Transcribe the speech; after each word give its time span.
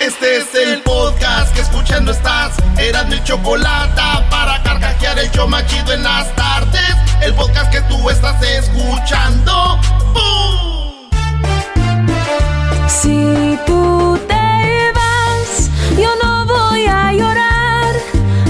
Este 0.00 0.36
es 0.36 0.54
el 0.54 0.82
podcast 0.82 1.54
que 1.54 1.62
escuchando 1.62 2.12
estás. 2.12 2.54
Eran 2.78 3.08
mi 3.08 3.22
chocolate 3.24 4.02
para 4.30 4.62
carcajear 4.62 5.18
el 5.18 5.30
yo 5.30 5.48
machido 5.48 5.92
en 5.92 6.02
las 6.02 6.34
tardes. 6.36 6.94
El 7.22 7.34
podcast 7.34 7.72
que 7.72 7.80
tú 7.82 8.10
estás 8.10 8.40
escuchando. 8.42 9.80
Si 12.88 13.58
tú 13.66 14.18
te 14.28 14.92
vas, 14.92 15.70
yo 15.98 16.10
no 16.22 16.44
voy 16.44 16.86
a 16.86 17.12
llorar. 17.12 17.94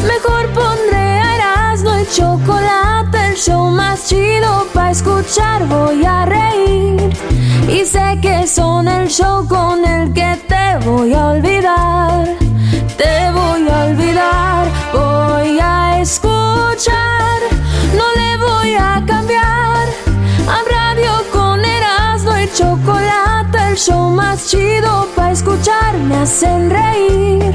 Mejor 0.04 0.48
pondré 0.52 0.96
a 0.96 1.36
Erasmo 1.36 1.92
el 1.94 2.10
chocolate, 2.10 3.15
el 3.36 3.42
show 3.42 3.70
más 3.70 4.08
chido 4.08 4.66
para 4.72 4.90
escuchar. 4.90 5.66
Voy 5.66 6.04
a 6.04 6.24
reír 6.24 7.10
y 7.68 7.84
sé 7.84 8.18
que 8.22 8.46
son 8.46 8.88
el 8.88 9.08
show 9.08 9.46
con 9.46 9.84
el 9.84 10.12
que 10.14 10.38
te 10.48 10.78
voy 10.86 11.12
a 11.12 11.28
olvidar. 11.28 12.24
Te 12.96 13.30
voy 13.32 13.68
a 13.68 13.84
olvidar, 13.88 14.66
voy 14.92 15.58
a 15.60 16.00
escuchar. 16.00 17.38
No 17.98 18.06
le 18.20 18.36
voy 18.38 18.74
a 18.74 19.02
cambiar. 19.06 19.86
A 20.48 20.58
radio 20.76 21.12
con 21.30 21.62
Erasmo 21.62 22.38
y 22.38 22.48
chocolate, 22.54 23.58
el 23.70 23.76
show 23.76 24.08
más 24.10 24.48
chido 24.48 25.08
para 25.14 25.32
escuchar. 25.32 25.94
Me 26.08 26.16
hacen 26.16 26.70
reír 26.70 27.54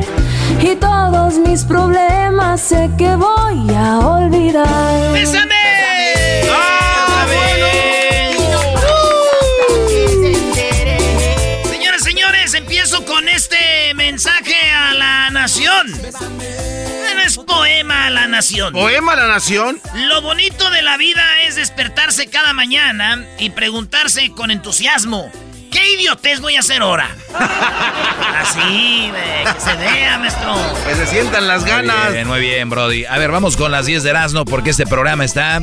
y 0.62 0.76
todos 0.76 1.40
mis 1.40 1.64
problemas 1.64 2.62
sé 2.62 2.92
que 2.98 3.16
voy 3.16 3.74
a 3.76 4.00
olvidar. 4.00 5.61
Es 17.32 17.38
poema 17.38 18.08
a 18.08 18.10
la 18.10 18.28
nación. 18.28 18.74
¿Poema 18.74 19.14
a 19.14 19.16
la 19.16 19.28
nación? 19.28 19.80
Lo 19.96 20.22
bonito 20.22 20.69
de 20.69 20.81
la 20.81 20.97
vida 20.97 21.24
es 21.46 21.56
despertarse 21.56 22.28
cada 22.28 22.52
mañana 22.52 23.25
y 23.40 23.52
preguntarse 23.52 24.31
con 24.31 24.52
entusiasmo. 24.52 25.31
¿Qué 25.72 25.94
idiotez 25.94 26.42
voy 26.42 26.58
a 26.58 26.59
hacer 26.59 26.81
ahora? 26.81 27.09
Así, 28.42 29.09
ve, 29.14 29.50
que 29.53 29.62
se 29.62 29.75
vea, 29.78 30.18
maestro. 30.18 30.56
Que 30.86 30.96
se 30.96 31.08
sientan 31.08 31.47
las 31.47 31.64
ganas. 31.64 32.03
Muy 32.03 32.14
bien, 32.14 32.28
muy 32.28 32.40
bien, 32.42 32.69
Brody. 32.69 33.06
A 33.06 33.18
ver, 33.18 33.31
vamos 33.31 33.56
con 33.56 33.72
las 33.72 33.86
10 33.86 34.03
de 34.03 34.09
Erasmo 34.09 34.44
porque 34.44 34.72
este 34.72 34.86
programa 34.86 35.24
está 35.24 35.62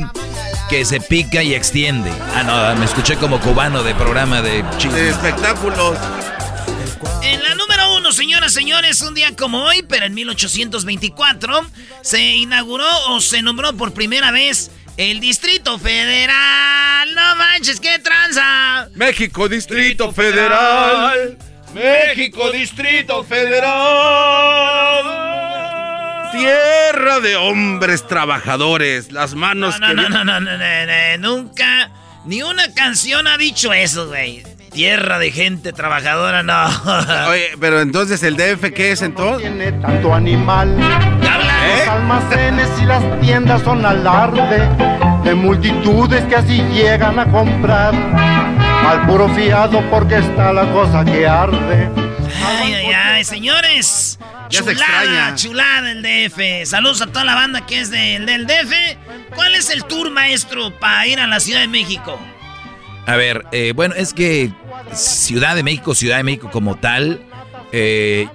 que 0.69 0.85
se 0.85 0.99
pica 0.99 1.43
y 1.43 1.53
extiende. 1.53 2.11
Ah, 2.35 2.41
no, 2.41 2.79
me 2.79 2.85
escuché 2.85 3.15
como 3.17 3.39
cubano 3.39 3.83
de 3.83 3.93
programa 3.93 4.41
de 4.41 4.65
chismes. 4.79 5.03
De 5.03 5.09
espectáculos. 5.09 5.95
En 7.21 7.43
la 7.43 7.53
uno, 8.09 8.15
señoras, 8.15 8.53
señores, 8.53 9.01
un 9.03 9.13
día 9.13 9.35
como 9.35 9.63
hoy, 9.65 9.83
pero 9.87 10.07
en 10.07 10.15
1824, 10.15 11.61
se 12.01 12.19
inauguró 12.37 12.87
o 13.09 13.21
se 13.21 13.43
nombró 13.43 13.71
por 13.73 13.93
primera 13.93 14.31
vez 14.31 14.71
el 14.97 15.19
Distrito 15.19 15.77
Federal. 15.77 17.13
No 17.13 17.35
manches, 17.35 17.79
qué 17.79 17.99
tranza. 17.99 18.89
México 18.95 19.47
Distrito 19.47 20.11
Federal. 20.11 21.37
México 21.75 22.49
Distrito 22.51 23.23
Federal. 23.23 25.03
Tierra 26.31 27.19
de 27.19 27.35
hombres 27.35 28.07
trabajadores. 28.07 29.11
Las 29.11 29.35
manos 29.35 29.79
No, 29.79 29.87
que... 29.87 29.93
no, 29.93 30.09
no, 30.09 30.23
no, 30.23 30.39
no, 30.39 30.57
no, 30.57 30.57
no, 30.57 31.17
nunca, 31.19 31.91
ni 32.25 32.41
una 32.41 32.73
canción 32.73 33.27
ha 33.27 33.37
dicho 33.37 33.71
eso, 33.71 34.07
güey. 34.07 34.41
Tierra 34.71 35.19
de 35.19 35.31
gente 35.31 35.73
trabajadora, 35.73 36.43
no. 36.43 36.67
Oye, 37.29 37.51
pero 37.59 37.81
entonces 37.81 38.21
el 38.23 38.35
DF, 38.35 38.71
¿qué 38.73 38.91
es 38.91 39.01
entonces? 39.01 39.41
Tiene 39.41 39.71
tanto 39.73 40.13
animal. 40.13 40.75
Los 40.77 41.87
almacenes 41.87 42.69
y 42.81 42.85
las 42.85 43.03
tiendas 43.21 43.61
son 43.63 43.85
alarde 43.85 44.67
de 45.23 45.35
multitudes 45.35 46.23
que 46.25 46.35
así 46.35 46.61
llegan 46.73 47.19
a 47.19 47.25
comprar. 47.25 47.93
Al 48.87 49.05
puro 49.05 49.27
fiado 49.35 49.81
porque 49.89 50.17
está 50.17 50.53
la 50.53 50.65
cosa 50.71 51.03
que 51.03 51.27
arde. 51.27 51.89
Ay, 52.45 52.73
ay, 52.73 52.91
ay, 52.93 53.23
señores. 53.23 54.17
Ya 54.49 54.63
se 54.63 54.73
chulada, 54.73 55.03
extraña. 55.03 55.35
chulada 55.35 55.91
el 55.91 56.01
DF. 56.01 56.67
Saludos 56.67 57.01
a 57.01 57.07
toda 57.07 57.23
la 57.23 57.35
banda 57.35 57.65
que 57.65 57.81
es 57.81 57.91
del, 57.91 58.25
del 58.25 58.47
DF. 58.47 58.73
¿Cuál 59.35 59.53
es 59.55 59.69
el 59.69 59.83
tour, 59.83 60.09
maestro, 60.09 60.71
para 60.79 61.05
ir 61.05 61.19
a 61.19 61.27
la 61.27 61.39
Ciudad 61.39 61.59
de 61.59 61.67
México? 61.67 62.19
A 63.09 63.15
ver, 63.15 63.43
eh, 63.51 63.73
bueno, 63.75 63.95
es 63.95 64.13
que 64.13 64.51
Ciudad 64.93 65.55
de 65.55 65.63
México, 65.63 65.95
Ciudad 65.95 66.17
de 66.17 66.23
México 66.23 66.49
como 66.51 66.75
tal, 66.75 67.19
eh, 67.71 68.27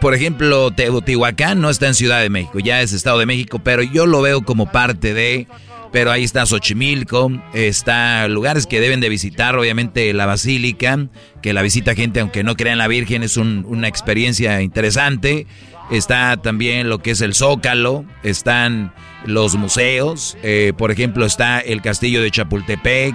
por 0.00 0.14
ejemplo, 0.14 0.70
Teotihuacán 0.70 1.60
no 1.62 1.70
está 1.70 1.86
en 1.86 1.94
Ciudad 1.94 2.20
de 2.20 2.28
México, 2.28 2.58
ya 2.58 2.82
es 2.82 2.92
Estado 2.92 3.18
de 3.18 3.26
México, 3.26 3.60
pero 3.64 3.82
yo 3.82 4.04
lo 4.04 4.20
veo 4.20 4.42
como 4.42 4.70
parte 4.70 5.14
de, 5.14 5.46
pero 5.92 6.10
ahí 6.10 6.24
está 6.24 6.44
Xochimilco, 6.44 7.32
está 7.54 8.28
lugares 8.28 8.66
que 8.66 8.80
deben 8.80 9.00
de 9.00 9.08
visitar, 9.08 9.56
obviamente 9.56 10.12
la 10.12 10.26
Basílica, 10.26 11.06
que 11.40 11.54
la 11.54 11.62
visita 11.62 11.94
gente 11.94 12.20
aunque 12.20 12.44
no 12.44 12.56
crea 12.56 12.72
en 12.72 12.78
la 12.78 12.88
Virgen, 12.88 13.22
es 13.22 13.38
un- 13.38 13.64
una 13.66 13.88
experiencia 13.88 14.60
interesante. 14.60 15.46
Está 15.90 16.38
también 16.38 16.88
lo 16.88 16.98
que 16.98 17.10
es 17.12 17.20
el 17.20 17.34
Zócalo, 17.34 18.04
están 18.22 18.92
los 19.26 19.54
museos, 19.56 20.36
eh, 20.42 20.72
por 20.76 20.90
ejemplo 20.90 21.24
está 21.26 21.60
el 21.60 21.80
Castillo 21.82 22.22
de 22.22 22.30
Chapultepec, 22.30 23.14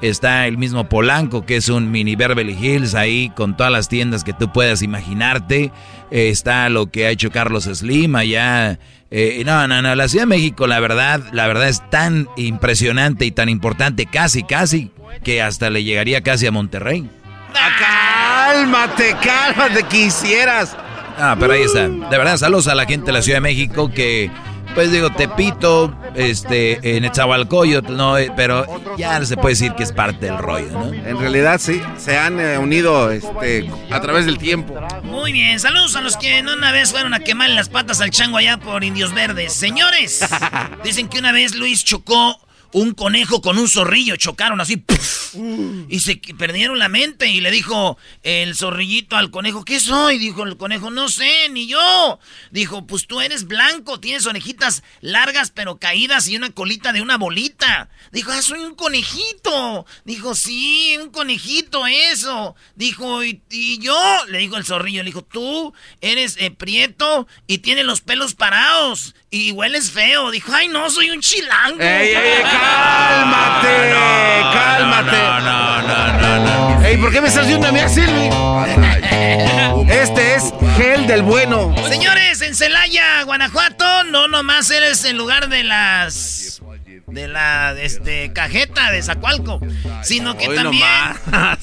está 0.00 0.46
el 0.46 0.58
mismo 0.58 0.88
Polanco, 0.88 1.44
que 1.44 1.56
es 1.56 1.68
un 1.68 1.90
mini 1.90 2.16
Beverly 2.16 2.52
Hills 2.52 2.94
ahí 2.94 3.30
con 3.30 3.56
todas 3.56 3.72
las 3.72 3.88
tiendas 3.88 4.24
que 4.24 4.32
tú 4.32 4.52
puedas 4.52 4.82
imaginarte. 4.82 5.72
Eh, 6.10 6.28
está 6.30 6.68
lo 6.68 6.90
que 6.90 7.06
ha 7.06 7.10
hecho 7.10 7.30
Carlos 7.30 7.64
Slim 7.64 8.16
allá. 8.16 8.78
Eh, 9.10 9.42
no, 9.44 9.66
no, 9.66 9.82
no, 9.82 9.94
la 9.94 10.08
Ciudad 10.08 10.22
de 10.22 10.28
México, 10.28 10.66
la 10.66 10.78
verdad, 10.80 11.20
la 11.32 11.46
verdad 11.46 11.68
es 11.68 11.88
tan 11.90 12.28
impresionante 12.36 13.24
y 13.24 13.32
tan 13.32 13.48
importante, 13.48 14.06
casi, 14.06 14.44
casi, 14.44 14.90
que 15.24 15.42
hasta 15.42 15.68
le 15.68 15.82
llegaría 15.82 16.22
casi 16.22 16.46
a 16.46 16.52
Monterrey. 16.52 17.08
Cálmate, 17.52 19.16
cálmate, 19.22 19.82
quisieras. 19.84 20.76
Ah, 21.18 21.36
pero 21.38 21.52
ahí 21.52 21.62
está. 21.62 21.88
De 21.88 22.18
verdad, 22.18 22.36
saludos 22.36 22.68
a 22.68 22.74
la 22.74 22.86
gente 22.86 23.06
de 23.06 23.12
la 23.12 23.22
Ciudad 23.22 23.38
de 23.38 23.42
México 23.42 23.90
que, 23.90 24.30
pues 24.74 24.90
digo, 24.92 25.10
Tepito, 25.10 25.94
este, 26.14 26.96
en 26.96 27.04
Etzahualcoyotl, 27.04 27.96
no, 27.96 28.18
Eh, 28.18 28.30
pero 28.36 28.66
ya 28.96 29.24
se 29.24 29.36
puede 29.36 29.54
decir 29.54 29.72
que 29.74 29.82
es 29.82 29.92
parte 29.92 30.26
del 30.26 30.38
rollo, 30.38 30.70
¿no? 30.72 30.92
En 30.92 31.18
realidad 31.18 31.60
sí, 31.60 31.80
se 31.96 32.18
han 32.18 32.40
eh, 32.40 32.58
unido 32.58 33.10
este, 33.10 33.70
a 33.90 34.00
través 34.00 34.26
del 34.26 34.38
tiempo. 34.38 34.74
Muy 35.02 35.32
bien, 35.32 35.58
saludos 35.60 35.96
a 35.96 36.00
los 36.00 36.16
que 36.16 36.42
no 36.42 36.52
una 36.54 36.72
vez 36.72 36.90
fueron 36.90 37.14
a 37.14 37.20
quemar 37.20 37.50
las 37.50 37.68
patas 37.68 38.00
al 38.00 38.10
chango 38.10 38.36
allá 38.36 38.58
por 38.58 38.84
Indios 38.84 39.14
Verdes. 39.14 39.52
Señores, 39.52 40.20
dicen 40.84 41.08
que 41.08 41.18
una 41.18 41.32
vez 41.32 41.54
Luis 41.54 41.84
chocó 41.84 42.38
un 42.72 42.94
conejo 42.94 43.40
con 43.42 43.58
un 43.58 43.68
zorrillo, 43.68 44.16
chocaron 44.16 44.60
así, 44.60 44.84
y 45.88 46.00
se 46.00 46.16
perdieron 46.38 46.78
la 46.78 46.88
mente. 46.88 47.28
Y 47.28 47.40
le 47.40 47.50
dijo 47.50 47.98
el 48.22 48.54
zorrillito 48.54 49.16
al 49.16 49.30
conejo, 49.30 49.64
¿qué 49.64 49.80
soy? 49.80 50.18
Dijo 50.18 50.44
el 50.44 50.56
conejo, 50.56 50.90
no 50.90 51.08
sé, 51.08 51.48
ni 51.50 51.66
yo. 51.66 52.18
Dijo, 52.50 52.86
pues 52.86 53.06
tú 53.06 53.20
eres 53.20 53.46
blanco, 53.46 54.00
tienes 54.00 54.26
orejitas 54.26 54.82
largas 55.00 55.50
pero 55.50 55.78
caídas 55.78 56.28
y 56.28 56.36
una 56.36 56.50
colita 56.50 56.92
de 56.92 57.02
una 57.02 57.16
bolita. 57.16 57.88
Dijo, 58.12 58.32
ah, 58.32 58.42
soy 58.42 58.60
un 58.60 58.74
conejito. 58.74 59.86
Dijo, 60.04 60.34
sí, 60.34 60.96
un 61.00 61.10
conejito, 61.10 61.86
eso. 61.86 62.54
Dijo, 62.76 63.24
¿y, 63.24 63.78
yo? 63.80 63.98
Le 64.28 64.38
dijo 64.38 64.56
el 64.56 64.64
zorrillo, 64.64 65.02
le 65.02 65.08
dijo, 65.08 65.22
tú 65.22 65.72
eres 66.00 66.36
eh, 66.38 66.50
prieto 66.50 67.26
y 67.46 67.58
tienes 67.58 67.84
los 67.84 68.00
pelos 68.00 68.34
parados 68.34 69.14
y 69.30 69.52
hueles 69.52 69.90
feo. 69.90 70.30
Dijo, 70.30 70.52
ay, 70.52 70.68
no, 70.68 70.90
soy 70.90 71.10
un 71.10 71.20
chilango. 71.20 71.80
¡Ey, 71.80 72.14
ey, 72.14 72.42
cálmate! 72.60 73.90
¡Cálmate! 74.52 75.22
No, 75.42 75.82
no, 75.82 76.12
no, 76.18 76.78
no, 76.78 76.84
¡Ey, 76.84 76.96
¿por 76.96 77.12
qué 77.12 77.20
me 77.20 77.28
estás 77.28 77.46
viendo 77.46 77.66
a 77.66 77.72
mí, 77.72 77.80
Silvi? 77.88 78.30
Este 79.90 80.34
es 80.34 80.52
gel 80.76 81.06
del 81.06 81.22
bueno. 81.22 81.74
Señores, 81.88 82.40
en 82.42 82.54
Celaya, 82.54 83.22
Guanajuato, 83.24 84.04
no 84.04 84.28
nomás 84.28 84.70
eres 84.70 85.04
en 85.04 85.16
lugar 85.18 85.48
de 85.48 85.64
las 85.64 86.62
de 87.06 87.26
la 87.26 87.72
este, 87.72 88.32
cajeta 88.32 88.92
de 88.92 89.02
Zacualco, 89.02 89.60
sino 90.02 90.36
que 90.36 90.48
también 90.48 90.84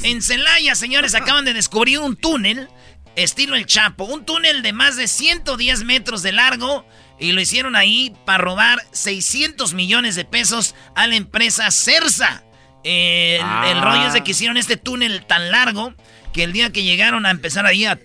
en 0.03 0.21
Celaya, 0.21 0.75
señores, 0.75 1.15
acaban 1.15 1.45
de 1.45 1.53
descubrir 1.53 1.99
un 1.99 2.15
túnel 2.15 2.69
estilo 3.15 3.55
El 3.55 3.65
Chapo, 3.65 4.05
un 4.05 4.25
túnel 4.25 4.61
de 4.61 4.73
más 4.73 4.95
de 4.95 5.07
110 5.07 5.83
metros 5.83 6.21
de 6.21 6.31
largo 6.31 6.85
y 7.19 7.31
lo 7.31 7.41
hicieron 7.41 7.75
ahí 7.75 8.13
para 8.25 8.43
robar 8.43 8.79
600 8.91 9.73
millones 9.73 10.15
de 10.15 10.25
pesos 10.25 10.75
a 10.95 11.07
la 11.07 11.15
empresa 11.15 11.69
Cersa. 11.71 12.43
el, 12.83 13.41
el, 13.65 13.81
rollo 13.81 14.07
es 14.07 14.13
de 14.13 14.23
que 14.23 14.31
hicieron 14.31 14.57
este 14.57 14.77
túnel 14.77 15.25
tan 15.25 15.51
largo 15.51 15.93
que 16.37 16.43
el 16.43 16.53
día 16.53 16.71
que 16.71 16.83
llegaron 16.83 17.25
a 17.25 17.31
empezar 17.31 17.65
ahí 17.65 17.85
a, 17.85 17.97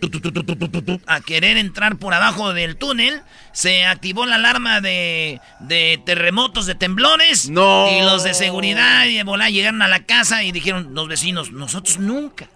a 1.06 1.20
querer 1.20 1.58
entrar 1.58 1.96
por 1.96 2.14
abajo 2.14 2.54
del 2.54 2.76
túnel, 2.76 3.20
se 3.52 3.84
activó 3.84 4.24
la 4.24 4.36
alarma 4.36 4.80
de, 4.80 5.38
de 5.60 6.00
terremotos, 6.06 6.64
de 6.64 6.74
temblores. 6.74 7.50
No. 7.50 7.88
Y 7.90 8.00
los 8.00 8.24
de 8.24 8.32
seguridad 8.32 9.04
y 9.04 9.16
de 9.16 9.24
volar 9.24 9.50
llegaron 9.50 9.82
a 9.82 9.88
la 9.88 10.04
casa 10.04 10.44
y 10.44 10.52
dijeron 10.52 10.94
los 10.94 11.08
vecinos, 11.08 11.52
nosotros 11.52 11.98
nunca, 11.98 12.48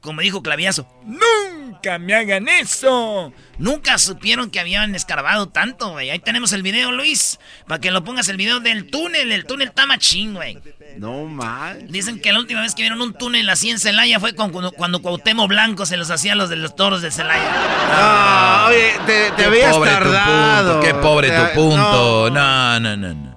como 0.00 0.20
dijo 0.20 0.42
Claviazo, 0.42 0.88
nunca 1.04 1.53
me 2.00 2.14
hagan 2.14 2.48
eso. 2.48 3.32
Nunca 3.58 3.98
supieron 3.98 4.50
que 4.50 4.60
habían 4.60 4.94
escarbado 4.94 5.48
tanto, 5.48 5.90
güey. 5.90 6.10
Ahí 6.10 6.18
tenemos 6.18 6.52
el 6.52 6.62
video, 6.62 6.92
Luis, 6.92 7.38
para 7.68 7.80
que 7.80 7.90
lo 7.90 8.02
pongas 8.02 8.28
el 8.28 8.36
video 8.36 8.60
del 8.60 8.90
túnel. 8.90 9.30
El 9.32 9.44
túnel 9.46 9.68
está 9.68 9.86
machín, 9.86 10.34
güey. 10.34 10.58
No 10.96 11.24
mal. 11.26 11.86
Dicen 11.88 12.20
que 12.20 12.32
la 12.32 12.38
última 12.38 12.62
vez 12.62 12.74
que 12.74 12.82
vieron 12.82 13.00
un 13.00 13.14
túnel 13.14 13.48
así 13.50 13.70
en 13.70 13.78
Celaya 13.78 14.20
fue 14.20 14.34
cuando, 14.34 14.72
cuando 14.72 15.02
Cuauhtémoc 15.02 15.48
Blanco 15.48 15.86
se 15.86 15.96
los 15.96 16.10
hacía 16.10 16.32
a 16.32 16.36
los 16.36 16.50
de 16.50 16.56
los 16.56 16.74
toros 16.76 17.02
de 17.02 17.10
Celaya. 17.10 17.50
Ah, 17.90 18.66
oye, 18.68 18.92
te, 19.36 19.44
habías 19.44 19.80
tardado. 19.80 20.80
qué 20.80 20.94
pobre 20.94 21.30
tu 21.30 21.54
punto. 21.54 22.30
No. 22.30 22.80
no, 22.80 22.96
no, 22.96 23.14
no, 23.14 23.36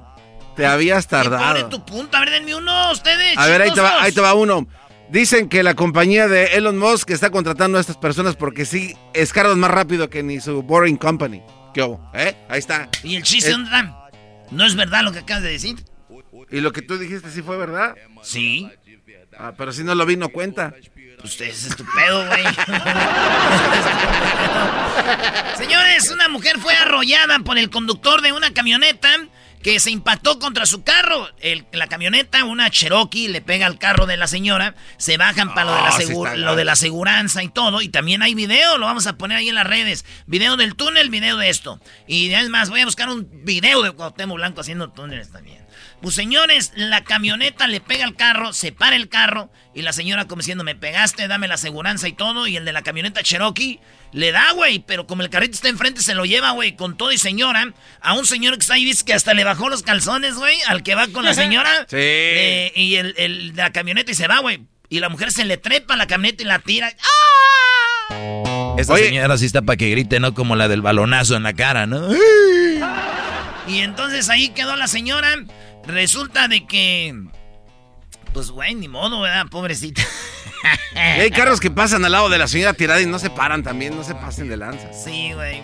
Te 0.55 0.65
habías 0.65 1.07
tardado. 1.07 1.55
Qué 1.55 1.61
pobre 1.61 1.77
tu 1.77 1.85
punto. 1.85 2.17
A 2.17 2.19
ver, 2.21 2.31
denme 2.31 2.55
uno, 2.55 2.91
ustedes. 2.91 3.37
A 3.37 3.45
ver, 3.47 3.61
ahí 3.61 3.71
te, 3.71 3.81
va, 3.81 4.01
ahí 4.01 4.11
te 4.11 4.21
va 4.21 4.33
uno. 4.33 4.67
Dicen 5.09 5.47
que 5.47 5.63
la 5.63 5.73
compañía 5.73 6.27
de 6.27 6.57
Elon 6.57 6.77
Musk 6.77 7.11
está 7.11 7.29
contratando 7.29 7.77
a 7.77 7.81
estas 7.81 7.97
personas 7.97 8.35
porque 8.35 8.65
sí 8.65 8.95
escarban 9.13 9.59
más 9.59 9.71
rápido 9.71 10.09
que 10.09 10.21
ni 10.21 10.41
su 10.41 10.63
Boring 10.63 10.97
Company. 10.97 11.41
¿Qué 11.73 11.81
hubo? 11.81 12.11
¿Eh? 12.13 12.35
Ahí 12.49 12.59
está. 12.59 12.89
¿Y 13.03 13.15
el 13.15 13.23
chiste 13.23 13.51
dónde 13.51 13.69
¿No 14.51 14.65
es 14.65 14.75
verdad 14.75 15.03
lo 15.03 15.11
que 15.11 15.19
acabas 15.19 15.43
de 15.43 15.51
decir? 15.51 15.77
¿Y 16.49 16.61
lo 16.61 16.71
que 16.71 16.81
tú 16.81 16.97
dijiste 16.97 17.29
sí 17.29 17.41
fue 17.41 17.57
verdad? 17.57 17.95
Sí. 18.21 18.69
Ah, 19.37 19.53
pero 19.57 19.71
si 19.71 19.83
no 19.83 19.95
lo 19.95 20.05
vi, 20.05 20.17
no 20.17 20.29
cuenta. 20.29 20.73
Usted 21.23 21.47
es 21.47 21.65
estupendo, 21.65 22.27
güey. 22.27 22.43
Señores, 25.57 26.11
una 26.11 26.29
mujer 26.29 26.59
fue 26.59 26.75
arrollada 26.75 27.39
por 27.39 27.57
el 27.57 27.69
conductor 27.69 28.21
de 28.21 28.33
una 28.33 28.53
camioneta 28.53 29.09
que 29.61 29.79
se 29.79 29.91
impactó 29.91 30.39
contra 30.39 30.65
su 30.65 30.83
carro. 30.83 31.29
la 31.71 31.87
camioneta, 31.87 32.45
una 32.45 32.69
Cherokee, 32.69 33.27
le 33.27 33.41
pega 33.41 33.67
al 33.67 33.77
carro 33.77 34.05
de 34.05 34.17
la 34.17 34.27
señora. 34.27 34.75
Se 34.97 35.17
bajan 35.17 35.53
para 35.53 35.71
lo, 35.71 35.75
de 35.75 35.81
la, 35.81 36.29
ah, 36.29 36.35
lo 36.35 36.55
de 36.55 36.65
la 36.65 36.73
aseguranza 36.73 37.43
y 37.43 37.49
todo. 37.49 37.81
Y 37.81 37.89
también 37.89 38.21
hay 38.21 38.35
video, 38.35 38.77
lo 38.77 38.85
vamos 38.85 39.07
a 39.07 39.17
poner 39.17 39.37
ahí 39.37 39.49
en 39.49 39.55
las 39.55 39.67
redes. 39.67 40.05
Video 40.25 40.57
del 40.57 40.75
túnel, 40.75 41.09
video 41.09 41.37
de 41.37 41.49
esto. 41.49 41.79
Y 42.07 42.33
además 42.33 42.69
voy 42.69 42.81
a 42.81 42.85
buscar 42.85 43.09
un 43.09 43.27
video 43.43 43.81
de 43.81 43.91
Cuauhtémoc 43.91 44.37
Blanco 44.37 44.61
haciendo 44.61 44.89
túneles 44.89 45.31
también. 45.31 45.66
Pues 46.01 46.13
señores, 46.13 46.73
la 46.75 47.03
camioneta 47.03 47.65
le 47.67 47.81
pega 47.81 48.05
al 48.05 48.15
carro, 48.15 48.53
se 48.53 48.71
para 48.71 48.95
el 48.95 49.09
carro 49.09 49.49
y 49.73 49.81
la 49.81 49.93
señora 49.93 50.25
como 50.25 50.41
diciendo, 50.41 50.63
me 50.63 50.75
pegaste, 50.75 51.27
dame 51.27 51.47
la 51.47 51.55
aseguranza 51.55 52.07
y 52.07 52.13
todo. 52.13 52.45
Y 52.47 52.55
el 52.55 52.65
de 52.65 52.71
la 52.71 52.83
camioneta 52.83 53.23
Cherokee 53.23 53.79
le 54.13 54.31
da, 54.31 54.51
güey, 54.51 54.79
pero 54.79 55.07
como 55.07 55.23
el 55.23 55.29
carrito 55.29 55.55
está 55.55 55.69
enfrente 55.69 56.01
se 56.01 56.13
lo 56.13 56.23
lleva, 56.25 56.51
güey, 56.51 56.75
con 56.75 56.97
todo 56.97 57.11
y 57.11 57.17
señora. 57.17 57.73
A 57.99 58.13
un 58.13 58.25
señor 58.27 58.53
que 58.55 58.61
está 58.61 58.75
ahí, 58.75 58.85
dice 58.85 59.03
que 59.05 59.13
hasta 59.13 59.33
le 59.33 59.43
bajó 59.43 59.69
los 59.69 59.81
calzones, 59.81 60.35
güey, 60.35 60.55
al 60.67 60.83
que 60.83 60.93
va 60.93 61.07
con 61.07 61.25
la 61.25 61.33
señora. 61.35 61.71
sí. 61.89 61.97
Eh, 61.99 62.71
y 62.75 62.95
el, 62.95 63.13
de 63.15 63.53
la 63.55 63.71
camioneta 63.71 64.11
y 64.11 64.15
se 64.15 64.27
va, 64.27 64.39
güey. 64.39 64.61
Y 64.89 64.99
la 64.99 65.09
mujer 65.09 65.31
se 65.31 65.45
le 65.45 65.57
trepa 65.57 65.95
a 65.95 65.97
la 65.97 66.05
camioneta 66.07 66.43
y 66.43 66.45
la 66.45 66.59
tira. 66.59 66.93
¡Ah! 68.09 68.75
Esta 68.77 68.95
señora 68.97 69.37
sí 69.37 69.45
está 69.47 69.63
para 69.63 69.75
que 69.77 69.89
grite, 69.89 70.19
¿no? 70.19 70.33
Como 70.35 70.55
la 70.55 70.67
del 70.67 70.81
balonazo 70.81 71.35
en 71.35 71.43
la 71.43 71.53
cara, 71.53 71.87
¿no? 71.87 72.09
Y 73.67 73.79
entonces 73.79 74.29
ahí 74.29 74.49
quedó 74.49 74.75
la 74.75 74.87
señora. 74.87 75.35
Resulta 75.87 76.47
de 76.47 76.65
que. 76.67 77.15
Pues, 78.33 78.51
güey, 78.51 78.75
ni 78.75 78.87
modo, 78.87 79.21
¿verdad? 79.21 79.47
Pobrecita. 79.47 80.03
hay 80.95 81.31
carros 81.31 81.59
que 81.59 81.71
pasan 81.71 82.05
al 82.05 82.11
lado 82.11 82.29
de 82.29 82.37
la 82.37 82.47
señora 82.47 82.73
tirada 82.73 83.01
y 83.01 83.05
no 83.05 83.19
se 83.19 83.29
paran 83.29 83.63
también, 83.63 83.95
no 83.95 84.03
se 84.03 84.13
pasen 84.13 84.49
de 84.49 84.57
lanza. 84.57 84.91
Sí, 84.93 85.31
güey. 85.33 85.63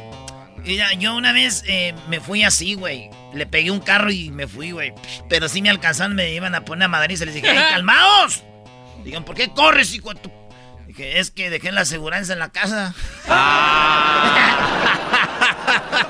Mira, 0.63 0.93
yo 0.93 1.15
una 1.15 1.33
vez 1.33 1.63
eh, 1.67 1.93
me 2.07 2.21
fui 2.21 2.43
así, 2.43 2.73
güey. 2.75 3.09
Le 3.33 3.45
pegué 3.45 3.69
un 3.69 3.81
carro 3.81 4.11
y 4.11 4.31
me 4.31 4.47
fui, 4.47 4.71
güey. 4.71 4.93
Pero 5.27 5.49
sí 5.49 5.61
me 5.61 5.69
alcanzaron, 5.69 6.15
me 6.15 6.33
iban 6.33 6.55
a 6.55 6.63
poner 6.63 6.85
a 6.85 6.87
Madrid 6.87 7.19
y 7.21 7.25
les 7.25 7.35
dije, 7.35 7.51
¡Ey, 7.51 7.57
calmaos! 7.69 8.43
Digan, 9.03 9.25
¿por 9.25 9.35
qué 9.35 9.49
corres, 9.49 9.93
hijo 9.93 10.13
de 10.13 10.21
tu 10.21 10.31
que 10.95 11.19
es 11.19 11.31
que 11.31 11.49
dejé 11.49 11.71
la 11.71 11.81
aseguranza 11.81 12.33
en 12.33 12.39
la 12.39 12.49
casa. 12.51 12.93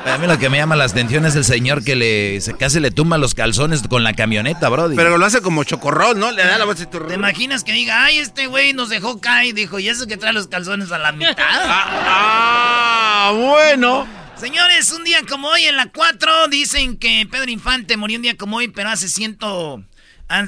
A 0.05 0.17
mí 0.17 0.27
lo 0.27 0.37
que 0.37 0.49
me 0.49 0.57
llama 0.57 0.75
la 0.75 0.85
atención 0.85 1.25
es 1.25 1.35
el 1.35 1.43
señor 1.43 1.83
que 1.83 1.95
le 1.95 2.41
se 2.41 2.55
casi 2.55 2.79
le 2.79 2.91
tumba 2.91 3.17
los 3.17 3.33
calzones 3.33 3.81
con 3.87 4.03
la 4.03 4.13
camioneta, 4.13 4.69
brody. 4.69 4.95
Pero 4.95 5.17
lo 5.17 5.25
hace 5.25 5.41
como 5.41 5.63
chocorrón, 5.63 6.19
¿no? 6.19 6.31
Le 6.31 6.43
da 6.43 6.57
la 6.57 6.65
voz 6.65 6.81
y 6.81 6.85
¿Te 6.85 7.13
imaginas 7.13 7.63
que 7.63 7.73
diga, 7.73 8.05
ay, 8.05 8.19
este 8.19 8.47
güey 8.47 8.73
nos 8.73 8.89
dejó 8.89 9.19
caer? 9.19 9.53
Dijo, 9.53 9.79
¿y 9.79 9.89
eso 9.89 10.07
que 10.07 10.17
trae 10.17 10.33
los 10.33 10.47
calzones 10.47 10.91
a 10.91 10.97
la 10.97 11.11
mitad? 11.11 11.35
ah, 11.37 13.29
ah 13.29 13.31
bueno. 13.35 14.07
Señores, 14.35 14.91
un 14.91 15.03
día 15.03 15.19
como 15.29 15.47
hoy 15.47 15.65
en 15.65 15.77
la 15.77 15.85
4 15.85 16.47
dicen 16.49 16.97
que 16.97 17.25
Pedro 17.31 17.49
Infante 17.49 17.95
murió 17.97 18.17
un 18.17 18.23
día 18.23 18.35
como 18.35 18.57
hoy, 18.57 18.67
pero 18.67 18.89
hace 18.89 19.07
ciento... 19.07 19.83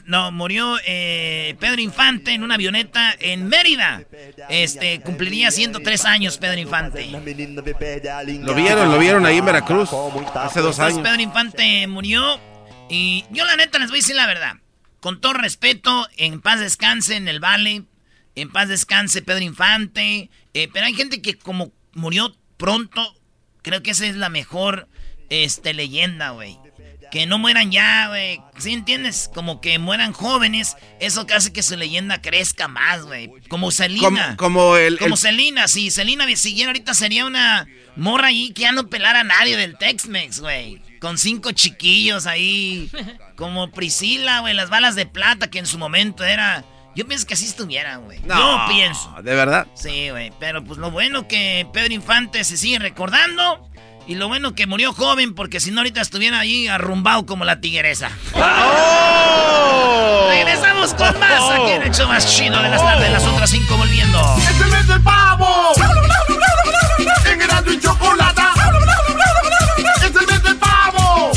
No, 0.05 0.31
murió 0.31 0.77
eh, 0.85 1.55
Pedro 1.59 1.81
Infante 1.81 2.33
en 2.33 2.43
una 2.43 2.55
avioneta 2.55 3.15
en 3.19 3.47
Mérida. 3.47 4.03
Este, 4.49 5.01
cumpliría 5.01 5.51
103 5.51 6.05
años 6.05 6.37
Pedro 6.37 6.59
Infante. 6.59 7.05
Lo 7.07 8.55
vieron, 8.55 8.91
lo 8.91 8.97
vieron 8.97 9.25
ahí 9.25 9.37
en 9.37 9.45
Veracruz 9.45 9.89
hace 10.33 10.61
dos 10.61 10.79
años. 10.79 10.99
Pedro 10.99 11.21
Infante 11.21 11.85
murió 11.87 12.39
y 12.89 13.25
yo 13.29 13.45
la 13.45 13.55
neta 13.57 13.77
les 13.77 13.89
voy 13.89 13.99
a 13.99 14.01
decir 14.01 14.15
la 14.15 14.27
verdad. 14.27 14.53
Con 14.99 15.21
todo 15.21 15.33
respeto, 15.33 16.07
en 16.17 16.41
paz 16.41 16.59
descanse 16.59 17.15
en 17.15 17.27
el 17.27 17.39
Vale, 17.39 17.83
en 18.33 18.51
paz 18.51 18.69
descanse 18.69 19.21
Pedro 19.21 19.43
Infante. 19.43 20.31
Eh, 20.55 20.67
pero 20.73 20.87
hay 20.87 20.95
gente 20.95 21.21
que 21.21 21.37
como 21.37 21.71
murió 21.93 22.35
pronto, 22.57 23.15
creo 23.61 23.83
que 23.83 23.91
esa 23.91 24.07
es 24.07 24.15
la 24.15 24.29
mejor 24.29 24.87
este, 25.29 25.75
leyenda, 25.75 26.31
güey 26.31 26.57
que 27.11 27.25
no 27.25 27.37
mueran 27.37 27.71
ya, 27.71 28.07
güey. 28.09 28.41
¿Sí 28.57 28.73
entiendes? 28.73 29.29
Como 29.33 29.61
que 29.61 29.79
mueran 29.79 30.13
jóvenes, 30.13 30.75
eso 30.99 31.25
hace 31.35 31.53
que 31.53 31.63
su 31.63 31.75
leyenda 31.75 32.21
crezca 32.21 32.67
más, 32.67 33.03
güey. 33.03 33.29
Como 33.47 33.71
Selina. 33.71 34.35
Como, 34.37 34.75
el. 34.75 34.97
Como 34.97 35.17
Selina, 35.17 35.67
sí. 35.67 35.91
Selina 35.91 36.25
siguiera 36.35 36.69
ahorita 36.69 36.93
sería 36.93 37.25
una 37.25 37.67
morra 37.95 38.27
ahí 38.27 38.51
que 38.51 38.63
ya 38.63 38.71
no 38.71 38.87
pelara 38.87 39.21
a 39.21 39.23
nadie 39.23 39.57
del 39.57 39.77
Tex-Mex, 39.77 40.39
güey. 40.39 40.81
Con 40.99 41.17
cinco 41.17 41.51
chiquillos 41.51 42.25
ahí. 42.25 42.89
Como 43.35 43.71
Priscila, 43.71 44.39
güey. 44.39 44.53
Las 44.53 44.69
balas 44.69 44.95
de 44.95 45.05
plata 45.05 45.49
que 45.49 45.59
en 45.59 45.65
su 45.65 45.77
momento 45.77 46.23
era. 46.23 46.63
Yo 46.95 47.05
pienso 47.05 47.27
que 47.27 47.33
así 47.33 47.45
estuvieran, 47.45 48.05
güey. 48.05 48.19
No, 48.21 48.35
Yo 48.67 48.73
pienso. 48.73 49.13
¿De 49.21 49.35
verdad? 49.35 49.67
Sí, 49.75 50.09
güey. 50.09 50.31
Pero 50.39 50.63
pues 50.63 50.79
lo 50.79 50.91
bueno 50.91 51.27
que 51.27 51.67
Pedro 51.73 51.93
Infante 51.93 52.43
se 52.45 52.55
sigue 52.55 52.79
recordando. 52.79 53.69
Y 54.07 54.15
lo 54.15 54.27
bueno 54.27 54.53
que 54.53 54.67
murió 54.67 54.93
joven, 54.93 55.33
porque 55.33 55.59
si 55.59 55.71
no 55.71 55.79
ahorita 55.79 55.99
estuviera 55.99 56.39
ahí 56.39 56.67
arrumbado 56.67 57.25
como 57.25 57.43
la 57.43 57.59
tigresa. 57.59 58.11
¡Oh! 58.33 60.27
Regresamos 60.29 60.93
con 60.93 61.19
más 61.19 61.49
aquí 61.49 61.71
en 61.71 61.81
¡Oh! 61.81 61.81
el 61.81 61.87
hecho 61.87 62.07
más 62.07 62.27
chino 62.27 62.61
de 62.61 62.69
las 62.69 62.83
tardes, 62.83 63.11
las 63.11 63.23
otras 63.25 63.49
cinco 63.49 63.75
volviendo. 63.77 64.19
¡Es 64.37 64.61
el 64.61 64.67
mes 64.67 64.87
del 64.87 65.01
pavo! 65.01 65.71
¡En 67.25 67.39
grado 67.39 67.73
y 67.73 67.79
chocolate! 67.79 68.41
¡Es 69.77 70.15
el 70.15 70.27
mes 70.27 70.43
del 70.43 70.57
pavo! 70.57 71.31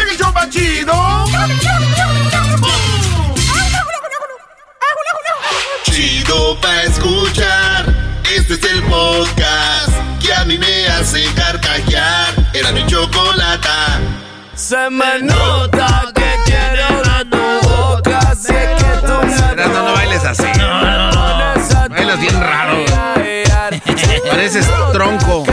¡En 0.00 0.08
el 0.08 0.16
show 0.16 0.32
más 0.32 0.50
chido! 0.50 1.24
Chido 5.82 6.60
pa' 6.60 6.82
escuchar, 6.84 7.86
este 8.36 8.54
es 8.54 8.62
el 8.62 8.84
podcast 8.84 10.07
que 10.28 10.34
a 10.34 10.44
mí 10.44 10.58
me 10.58 10.86
hace 10.88 11.24
carcajear. 11.34 12.34
Era 12.52 12.70
mi 12.72 12.84
chocolata. 12.86 13.98
Se 14.54 14.90
me 14.90 15.22
nota 15.22 16.12
que 16.14 16.30
quiero 16.44 17.02
tu 17.30 17.68
boca. 17.68 18.34
Sé 18.34 18.76
que 18.78 19.06
tú 19.06 19.14
me 19.26 19.56
no, 19.56 19.68
no 19.68 19.92
bailes 19.94 20.24
así. 20.24 20.44
No, 20.58 20.82
no, 20.82 21.10
no. 21.12 21.88
Bailas 21.88 22.20
bien 22.20 22.40
raro. 22.40 22.84
Pareces 24.30 24.68
tronco. 24.92 25.46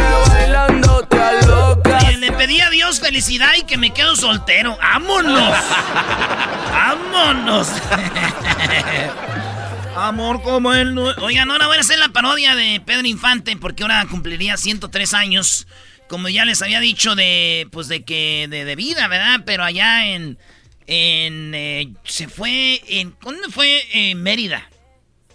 Le 2.20 2.32
pedí 2.34 2.60
a 2.60 2.70
Dios 2.70 3.00
felicidad 3.00 3.54
y 3.58 3.64
que 3.64 3.78
me 3.78 3.94
quedo 3.94 4.16
soltero. 4.16 4.78
¡Vámonos! 4.82 5.54
¡Vámonos! 6.72 7.70
Amor 9.96 10.42
como 10.42 10.74
él. 10.74 10.98
Oigan, 10.98 11.50
ahora 11.50 11.68
voy 11.68 11.78
a 11.78 11.80
hacer 11.80 11.98
la 12.00 12.10
parodia 12.10 12.54
de 12.56 12.82
Pedro 12.86 13.08
Infante 13.08 13.56
porque 13.56 13.84
ahora 13.84 14.06
cumpliría 14.10 14.58
103 14.58 15.14
años. 15.14 15.68
Como 16.08 16.28
ya 16.30 16.46
les 16.46 16.62
había 16.62 16.80
dicho 16.82 17.16
de, 17.16 17.68
pues 17.72 17.88
de 17.88 18.04
que, 18.04 18.48
de, 18.50 18.76
vida, 18.76 19.08
¿verdad? 19.08 19.42
Pero 19.46 19.64
allá 19.64 20.06
en, 20.06 20.38
en, 20.86 21.56
eh, 21.56 21.94
se 22.04 22.28
fue, 22.28 22.82
en, 22.88 23.16
¿dónde 23.22 23.50
fue? 23.50 23.84
En 23.94 24.22
Mérida. 24.22 24.70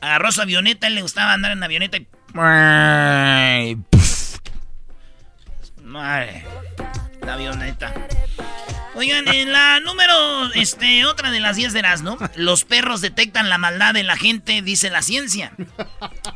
Agarró 0.00 0.31
su 0.31 0.43
avioneta, 0.43 0.87
él 0.87 0.95
le 0.95 1.02
gustaba 1.02 1.33
andar 1.33 1.52
en 1.52 1.62
avioneta 1.62 1.97
y... 1.97 2.07
Madre, 5.83 6.45
la 7.23 7.35
avioneta. 7.35 7.93
Oigan, 8.94 9.28
en 9.28 9.52
la 9.52 9.80
número, 9.80 10.52
este, 10.54 11.04
otra 11.04 11.30
de 11.30 11.40
las 11.40 11.56
10 11.56 11.73
de 11.73 11.82
¿no? 12.02 12.18
los 12.37 12.64
perros 12.64 13.00
detectan 13.00 13.49
la 13.49 13.59
maldad 13.59 13.97
en 13.97 14.06
la 14.06 14.16
gente, 14.16 14.62
dice 14.62 14.90
la 14.90 15.02
ciencia. 15.02 15.52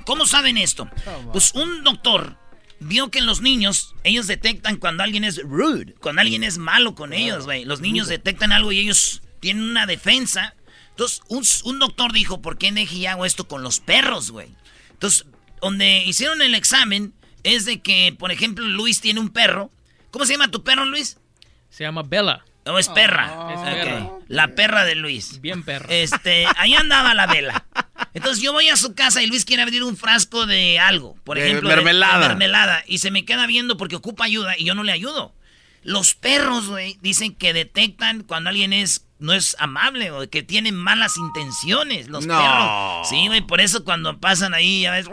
¿Cómo 0.06 0.26
saben 0.26 0.56
esto? 0.56 0.88
Pues 1.32 1.52
un 1.54 1.82
doctor 1.82 2.36
vio 2.80 3.10
que 3.10 3.18
en 3.18 3.26
los 3.26 3.40
niños, 3.40 3.94
ellos 4.04 4.26
detectan 4.26 4.76
cuando 4.76 5.02
alguien 5.02 5.24
es 5.24 5.42
rude, 5.42 5.94
cuando 6.00 6.20
alguien 6.20 6.44
es 6.44 6.58
malo 6.58 6.94
con 6.94 7.12
ellos, 7.12 7.44
güey. 7.44 7.64
Los 7.64 7.80
niños 7.80 8.08
detectan 8.08 8.52
algo 8.52 8.72
y 8.72 8.78
ellos 8.78 9.22
tienen 9.40 9.64
una 9.64 9.86
defensa. 9.86 10.54
Entonces, 10.90 11.22
un, 11.64 11.78
doctor 11.78 12.12
dijo, 12.12 12.40
¿por 12.40 12.56
qué 12.56 12.70
deje 12.70 13.08
hago 13.08 13.24
esto 13.24 13.48
con 13.48 13.62
los 13.62 13.80
perros, 13.80 14.30
güey? 14.30 14.48
Entonces, 14.92 15.26
donde 15.60 16.04
hicieron 16.04 16.40
el 16.40 16.54
examen 16.54 17.14
es 17.42 17.64
de 17.64 17.82
que, 17.82 18.14
por 18.16 18.30
ejemplo, 18.30 18.64
Luis 18.66 19.00
tiene 19.00 19.20
un 19.20 19.30
perro. 19.30 19.72
¿Cómo 20.10 20.24
se 20.24 20.34
llama 20.34 20.50
tu 20.50 20.62
perro, 20.62 20.84
Luis? 20.84 21.18
Se 21.74 21.82
llama 21.82 22.04
Bella. 22.04 22.44
No, 22.66 22.78
es 22.78 22.88
perra. 22.88 23.50
La 24.28 24.54
perra 24.54 24.84
de 24.84 24.94
Luis. 24.94 25.40
Bien 25.40 25.64
perra. 25.64 25.86
Este, 25.90 26.46
ahí 26.56 26.72
andaba 26.74 27.14
la 27.14 27.26
vela. 27.26 27.66
Entonces 28.14 28.40
yo 28.40 28.52
voy 28.52 28.68
a 28.68 28.76
su 28.76 28.94
casa 28.94 29.24
y 29.24 29.26
Luis 29.26 29.44
quiere 29.44 29.62
abrir 29.62 29.82
un 29.82 29.96
frasco 29.96 30.46
de 30.46 30.78
algo. 30.78 31.16
Por 31.24 31.36
ejemplo, 31.36 31.68
mermelada. 31.68 32.20
De, 32.20 32.28
mermelada. 32.28 32.84
Y 32.86 32.98
se 32.98 33.10
me 33.10 33.24
queda 33.24 33.48
viendo 33.48 33.76
porque 33.76 33.96
ocupa 33.96 34.24
ayuda 34.24 34.56
y 34.56 34.64
yo 34.64 34.76
no 34.76 34.84
le 34.84 34.92
ayudo. 34.92 35.34
Los 35.82 36.14
perros, 36.14 36.68
güey, 36.68 36.96
dicen 37.02 37.34
que 37.34 37.52
detectan 37.52 38.22
cuando 38.22 38.50
alguien 38.50 38.72
es 38.72 39.04
no 39.18 39.32
es 39.32 39.56
amable 39.58 40.10
o 40.10 40.28
que 40.30 40.42
tiene 40.42 40.70
malas 40.70 41.16
intenciones. 41.16 42.08
Los 42.08 42.26
perros. 42.26 43.08
Sí, 43.08 43.26
güey, 43.26 43.40
por 43.40 43.60
eso 43.60 43.84
cuando 43.84 44.20
pasan 44.20 44.54
ahí, 44.54 44.82
ya 44.82 44.92
ves. 44.92 45.06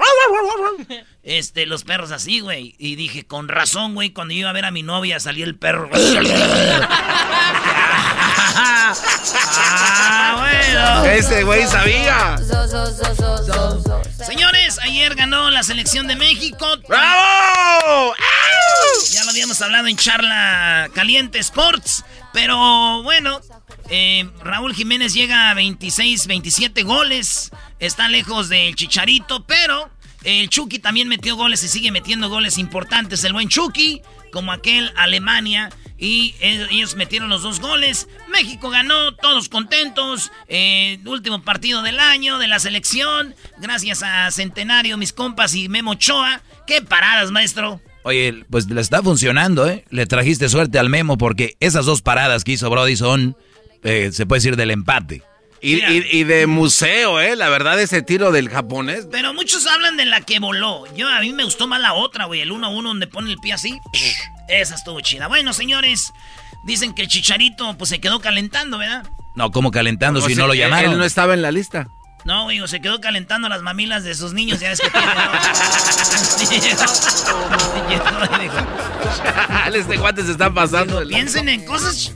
Este, 1.24 1.66
los 1.68 1.84
perros 1.84 2.12
así, 2.12 2.40
güey. 2.40 2.76
Y 2.80 2.96
dije, 2.96 3.26
con 3.26 3.48
razón, 3.48 3.94
güey, 3.94 4.12
cuando 4.12 4.34
iba 4.34 4.50
a 4.50 4.54
ver 4.54 4.66
a 4.66 4.72
mi 4.72 4.82
novia 4.82 5.20
salía 5.20 5.46
el 5.46 5.56
perro. 5.56 5.90
ah, 9.64 10.38
bueno. 10.40 11.06
Este 11.06 11.44
güey 11.44 11.68
sabía. 11.68 12.38
Señores, 14.26 14.80
ayer 14.84 15.14
ganó 15.16 15.52
la 15.52 15.62
selección 15.62 16.08
de 16.08 16.16
México. 16.16 16.66
¡Bravo! 16.88 18.14
Ya 19.12 19.24
lo 19.24 19.30
habíamos 19.32 19.62
hablado 19.62 19.88
en 19.88 19.98
charla 19.98 20.90
caliente 20.94 21.38
Sports. 21.40 22.04
Pero 22.34 23.04
bueno, 23.04 23.42
eh, 23.90 24.30
Raúl 24.42 24.74
Jiménez 24.74 25.14
llega 25.14 25.52
a 25.52 25.54
26, 25.54 26.26
27 26.28 26.84
goles. 26.84 27.52
Está 27.80 28.08
lejos 28.08 28.50
del 28.50 28.76
Chicharito, 28.76 29.46
pero 29.46 29.90
el 30.24 30.50
Chucky 30.50 30.80
también 30.80 31.08
metió 31.08 31.36
goles 31.36 31.64
y 31.64 31.68
sigue 31.68 31.92
metiendo 31.92 32.30
goles 32.30 32.58
importantes. 32.58 33.24
El 33.24 33.34
buen 33.34 33.50
Chucky, 33.50 34.02
como 34.32 34.52
aquel 34.52 34.92
Alemania. 34.96 35.70
Y 35.98 36.34
ellos 36.40 36.96
metieron 36.96 37.30
los 37.30 37.44
dos 37.44 37.60
goles. 37.60 38.08
México 38.32 38.72
ganó, 38.72 39.14
todos 39.16 39.50
contentos. 39.50 40.32
Eh, 40.48 41.00
último 41.06 41.44
partido 41.44 41.84
del 41.84 42.00
año 42.00 42.40
de 42.40 42.48
la 42.48 42.60
selección. 42.60 43.36
Gracias 43.60 44.02
a 44.02 44.32
Centenario, 44.32 44.98
mis 44.98 45.14
compas 45.14 45.54
y 45.54 45.70
Memo 45.70 45.94
Choa. 45.94 46.42
¡Qué 46.66 46.82
paradas, 46.82 47.30
maestro! 47.30 47.82
Oye, 48.04 48.46
pues 48.50 48.68
le 48.68 48.82
está 48.82 49.04
funcionando, 49.04 49.68
¿eh? 49.68 49.86
Le 49.92 50.08
trajiste 50.08 50.50
suerte 50.50 50.80
al 50.80 50.90
Memo 50.90 51.20
porque 51.20 51.56
esas 51.60 51.86
dos 51.86 52.02
paradas 52.02 52.44
que 52.44 52.54
hizo 52.54 52.68
Brody 52.70 52.96
son, 52.96 53.38
eh, 53.84 54.10
se 54.12 54.26
puede 54.26 54.40
decir, 54.40 54.56
del 54.56 54.72
empate. 54.72 55.22
Y, 55.62 56.24
de 56.24 56.48
museo, 56.48 57.22
¿eh? 57.22 57.36
La 57.36 57.50
verdad, 57.50 57.80
ese 57.80 58.02
tiro 58.02 58.32
del 58.32 58.50
japonés. 58.50 59.08
Pero 59.12 59.34
muchos 59.34 59.68
hablan 59.68 59.96
de 59.96 60.06
la 60.06 60.22
que 60.22 60.40
voló. 60.40 60.86
Yo, 60.96 61.08
a 61.08 61.20
mí 61.20 61.34
me 61.34 61.44
gustó 61.44 61.68
más 61.68 61.80
la 61.80 61.94
otra, 61.94 62.26
güey. 62.26 62.42
El 62.42 62.52
1-1 62.52 62.84
donde 62.84 63.08
pone 63.08 63.32
el 63.32 63.38
pie 63.38 63.54
así. 63.54 63.80
Esa 64.48 64.76
estuvo 64.76 65.00
chida. 65.02 65.28
Bueno, 65.28 65.54
señores, 65.54 66.14
dicen 66.64 66.94
que 66.94 67.04
el 67.04 67.08
chicharito, 67.08 67.78
pues 67.78 67.90
se 67.90 68.00
quedó 68.00 68.20
calentando, 68.20 68.80
¿verdad? 68.80 69.06
No, 69.36 69.52
¿cómo 69.52 69.72
calentando 69.72 70.20
si, 70.22 70.36
no 70.36 70.48
lo 70.48 70.56
llamaron? 70.56 70.94
Él 70.94 70.98
no 70.98 71.06
estaba 71.06 71.36
en 71.36 71.42
la 71.44 71.52
lista. 71.52 71.88
No, 72.26 72.44
güey, 72.44 72.68
se 72.68 72.82
quedó 72.82 73.00
calentando 73.00 73.50
las 73.50 73.62
mamilas 73.62 74.04
de 74.04 74.14
sus 74.14 74.34
niños, 74.34 74.60
ya 74.60 74.70
ves 74.70 74.82
que 74.82 74.90
tiene, 74.90 76.76
¿no? 76.76 76.92
este 79.74 79.98
guante 79.98 80.24
se 80.24 80.32
está 80.32 80.54
pasando. 80.54 81.02
piensen 81.08 81.50
en 81.50 81.66
cosas 81.66 82.14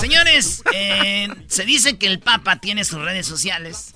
Señores, 0.00 0.62
eh, 0.72 1.28
se 1.46 1.64
dice 1.64 1.98
que 1.98 2.06
el 2.06 2.18
Papa 2.18 2.56
tiene 2.56 2.84
sus 2.84 3.00
redes 3.00 3.26
sociales, 3.26 3.94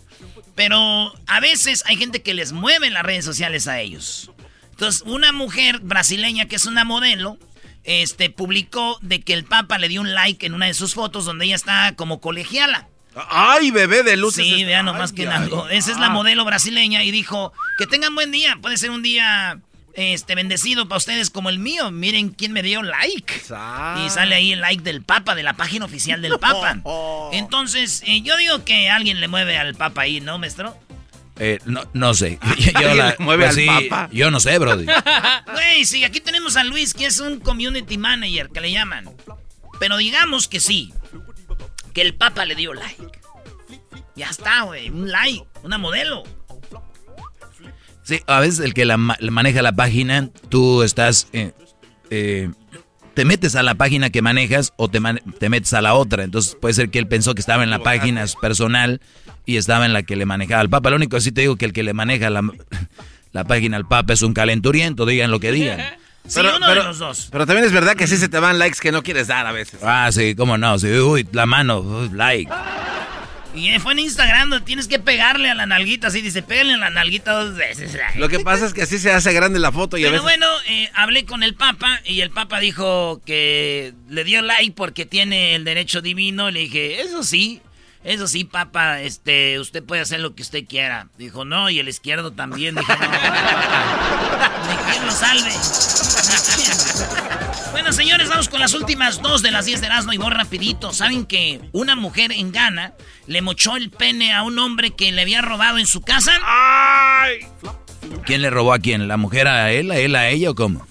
pero 0.55 1.13
a 1.27 1.41
veces 1.41 1.83
hay 1.87 1.97
gente 1.97 2.23
que 2.23 2.35
les 2.35 2.53
mueve 2.53 2.91
las 2.91 3.03
redes 3.03 3.25
sociales 3.25 3.67
a 3.67 3.81
ellos. 3.81 4.31
Entonces, 4.71 5.03
una 5.07 5.33
mujer 5.33 5.81
brasileña 5.81 6.47
que 6.47 6.57
es 6.57 6.67
una 6.67 6.85
modelo, 6.85 7.39
este, 7.85 8.31
publicó 8.31 8.99
de 9.03 9.21
que 9.21 9.35
el 9.35 9.45
Papa 9.45 9.79
le 9.79 9.89
dio 9.89 10.01
un 10.01 10.15
like 10.15 10.47
en 10.47 10.55
una 10.55 10.67
de 10.67 10.75
sus 10.75 10.95
fotos 10.95 11.25
donde 11.25 11.47
ella 11.47 11.57
está 11.57 11.95
como 11.97 12.21
colegiala. 12.21 12.89
¡Ay, 13.29 13.71
bebé 13.71 14.03
de 14.03 14.17
luces! 14.17 14.45
Sí, 14.45 14.65
vean 14.65 14.87
nomás 14.87 15.13
que 15.13 15.27
algo. 15.27 15.69
Esa 15.69 15.91
es 15.91 15.99
la 15.99 16.11
modelo 16.11 16.45
brasileña 16.45 17.03
y 17.03 17.11
dijo, 17.11 17.53
que 17.79 17.87
tengan 17.87 18.15
buen 18.15 18.31
día, 18.31 18.59
puede 18.61 18.77
ser 18.77 18.91
un 18.91 19.03
día 19.03 19.61
este, 19.99 20.37
bendecido 20.37 20.87
para 20.87 20.99
ustedes 20.99 21.29
como 21.29 21.51
el 21.51 21.59
mío. 21.59 21.91
Miren 21.91 22.31
quién 22.31 22.53
me 22.53 22.63
dio 22.63 22.83
like. 22.83 23.35
Y 23.35 24.11
sale 24.11 24.37
ahí 24.37 24.53
el 24.53 24.61
like 24.61 24.83
del 24.85 25.03
Papa, 25.03 25.35
de 25.35 25.43
la 25.43 25.55
página 25.55 25.87
oficial 25.87 26.23
del 26.23 26.39
Papa. 26.39 26.81
Entonces, 27.33 28.05
eh, 28.07 28.23
yo 28.23 28.37
digo 28.37 28.65
que 28.65 28.91
alguien 28.91 29.21
le 29.21 29.27
mueve 29.27 29.59
al 29.59 29.75
Papa 29.75 30.03
ahí, 30.03 30.21
¿no, 30.21 30.39
maestro? 30.39 30.79
Eh, 31.41 31.59
no, 31.65 31.83
no 31.95 32.15
sé. 32.15 32.39
Yo, 32.81 32.95
la, 32.95 33.17
mueve 33.19 33.47
pues 33.47 33.69
al 33.69 33.89
Papa? 33.89 34.09
Yo 34.13 34.31
no 34.31 34.39
sé, 34.39 34.59
Brody. 34.59 34.87
Güey, 35.53 35.85
sí, 35.85 36.05
aquí 36.05 36.21
tenemos 36.21 36.57
a 36.57 36.65
Luis, 36.65 36.95
que 36.95 37.07
es 37.07 37.19
un 37.19 37.41
community 37.41 37.99
manager, 37.99 38.51
que 38.51 38.61
le 38.61 38.71
llaman. 38.71 39.11
Pero 39.81 39.97
digamos 39.97 40.47
que 40.47 40.61
sí, 40.61 40.93
que 41.93 42.03
el 42.03 42.15
Papa 42.15 42.45
le 42.45 42.55
dio 42.55 42.73
like. 42.73 43.21
Ya 44.15 44.31
está, 44.31 44.63
güey, 44.63 44.91
un 44.91 45.11
like, 45.11 45.45
una 45.63 45.79
modelo. 45.79 46.25
Sí, 48.09 48.23
a 48.27 48.41
veces 48.41 48.61
el 48.61 48.73
que 48.73 48.87
la, 48.87 48.97
maneja 48.97 49.61
la 49.61 49.73
página, 49.73 50.31
tú 50.49 50.83
estás... 50.83 51.29
Eh, 51.35 51.53
eh, 52.09 52.51
te 53.13 53.27
metes 53.27 53.55
a 53.55 53.63
la 53.63 53.75
página 53.75 54.09
que 54.09 54.23
manejas 54.23 54.73
o 54.79 54.89
te, 54.89 54.99
te, 55.39 55.51
metes 55.51 55.75
a 55.75 55.83
la 55.83 55.93
otra. 55.93 56.25
Entonces 56.25 56.57
puede 56.59 56.73
ser 56.73 56.89
que 56.89 56.99
él 56.99 57.07
pensó 57.07 57.35
que 57.35 57.43
estaba 57.43 57.65
en 57.65 57.69
la 57.69 57.81
página 57.81 58.25
personal 58.41 59.03
y 59.45 59.59
estaba 59.59 59.85
en 59.85 59.93
la 59.93 60.05
que 60.05 60.17
le 60.17 60.25
manejaba 60.25 60.63
al 60.63 60.71
Papa. 60.71 60.89
Lo 60.89 60.97
único 60.97 61.19
que 61.19 61.21
sí 61.21 61.33
te 61.33 61.43
digo 61.43 61.57
que 61.57 61.67
el 61.67 61.75
que 61.75 61.83
le 61.83 61.93
maneja 61.93 62.31
la, 62.31 62.51
la 63.33 63.45
página 63.45 63.77
al 63.77 63.87
Papa 63.87 64.15
es 64.15 64.23
un 64.23 64.33
calenturiento, 64.33 65.05
digan 65.05 65.31
lo 65.31 65.39
que 65.39 65.53
digan. 65.53 65.79
pero, 66.35 66.57
uno 66.57 66.67
de 66.67 66.77
los 66.77 66.99
dos. 66.99 67.29
Pero 67.31 67.45
también 67.45 67.67
es 67.67 67.73
verdad 67.73 67.95
que 67.95 68.07
sí 68.07 68.17
se 68.17 68.31
te 68.31 68.39
van 68.39 68.59
likes 68.59 68.79
que 68.81 68.91
no 68.91 69.03
quieres 69.03 69.27
dar 69.27 69.47
a 69.47 69.53
veces. 69.53 69.81
Ah, 69.83 70.09
sí, 70.13 70.35
cómo 70.35 70.57
no. 70.57 70.79
Sí, 70.79 70.89
uy, 70.89 71.29
la 71.33 71.45
mano, 71.45 72.09
like. 72.11 72.51
Y 73.55 73.79
fue 73.79 73.93
en 73.93 74.01
Instagram, 74.01 74.63
tienes 74.65 74.89
que 74.89 74.99
pegarle 74.99 75.51
a 75.51 75.55
la 75.55 75.67
nalguita, 75.67 76.09
así 76.09 76.21
dice, 76.21 76.43
pégale 76.43 76.75
a 76.75 76.77
la 76.77 76.91
nalguita 76.91 77.33
dos 77.33 77.57
veces. 77.57 77.99
Lo 78.17 78.29
que 78.29 78.41
pasa 78.41 78.67
es 78.67 78.75
que 78.75 78.83
así 78.83 78.99
se 78.99 79.11
hace 79.11 79.33
grande 79.33 79.59
la 79.59 79.73
foto 79.73 79.97
y 79.97 80.03
Pero 80.03 80.11
a 80.11 80.13
veces... 80.13 80.25
bueno, 80.25 80.47
eh, 80.69 80.91
hablé 80.95 81.25
con 81.25 81.43
el 81.43 81.55
Papa 81.55 82.01
y 82.05 82.21
el 82.21 82.31
Papa 82.31 82.61
dijo 82.61 83.21
que 83.25 83.95
le 84.09 84.25
dio 84.25 84.43
like 84.43 84.73
porque 84.77 85.07
tiene 85.07 85.55
el 85.55 85.65
derecho 85.65 86.03
divino. 86.03 86.51
Le 86.51 86.61
dije, 86.61 87.01
eso 87.01 87.23
sí, 87.23 87.63
Eso 88.05 88.29
sí, 88.29 88.45
papá, 88.45 89.01
este, 89.03 89.59
usted 89.59 89.83
puede 89.83 90.03
hacer 90.03 90.21
lo 90.21 90.35
que 90.35 90.43
usted 90.43 90.65
quiera. 90.67 91.09
Dijo, 91.19 91.45
no, 91.45 91.69
y 91.69 91.81
el 91.81 91.89
izquierdo 91.89 92.33
también. 92.33 92.75
Dijo, 92.77 92.93
no, 92.93 92.99
papá. 92.99 94.95
lo 95.05 95.11
salve. 95.11 95.51
Bueno, 97.73 97.93
señores, 97.93 98.29
vamos 98.29 98.49
con 98.49 98.61
las 98.61 98.75
últimas 98.75 99.21
dos 99.21 99.43
de 99.43 99.51
las 99.51 99.67
10 99.67 99.81
de 99.81 99.87
Erasmo 99.87 100.13
y 100.13 100.17
voy 100.17 100.31
rapidito. 100.31 100.93
¿Saben 100.93 101.27
que 101.27 101.61
una 101.73 101.97
mujer 101.97 102.33
en 102.33 102.53
Ghana 102.53 102.95
le 103.27 103.43
mochó 103.43 103.77
el 103.77 103.91
pene 103.91 104.33
a 104.33 104.43
un 104.43 104.59
hombre 104.59 104.91
que 104.91 105.13
le 105.13 105.23
había 105.23 105.43
robado 105.43 105.79
en 105.79 105.87
su 105.87 106.01
casa? 106.01 106.33
¡Ay! 106.45 107.41
¿Quién 108.25 108.43
le 108.43 108.51
robó 108.51 108.73
a 108.73 108.79
quién? 108.79 109.07
¿La 109.09 109.17
mujer 109.17 109.49
a 109.49 109.71
él, 109.73 109.91
a 109.91 109.99
él 109.99 110.17
a 110.17 110.29
ella 110.29 110.51
o 110.51 110.55
cómo? 110.55 110.87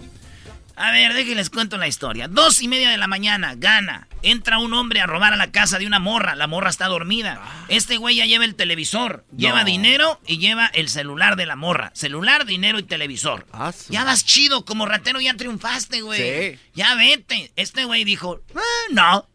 A 0.79 0.91
ver, 0.91 1.13
déjenles 1.15 1.49
cuento 1.49 1.77
la 1.77 1.87
historia. 1.87 2.27
Dos 2.27 2.61
y 2.61 2.67
media 2.67 2.91
de 2.91 2.97
la 2.97 3.07
mañana, 3.07 3.55
gana. 3.55 4.07
Entra 4.21 4.59
un 4.59 4.73
hombre 4.75 5.01
a 5.01 5.07
robar 5.07 5.33
a 5.33 5.35
la 5.35 5.51
casa 5.51 5.79
de 5.79 5.87
una 5.87 5.97
morra. 5.97 6.35
La 6.35 6.45
morra 6.45 6.69
está 6.69 6.85
dormida. 6.85 7.41
Este 7.67 7.97
güey 7.97 8.17
ya 8.17 8.27
lleva 8.27 8.45
el 8.45 8.53
televisor, 8.53 9.25
lleva 9.35 9.63
dinero 9.63 10.21
y 10.27 10.37
lleva 10.37 10.67
el 10.67 10.87
celular 10.89 11.35
de 11.35 11.47
la 11.47 11.55
morra. 11.55 11.89
Celular, 11.95 12.45
dinero 12.45 12.77
y 12.77 12.83
televisor. 12.83 13.47
Ah, 13.53 13.73
ya 13.89 14.03
vas 14.03 14.23
chido, 14.23 14.65
como 14.65 14.85
ratero 14.85 15.19
ya 15.19 15.33
triunfaste, 15.33 16.01
güey. 16.01 16.59
Ya 16.75 16.93
vete. 16.93 17.51
Este 17.55 17.85
güey 17.85 18.03
dijo, 18.03 18.41
"Ah, 18.55 18.61
no. 18.91 19.27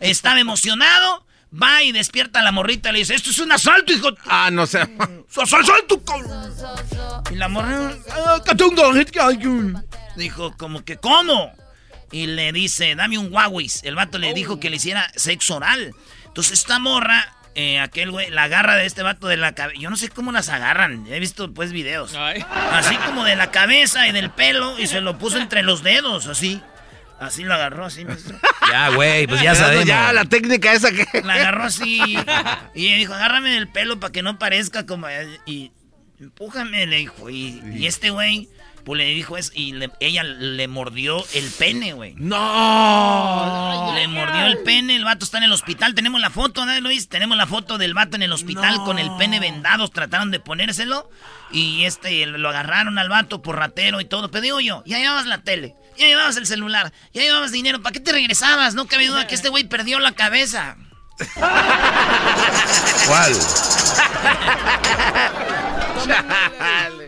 Estaba 0.00 0.38
emocionado. 0.38 1.26
Va 1.50 1.82
y 1.82 1.90
despierta 1.92 2.40
a 2.40 2.42
la 2.44 2.52
morrita 2.52 2.90
y 2.90 2.92
le 2.92 2.98
dice, 3.00 3.14
esto 3.14 3.30
es 3.30 3.38
un 3.40 3.50
asalto, 3.50 3.92
hijo. 3.92 4.10
Ah, 4.26 4.50
no 4.52 4.66
sé. 4.66 4.80
¡Asalto! 5.36 6.00
cabrón". 6.04 6.52
Y 7.32 7.34
la 7.36 7.48
morra, 7.48 7.96
Dijo, 10.16 10.56
como 10.56 10.84
que, 10.84 10.96
¿cómo? 10.96 11.52
Y 12.12 12.26
le 12.26 12.52
dice, 12.52 12.94
dame 12.94 13.18
un 13.18 13.32
Huawei. 13.32 13.70
El 13.82 13.94
vato 13.94 14.18
le 14.18 14.34
dijo 14.34 14.58
que 14.58 14.70
le 14.70 14.76
hiciera 14.76 15.10
sexo 15.14 15.56
oral. 15.56 15.94
Entonces 16.26 16.60
esta 16.60 16.78
morra, 16.78 17.34
eh, 17.54 17.78
aquel 17.78 18.10
güey, 18.10 18.30
la 18.30 18.44
agarra 18.44 18.76
de 18.76 18.86
este 18.86 19.02
vato 19.02 19.28
de 19.28 19.36
la 19.36 19.54
cabeza. 19.54 19.80
Yo 19.80 19.90
no 19.90 19.96
sé 19.96 20.08
cómo 20.08 20.32
las 20.32 20.48
agarran. 20.48 21.06
He 21.08 21.20
visto 21.20 21.52
pues 21.54 21.72
videos. 21.72 22.14
Así 22.14 22.96
como 22.96 23.24
de 23.24 23.36
la 23.36 23.50
cabeza 23.50 24.08
y 24.08 24.12
del 24.12 24.30
pelo 24.30 24.78
y 24.78 24.86
se 24.86 25.00
lo 25.00 25.18
puso 25.18 25.38
entre 25.38 25.62
los 25.62 25.82
dedos, 25.82 26.26
así. 26.26 26.60
Así 27.20 27.44
lo 27.44 27.52
agarró, 27.52 27.84
así, 27.84 28.04
maestro. 28.04 28.38
Ya, 28.70 28.88
güey, 28.90 29.26
pues 29.26 29.42
ya 29.42 29.54
sabemos. 29.54 29.84
ya, 29.84 30.10
la 30.12 30.24
técnica 30.24 30.72
esa 30.72 30.90
que. 30.90 31.06
La 31.22 31.34
agarró 31.34 31.64
así. 31.64 32.00
Y 32.74 32.94
dijo, 32.94 33.12
agárrame 33.12 33.50
del 33.50 33.68
pelo 33.68 34.00
para 34.00 34.10
que 34.10 34.22
no 34.22 34.38
parezca 34.38 34.86
como... 34.86 35.06
Y 35.44 35.70
empújame, 36.18 36.86
le 36.86 36.96
dijo. 36.96 37.28
Y, 37.28 37.62
y 37.74 37.86
este 37.86 38.08
güey, 38.08 38.48
pues 38.84 38.98
le 38.98 39.04
dijo 39.06 39.36
eso. 39.36 39.50
Y 39.54 39.72
le- 39.72 39.90
ella 40.00 40.22
le 40.24 40.66
mordió 40.68 41.24
el 41.34 41.50
pene, 41.50 41.92
güey. 41.92 42.14
¡No! 42.16 43.92
Le 43.94 44.08
mordió 44.08 44.46
el 44.46 44.58
pene, 44.58 44.96
el 44.96 45.04
vato 45.04 45.24
está 45.24 45.38
en 45.38 45.44
el 45.44 45.52
hospital. 45.52 45.94
Tenemos 45.94 46.20
la 46.20 46.30
foto, 46.30 46.64
¿no, 46.66 46.80
Luis? 46.80 47.08
Tenemos 47.08 47.36
la 47.36 47.46
foto 47.46 47.78
del 47.78 47.94
vato 47.94 48.16
en 48.16 48.22
el 48.22 48.32
hospital 48.32 48.82
con 48.84 48.98
el 48.98 49.10
pene 49.16 49.40
vendado. 49.40 49.88
Trataron 49.88 50.30
de 50.30 50.40
ponérselo. 50.40 51.08
Y 51.52 51.84
este, 51.84 52.26
lo 52.26 52.48
agarraron 52.48 52.98
al 52.98 53.08
vato 53.08 53.42
por 53.42 53.56
ratero 53.56 54.00
y 54.00 54.04
todo. 54.04 54.30
Pero 54.30 54.42
digo 54.42 54.60
yo, 54.60 54.82
ya 54.86 54.98
llevabas 54.98 55.26
la 55.26 55.42
tele, 55.42 55.74
ya 55.98 56.06
llevabas 56.06 56.36
el 56.36 56.46
celular, 56.46 56.92
ya 57.12 57.22
llevabas 57.22 57.50
dinero. 57.50 57.82
¿Para 57.82 57.92
qué 57.92 58.00
te 58.00 58.12
regresabas? 58.12 58.74
No 58.74 58.86
cabe 58.86 59.06
duda 59.08 59.26
que 59.26 59.34
este 59.34 59.48
güey 59.48 59.64
perdió 59.64 59.98
la 59.98 60.12
cabeza. 60.12 60.76
¿Cuál? 63.06 63.34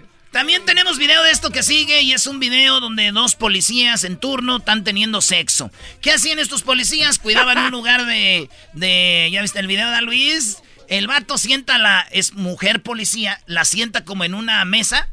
También 0.33 0.65
tenemos 0.65 0.97
video 0.99 1.23
de 1.23 1.31
esto 1.31 1.51
que 1.51 1.63
sigue 1.63 2.01
y 2.01 2.13
es 2.13 2.27
un 2.27 2.41
video 2.41 2.81
donde 2.81 3.13
dos 3.13 3.35
policías 3.35 4.03
en 4.03 4.17
turno 4.17 4.57
están 4.57 4.83
teniendo 4.83 5.21
sexo. 5.21 5.71
¿Qué 6.01 6.11
hacían 6.11 6.39
estos 6.39 6.63
policías? 6.63 7.19
Cuidaban 7.19 7.59
un 7.59 7.71
lugar 7.71 8.07
de, 8.07 8.49
de... 8.73 9.29
¿Ya 9.31 9.43
viste 9.43 9.61
el 9.61 9.67
video 9.67 9.91
de 9.91 10.01
Luis? 10.01 10.63
El 10.89 11.07
vato 11.07 11.37
sienta 11.37 11.75
a 11.75 11.79
la... 11.79 12.09
Es 12.13 12.33
mujer 12.33 12.83
policía, 12.83 13.43
la 13.45 13.67
sienta 13.67 14.07
como 14.07 14.25
en 14.25 14.33
una 14.35 14.65
mesa, 14.65 15.11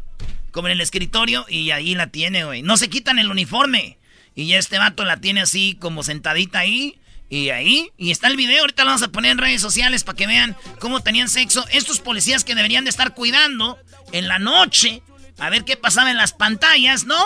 como 0.52 0.70
en 0.70 0.74
el 0.74 0.82
escritorio 0.82 1.46
y 1.50 1.72
ahí 1.72 1.96
la 1.96 2.08
tiene, 2.08 2.46
güey. 2.46 2.62
No 2.62 2.78
se 2.78 2.90
quitan 2.90 3.20
el 3.20 3.30
uniforme. 3.30 3.98
Y 4.36 4.48
ya 4.48 4.58
este 4.58 4.78
vato 4.78 5.04
la 5.04 5.18
tiene 5.18 5.42
así 5.42 5.76
como 5.82 6.02
sentadita 6.02 6.60
ahí. 6.60 6.98
Y 7.30 7.50
ahí, 7.50 7.92
y 7.98 8.10
está 8.10 8.28
el 8.28 8.38
video, 8.38 8.62
ahorita 8.62 8.84
lo 8.84 8.88
vamos 8.88 9.04
a 9.04 9.12
poner 9.12 9.34
en 9.34 9.38
redes 9.38 9.62
sociales 9.62 10.04
para 10.04 10.16
que 10.16 10.26
vean 10.26 10.58
cómo 10.80 11.02
tenían 11.02 11.30
sexo. 11.30 11.64
Estos 11.72 12.00
policías 12.00 12.44
que 12.44 12.56
deberían 12.56 12.86
de 12.86 12.90
estar 12.90 13.14
cuidando 13.14 13.78
en 14.12 14.28
la 14.28 14.40
noche, 14.40 15.04
a 15.40 15.50
ver 15.50 15.64
qué 15.66 15.78
pasaba 15.78 16.12
en 16.12 16.18
las 16.18 16.34
pantallas, 16.34 17.06
¿no? 17.06 17.18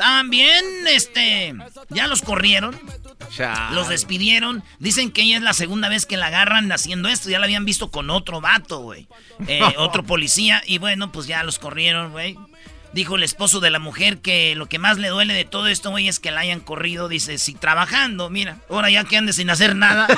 Estaban 0.00 0.30
bien, 0.30 0.64
este, 0.88 1.54
ya 1.90 2.06
los 2.06 2.22
corrieron, 2.22 2.80
los 3.72 3.88
despidieron. 3.90 4.64
Dicen 4.78 5.10
que 5.10 5.20
ella 5.22 5.36
es 5.36 5.42
la 5.42 5.52
segunda 5.52 5.90
vez 5.90 6.06
que 6.06 6.16
la 6.16 6.28
agarran 6.28 6.72
haciendo 6.72 7.10
esto, 7.10 7.28
ya 7.28 7.38
la 7.38 7.44
habían 7.44 7.66
visto 7.66 7.90
con 7.90 8.08
otro 8.08 8.40
vato, 8.40 8.78
güey. 8.78 9.08
Eh, 9.46 9.60
otro 9.76 10.04
policía, 10.04 10.62
y 10.64 10.78
bueno, 10.78 11.12
pues 11.12 11.26
ya 11.26 11.42
los 11.42 11.58
corrieron, 11.58 12.12
güey. 12.12 12.38
Dijo 12.94 13.16
el 13.16 13.22
esposo 13.22 13.60
de 13.60 13.70
la 13.70 13.78
mujer 13.78 14.18
que 14.18 14.54
lo 14.56 14.66
que 14.66 14.78
más 14.78 14.96
le 14.96 15.08
duele 15.08 15.34
de 15.34 15.44
todo 15.44 15.66
esto, 15.66 15.90
güey, 15.90 16.08
es 16.08 16.18
que 16.18 16.30
la 16.30 16.40
hayan 16.40 16.60
corrido. 16.60 17.08
Dice, 17.08 17.36
si 17.36 17.52
trabajando, 17.54 18.30
mira, 18.30 18.56
ahora 18.70 18.90
ya 18.90 19.04
que 19.04 19.18
ande 19.18 19.32
sin 19.34 19.50
hacer 19.50 19.76
nada. 19.76 20.06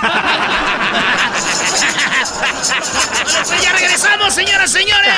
bueno, 3.25 3.41
pues 3.47 3.63
ya 3.63 3.73
regresamos, 3.73 4.33
señoras, 4.33 4.71
señores. 4.71 5.13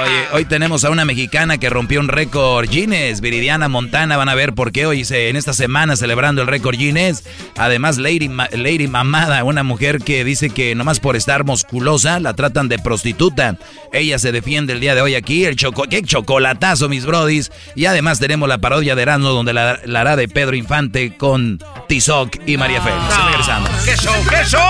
Oye, 0.00 0.28
hoy 0.32 0.44
tenemos 0.44 0.84
a 0.84 0.90
una 0.90 1.04
mexicana 1.04 1.58
que 1.58 1.70
rompió 1.70 1.98
un 1.98 2.08
récord 2.08 2.68
Guinness, 2.68 3.20
Viridiana 3.20 3.68
Montana, 3.68 4.16
van 4.16 4.28
a 4.28 4.34
ver 4.34 4.54
por 4.54 4.70
qué 4.70 4.86
hoy 4.86 5.04
se, 5.04 5.28
en 5.28 5.34
esta 5.36 5.52
semana 5.52 5.96
celebrando 5.96 6.42
el 6.42 6.48
récord 6.48 6.76
Guinness. 6.76 7.24
Además, 7.56 7.98
Lady, 7.98 8.28
Lady 8.52 8.86
Mamada, 8.86 9.42
una 9.42 9.64
mujer 9.64 10.00
que 10.00 10.22
dice 10.24 10.50
que 10.50 10.74
nomás 10.76 11.00
por 11.00 11.16
estar 11.16 11.44
musculosa 11.44 12.20
la 12.20 12.34
tratan 12.34 12.68
de 12.68 12.78
prostituta. 12.78 13.56
Ella 13.92 14.18
se 14.18 14.30
defiende 14.30 14.72
el 14.72 14.80
día 14.80 14.94
de 14.94 15.02
hoy 15.02 15.16
aquí, 15.16 15.44
el 15.44 15.56
choco, 15.56 15.84
qué 15.90 16.02
chocolatazo, 16.02 16.88
mis 16.88 17.04
brodis. 17.04 17.50
Y 17.74 17.86
además 17.86 18.20
tenemos 18.20 18.48
la 18.48 18.58
parodia 18.58 18.94
de 18.94 19.02
Erasmo 19.02 19.30
donde 19.30 19.52
la, 19.52 19.80
la 19.84 20.00
hará 20.02 20.14
de 20.16 20.28
Pedro 20.28 20.54
Infante 20.54 21.16
con 21.16 21.58
Tizoc 21.88 22.36
y 22.46 22.56
María 22.56 22.80
Félix. 22.82 23.02
Regresamos. 23.30 23.70
¡Qué 23.84 23.96
show, 23.96 24.14
qué 24.28 24.44
show! 24.44 24.60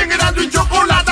En 0.00 0.12
Erasmo 0.12 0.42
y 0.42 0.50
Chocolata. 0.50 1.11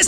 es 0.00 0.07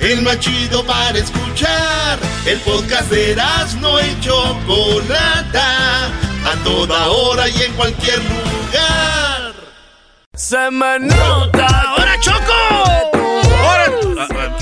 el 0.00 0.22
más 0.22 0.38
chido 0.38 0.84
para 0.84 1.18
escuchar. 1.18 2.18
El 2.46 2.60
podcast 2.60 3.10
de 3.10 3.36
no 3.80 4.00
y 4.00 4.20
Chocolata, 4.20 6.06
a 6.06 6.56
toda 6.62 7.08
hora 7.08 7.48
y 7.48 7.62
en 7.62 7.72
cualquier 7.74 8.18
lugar. 8.18 9.54
Se 10.34 10.70
me 10.70 10.98
nota. 10.98 11.66
¡Ahora 11.66 12.20
Choco! 12.20 13.14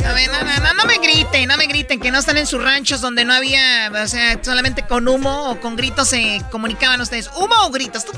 A 0.05 0.13
ver, 0.15 0.31
no, 0.31 0.43
no, 0.43 0.75
no, 0.75 0.85
me 0.85 0.99
griten, 0.99 1.49
no 1.49 1.57
me 1.57 1.67
griten, 1.67 1.99
que 2.01 2.11
no 2.11 2.19
están 2.19 2.37
en 2.37 2.47
sus 2.47 2.63
ranchos 2.63 3.01
donde 3.01 3.25
no 3.25 3.33
había, 3.33 3.91
o 3.91 4.07
sea, 4.07 4.39
solamente 4.43 4.87
con 4.87 5.09
humo 5.09 5.51
o 5.51 5.61
con 5.61 5.77
gritos 5.77 6.09
se 6.09 6.43
comunicaban 6.51 7.01
ustedes. 7.01 7.31
¿Humo 7.37 7.55
o 7.65 7.71
gritos? 7.71 8.05
¿Tú 8.05 8.13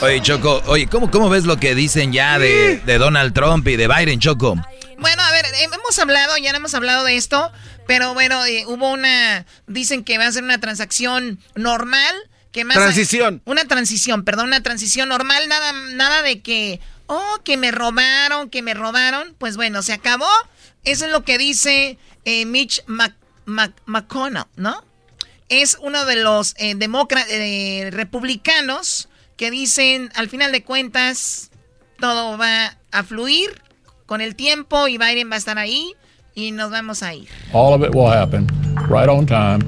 Oye, 0.00 0.20
Choco, 0.22 0.62
oye, 0.66 0.86
¿cómo, 0.86 1.10
¿cómo 1.10 1.28
ves 1.28 1.44
lo 1.44 1.58
que 1.58 1.74
dicen 1.74 2.12
ya 2.12 2.38
de, 2.38 2.80
Donald 2.98 3.32
Trump 3.32 3.66
y 3.68 3.76
de 3.76 3.88
Biden, 3.88 4.20
Choco? 4.20 4.56
Bueno, 4.98 5.22
a 5.22 5.30
ver, 5.32 5.44
eh, 5.46 5.64
hemos 5.72 5.98
hablado, 5.98 6.36
ya 6.38 6.52
no 6.52 6.58
hemos 6.58 6.74
hablado 6.74 7.04
de 7.04 7.16
esto, 7.16 7.52
pero 7.86 8.14
bueno, 8.14 8.44
eh, 8.44 8.64
hubo 8.66 8.90
una, 8.90 9.46
dicen 9.66 10.04
que 10.04 10.18
va 10.18 10.26
a 10.26 10.32
ser 10.32 10.44
una 10.44 10.58
transacción 10.60 11.40
normal. 11.54 12.14
Que 12.52 12.64
más 12.64 12.76
transición. 12.76 13.42
una 13.46 13.64
transición, 13.64 14.24
perdón, 14.24 14.46
una 14.46 14.62
transición 14.62 15.08
normal, 15.08 15.48
nada, 15.48 15.72
nada 15.72 16.22
de 16.22 16.40
que, 16.40 16.80
oh, 17.06 17.40
que 17.44 17.56
me 17.56 17.70
robaron, 17.70 18.48
que 18.48 18.62
me 18.62 18.74
robaron. 18.74 19.34
Pues 19.38 19.56
bueno, 19.56 19.82
se 19.82 19.92
acabó. 19.92 20.30
Eso 20.84 21.06
es 21.06 21.10
lo 21.10 21.24
que 21.24 21.36
dice 21.36 21.98
eh, 22.24 22.46
Mitch 22.46 22.84
McConnell, 23.86 24.44
¿no? 24.56 24.84
Es 25.48 25.76
uno 25.80 26.04
de 26.04 26.16
los 26.16 26.54
demócratas 26.54 27.28
republicanos 27.90 29.08
que 29.36 29.50
dicen, 29.50 30.10
al 30.14 30.28
final 30.28 30.52
de 30.52 30.62
cuentas, 30.62 31.50
todo 31.98 32.38
va 32.38 32.76
a 32.92 33.02
fluir 33.02 33.62
con 34.06 34.20
el 34.20 34.36
tiempo 34.36 34.88
y 34.88 34.98
Biden 34.98 35.30
va 35.30 35.34
a 35.34 35.38
estar 35.38 35.58
ahí 35.58 35.94
y 36.34 36.50
nos 36.52 36.70
vamos 36.70 37.02
a 37.02 37.14
ir. 37.14 37.28
All 37.52 37.74
of 37.74 37.82
it 37.82 37.94
will 37.94 38.10
happen 38.10 38.46
right 38.88 39.08
on 39.08 39.26
time 39.26 39.60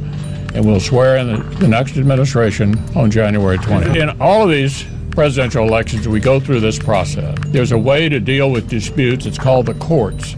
and 0.54 0.64
we'll 0.64 0.80
swear 0.80 1.16
in 1.16 1.26
the, 1.26 1.56
the 1.58 1.68
next 1.68 1.96
administration 1.96 2.78
on 2.94 3.10
January 3.10 3.58
20th. 3.58 3.96
In 3.96 4.20
all 4.20 4.42
of 4.42 4.50
these 4.50 4.84
presidential 5.10 5.66
elections, 5.66 6.06
we 6.06 6.20
go 6.20 6.38
through 6.38 6.60
this 6.60 6.78
process. 6.78 7.36
There's 7.48 7.72
a 7.72 7.78
way 7.78 8.08
to 8.08 8.20
deal 8.20 8.50
with 8.50 8.68
disputes. 8.68 9.26
It's 9.26 9.38
called 9.38 9.66
the 9.66 9.74
courts. 9.74 10.36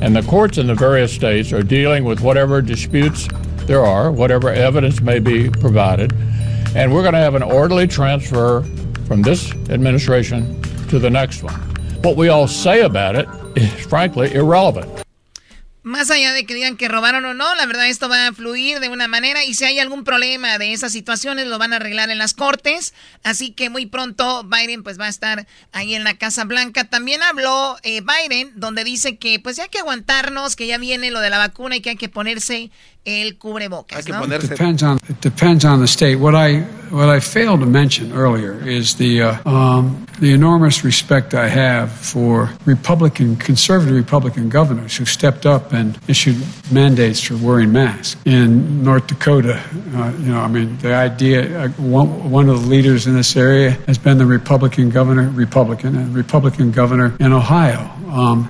And 0.00 0.14
the 0.16 0.22
courts 0.22 0.56
in 0.56 0.66
the 0.66 0.74
various 0.74 1.12
states 1.12 1.52
are 1.52 1.62
dealing 1.62 2.04
with 2.04 2.20
whatever 2.20 2.62
disputes 2.62 3.28
there 3.66 3.84
are, 3.84 4.10
whatever 4.10 4.48
evidence 4.50 5.00
may 5.00 5.18
be 5.18 5.50
provided. 5.50 6.12
And 6.74 6.94
we're 6.94 7.02
going 7.02 7.14
to 7.14 7.18
have 7.18 7.34
an 7.34 7.42
orderly 7.42 7.88
transfer 7.88 8.62
from 9.06 9.22
this 9.22 9.50
administration 9.70 10.62
to 10.88 11.00
the 11.00 11.10
next 11.10 11.42
one. 11.42 11.60
What 12.02 12.16
we 12.16 12.28
all 12.28 12.46
say 12.46 12.82
about 12.82 13.16
it 13.16 13.28
is 13.56 13.68
frankly 13.86 14.32
irrelevant. 14.34 15.04
Más 15.82 16.10
allá 16.10 16.34
de 16.34 16.44
que 16.44 16.54
digan 16.54 16.76
que 16.76 16.88
robaron 16.88 17.24
o 17.24 17.32
no, 17.32 17.54
la 17.54 17.64
verdad 17.64 17.88
esto 17.88 18.08
va 18.08 18.26
a 18.26 18.32
fluir 18.32 18.80
de 18.80 18.90
una 18.90 19.08
manera 19.08 19.44
y 19.44 19.54
si 19.54 19.64
hay 19.64 19.78
algún 19.78 20.04
problema 20.04 20.58
de 20.58 20.74
esas 20.74 20.92
situaciones 20.92 21.46
lo 21.46 21.58
van 21.58 21.72
a 21.72 21.76
arreglar 21.76 22.10
en 22.10 22.18
las 22.18 22.34
cortes, 22.34 22.92
así 23.24 23.52
que 23.52 23.70
muy 23.70 23.86
pronto 23.86 24.44
Biden 24.44 24.82
pues 24.82 25.00
va 25.00 25.06
a 25.06 25.08
estar 25.08 25.46
ahí 25.72 25.94
en 25.94 26.04
la 26.04 26.18
Casa 26.18 26.44
Blanca. 26.44 26.84
También 26.84 27.22
habló 27.22 27.78
eh, 27.82 28.02
Biden 28.02 28.52
donde 28.56 28.84
dice 28.84 29.16
que 29.16 29.40
pues 29.40 29.56
ya 29.56 29.64
hay 29.64 29.68
que 29.70 29.78
aguantarnos, 29.78 30.54
que 30.54 30.66
ya 30.66 30.76
viene 30.76 31.10
lo 31.10 31.20
de 31.20 31.30
la 31.30 31.38
vacuna 31.38 31.76
y 31.76 31.80
que 31.80 31.90
hay 31.90 31.96
que 31.96 32.10
ponerse 32.10 32.70
el 33.06 33.38
cubrebocas. 33.38 33.98
Hay 33.98 34.04
que 34.04 34.12
¿no? 34.12 34.20
ponerse. 34.20 34.48
Depends 34.48 34.82
on, 34.82 34.98
it 35.08 35.20
depends 35.22 35.64
on 35.64 35.80
the 35.80 35.86
state. 35.86 36.16
What 36.16 36.34
I 36.34 36.60
what 36.90 37.08
I 37.08 37.20
failed 37.20 37.60
to 37.60 37.66
mention 37.66 38.12
earlier 38.12 38.60
is 38.68 38.96
the 38.96 39.22
uh, 39.22 39.50
um, 39.50 40.06
the 40.20 40.32
enormous 40.32 40.84
respect 40.84 41.34
I 41.34 41.48
have 41.48 41.90
for 41.90 42.50
Republican, 42.66 43.36
conservative 43.36 43.94
Republican 43.94 44.48
governors 44.50 44.96
who 44.96 45.06
stepped 45.06 45.46
up 45.46 45.72
and 45.72 45.98
issued 46.08 46.36
mandates 46.70 47.20
for 47.20 47.36
wearing 47.36 47.72
masks. 47.72 48.20
In 48.26 48.84
North 48.84 49.06
Dakota, 49.06 49.62
uh, 49.94 50.12
you 50.18 50.32
know, 50.32 50.40
I 50.40 50.48
mean, 50.48 50.76
the 50.78 50.94
idea. 50.94 51.64
Uh, 51.64 51.68
one, 51.68 52.30
one 52.30 52.48
of 52.48 52.62
the 52.62 52.68
leaders 52.68 53.06
in 53.06 53.14
this 53.14 53.36
area 53.36 53.70
has 53.86 53.98
been 53.98 54.18
the 54.18 54.26
Republican 54.26 54.90
governor, 54.90 55.30
Republican, 55.30 55.96
and 55.96 56.14
Republican 56.14 56.70
governor 56.70 57.16
in 57.18 57.32
Ohio. 57.32 57.90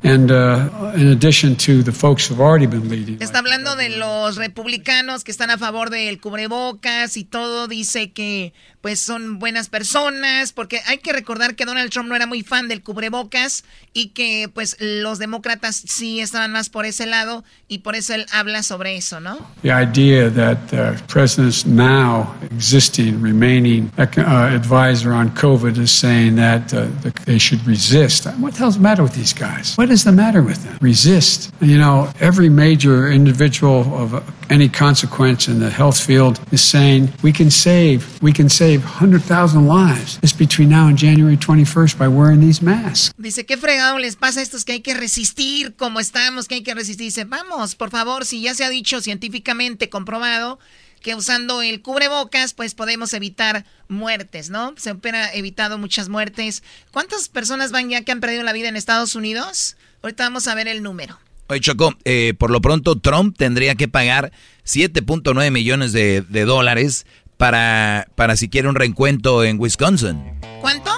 And 0.02 0.30
uh, 0.30 0.92
in 0.94 1.08
addition 1.08 1.56
to 1.56 1.82
the 1.82 1.92
folks 1.92 2.28
who've 2.28 2.40
already 2.40 2.66
been 2.66 2.88
leading. 2.88 3.18
Está 3.20 3.38
hablando 3.38 3.76
de 3.76 3.90
los 3.90 4.36
republicanos 4.36 5.24
que 5.24 5.30
están 5.30 5.50
a 5.50 5.58
favor 5.58 5.90
del 5.90 6.20
cubrebocas 6.20 7.16
y 7.16 7.24
todo. 7.24 7.68
Dice 7.68 8.12
que 8.12 8.52
pues 8.80 8.98
son 8.98 9.38
buenas 9.38 9.68
personas, 9.68 10.52
porque 10.52 10.80
hay 10.86 10.98
que 10.98 11.12
recordar 11.12 11.54
que 11.54 11.66
Donald 11.66 11.90
Trump 11.90 12.08
no 12.08 12.16
era 12.16 12.26
muy 12.26 12.42
fan 12.42 12.66
del 12.68 12.82
cubrebocas 12.82 13.64
y 13.92 14.08
que 14.08 14.50
pues 14.52 14.76
los 14.80 15.18
demócratas 15.18 15.76
sí 15.76 16.20
estaban 16.20 16.52
más 16.52 16.70
por 16.70 16.86
ese 16.86 17.04
lado 17.04 17.44
y 17.68 17.78
por 17.78 17.94
eso 17.94 18.14
él 18.14 18.24
habla 18.32 18.62
sobre 18.62 18.96
eso, 18.96 19.20
¿no? 19.20 19.38
The 19.62 19.70
idea 19.70 20.30
that 20.30 20.68
the 20.68 20.98
president's 21.08 21.66
now 21.66 22.34
existing, 22.50 23.20
remaining 23.20 23.90
uh, 23.98 24.04
advisor 24.28 25.12
on 25.12 25.30
COVID 25.34 25.76
is 25.76 25.90
saying 25.90 26.36
that 26.36 26.72
uh, 26.72 26.86
they 27.26 27.38
should 27.38 27.66
resist. 27.66 28.26
What 28.38 28.54
the 28.54 28.60
hell's 28.60 28.76
the 28.76 28.82
matter 28.82 29.02
with 29.02 29.14
these 29.14 29.34
guys? 29.34 29.49
What 29.76 29.90
is 29.90 30.04
the 30.04 30.12
matter 30.12 30.42
with 30.42 30.64
them? 30.64 30.78
Resist. 30.80 31.52
You 31.60 31.78
know, 31.78 32.08
every 32.20 32.48
major 32.48 33.10
individual 33.10 33.80
of 33.94 34.22
any 34.48 34.68
consequence 34.68 35.48
in 35.48 35.60
the 35.60 35.70
health 35.70 36.00
field 36.00 36.40
is 36.50 36.62
saying 36.62 37.08
we 37.22 37.32
can 37.32 37.50
save, 37.50 38.20
we 38.22 38.32
can 38.32 38.48
save 38.48 38.70
save 38.70 38.84
100,000 38.84 39.66
lives 39.66 40.18
just 40.20 40.38
between 40.38 40.68
now 40.68 40.86
and 40.86 40.96
January 40.96 41.36
21st 41.36 41.98
by 41.98 42.06
wearing 42.06 42.40
these 42.40 42.62
masks. 42.62 43.12
Dice, 43.16 43.44
¿qué 43.44 43.56
fregado 43.56 43.98
les 43.98 44.16
pasa 44.16 44.40
a 44.40 44.42
estos 44.42 44.64
que 44.64 44.72
hay 44.72 44.80
que 44.80 44.94
resistir 44.94 45.74
como 45.76 45.98
estamos, 45.98 46.46
que 46.46 46.56
hay 46.56 46.62
que 46.62 46.74
resistir? 46.74 47.06
Dice, 47.06 47.24
vamos, 47.24 47.74
por 47.74 47.90
favor, 47.90 48.24
si 48.24 48.42
ya 48.42 48.54
se 48.54 48.64
ha 48.64 48.68
dicho 48.68 49.00
científicamente 49.00 49.88
comprobado 49.88 50.58
que 51.00 51.14
usando 51.14 51.62
el 51.62 51.82
cubrebocas 51.82 52.54
pues 52.54 52.74
podemos 52.74 53.12
evitar 53.14 53.64
muertes, 53.88 54.50
¿no? 54.50 54.74
Se 54.76 54.90
han 54.90 55.00
evitado 55.34 55.78
muchas 55.78 56.08
muertes. 56.08 56.62
¿Cuántas 56.92 57.28
personas 57.28 57.72
van 57.72 57.90
ya 57.90 58.02
que 58.02 58.12
han 58.12 58.20
perdido 58.20 58.42
la 58.42 58.52
vida 58.52 58.68
en 58.68 58.76
Estados 58.76 59.14
Unidos? 59.14 59.76
Ahorita 60.02 60.24
vamos 60.24 60.46
a 60.48 60.54
ver 60.54 60.68
el 60.68 60.82
número. 60.82 61.18
Oye, 61.48 61.60
Choco, 61.60 61.94
eh, 62.04 62.34
por 62.38 62.50
lo 62.50 62.60
pronto 62.60 62.98
Trump 62.98 63.36
tendría 63.36 63.74
que 63.74 63.88
pagar 63.88 64.30
7.9 64.64 65.50
millones 65.50 65.92
de, 65.92 66.22
de, 66.22 66.44
dólares 66.44 67.06
para, 67.36 68.06
para 68.14 68.36
si 68.36 68.48
quiere 68.48 68.68
un 68.68 68.76
reencuentro 68.76 69.42
en 69.42 69.58
Wisconsin. 69.58 70.22
¿Cuánto? 70.60 70.90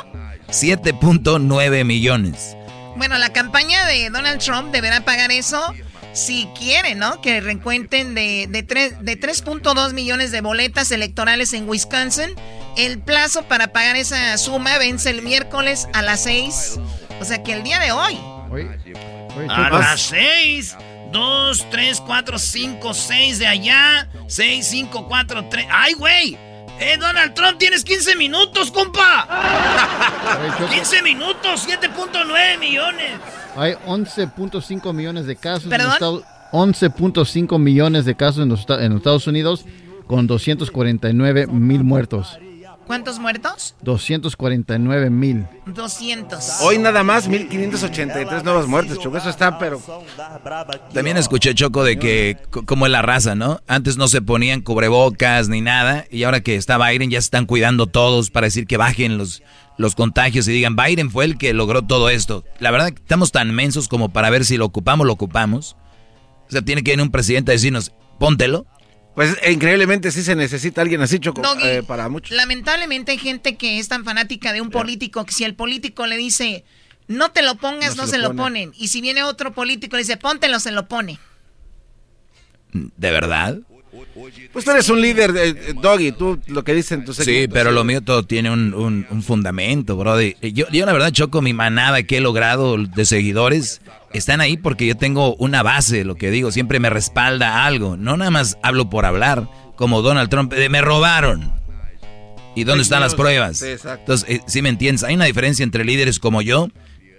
7.9 0.48 1.84
millones. 1.84 2.56
Bueno, 2.96 3.16
la 3.16 3.32
campaña 3.32 3.86
de 3.86 4.10
Donald 4.10 4.40
Trump 4.40 4.70
deberá 4.72 5.02
pagar 5.04 5.32
eso 5.32 5.74
si 6.12 6.48
quiere, 6.58 6.94
¿no? 6.94 7.20
Que 7.20 7.40
reencuentren 7.40 8.14
de, 8.14 8.46
de, 8.48 8.62
de 8.62 9.20
3.2 9.20 9.92
millones 9.92 10.30
de 10.30 10.40
boletas 10.40 10.90
electorales 10.90 11.52
en 11.52 11.68
Wisconsin. 11.68 12.34
El 12.76 12.98
plazo 12.98 13.42
para 13.44 13.68
pagar 13.72 13.96
esa 13.96 14.36
suma 14.38 14.78
vence 14.78 15.10
el 15.10 15.22
miércoles 15.22 15.88
a 15.92 16.02
las 16.02 16.22
6. 16.24 16.78
O 17.20 17.24
sea 17.24 17.42
que 17.42 17.52
el 17.52 17.62
día 17.62 17.78
de 17.78 17.92
hoy. 17.92 18.18
a 19.48 19.70
las 19.70 20.00
6. 20.02 20.76
2, 21.12 21.66
3, 21.70 22.00
4, 22.00 22.38
5, 22.38 22.94
6 22.94 23.38
de 23.38 23.46
allá. 23.46 24.08
6, 24.28 24.66
5, 24.66 25.06
4, 25.08 25.48
3. 25.50 25.66
¡Ay, 25.70 25.92
güey! 25.94 26.38
¡Eh, 26.80 26.96
Donald 26.98 27.34
Trump, 27.34 27.58
tienes 27.58 27.84
15 27.84 28.16
minutos, 28.16 28.70
compa! 28.72 29.28
15 30.70 31.02
minutos, 31.02 31.68
7.9 31.68 32.58
millones. 32.58 33.10
Hay 33.56 33.74
11.5 33.86 34.92
millones 34.92 35.26
de 35.26 35.36
casos. 35.36 35.68
¿Perdón? 35.68 36.22
11.5 36.52 37.58
millones 37.58 38.04
de 38.04 38.14
casos 38.14 38.42
en 38.42 38.48
los, 38.48 38.66
en 38.68 38.90
los 38.90 38.98
Estados 38.98 39.26
Unidos 39.26 39.64
con 40.06 40.26
249 40.26 41.46
mil 41.46 41.84
muertos. 41.84 42.38
¿Cuántos 42.86 43.18
muertos? 43.20 43.74
249 43.82 45.08
mil. 45.08 45.46
200. 45.66 46.60
Hoy 46.62 46.78
nada 46.78 47.02
más 47.02 47.28
1583 47.28 48.44
nuevas 48.44 48.66
muertes, 48.66 48.98
Choco. 48.98 49.16
Eso 49.16 49.30
está, 49.30 49.58
pero. 49.58 49.80
También 50.92 51.16
escuché, 51.16 51.54
Choco, 51.54 51.84
de 51.84 51.98
que, 51.98 52.36
como 52.66 52.86
es 52.86 52.92
la 52.92 53.00
raza, 53.02 53.34
¿no? 53.34 53.60
Antes 53.68 53.96
no 53.96 54.08
se 54.08 54.20
ponían 54.20 54.60
cubrebocas 54.60 55.48
ni 55.48 55.60
nada. 55.60 56.04
Y 56.10 56.24
ahora 56.24 56.40
que 56.40 56.56
está 56.56 56.76
Biden, 56.76 57.10
ya 57.10 57.20
se 57.20 57.26
están 57.26 57.46
cuidando 57.46 57.86
todos 57.86 58.30
para 58.30 58.48
decir 58.48 58.66
que 58.66 58.76
bajen 58.76 59.16
los, 59.16 59.42
los 59.78 59.94
contagios 59.94 60.46
y 60.48 60.52
digan, 60.52 60.76
Biden 60.76 61.10
fue 61.10 61.24
el 61.24 61.38
que 61.38 61.52
logró 61.54 61.82
todo 61.82 62.08
esto. 62.10 62.44
La 62.58 62.70
verdad 62.70 62.92
que 62.92 63.02
estamos 63.02 63.32
tan 63.32 63.54
mensos 63.54 63.88
como 63.88 64.12
para 64.12 64.30
ver 64.30 64.44
si 64.44 64.56
lo 64.56 64.66
ocupamos, 64.66 65.06
lo 65.06 65.12
ocupamos. 65.12 65.76
O 66.48 66.50
sea, 66.50 66.62
tiene 66.62 66.82
que 66.82 66.92
venir 66.92 67.04
un 67.04 67.10
presidente 67.10 67.52
a 67.52 67.54
decirnos, 67.54 67.92
póntelo. 68.18 68.66
Pues 69.14 69.36
increíblemente 69.48 70.10
sí 70.10 70.22
se 70.22 70.34
necesita 70.34 70.80
alguien 70.80 71.02
así, 71.02 71.18
Choco, 71.18 71.42
Doggy, 71.42 71.66
eh, 71.66 71.82
para 71.82 72.08
muchos. 72.08 72.34
Lamentablemente 72.36 73.12
hay 73.12 73.18
gente 73.18 73.56
que 73.56 73.78
es 73.78 73.88
tan 73.88 74.04
fanática 74.04 74.52
de 74.52 74.60
un 74.60 74.70
político 74.70 75.24
que 75.24 75.32
si 75.32 75.44
el 75.44 75.54
político 75.54 76.06
le 76.06 76.16
dice 76.16 76.64
no 77.08 77.30
te 77.30 77.42
lo 77.42 77.56
pongas, 77.56 77.96
no, 77.96 78.06
se, 78.06 78.18
lo, 78.18 78.34
ponen. 78.34 78.72
Y 78.76 78.88
si 78.88 79.00
viene 79.00 79.22
otro 79.22 79.52
político 79.52 79.96
y 79.96 79.98
le 79.98 80.04
dice 80.04 80.16
póntelo, 80.16 80.60
se 80.60 80.70
lo 80.70 80.88
pone. 80.88 81.18
¿De 82.72 83.10
verdad? 83.10 83.58
Pues 84.52 84.64
tú 84.64 84.70
eres 84.70 84.88
un 84.88 85.02
líder, 85.02 85.34
eh, 85.36 85.74
Doggy, 85.80 86.12
tú 86.12 86.40
lo 86.46 86.64
que 86.64 86.74
dicen 86.74 87.04
tus 87.04 87.16
Sí, 87.16 87.46
pero 87.52 87.70
lo 87.72 87.84
mío 87.84 88.00
todo 88.00 88.22
tiene 88.22 88.50
un, 88.50 88.72
un, 88.72 89.06
un 89.10 89.22
fundamento, 89.22 89.96
brother. 89.96 90.34
Yo, 90.40 90.66
yo 90.70 90.86
la 90.86 90.92
verdad 90.94 91.10
choco 91.10 91.42
mi 91.42 91.52
manada 91.52 92.02
que 92.02 92.16
he 92.16 92.20
logrado 92.20 92.78
de 92.78 93.04
seguidores. 93.04 93.82
Están 94.14 94.40
ahí 94.40 94.56
porque 94.56 94.86
yo 94.86 94.96
tengo 94.96 95.34
una 95.36 95.62
base, 95.62 96.04
lo 96.04 96.14
que 96.14 96.30
digo, 96.30 96.50
siempre 96.52 96.80
me 96.80 96.88
respalda 96.88 97.66
algo. 97.66 97.96
No 97.98 98.16
nada 98.16 98.30
más 98.30 98.56
hablo 98.62 98.88
por 98.88 99.04
hablar, 99.04 99.48
como 99.76 100.00
Donald 100.00 100.30
Trump, 100.30 100.52
de 100.52 100.68
me 100.70 100.80
robaron. 100.80 101.52
¿Y 102.54 102.64
dónde 102.64 102.82
están 102.82 103.00
las 103.00 103.14
pruebas? 103.14 103.62
Entonces, 103.62 104.28
eh, 104.28 104.40
si 104.46 104.62
me 104.62 104.68
entiendes, 104.68 105.04
hay 105.04 105.14
una 105.14 105.24
diferencia 105.26 105.64
entre 105.64 105.84
líderes 105.84 106.18
como 106.18 106.40
yo 106.42 106.68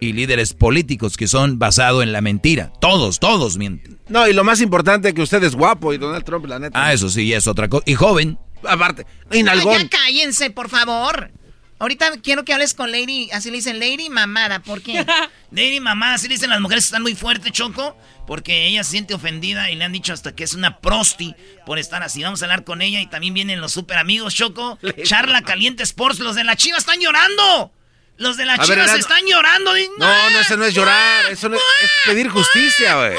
y 0.03 0.13
líderes 0.13 0.53
políticos 0.53 1.17
que 1.17 1.27
son 1.27 1.59
basados 1.59 2.03
en 2.03 2.11
la 2.11 2.21
mentira. 2.21 2.71
Todos, 2.79 3.19
todos 3.19 3.57
mienten. 3.57 3.99
No, 4.09 4.27
y 4.27 4.33
lo 4.33 4.43
más 4.43 4.61
importante 4.61 5.13
que 5.13 5.21
usted 5.21 5.43
es 5.43 5.55
guapo 5.55 5.93
y 5.93 5.97
Donald 5.97 6.23
Trump, 6.25 6.45
la 6.45 6.59
neta. 6.59 6.85
Ah, 6.85 6.93
eso 6.93 7.09
sí, 7.09 7.33
es 7.33 7.47
otra 7.47 7.67
cosa. 7.69 7.83
Y 7.87 7.95
joven. 7.95 8.37
Aparte, 8.67 9.05
y 9.31 9.37
Ay, 9.37 9.43
nalgón. 9.43 9.81
ya 9.81 9.89
cállense, 9.89 10.49
por 10.49 10.69
favor. 10.69 11.31
Ahorita 11.79 12.13
quiero 12.21 12.45
que 12.45 12.53
hables 12.53 12.73
con 12.73 12.91
Lady, 12.93 13.29
así 13.33 13.49
le 13.49 13.57
dicen 13.57 13.77
Lady 13.77 14.09
Mamada, 14.09 14.59
¿por 14.59 14.81
qué? 14.81 15.05
Lady 15.51 15.81
mamá, 15.81 16.13
así 16.13 16.29
le 16.29 16.35
dicen 16.35 16.49
las 16.49 16.61
mujeres 16.61 16.85
que 16.85 16.87
están 16.87 17.01
muy 17.01 17.13
fuertes, 17.13 17.51
Choco, 17.51 17.97
porque 18.25 18.67
ella 18.67 18.85
se 18.85 18.91
siente 18.91 19.13
ofendida 19.13 19.69
y 19.69 19.75
le 19.75 19.83
han 19.83 19.91
dicho 19.91 20.13
hasta 20.13 20.33
que 20.33 20.45
es 20.45 20.53
una 20.53 20.79
prosti 20.79 21.35
por 21.65 21.79
estar 21.79 22.01
así. 22.01 22.23
Vamos 22.23 22.41
a 22.41 22.45
hablar 22.45 22.63
con 22.63 22.81
ella 22.81 23.01
y 23.01 23.07
también 23.07 23.33
vienen 23.33 23.59
los 23.59 23.73
super 23.73 23.97
amigos, 23.97 24.33
Choco. 24.33 24.79
Charla 25.03 25.41
Caliente 25.41 25.83
Sports, 25.83 26.19
los 26.19 26.35
de 26.35 26.45
la 26.45 26.55
Chiva 26.55 26.77
están 26.77 27.01
llorando. 27.01 27.73
Los 28.17 28.37
de 28.37 28.45
la 28.45 28.53
A 28.53 28.57
ver, 28.57 28.65
Chivas 28.65 28.77
Erasmo. 28.89 28.97
están 28.97 29.25
llorando. 29.27 29.73
di- 29.73 29.87
No, 29.97 30.29
no, 30.29 30.39
eso 30.39 30.55
no 30.57 30.65
es 30.65 30.73
llorar, 30.73 31.25
eso 31.31 31.49
no 31.49 31.55
es, 31.55 31.61
es 31.83 31.91
pedir 32.05 32.29
justicia, 32.29 32.95
güey. 32.97 33.13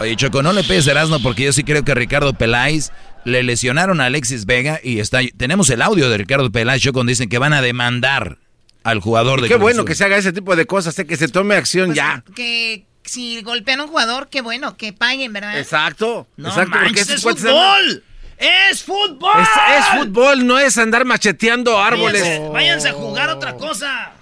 Oye, 0.00 0.16
Choco, 0.16 0.42
no 0.42 0.52
le 0.52 0.62
pegues 0.64 0.86
Erasmo 0.86 1.20
porque 1.22 1.44
yo 1.44 1.52
sí 1.52 1.62
creo 1.64 1.84
que 1.84 1.94
Ricardo 1.94 2.32
Peláez 2.32 2.90
le 3.24 3.42
lesionaron 3.42 4.00
a 4.00 4.06
Alexis 4.06 4.46
Vega 4.46 4.80
y 4.82 4.98
está 4.98 5.20
tenemos 5.36 5.68
el 5.70 5.82
audio 5.82 6.08
de 6.08 6.16
Ricardo 6.18 6.50
Peláez, 6.50 6.82
Choco, 6.82 7.00
donde 7.00 7.12
dicen 7.12 7.28
que 7.28 7.38
van 7.38 7.52
a 7.52 7.60
demandar 7.60 8.38
al 8.82 9.00
jugador 9.00 9.42
de 9.42 9.48
Qué 9.48 9.54
Cruz 9.54 9.62
bueno 9.62 9.84
que 9.84 9.94
se 9.94 10.04
haga 10.04 10.16
ese 10.16 10.32
tipo 10.32 10.56
de 10.56 10.64
cosas, 10.66 10.98
eh, 10.98 11.06
que 11.06 11.16
se 11.18 11.28
tome 11.28 11.54
acción 11.54 11.94
ya. 11.94 12.24
Que 12.34 12.86
si 13.04 13.42
golpean 13.42 13.80
a 13.80 13.84
un 13.84 13.88
jugador, 13.90 14.28
qué 14.30 14.40
bueno, 14.40 14.76
que 14.78 14.94
paguen, 14.94 15.34
¿verdad? 15.34 15.58
Exacto, 15.58 16.26
No 16.38 16.48
exacto. 16.48 16.70
manches, 16.78 17.20
porque 17.22 17.38
es 17.40 17.44
fútbol. 17.46 18.04
¡Es 18.40 18.82
fútbol! 18.82 19.40
Es, 19.40 19.48
es 19.78 19.86
fútbol, 19.98 20.46
no 20.46 20.58
es 20.58 20.78
andar 20.78 21.04
macheteando 21.04 21.78
árboles. 21.78 22.22
Váyanse, 22.22 22.48
váyanse 22.48 22.88
a 22.88 22.92
jugar 22.94 23.28
otra 23.28 23.56
cosa. 23.56 24.12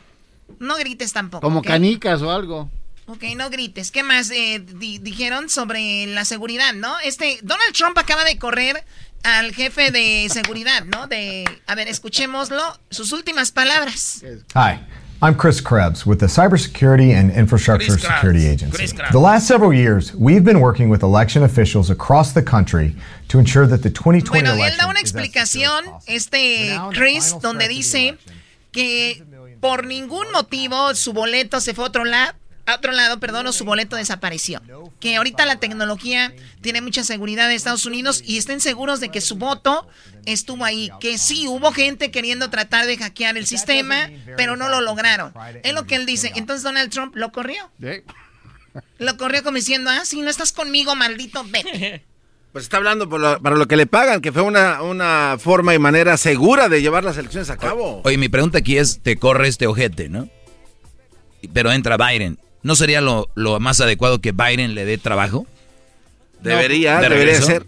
No 0.58 0.76
grites 0.76 1.12
tampoco. 1.12 1.40
Como 1.40 1.62
canicas 1.62 2.20
o 2.22 2.30
algo. 2.30 2.68
Ok, 3.06 3.22
no 3.36 3.48
grites. 3.48 3.90
¿Qué 3.90 4.02
más 4.02 4.30
eh, 4.30 4.58
di- 4.60 4.98
dijeron 4.98 5.48
sobre 5.48 6.06
la 6.06 6.24
seguridad, 6.24 6.74
no? 6.74 6.98
Este, 7.00 7.38
Donald 7.42 7.72
Trump 7.74 7.96
acaba 7.96 8.24
de 8.24 8.36
correr 8.38 8.84
al 9.22 9.54
jefe 9.54 9.90
de 9.90 10.28
seguridad, 10.30 10.84
¿no? 10.84 11.06
De, 11.06 11.44
a 11.66 11.74
ver, 11.74 11.88
escuchémoslo, 11.88 12.78
sus 12.90 13.12
últimas 13.12 13.50
palabras. 13.52 14.22
Hi, 14.54 14.80
I'm 15.20 15.34
Chris 15.34 15.60
Krebs 15.60 16.06
with 16.06 16.20
the 16.20 16.26
Cybersecurity 16.26 17.10
and 17.10 17.32
Infrastructure 17.32 17.88
Chris 17.88 18.04
Krebs. 18.04 18.14
Security 18.14 18.46
Agency. 18.46 18.96
The 19.10 19.18
last 19.18 19.48
several 19.48 19.72
years, 19.72 20.14
we've 20.14 20.44
been 20.44 20.60
working 20.60 20.88
with 20.90 21.02
election 21.02 21.42
officials 21.42 21.90
across 21.90 22.32
the 22.32 22.42
country 22.42 22.94
to 23.26 23.40
ensure 23.40 23.66
that 23.66 23.82
the 23.82 23.90
2020 23.90 24.28
Bueno, 24.30 24.54
él 24.54 24.58
election 24.60 24.78
da 24.78 24.86
una 24.86 25.00
explicación, 25.00 25.84
este 26.06 26.78
Chris, 26.94 27.34
donde 27.42 27.66
dice 27.66 28.16
que 28.70 29.24
por 29.60 29.86
ningún 29.86 30.30
motivo 30.30 30.94
su 30.94 31.12
boleto 31.12 31.60
se 31.60 31.74
fue 31.74 31.86
a 31.86 31.88
otro 31.88 32.04
lado. 32.04 32.37
A 32.68 32.74
otro 32.76 32.92
lado, 32.92 33.18
perdón, 33.18 33.46
o 33.46 33.52
su 33.52 33.64
boleto 33.64 33.96
desapareció. 33.96 34.60
Que 35.00 35.16
ahorita 35.16 35.46
la 35.46 35.56
tecnología 35.56 36.34
tiene 36.60 36.80
mucha 36.82 37.02
seguridad 37.02 37.46
en 37.50 37.56
Estados 37.56 37.86
Unidos 37.86 38.22
y 38.26 38.36
estén 38.36 38.60
seguros 38.60 39.00
de 39.00 39.08
que 39.10 39.20
su 39.22 39.36
voto 39.36 39.88
estuvo 40.26 40.64
ahí. 40.64 40.90
Que 41.00 41.16
sí, 41.18 41.46
hubo 41.48 41.72
gente 41.72 42.10
queriendo 42.10 42.50
tratar 42.50 42.86
de 42.86 42.98
hackear 42.98 43.38
el 43.38 43.46
sistema, 43.46 44.10
pero 44.36 44.56
no 44.56 44.68
lo 44.68 44.80
lograron. 44.82 45.32
Es 45.62 45.72
lo 45.72 45.86
que 45.86 45.94
él 45.94 46.04
dice. 46.04 46.30
Entonces 46.36 46.62
Donald 46.62 46.90
Trump 46.90 47.16
lo 47.16 47.32
corrió. 47.32 47.70
Lo 48.98 49.16
corrió 49.16 49.42
como 49.42 49.56
diciendo, 49.56 49.90
ah, 49.90 50.04
si 50.04 50.20
no 50.20 50.28
estás 50.30 50.52
conmigo, 50.52 50.94
maldito, 50.94 51.44
vete. 51.48 52.04
Pues 52.52 52.64
está 52.64 52.78
hablando 52.78 53.08
por 53.10 53.20
lo- 53.20 53.40
para 53.42 53.56
lo 53.56 53.68
que 53.68 53.76
le 53.76 53.86
pagan, 53.86 54.22
que 54.22 54.32
fue 54.32 54.40
una, 54.40 54.80
una 54.82 55.36
forma 55.38 55.74
y 55.74 55.78
manera 55.78 56.16
segura 56.16 56.70
de 56.70 56.80
llevar 56.80 57.04
las 57.04 57.18
elecciones 57.18 57.50
a 57.50 57.58
cabo. 57.58 58.00
Oye, 58.04 58.16
mi 58.16 58.30
pregunta 58.30 58.58
aquí 58.58 58.78
es, 58.78 59.00
te 59.02 59.16
corre 59.18 59.48
este 59.48 59.66
ojete, 59.66 60.08
¿no? 60.08 60.30
Pero 61.52 61.70
entra 61.72 61.98
Biden. 61.98 62.38
¿No 62.62 62.74
sería 62.76 63.00
lo, 63.00 63.28
lo 63.34 63.58
más 63.60 63.80
adecuado 63.80 64.20
que 64.20 64.32
Biden 64.32 64.74
le 64.74 64.84
dé 64.84 64.98
trabajo? 64.98 65.46
Debería, 66.40 66.96
¿De 66.96 67.08
debería 67.08 67.24
regreso? 67.32 67.46
ser. 67.46 67.66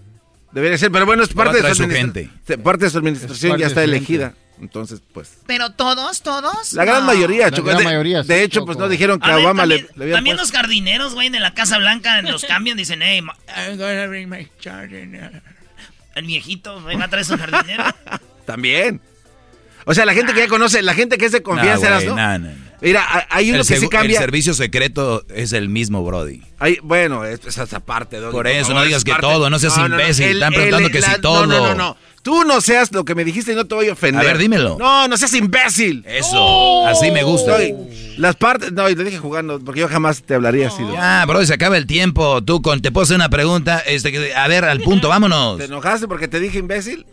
Debería 0.53 0.79
ser, 0.79 0.90
pero 0.90 1.07
bueno, 1.07 1.22
es 1.22 1.29
parte 1.31 1.62
de 1.62 1.68
su, 1.70 1.74
su 1.76 1.83
administra- 1.85 2.62
Parte 2.62 2.85
de 2.87 2.90
su 2.90 2.98
administración 2.98 3.59
ya 3.59 3.66
está 3.68 3.85
elegida. 3.85 4.35
Entonces, 4.61 5.00
pues. 5.14 5.38
Pero 5.46 5.70
todos, 5.70 6.20
todos. 6.22 6.74
La 6.74 6.85
gran 6.85 7.00
no. 7.00 7.07
mayoría, 7.07 7.50
Choco. 7.50 7.70
de, 7.74 8.22
de 8.24 8.42
hecho, 8.42 8.66
pues 8.66 8.76
no 8.76 8.88
dijeron 8.88 9.18
que 9.18 9.31
A 9.31 9.33
a 9.33 9.37
ver, 9.37 9.44
Obama 9.46 9.62
también, 9.62 9.87
le, 9.96 10.07
le 10.07 10.12
también 10.12 10.37
puesto- 10.37 10.53
los 10.53 10.61
jardineros, 10.62 11.14
güey, 11.14 11.31
de 11.31 11.40
la 11.40 11.55
Casa 11.55 11.79
Blanca 11.79 12.20
los 12.22 12.44
cambian, 12.44 12.76
dicen, 12.76 13.00
hey, 13.00 13.22
I'm 13.57 13.79
gonna 13.79 14.07
bring 14.07 14.29
my 14.29 14.46
jardiner". 14.62 15.40
El 16.14 16.26
viejito, 16.26 16.83
güey, 16.83 16.96
va 16.96 17.05
a 17.05 17.09
traer 17.09 17.24
su 17.24 17.38
jardinero. 17.38 17.85
También. 18.44 19.00
O 19.87 19.94
sea, 19.94 20.05
la 20.05 20.12
gente 20.12 20.35
que 20.35 20.40
ya 20.40 20.48
conoce, 20.48 20.83
la 20.83 20.92
gente 20.94 21.16
que 21.16 21.24
es 21.26 21.33
de 21.33 21.42
confianza, 21.42 21.87
Eras, 21.87 22.05
güey, 22.05 22.16
¿no? 22.16 22.16
no, 22.16 22.38
no, 22.38 22.48
no. 22.50 22.69
Mira, 22.83 23.27
hay- 23.31 23.51
uno 23.51 23.61
el, 23.61 23.66
que 23.66 23.79
segu- 23.79 23.88
cambia. 23.88 24.16
el 24.19 24.25
servicio 24.25 24.55
secreto 24.55 25.25
es 25.35 25.53
el 25.53 25.69
mismo, 25.69 26.05
Brody. 26.05 26.40
Hay- 26.59 26.79
bueno, 26.83 27.25
es, 27.25 27.40
es 27.47 27.59
esa 27.59 27.81
parte. 27.81 28.19
Doggy, 28.19 28.33
Por 28.33 28.47
eso, 28.47 28.73
no 28.75 28.83
digas 28.85 29.05
que 29.05 29.12
parte- 29.12 29.27
todo, 29.27 29.51
no 29.51 29.59
seas 29.59 29.77
imbécil, 29.79 30.27
están 30.35 30.53
preguntando 30.53 30.90
que 30.90 31.03
si 31.03 31.21
todo. 31.21 31.47
No, 31.47 31.59
no, 31.59 31.66
no, 31.69 31.75
no. 31.75 31.97
Tú 32.23 32.45
no 32.45 32.61
seas 32.61 32.93
lo 32.93 33.07
que 33.07 33.14
me 33.14 33.25
dijiste 33.25 33.53
y 33.53 33.55
no 33.55 33.64
te 33.64 33.75
voy 33.75 33.88
a 33.88 33.95
ofender. 33.95 34.21
A 34.21 34.25
ver, 34.25 34.37
dímelo. 34.37 34.77
No, 34.79 35.09
no 35.09 35.16
seas 35.16 35.33
imbécil. 35.33 36.05
Eso, 36.07 36.87
así 36.87 37.11
me 37.11 37.23
gusta. 37.23 37.57
Las 38.19 38.37
partes, 38.37 38.73
no, 38.73 38.90
y 38.90 38.95
lo 38.95 39.05
dije 39.05 39.16
jugando, 39.16 39.59
porque 39.59 39.81
yo 39.81 39.88
jamás 39.88 40.23
te 40.23 40.35
hablaría 40.35 40.69
así. 40.69 40.83
Doggy. 40.83 40.93
Ya, 40.97 41.25
bro, 41.27 41.45
se 41.47 41.55
acaba 41.55 41.79
el 41.79 41.87
tiempo. 41.87 42.43
Tú 42.45 42.61
con, 42.61 42.83
te 42.83 42.93
puedo 42.93 43.05
hacer 43.05 43.16
una 43.16 43.31
pregunta. 43.31 43.79
Este, 43.87 44.35
a 44.35 44.47
ver, 44.49 44.66
al 44.66 44.81
punto, 44.81 45.09
vámonos. 45.09 45.57
¿Te 45.59 45.64
enojaste 45.64 46.07
porque 46.09 46.29
te 46.29 46.40
dije 46.40 46.59
imbécil? 46.59 47.07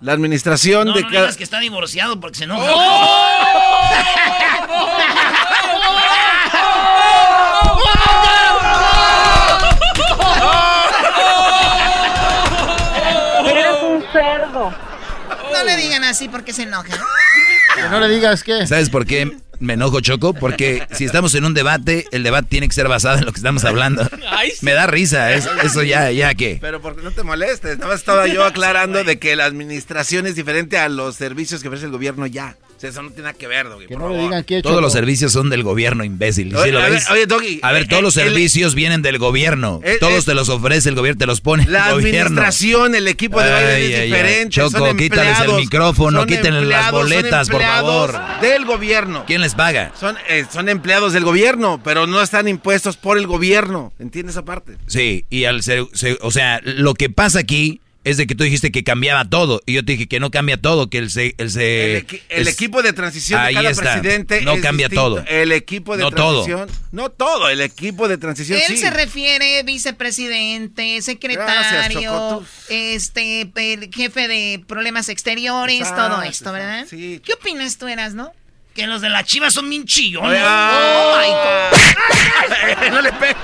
La 0.00 0.12
administración 0.12 0.88
No, 0.88 0.92
de 0.94 1.02
no 1.02 1.08
cada... 1.08 1.20
digas 1.22 1.36
que 1.36 1.44
está 1.44 1.58
divorciado 1.58 2.20
porque 2.20 2.38
se 2.38 2.44
enoja. 2.44 2.70
Eres 13.46 13.82
un 13.82 14.04
cerdo. 14.12 14.74
No 15.52 15.64
le 15.64 15.76
digan 15.76 16.04
así 16.04 16.28
porque 16.28 16.52
se 16.52 16.62
enoja. 16.64 16.96
Que 17.74 17.82
no 17.88 18.00
le 18.00 18.08
digas 18.08 18.42
qué. 18.42 18.66
¿Sabes 18.66 18.90
por 18.90 19.06
qué 19.06 19.36
me 19.60 19.74
enojo, 19.74 20.00
Choco? 20.00 20.34
Porque 20.34 20.86
si 20.92 21.04
estamos 21.04 21.34
en 21.34 21.44
un 21.44 21.54
debate, 21.54 22.06
el 22.12 22.22
debate 22.22 22.48
tiene 22.48 22.68
que 22.68 22.74
ser 22.74 22.88
basado 22.88 23.18
en 23.18 23.24
lo 23.24 23.32
que 23.32 23.38
estamos 23.38 23.64
hablando. 23.64 24.08
Me 24.62 24.72
da 24.72 24.86
risa, 24.86 25.32
es- 25.32 25.48
eso 25.62 25.82
ya, 25.82 26.10
ya 26.10 26.34
que. 26.34 26.58
Pero 26.60 26.80
porque 26.80 27.02
no 27.02 27.10
te 27.10 27.22
molestes, 27.22 27.78
nada 27.78 27.90
más 27.92 28.00
estaba 28.00 28.26
yo 28.26 28.44
aclarando 28.44 29.04
de 29.04 29.18
que 29.18 29.36
la 29.36 29.44
administración 29.46 30.26
es 30.26 30.34
diferente 30.34 30.78
a 30.78 30.88
los 30.88 31.16
servicios 31.16 31.62
que 31.62 31.68
ofrece 31.68 31.86
el 31.86 31.92
gobierno 31.92 32.26
ya. 32.26 32.56
O 32.76 32.78
sea, 32.80 32.90
eso 32.90 33.02
no 33.02 33.08
tiene 33.08 33.22
nada 33.22 33.32
que 33.38 33.46
ver, 33.46 33.68
Doggy, 33.70 33.86
Que 33.86 33.94
no 33.96 34.08
le 34.08 34.14
favor. 34.16 34.22
digan 34.30 34.44
qué 34.44 34.60
Todos 34.60 34.82
los 34.82 34.92
servicios 34.92 35.32
son 35.32 35.48
del 35.48 35.62
gobierno, 35.62 36.04
imbécil. 36.04 36.50
¿Sí 36.50 36.56
Oye, 36.56 36.72
lo 36.72 36.80
a 36.80 36.88
ver, 36.90 37.00
oye, 37.10 37.24
Doggy, 37.26 37.58
A 37.62 37.72
ver, 37.72 37.84
eh, 37.84 37.86
todos 37.88 38.02
los 38.02 38.16
eh, 38.18 38.22
el- 38.22 38.28
servicios 38.28 38.74
vienen 38.74 39.00
del 39.00 39.16
gobierno. 39.18 39.80
Eh, 39.82 39.96
Todos 39.98 40.26
te 40.26 40.34
los 40.34 40.50
ofrece 40.50 40.90
el 40.90 40.94
gobierno, 40.94 41.18
te 41.18 41.24
los 41.26 41.40
pone 41.40 41.64
La 41.66 41.88
el 41.88 41.94
gobierno. 41.94 42.42
administración, 42.42 42.94
el 42.94 43.08
equipo 43.08 43.40
de 43.40 43.48
Biden 43.48 43.66
Ay, 43.76 43.92
es 43.94 44.02
diferente. 44.04 44.50
Choco, 44.50 44.78
son 44.78 44.96
quítales 44.98 45.40
el 45.40 45.52
micrófono, 45.54 46.26
quítenle 46.26 46.66
las 46.66 46.90
boletas, 46.92 47.48
por 47.48 47.62
favor. 47.62 48.14
Del 48.42 48.66
gobierno. 48.66 49.24
¿Quién 49.26 49.40
les 49.40 49.54
paga? 49.54 49.92
Son, 49.98 50.14
eh, 50.28 50.44
son 50.52 50.68
empleados 50.68 51.14
del 51.14 51.24
gobierno, 51.24 51.80
pero 51.82 52.06
no 52.06 52.20
están 52.20 52.46
impuestos 52.46 52.98
por 52.98 53.16
el 53.16 53.26
gobierno. 53.26 53.92
¿Entiendes 53.98 54.34
esa 54.34 54.44
parte? 54.44 54.76
Sí, 54.86 55.24
y 55.30 55.44
al 55.44 55.62
ser, 55.62 55.86
se- 55.94 56.18
o 56.20 56.30
sea, 56.30 56.60
lo 56.62 56.92
que 56.92 57.08
pasa 57.08 57.38
aquí 57.38 57.80
es 58.06 58.16
de 58.18 58.28
que 58.28 58.36
tú 58.36 58.44
dijiste 58.44 58.70
que 58.70 58.84
cambiaba 58.84 59.24
todo. 59.24 59.60
Y 59.66 59.72
yo 59.74 59.84
te 59.84 59.92
dije 59.92 60.06
que 60.06 60.20
no 60.20 60.30
cambia 60.30 60.56
todo, 60.60 60.88
que 60.88 60.98
el 60.98 61.10
se, 61.10 61.34
el, 61.38 61.50
se, 61.50 61.96
el, 61.98 62.06
el 62.28 62.46
es- 62.48 62.54
equipo 62.54 62.80
de 62.80 62.92
transición 62.92 63.40
de 63.42 63.46
Ahí 63.48 63.54
cada 63.56 63.70
está. 63.70 63.82
presidente 64.00 64.42
No 64.42 64.52
es 64.54 64.62
cambia 64.62 64.86
distinto. 64.86 65.16
todo. 65.16 65.24
El 65.26 65.50
equipo 65.50 65.96
de 65.96 66.04
No 66.04 66.12
todo. 66.12 66.44
transición, 66.44 66.70
no 66.92 67.10
todo, 67.10 67.48
el 67.48 67.60
equipo 67.60 68.06
de 68.06 68.16
transición 68.16 68.58
Él 68.60 68.64
sí. 68.68 68.76
se 68.76 68.90
refiere 68.90 69.62
vicepresidente, 69.64 71.02
secretario, 71.02 72.44
este, 72.68 73.50
el 73.56 73.90
jefe 73.92 74.28
de 74.28 74.62
problemas 74.68 75.08
exteriores, 75.08 75.80
Exacto, 75.80 76.08
todo 76.14 76.22
esto, 76.22 76.52
¿verdad? 76.52 76.86
Sí. 76.88 77.20
¿Qué 77.24 77.32
opinas 77.32 77.76
tú, 77.76 77.88
eras, 77.88 78.14
no? 78.14 78.32
Que 78.74 78.86
los 78.86 79.00
de 79.00 79.08
la 79.08 79.24
chivas 79.24 79.52
son 79.54 79.68
bien 79.68 79.84
chillones. 79.84 80.40
Oh, 80.44 81.16
my 81.18 81.28
God. 82.86 82.90
no 82.92 83.00
le 83.02 83.12
pegues. 83.14 83.36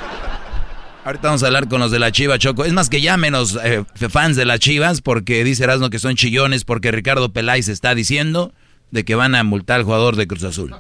Ahorita 1.05 1.29
vamos 1.29 1.43
a 1.43 1.47
hablar 1.47 1.69
con 1.69 1.81
los 1.81 1.91
de 1.91 1.99
la 1.99 2.13
Chiva, 2.13 2.39
Choco. 2.39 2.65
Es 2.65 2.73
más 2.73 2.89
que 2.89 3.01
ya 3.01 3.17
menos 3.17 3.59
eh, 3.65 3.85
fans 4.09 4.37
de 4.37 4.45
las 4.45 4.61
Chivas, 4.61 5.01
porque 5.01 5.43
dice 5.43 5.65
Erasmo 5.65 5.91
que 5.91 5.99
son 5.99 6.15
chillones, 6.15 6.65
porque 6.65 6.93
Ricardo 6.93 7.33
Peláez 7.33 7.69
está 7.69 7.95
diciendo 7.95 8.53
de 8.93 9.05
que 9.05 9.17
van 9.17 9.35
a 9.35 9.43
multar 9.43 9.81
al 9.81 9.85
jugador 9.85 10.15
de 10.15 10.29
Cruz 10.29 10.45
Azul. 10.45 10.77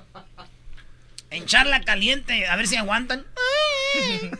En 1.30 1.44
charla 1.46 1.80
caliente, 1.80 2.46
a 2.46 2.54
ver 2.56 2.68
si 2.68 2.76
aguantan. 2.76 3.24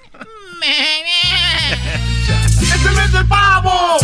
¡Es 2.61 2.87
el 2.87 2.97
mes 2.97 3.13
del 3.13 3.27
pavo! 3.27 3.99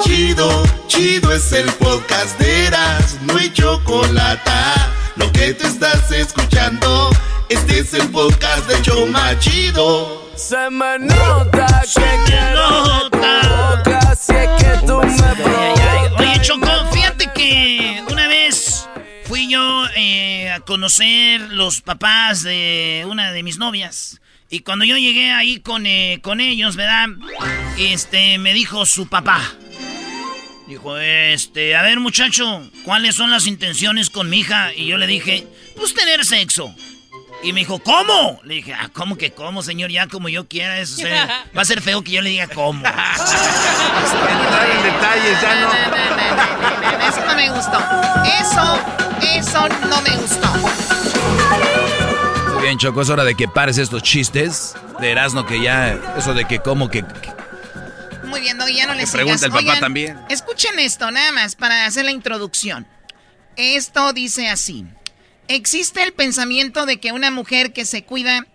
Chido, 0.00 0.62
chido 0.86 1.32
es 1.32 1.52
el 1.52 1.66
podcast 1.74 2.38
de 2.38 2.66
Eras, 2.66 3.18
no 3.22 3.36
hay 3.36 3.52
chocolate. 3.52 4.50
Lo 5.16 5.30
que 5.32 5.54
te 5.54 5.66
estás 5.66 6.10
escuchando, 6.10 7.10
este 7.48 7.78
es 7.78 7.94
el 7.94 8.08
podcast 8.10 8.66
de 8.68 8.82
Choma 8.82 9.38
Chido. 9.38 10.30
Se 10.36 10.68
me 10.70 10.98
nota 10.98 11.82
que 11.82 12.20
quiero 12.26 12.82
de 12.84 13.10
tu 13.10 13.18
boca, 13.18 14.14
si 14.16 14.34
es 14.34 14.48
que 14.58 14.86
tú 14.86 15.00
me 15.00 16.18
Oye, 16.18 16.40
Choco, 16.42 16.68
fíjate 16.92 17.30
que 17.32 18.04
una 18.10 18.26
vez 18.26 18.88
fui 19.24 19.48
yo 19.48 19.86
eh, 19.96 20.50
a 20.50 20.60
conocer 20.60 21.40
los 21.40 21.80
papás 21.80 22.42
de 22.42 23.06
una 23.08 23.32
de 23.32 23.42
mis 23.42 23.58
novias. 23.58 24.20
Y 24.54 24.60
cuando 24.60 24.84
yo 24.84 24.96
llegué 24.96 25.32
ahí 25.32 25.58
con, 25.58 25.84
eh, 25.84 26.20
con 26.22 26.40
ellos, 26.40 26.76
¿verdad? 26.76 27.08
Este, 27.76 28.38
me 28.38 28.54
dijo 28.54 28.86
su 28.86 29.08
papá. 29.08 29.40
Dijo, 30.68 30.96
este, 30.96 31.74
a 31.74 31.82
ver 31.82 31.98
muchacho, 31.98 32.62
¿cuáles 32.84 33.16
son 33.16 33.32
las 33.32 33.48
intenciones 33.48 34.10
con 34.10 34.30
mi 34.30 34.38
hija? 34.38 34.72
Y 34.72 34.86
yo 34.86 34.96
le 34.96 35.08
dije, 35.08 35.44
pues 35.76 35.92
tener 35.92 36.24
sexo. 36.24 36.72
Y 37.42 37.52
me 37.52 37.58
dijo, 37.62 37.80
¿cómo? 37.80 38.40
Le 38.44 38.54
dije, 38.54 38.72
ah, 38.74 38.90
¿cómo 38.92 39.18
que 39.18 39.32
cómo, 39.32 39.60
señor? 39.60 39.90
Ya 39.90 40.06
como 40.06 40.28
yo 40.28 40.46
quiera, 40.46 40.78
eso 40.78 40.98
se- 40.98 41.10
va 41.10 41.62
a 41.62 41.64
ser 41.64 41.82
feo 41.82 42.04
que 42.04 42.12
yo 42.12 42.22
le 42.22 42.30
diga 42.30 42.46
cómo. 42.46 42.78
Entrar 42.86 44.70
en 44.70 44.82
detalles, 44.84 45.40
ya 45.42 45.54
no. 45.62 47.08
Eso 47.08 47.26
no 47.26 47.34
me 47.34 47.50
gustó. 47.50 47.78
Eso, 48.40 48.78
eso 49.20 49.68
no 49.90 50.00
me 50.02 50.16
gustó. 50.16 51.43
Bien, 52.64 52.78
Choco, 52.78 53.02
es 53.02 53.10
hora 53.10 53.24
de 53.24 53.34
que 53.34 53.46
pares 53.46 53.76
estos 53.76 54.02
chistes 54.02 54.74
de 54.98 55.10
Erasmo 55.10 55.44
que 55.44 55.60
ya, 55.60 56.00
eso 56.16 56.32
de 56.32 56.46
que 56.46 56.60
como 56.60 56.88
que... 56.88 57.04
Muy 58.24 58.40
bien, 58.40 58.56
no, 58.56 58.66
ya 58.66 58.86
no 58.86 58.94
les 58.94 59.10
pregunta 59.10 59.36
sigas. 59.36 59.42
el 59.42 59.50
papá 59.50 59.60
Oigan, 59.60 59.80
también. 59.80 60.18
Escuchen 60.30 60.78
esto, 60.78 61.10
nada 61.10 61.30
más, 61.32 61.56
para 61.56 61.84
hacer 61.84 62.06
la 62.06 62.10
introducción. 62.10 62.86
Esto 63.56 64.14
dice 64.14 64.48
así. 64.48 64.86
Existe 65.46 66.02
el 66.02 66.14
pensamiento 66.14 66.86
de 66.86 66.98
que 66.98 67.12
una 67.12 67.30
mujer 67.30 67.74
que 67.74 67.84
se 67.84 68.02
cuida 68.02 68.46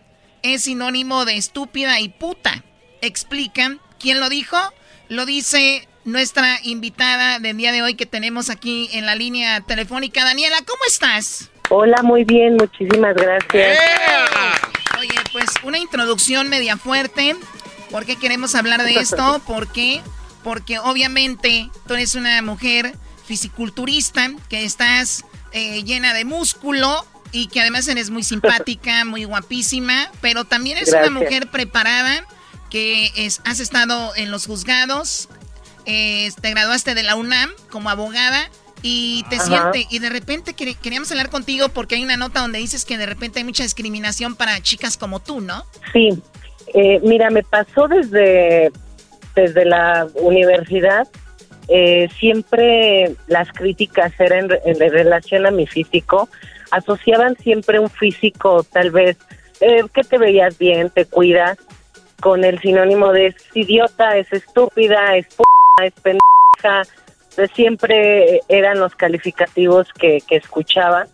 es 0.41 0.63
sinónimo 0.63 1.25
de 1.25 1.37
estúpida 1.37 1.99
y 1.99 2.09
puta. 2.09 2.63
Explica. 3.01 3.77
¿Quién 3.99 4.19
lo 4.19 4.29
dijo? 4.29 4.57
Lo 5.07 5.27
dice 5.27 5.87
nuestra 6.03 6.59
invitada 6.63 7.37
del 7.37 7.57
día 7.57 7.71
de 7.71 7.83
hoy 7.83 7.93
que 7.93 8.07
tenemos 8.07 8.49
aquí 8.49 8.89
en 8.91 9.05
la 9.05 9.13
línea 9.13 9.61
telefónica. 9.61 10.25
Daniela, 10.25 10.57
¿cómo 10.65 10.81
estás? 10.87 11.51
Hola, 11.71 12.01
muy 12.01 12.23
bien, 12.23 12.55
muchísimas 12.55 13.13
gracias. 13.15 13.77
Oye, 14.99 15.13
pues 15.32 15.45
una 15.63 15.77
introducción 15.77 16.49
media 16.49 16.77
fuerte. 16.77 17.36
¿Por 17.91 18.05
qué 18.05 18.15
queremos 18.15 18.55
hablar 18.55 18.82
de 18.82 18.95
esto? 18.95 19.39
¿Por 19.47 19.71
qué? 19.71 20.01
Porque 20.43 20.79
obviamente 20.79 21.69
tú 21.88 21.93
eres 21.93 22.15
una 22.15 22.41
mujer 22.41 22.95
fisiculturista, 23.23 24.32
que 24.49 24.65
estás 24.65 25.25
eh, 25.51 25.84
llena 25.84 26.15
de 26.15 26.25
músculo 26.25 27.05
y 27.32 27.49
que 27.49 27.62
además 27.62 27.88
eres 27.88 28.10
muy 28.10 28.23
simpática, 28.23 29.05
muy 29.05 29.25
guapísima, 29.25 30.10
pero 30.21 30.45
también 30.45 30.77
eres 30.77 30.89
Gracias. 30.89 31.12
una 31.12 31.19
mujer 31.19 31.51
preparada, 31.51 32.25
que 32.71 33.12
es, 33.15 33.41
has 33.45 33.60
estado 33.60 34.15
en 34.15 34.32
los 34.32 34.47
juzgados, 34.47 35.29
eh, 35.86 36.32
te 36.41 36.49
graduaste 36.49 36.95
de 36.95 37.03
la 37.03 37.15
UNAM 37.15 37.51
como 37.69 37.91
abogada 37.91 38.49
y 38.81 39.23
te 39.29 39.35
Ajá. 39.37 39.71
siente 39.71 39.87
y 39.89 39.99
de 39.99 40.09
repente 40.09 40.55
quer- 40.55 40.75
queríamos 40.77 41.11
hablar 41.11 41.29
contigo 41.29 41.69
porque 41.69 41.95
hay 41.95 42.03
una 42.03 42.17
nota 42.17 42.39
donde 42.41 42.59
dices 42.59 42.85
que 42.85 42.97
de 42.97 43.05
repente 43.05 43.39
hay 43.39 43.45
mucha 43.45 43.63
discriminación 43.63 44.35
para 44.35 44.61
chicas 44.61 44.97
como 44.97 45.19
tú, 45.19 45.41
¿no? 45.41 45.65
Sí, 45.93 46.09
eh, 46.73 46.99
mira, 47.03 47.29
me 47.29 47.43
pasó 47.43 47.87
desde, 47.87 48.71
desde 49.35 49.65
la 49.65 50.07
universidad. 50.15 51.07
eh, 51.71 52.09
siempre 52.19 53.15
las 53.27 53.47
críticas 53.51 54.11
eran 54.19 54.49
en, 54.65 54.81
en 54.81 54.91
relación 54.91 55.45
a 55.45 55.51
mi 55.51 55.67
físico. 55.67 56.27
Asociaban 56.71 57.35
siempre 57.37 57.79
un 57.79 57.89
físico, 57.91 58.63
tal 58.63 58.89
vez, 58.91 59.17
eh, 59.61 59.83
que 59.93 60.01
te 60.03 60.17
veías 60.17 60.57
bien, 60.57 60.89
te 60.89 61.05
cuidas, 61.05 61.57
con 62.21 62.43
el 62.43 62.59
sinónimo 62.59 63.11
de 63.13 63.27
es 63.27 63.35
idiota, 63.53 64.17
es 64.17 64.31
estúpida, 64.33 65.15
es 65.15 65.27
p 65.27 65.43
es 65.85 65.93
pendeja. 66.01 66.91
Siempre 67.47 68.41
eran 68.47 68.80
los 68.80 68.95
calificativos 68.95 69.88
que, 69.93 70.19
que 70.28 70.36
escuchaba. 70.36 71.08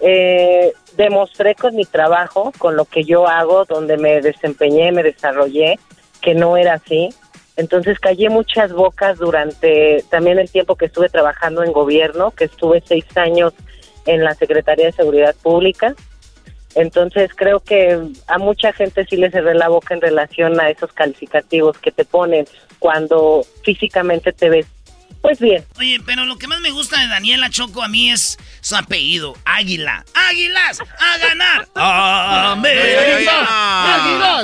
Eh, 0.00 0.72
demostré 0.96 1.54
con 1.54 1.74
mi 1.74 1.84
trabajo, 1.84 2.52
con 2.58 2.76
lo 2.76 2.84
que 2.84 3.04
yo 3.04 3.26
hago, 3.26 3.64
donde 3.64 3.96
me 3.96 4.20
desempeñé, 4.20 4.92
me 4.92 5.02
desarrollé, 5.02 5.78
que 6.20 6.34
no 6.34 6.56
era 6.56 6.74
así. 6.74 7.10
Entonces 7.56 7.98
callé 7.98 8.28
muchas 8.28 8.72
bocas 8.72 9.18
durante 9.18 10.04
también 10.10 10.38
el 10.38 10.50
tiempo 10.50 10.76
que 10.76 10.86
estuve 10.86 11.08
trabajando 11.08 11.62
en 11.62 11.72
gobierno, 11.72 12.30
que 12.30 12.44
estuve 12.44 12.82
seis 12.86 13.04
años 13.16 13.54
en 14.04 14.22
la 14.22 14.34
Secretaría 14.34 14.86
de 14.86 14.92
Seguridad 14.92 15.34
Pública. 15.42 15.94
Entonces 16.74 17.30
creo 17.34 17.60
que 17.60 17.98
a 18.26 18.36
mucha 18.36 18.72
gente 18.74 19.06
sí 19.06 19.16
le 19.16 19.30
cerré 19.30 19.54
la 19.54 19.68
boca 19.68 19.94
en 19.94 20.02
relación 20.02 20.60
a 20.60 20.68
esos 20.68 20.92
calificativos 20.92 21.78
que 21.78 21.90
te 21.90 22.04
ponen 22.04 22.44
cuando 22.78 23.42
físicamente 23.64 24.32
te 24.32 24.50
ves 24.50 24.66
pues 25.26 25.40
bien. 25.40 25.66
Oye, 25.76 25.98
pero 26.06 26.24
lo 26.24 26.38
que 26.38 26.46
más 26.46 26.60
me 26.60 26.70
gusta 26.70 27.00
de 27.00 27.08
Daniela 27.08 27.50
Choco 27.50 27.82
a 27.82 27.88
mí 27.88 28.12
es 28.12 28.38
su 28.60 28.76
apellido, 28.76 29.36
Águila. 29.44 30.04
¡Águilas! 30.14 30.78
¡A 30.80 31.18
ganar! 31.18 31.68
¡América! 32.52 33.26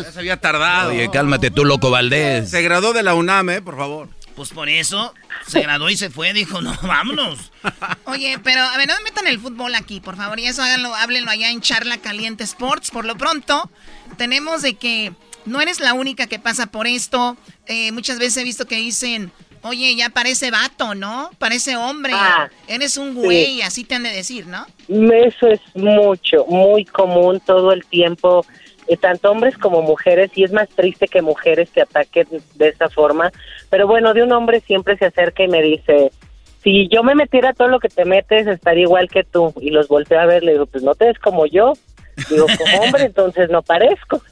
Ya 0.03 0.11
se 0.11 0.19
había 0.19 0.39
tardado. 0.39 0.91
Oye, 0.91 1.09
cálmate 1.13 1.53
tú, 1.53 1.65
loco 1.65 1.91
Valdés. 1.91 2.51
Se 2.51 2.63
graduó 2.63 2.93
de 2.93 3.05
la 3.05 3.15
UNAM, 3.15 3.51
eh, 3.51 3.63
por 3.63 3.77
favor. 3.77 4.09
Pues 4.35 4.49
por 4.49 4.69
eso 4.69 5.15
se 5.47 5.61
graduó 5.61 5.89
y 5.89 5.97
se 5.97 6.11
fue. 6.11 6.33
Dijo, 6.33 6.61
no, 6.61 6.77
vámonos. 6.83 7.53
Oye, 8.07 8.41
pero 8.43 8.63
a 8.63 8.77
ver, 8.77 8.89
no 8.89 8.97
me 8.97 9.05
metan 9.05 9.29
el 9.29 9.39
fútbol 9.39 9.77
aquí, 9.77 10.01
por 10.01 10.17
favor, 10.17 10.41
y 10.41 10.47
eso 10.47 10.65
háganlo, 10.65 10.97
háblenlo 10.97 11.31
allá 11.31 11.51
en 11.51 11.61
Charla 11.61 11.99
Caliente 11.99 12.43
Sports. 12.43 12.91
Por 12.91 13.05
lo 13.05 13.17
pronto, 13.17 13.71
tenemos 14.17 14.63
de 14.63 14.75
que 14.75 15.13
no 15.45 15.61
eres 15.61 15.79
la 15.79 15.93
única 15.93 16.27
que 16.27 16.41
pasa 16.41 16.67
por 16.67 16.89
esto. 16.89 17.37
Eh, 17.67 17.93
muchas 17.93 18.19
veces 18.19 18.39
he 18.39 18.45
visto 18.45 18.67
que 18.67 18.75
dicen, 18.77 19.31
oye, 19.63 19.95
ya 19.97 20.11
parece 20.11 20.51
vato, 20.51 20.95
¿no? 20.95 21.31
Parece 21.39 21.77
hombre. 21.77 22.13
Ah, 22.15 22.49
Eres 22.69 22.97
un 22.97 23.15
sí. 23.15 23.21
güey, 23.21 23.63
así 23.63 23.85
te 23.85 23.95
han 23.95 24.03
de 24.03 24.11
decir, 24.11 24.47
¿no? 24.47 24.67
Eso 24.89 25.49
es 25.49 25.61
mucho, 25.75 26.45
muy 26.47 26.85
común 26.85 27.41
todo 27.45 27.73
el 27.73 27.85
tiempo, 27.87 28.45
eh, 28.89 28.97
tanto 28.97 29.31
hombres 29.31 29.57
como 29.59 29.83
mujeres, 29.83 30.31
y 30.35 30.45
es 30.45 30.53
más 30.53 30.69
triste 30.69 31.09
que 31.09 31.23
mujeres 31.23 31.71
te 31.71 31.83
ataquen 31.83 32.27
de 32.55 32.69
esa 32.69 32.89
forma. 32.89 33.31
Pero 33.71 33.87
bueno, 33.87 34.15
de 34.15 34.23
un 34.23 34.33
hombre 34.33 34.61
siempre 34.61 34.97
se 34.99 35.07
acerca 35.07 35.45
y 35.45 35.49
me 35.49 35.63
dice, 35.63 36.11
si 36.63 36.89
yo 36.89 37.03
me 37.03 37.15
metiera 37.15 37.53
todo 37.53 37.69
lo 37.69 37.81
que 37.81 37.89
te 37.89 38.05
metes, 38.05 38.47
estaría 38.47 38.85
igual 38.85 39.09
que 39.09 39.25
tú. 39.25 39.53
Y 39.61 39.71
los 39.71 39.89
volteo 39.89 40.21
a 40.21 40.27
ver, 40.27 40.43
le 40.43 40.53
digo, 40.53 40.67
pues 40.67 40.85
no 40.85 40.95
te 40.95 41.07
ves 41.07 41.19
como 41.19 41.47
yo. 41.47 41.73
Digo, 42.29 42.47
como 42.59 42.85
hombre, 42.85 43.05
entonces 43.07 43.51
no 43.51 43.63
parezco. 43.63 44.23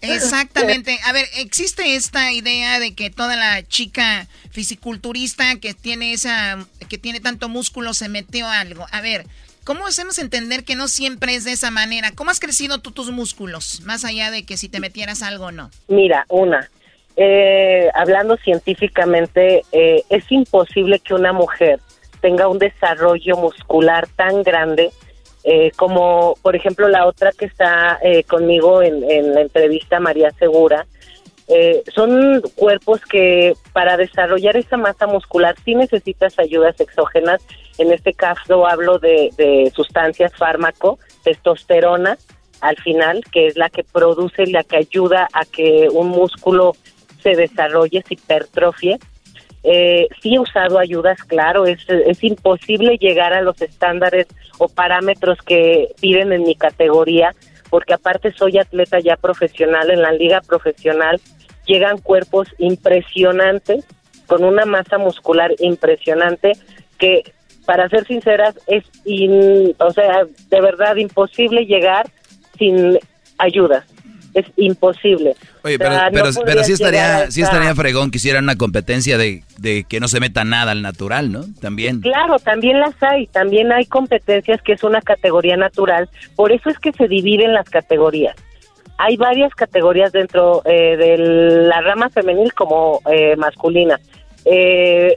Exactamente. 0.00 0.98
A 1.04 1.12
ver, 1.12 1.26
existe 1.38 1.96
esta 1.96 2.32
idea 2.32 2.78
de 2.80 2.94
que 2.94 3.10
toda 3.10 3.36
la 3.36 3.66
chica 3.66 4.26
fisiculturista 4.50 5.56
que 5.56 5.74
tiene 5.74 6.12
esa, 6.12 6.58
que 6.88 6.98
tiene 6.98 7.20
tanto 7.20 7.48
músculo 7.48 7.94
se 7.94 8.08
metió 8.08 8.46
a 8.46 8.60
algo. 8.60 8.86
A 8.92 9.00
ver, 9.00 9.24
¿cómo 9.64 9.86
hacemos 9.86 10.18
entender 10.18 10.64
que 10.64 10.76
no 10.76 10.88
siempre 10.88 11.34
es 11.34 11.44
de 11.44 11.52
esa 11.52 11.70
manera? 11.70 12.12
¿Cómo 12.12 12.30
has 12.30 12.40
crecido 12.40 12.78
tú 12.78 12.92
tus 12.92 13.10
músculos? 13.10 13.82
Más 13.84 14.04
allá 14.04 14.30
de 14.30 14.44
que 14.44 14.56
si 14.56 14.68
te 14.68 14.80
metieras 14.80 15.22
algo 15.22 15.46
o 15.46 15.52
no. 15.52 15.70
Mira, 15.88 16.24
una, 16.28 16.70
eh, 17.16 17.88
hablando 17.94 18.36
científicamente, 18.36 19.64
eh, 19.72 20.04
es 20.08 20.30
imposible 20.30 21.00
que 21.00 21.14
una 21.14 21.32
mujer 21.32 21.80
tenga 22.20 22.46
un 22.46 22.58
desarrollo 22.58 23.36
muscular 23.36 24.08
tan 24.14 24.44
grande 24.44 24.90
eh, 25.44 25.70
como, 25.76 26.34
por 26.42 26.56
ejemplo, 26.56 26.88
la 26.88 27.06
otra 27.06 27.32
que 27.32 27.46
está 27.46 27.98
eh, 28.02 28.24
conmigo 28.24 28.82
en, 28.82 29.34
la 29.34 29.40
entrevista, 29.40 30.00
María 30.00 30.30
Segura. 30.38 30.86
Eh, 31.50 31.82
son 31.94 32.42
cuerpos 32.56 33.00
que 33.06 33.54
para 33.72 33.96
desarrollar 33.96 34.56
esa 34.58 34.76
masa 34.76 35.06
muscular 35.06 35.54
sí 35.64 35.74
necesitas 35.74 36.38
ayudas 36.38 36.78
exógenas. 36.78 37.40
En 37.78 37.92
este 37.92 38.12
caso 38.12 38.66
hablo 38.66 38.98
de, 38.98 39.30
de 39.38 39.72
sustancias 39.74 40.34
fármaco, 40.36 40.98
testosterona, 41.24 42.18
al 42.60 42.76
final, 42.76 43.22
que 43.32 43.46
es 43.46 43.56
la 43.56 43.70
que 43.70 43.84
produce, 43.84 44.46
la 44.46 44.64
que 44.64 44.76
ayuda 44.76 45.28
a 45.32 45.44
que 45.44 45.88
un 45.90 46.08
músculo 46.08 46.74
se 47.22 47.30
desarrolle, 47.30 48.02
se 48.06 48.14
hipertrofie. 48.14 48.98
Eh, 49.64 50.08
sí 50.22 50.34
he 50.34 50.38
usado 50.38 50.78
ayudas, 50.78 51.22
claro, 51.24 51.66
es, 51.66 51.80
es 51.88 52.22
imposible 52.22 52.96
llegar 52.98 53.32
a 53.32 53.42
los 53.42 53.60
estándares 53.60 54.26
o 54.58 54.68
parámetros 54.68 55.38
que 55.42 55.88
piden 56.00 56.32
en 56.32 56.44
mi 56.44 56.54
categoría, 56.54 57.34
porque 57.68 57.92
aparte 57.94 58.32
soy 58.32 58.58
atleta 58.58 58.98
ya 59.00 59.16
profesional, 59.16 59.90
en 59.90 60.00
la 60.02 60.12
liga 60.12 60.40
profesional 60.40 61.20
llegan 61.66 61.98
cuerpos 61.98 62.48
impresionantes, 62.58 63.84
con 64.26 64.44
una 64.44 64.64
masa 64.64 64.96
muscular 64.98 65.52
impresionante, 65.58 66.52
que 66.98 67.22
para 67.66 67.88
ser 67.88 68.06
sinceras 68.06 68.58
es, 68.66 68.84
in- 69.04 69.74
o 69.78 69.90
sea, 69.90 70.24
de 70.48 70.60
verdad 70.60 70.96
imposible 70.96 71.66
llegar 71.66 72.06
sin 72.58 72.98
ayudas. 73.38 73.84
Es 74.34 74.46
imposible. 74.56 75.34
Oye, 75.62 75.76
O 75.76 75.78
pero, 75.78 75.90
no 75.90 76.42
pero, 76.44 76.64
sí 76.64 76.72
estaría, 76.72 77.30
sí 77.30 77.42
estaría 77.42 77.74
fregón 77.74 78.10
que 78.10 78.18
hicieran 78.18 78.44
una 78.44 78.56
competencia 78.56 79.18
de, 79.18 79.42
de 79.58 79.84
que 79.84 80.00
no 80.00 80.08
se 80.08 80.20
meta 80.20 80.44
nada 80.44 80.72
al 80.72 80.82
natural, 80.82 81.32
¿no? 81.32 81.44
También. 81.60 82.00
Claro, 82.00 82.38
también 82.38 82.78
las 82.80 82.94
hay, 83.02 83.26
también 83.28 83.72
hay 83.72 83.86
competencias 83.86 84.60
que 84.62 84.72
es 84.72 84.84
una 84.84 85.00
categoría 85.00 85.56
natural, 85.56 86.08
por 86.36 86.52
eso 86.52 86.70
es 86.70 86.78
que 86.78 86.92
se 86.92 87.08
dividen 87.08 87.54
las 87.54 87.68
categorías. 87.68 88.36
Hay 88.98 89.16
varias 89.16 89.54
categorías 89.54 90.12
dentro 90.12 90.62
eh, 90.64 90.96
de 90.96 91.16
la 91.18 91.80
rama 91.80 92.10
femenil 92.10 92.52
como 92.52 93.00
eh, 93.10 93.36
masculina. 93.36 93.98
Eh, 94.44 95.16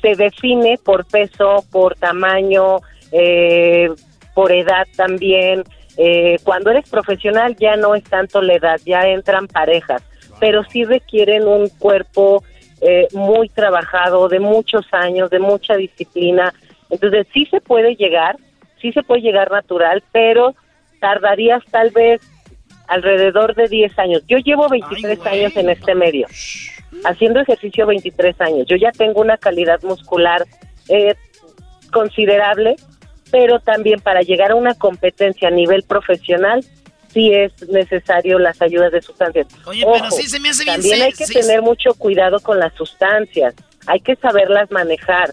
se 0.00 0.14
define 0.16 0.78
por 0.82 1.04
peso, 1.04 1.64
por 1.70 1.94
tamaño, 1.96 2.78
eh, 3.12 3.90
por 4.34 4.52
edad 4.52 4.86
también. 4.96 5.64
Eh, 6.02 6.38
cuando 6.44 6.70
eres 6.70 6.88
profesional 6.88 7.54
ya 7.56 7.76
no 7.76 7.94
es 7.94 8.02
tanto 8.04 8.40
la 8.40 8.54
edad, 8.54 8.80
ya 8.86 9.02
entran 9.02 9.46
parejas, 9.46 10.02
pero 10.40 10.64
sí 10.64 10.84
requieren 10.84 11.46
un 11.46 11.68
cuerpo 11.68 12.42
eh, 12.80 13.06
muy 13.12 13.50
trabajado, 13.50 14.28
de 14.30 14.40
muchos 14.40 14.86
años, 14.92 15.28
de 15.28 15.40
mucha 15.40 15.76
disciplina. 15.76 16.54
Entonces 16.88 17.26
sí 17.34 17.44
se 17.50 17.60
puede 17.60 17.96
llegar, 17.96 18.38
sí 18.80 18.92
se 18.92 19.02
puede 19.02 19.20
llegar 19.20 19.50
natural, 19.50 20.02
pero 20.10 20.54
tardarías 21.00 21.62
tal 21.70 21.90
vez 21.90 22.22
alrededor 22.88 23.54
de 23.54 23.68
10 23.68 23.98
años. 23.98 24.22
Yo 24.26 24.38
llevo 24.38 24.70
23 24.70 25.26
años 25.26 25.54
en 25.54 25.68
este 25.68 25.94
medio, 25.94 26.26
haciendo 27.04 27.40
ejercicio 27.40 27.86
23 27.86 28.40
años. 28.40 28.66
Yo 28.66 28.76
ya 28.76 28.90
tengo 28.90 29.20
una 29.20 29.36
calidad 29.36 29.82
muscular 29.82 30.46
eh, 30.88 31.14
considerable, 31.92 32.76
pero 33.30 33.60
también 33.60 34.00
para 34.00 34.20
llegar 34.22 34.50
a 34.52 34.54
una 34.54 34.74
competencia 34.74 35.48
a 35.48 35.50
nivel 35.50 35.82
profesional 35.84 36.64
sí 37.12 37.32
es 37.34 37.52
necesario 37.68 38.38
las 38.38 38.62
ayudas 38.62 38.92
de 38.92 39.02
sustancias. 39.02 39.46
Oye, 39.66 39.84
pero 39.92 40.10
sí 40.12 40.28
se 40.28 40.38
me 40.38 40.50
hace 40.50 40.62
bien 40.64 40.76
También 40.76 41.02
hay 41.02 41.12
que 41.12 41.26
sí- 41.26 41.34
tener 41.34 41.60
mucho 41.60 41.94
cuidado 41.94 42.38
con 42.40 42.58
las 42.60 42.72
sustancias, 42.74 43.54
hay 43.86 44.00
que 44.00 44.14
saberlas 44.16 44.70
manejar. 44.70 45.32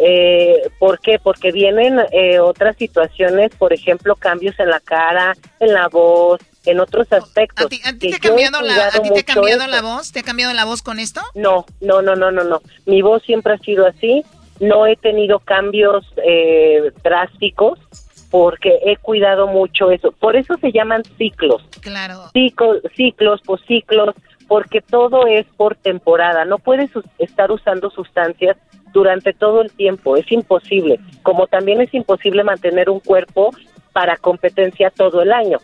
Eh, 0.00 0.62
¿Por 0.78 1.00
qué? 1.00 1.18
Porque 1.18 1.50
vienen 1.50 1.98
eh, 2.12 2.38
otras 2.38 2.76
situaciones, 2.76 3.50
por 3.56 3.72
ejemplo, 3.72 4.14
cambios 4.14 4.58
en 4.60 4.70
la 4.70 4.78
cara, 4.78 5.34
en 5.58 5.74
la 5.74 5.88
voz, 5.88 6.40
en 6.64 6.78
otros 6.78 7.12
aspectos. 7.12 7.66
¿A 7.66 7.68
ti, 7.68 7.80
a 7.84 7.92
ti 7.92 8.10
te 8.10 8.16
ha 8.16 8.18
cambiado, 8.20 8.60
la, 8.62 8.86
¿a 8.88 9.02
ti 9.02 9.10
te 9.12 9.20
ha 9.20 9.24
cambiado 9.24 9.66
la 9.66 9.82
voz? 9.82 10.12
¿Te 10.12 10.20
ha 10.20 10.22
cambiado 10.22 10.54
la 10.54 10.64
voz 10.64 10.82
con 10.82 11.00
esto? 11.00 11.20
No, 11.34 11.66
no, 11.80 12.00
no, 12.00 12.14
no, 12.14 12.30
no, 12.30 12.44
no. 12.44 12.62
Mi 12.86 13.02
voz 13.02 13.22
siempre 13.24 13.54
ha 13.54 13.58
sido 13.58 13.86
así. 13.86 14.22
No 14.60 14.86
he 14.86 14.96
tenido 14.96 15.38
cambios 15.40 16.04
eh, 16.24 16.90
drásticos 17.02 17.78
porque 18.30 18.78
he 18.84 18.96
cuidado 18.96 19.46
mucho 19.46 19.90
eso. 19.90 20.12
Por 20.12 20.36
eso 20.36 20.54
se 20.60 20.72
llaman 20.72 21.02
ciclos. 21.16 21.62
Claro. 21.80 22.24
Ciclos, 22.32 22.82
ciclos, 22.94 23.40
posciclos, 23.42 24.14
porque 24.46 24.80
todo 24.82 25.26
es 25.26 25.46
por 25.56 25.76
temporada. 25.76 26.44
No 26.44 26.58
puedes 26.58 26.90
estar 27.18 27.50
usando 27.50 27.90
sustancias 27.90 28.56
durante 28.92 29.32
todo 29.32 29.62
el 29.62 29.70
tiempo. 29.72 30.16
Es 30.16 30.30
imposible. 30.32 30.98
Como 31.22 31.46
también 31.46 31.80
es 31.80 31.92
imposible 31.94 32.42
mantener 32.44 32.90
un 32.90 33.00
cuerpo 33.00 33.50
para 33.92 34.16
competencia 34.16 34.90
todo 34.90 35.22
el 35.22 35.32
año. 35.32 35.58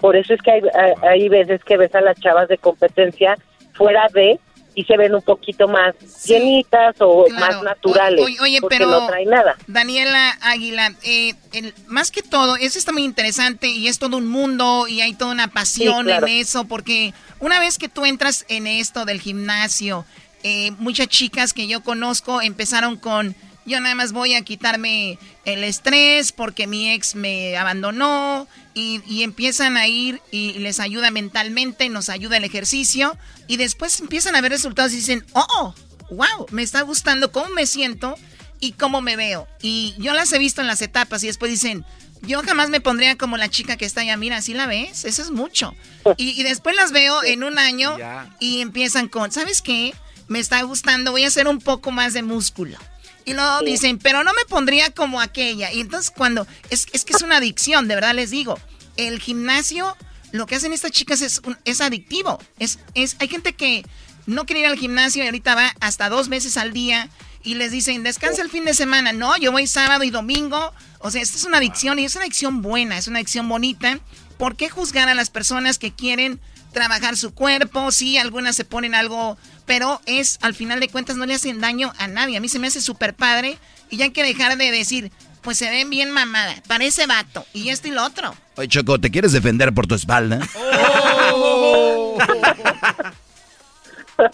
Por 0.00 0.16
eso 0.16 0.34
es 0.34 0.42
que 0.42 0.50
hay- 0.50 0.62
hay 1.02 1.28
veces 1.28 1.62
que 1.64 1.76
ves 1.76 1.94
a 1.94 2.00
las 2.00 2.18
chavas 2.20 2.48
de 2.48 2.58
competencia 2.58 3.36
fuera 3.74 4.08
de 4.12 4.38
y 4.74 4.84
se 4.84 4.96
ven 4.96 5.14
un 5.14 5.22
poquito 5.22 5.68
más 5.68 5.94
llenitas 6.26 6.96
o 7.00 7.26
más 7.30 7.62
naturales. 7.62 8.24
Oye, 8.24 8.36
oye, 8.40 8.60
porque 8.60 8.78
pero 8.78 8.90
no 8.90 9.06
traen 9.06 9.28
nada. 9.28 9.56
Daniela 9.66 10.36
Águila, 10.40 10.94
eh, 11.02 11.34
el- 11.52 11.74
más 11.86 12.10
que 12.10 12.22
todo, 12.22 12.56
eso 12.56 12.78
está 12.78 12.92
muy 12.92 13.04
interesante 13.04 13.68
y 13.68 13.88
es 13.88 13.98
todo 13.98 14.16
un 14.16 14.26
mundo 14.28 14.86
y 14.88 15.00
hay 15.00 15.14
toda 15.14 15.32
una 15.32 15.48
pasión 15.48 15.98
Sí, 15.98 16.04
claro. 16.04 16.26
en 16.26 16.32
eso, 16.38 16.64
porque 16.64 17.12
una 17.40 17.60
vez 17.60 17.76
que 17.78 17.88
tú 17.88 18.04
entras 18.06 18.44
en 18.48 18.66
esto 18.66 19.04
del 19.04 19.20
gimnasio, 19.20 20.04
eh, 20.42 20.70
muchas 20.78 21.08
chicas 21.08 21.52
que 21.52 21.66
yo 21.66 21.82
conozco 21.82 22.40
empezaron 22.42 22.96
con, 22.96 23.34
yo 23.64 23.80
nada 23.80 23.94
más 23.94 24.12
voy 24.12 24.34
a 24.34 24.42
quitarme 24.42 25.18
el 25.44 25.64
estrés 25.64 26.32
porque 26.32 26.66
mi 26.66 26.90
ex 26.92 27.14
me 27.14 27.56
abandonó 27.56 28.46
y, 28.74 29.00
y 29.06 29.22
empiezan 29.22 29.76
a 29.76 29.86
ir 29.86 30.20
y 30.30 30.54
les 30.54 30.80
ayuda 30.80 31.10
mentalmente, 31.10 31.88
nos 31.88 32.08
ayuda 32.08 32.36
el 32.36 32.44
ejercicio 32.44 33.16
y 33.46 33.56
después 33.56 34.00
empiezan 34.00 34.36
a 34.36 34.40
ver 34.40 34.52
resultados 34.52 34.92
y 34.92 34.96
dicen, 34.96 35.24
oh, 35.32 35.74
wow, 36.10 36.46
me 36.50 36.62
está 36.62 36.82
gustando 36.82 37.32
cómo 37.32 37.48
me 37.50 37.66
siento 37.66 38.16
y 38.60 38.72
cómo 38.72 39.00
me 39.00 39.16
veo. 39.16 39.48
Y 39.60 39.94
yo 39.98 40.12
las 40.12 40.32
he 40.32 40.38
visto 40.38 40.60
en 40.60 40.66
las 40.66 40.82
etapas 40.82 41.22
y 41.24 41.26
después 41.26 41.50
dicen, 41.50 41.84
yo 42.22 42.42
jamás 42.42 42.70
me 42.70 42.80
pondría 42.80 43.16
como 43.16 43.36
la 43.36 43.48
chica 43.48 43.76
que 43.76 43.84
está 43.84 44.02
allá, 44.02 44.16
mira, 44.16 44.40
¿sí 44.40 44.54
la 44.54 44.66
ves? 44.66 45.04
Eso 45.04 45.22
es 45.22 45.30
mucho. 45.30 45.74
Y, 46.16 46.40
y 46.40 46.44
después 46.44 46.76
las 46.76 46.92
veo 46.92 47.22
en 47.24 47.42
un 47.42 47.58
año 47.58 47.96
y 48.38 48.60
empiezan 48.60 49.08
con, 49.08 49.32
¿sabes 49.32 49.60
qué? 49.60 49.92
Me 50.28 50.38
está 50.38 50.62
gustando, 50.62 51.10
voy 51.10 51.24
a 51.24 51.28
hacer 51.28 51.48
un 51.48 51.58
poco 51.58 51.90
más 51.90 52.14
de 52.14 52.22
músculo. 52.22 52.78
Y 53.24 53.34
luego 53.34 53.60
Sí. 53.60 53.66
dicen, 53.66 53.98
pero 53.98 54.24
no 54.24 54.32
me 54.32 54.44
pondría 54.48 54.90
como 54.90 55.20
aquella. 55.20 55.72
Y 55.72 55.80
entonces 55.80 56.10
cuando, 56.10 56.46
es, 56.70 56.86
es 56.92 57.04
que 57.04 57.12
es 57.14 57.22
una 57.22 57.36
adicción, 57.36 57.88
de 57.88 57.94
verdad 57.94 58.14
les 58.14 58.30
digo. 58.30 58.58
El 58.96 59.20
gimnasio, 59.20 59.96
lo 60.32 60.46
que 60.46 60.56
hacen 60.56 60.72
estas 60.72 60.90
chicas 60.90 61.22
es, 61.22 61.40
un- 61.44 61.58
es 61.64 61.80
adictivo. 61.80 62.38
Es, 62.58 62.78
es, 62.94 63.16
hay 63.20 63.28
gente 63.28 63.52
que 63.54 63.84
no 64.26 64.44
quiere 64.46 64.60
ir 64.60 64.66
al 64.66 64.78
gimnasio 64.78 65.22
y 65.22 65.26
ahorita 65.26 65.54
va 65.54 65.74
hasta 65.80 66.08
dos 66.08 66.28
veces 66.28 66.56
al 66.56 66.72
día 66.72 67.08
y 67.44 67.54
les 67.54 67.72
dicen, 67.72 68.02
descansa 68.02 68.42
el 68.42 68.50
fin 68.50 68.64
de 68.64 68.74
semana. 68.74 69.12
No, 69.12 69.36
yo 69.36 69.50
voy 69.52 69.66
sábado 69.66 70.04
y 70.04 70.10
domingo. 70.10 70.72
O 71.00 71.10
sea, 71.10 71.22
esta 71.22 71.36
es 71.36 71.44
una 71.44 71.58
adicción 71.58 71.98
y 71.98 72.04
es 72.04 72.14
una 72.14 72.24
adicción 72.24 72.62
buena, 72.62 72.98
es 72.98 73.08
una 73.08 73.18
adicción 73.18 73.48
bonita. 73.48 73.98
¿Por 74.38 74.56
qué 74.56 74.68
juzgar 74.68 75.08
a 75.08 75.14
las 75.14 75.30
personas 75.30 75.78
que 75.78 75.92
quieren 75.92 76.40
trabajar 76.72 77.16
su 77.16 77.34
cuerpo? 77.34 77.90
Sí, 77.90 78.18
algunas 78.18 78.54
se 78.56 78.64
ponen 78.64 78.94
algo, 78.94 79.36
pero 79.66 80.00
es, 80.06 80.38
al 80.42 80.54
final 80.54 80.80
de 80.80 80.88
cuentas, 80.88 81.16
no 81.16 81.26
le 81.26 81.34
hacen 81.34 81.60
daño 81.60 81.92
a 81.98 82.06
nadie. 82.06 82.36
A 82.36 82.40
mí 82.40 82.48
se 82.48 82.58
me 82.58 82.66
hace 82.66 82.80
súper 82.80 83.14
padre 83.14 83.58
y 83.90 83.96
ya 83.96 84.04
hay 84.06 84.10
que 84.10 84.22
dejar 84.24 84.56
de 84.56 84.70
decir, 84.70 85.12
pues 85.42 85.58
se 85.58 85.68
ven 85.70 85.90
bien 85.90 86.10
mamada, 86.10 86.54
parece 86.66 87.06
vato 87.06 87.44
y 87.52 87.68
esto 87.70 87.88
y 87.88 87.90
lo 87.90 88.04
otro. 88.04 88.34
Oye, 88.56 88.68
Choco, 88.68 89.00
¿te 89.00 89.10
quieres 89.10 89.32
defender 89.32 89.72
por 89.72 89.86
tu 89.86 89.94
espalda? 89.94 90.40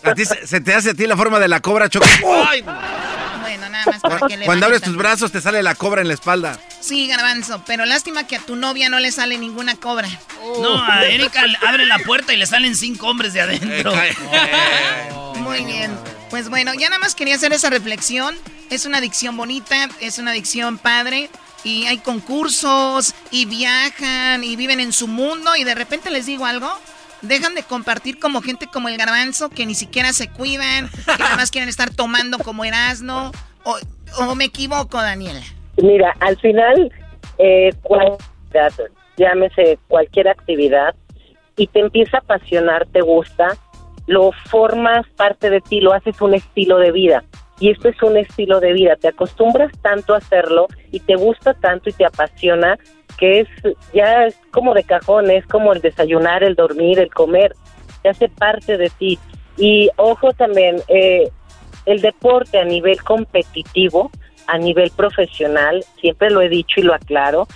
¿A 0.04 0.14
ti 0.14 0.24
se, 0.24 0.46
se 0.46 0.60
te 0.60 0.74
hace 0.74 0.90
a 0.90 0.94
ti 0.94 1.06
la 1.06 1.16
forma 1.16 1.38
de 1.38 1.48
la 1.48 1.60
cobra, 1.60 1.88
Choco? 1.88 2.06
Bueno, 2.22 2.76
nada 3.78 3.92
más 3.92 4.00
para 4.00 4.26
que 4.26 4.36
le 4.36 4.46
Cuando 4.46 4.66
abres 4.66 4.82
tus 4.82 4.96
brazos 4.96 5.32
te 5.32 5.40
sale 5.40 5.62
la 5.62 5.74
cobra 5.74 6.02
en 6.02 6.08
la 6.08 6.14
espalda. 6.14 6.58
Sí, 6.80 7.06
garbanzo, 7.06 7.62
pero 7.66 7.84
lástima 7.84 8.26
que 8.26 8.36
a 8.36 8.40
tu 8.40 8.56
novia 8.56 8.88
no 8.88 9.00
le 9.00 9.12
sale 9.12 9.38
ninguna 9.38 9.76
cobra. 9.76 10.08
No, 10.60 10.82
a 10.82 11.04
Erika 11.04 11.44
abre 11.66 11.86
la 11.86 11.98
puerta 11.98 12.32
y 12.32 12.36
le 12.36 12.46
salen 12.46 12.76
cinco 12.76 13.08
hombres 13.08 13.32
de 13.32 13.40
adentro. 13.40 13.92
Muy 15.36 15.64
bien. 15.64 15.96
Pues 16.30 16.48
bueno, 16.48 16.74
ya 16.74 16.88
nada 16.88 17.00
más 17.00 17.14
quería 17.14 17.34
hacer 17.34 17.52
esa 17.52 17.70
reflexión. 17.70 18.36
Es 18.70 18.84
una 18.84 18.98
adicción 18.98 19.36
bonita, 19.36 19.88
es 20.00 20.18
una 20.18 20.32
adicción 20.32 20.78
padre. 20.78 21.30
Y 21.64 21.86
hay 21.86 21.98
concursos 21.98 23.14
y 23.30 23.46
viajan 23.46 24.44
y 24.44 24.56
viven 24.56 24.80
en 24.80 24.92
su 24.92 25.08
mundo 25.08 25.56
y 25.56 25.64
de 25.64 25.74
repente 25.74 26.10
les 26.10 26.26
digo 26.26 26.46
algo. 26.46 26.70
Dejan 27.22 27.54
de 27.54 27.64
compartir 27.64 28.20
como 28.20 28.42
gente 28.42 28.68
como 28.68 28.88
el 28.88 28.96
garbanzo 28.96 29.50
que 29.50 29.66
ni 29.66 29.74
siquiera 29.74 30.12
se 30.12 30.28
cuidan, 30.28 30.88
que 30.88 31.18
nada 31.18 31.36
más 31.36 31.50
quieren 31.50 31.68
estar 31.68 31.90
tomando 31.90 32.38
como 32.38 32.64
Erasmo. 32.64 33.32
O, 34.18 34.34
me 34.34 34.46
equivoco, 34.46 34.96
Daniela. 34.96 35.42
Mira, 35.76 36.14
al 36.20 36.36
final, 36.38 36.90
eh, 37.38 37.70
cualquier, 37.82 38.72
llámese 39.16 39.78
cualquier 39.88 40.28
actividad, 40.28 40.94
y 41.58 41.66
te 41.66 41.80
empieza 41.80 42.18
a 42.18 42.20
apasionar, 42.20 42.86
te 42.86 43.02
gusta, 43.02 43.56
lo 44.06 44.32
formas 44.48 45.06
parte 45.16 45.50
de 45.50 45.60
ti, 45.60 45.80
lo 45.80 45.92
haces 45.92 46.18
un 46.22 46.34
estilo 46.34 46.78
de 46.78 46.92
vida. 46.92 47.24
Y 47.60 47.70
esto 47.70 47.88
es 47.88 48.00
un 48.02 48.16
estilo 48.16 48.60
de 48.60 48.72
vida, 48.72 48.94
te 48.96 49.08
acostumbras 49.08 49.72
tanto 49.82 50.14
a 50.14 50.18
hacerlo 50.18 50.68
y 50.92 51.00
te 51.00 51.16
gusta 51.16 51.54
tanto 51.54 51.90
y 51.90 51.92
te 51.92 52.06
apasiona 52.06 52.78
que 53.18 53.40
es 53.40 53.48
ya 53.92 54.26
es 54.26 54.36
como 54.52 54.74
de 54.74 54.84
cajón, 54.84 55.28
es 55.28 55.44
como 55.46 55.72
el 55.72 55.80
desayunar, 55.80 56.44
el 56.44 56.54
dormir, 56.54 57.00
el 57.00 57.12
comer, 57.12 57.52
se 58.02 58.08
hace 58.10 58.28
parte 58.28 58.76
de 58.76 58.90
ti. 58.90 59.18
Y 59.56 59.90
ojo 59.96 60.32
también, 60.34 60.76
eh, 60.86 61.28
el 61.88 62.02
deporte 62.02 62.58
a 62.58 62.64
nivel 62.64 63.02
competitivo, 63.02 64.10
a 64.46 64.58
nivel 64.58 64.90
profesional, 64.90 65.82
siempre 66.00 66.30
lo 66.30 66.42
he 66.42 66.48
dicho 66.50 66.80
y 66.80 66.82
lo 66.82 66.94
aclaro, 66.94 67.48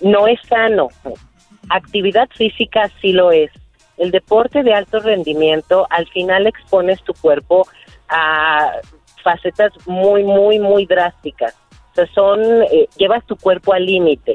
no 0.00 0.26
es 0.26 0.40
sano. 0.48 0.88
Actividad 1.70 2.28
física 2.36 2.90
sí 3.00 3.12
lo 3.12 3.30
es. 3.30 3.52
El 3.98 4.10
deporte 4.10 4.64
de 4.64 4.74
alto 4.74 4.98
rendimiento, 4.98 5.86
al 5.90 6.08
final 6.08 6.48
expones 6.48 7.00
tu 7.04 7.14
cuerpo 7.14 7.68
a 8.08 8.72
facetas 9.22 9.72
muy, 9.86 10.24
muy, 10.24 10.58
muy 10.58 10.84
drásticas. 10.86 11.56
O 11.92 11.94
sea, 11.94 12.06
son, 12.14 12.40
eh, 12.64 12.88
llevas 12.96 13.24
tu 13.26 13.36
cuerpo 13.36 13.74
al 13.74 13.86
límite. 13.86 14.34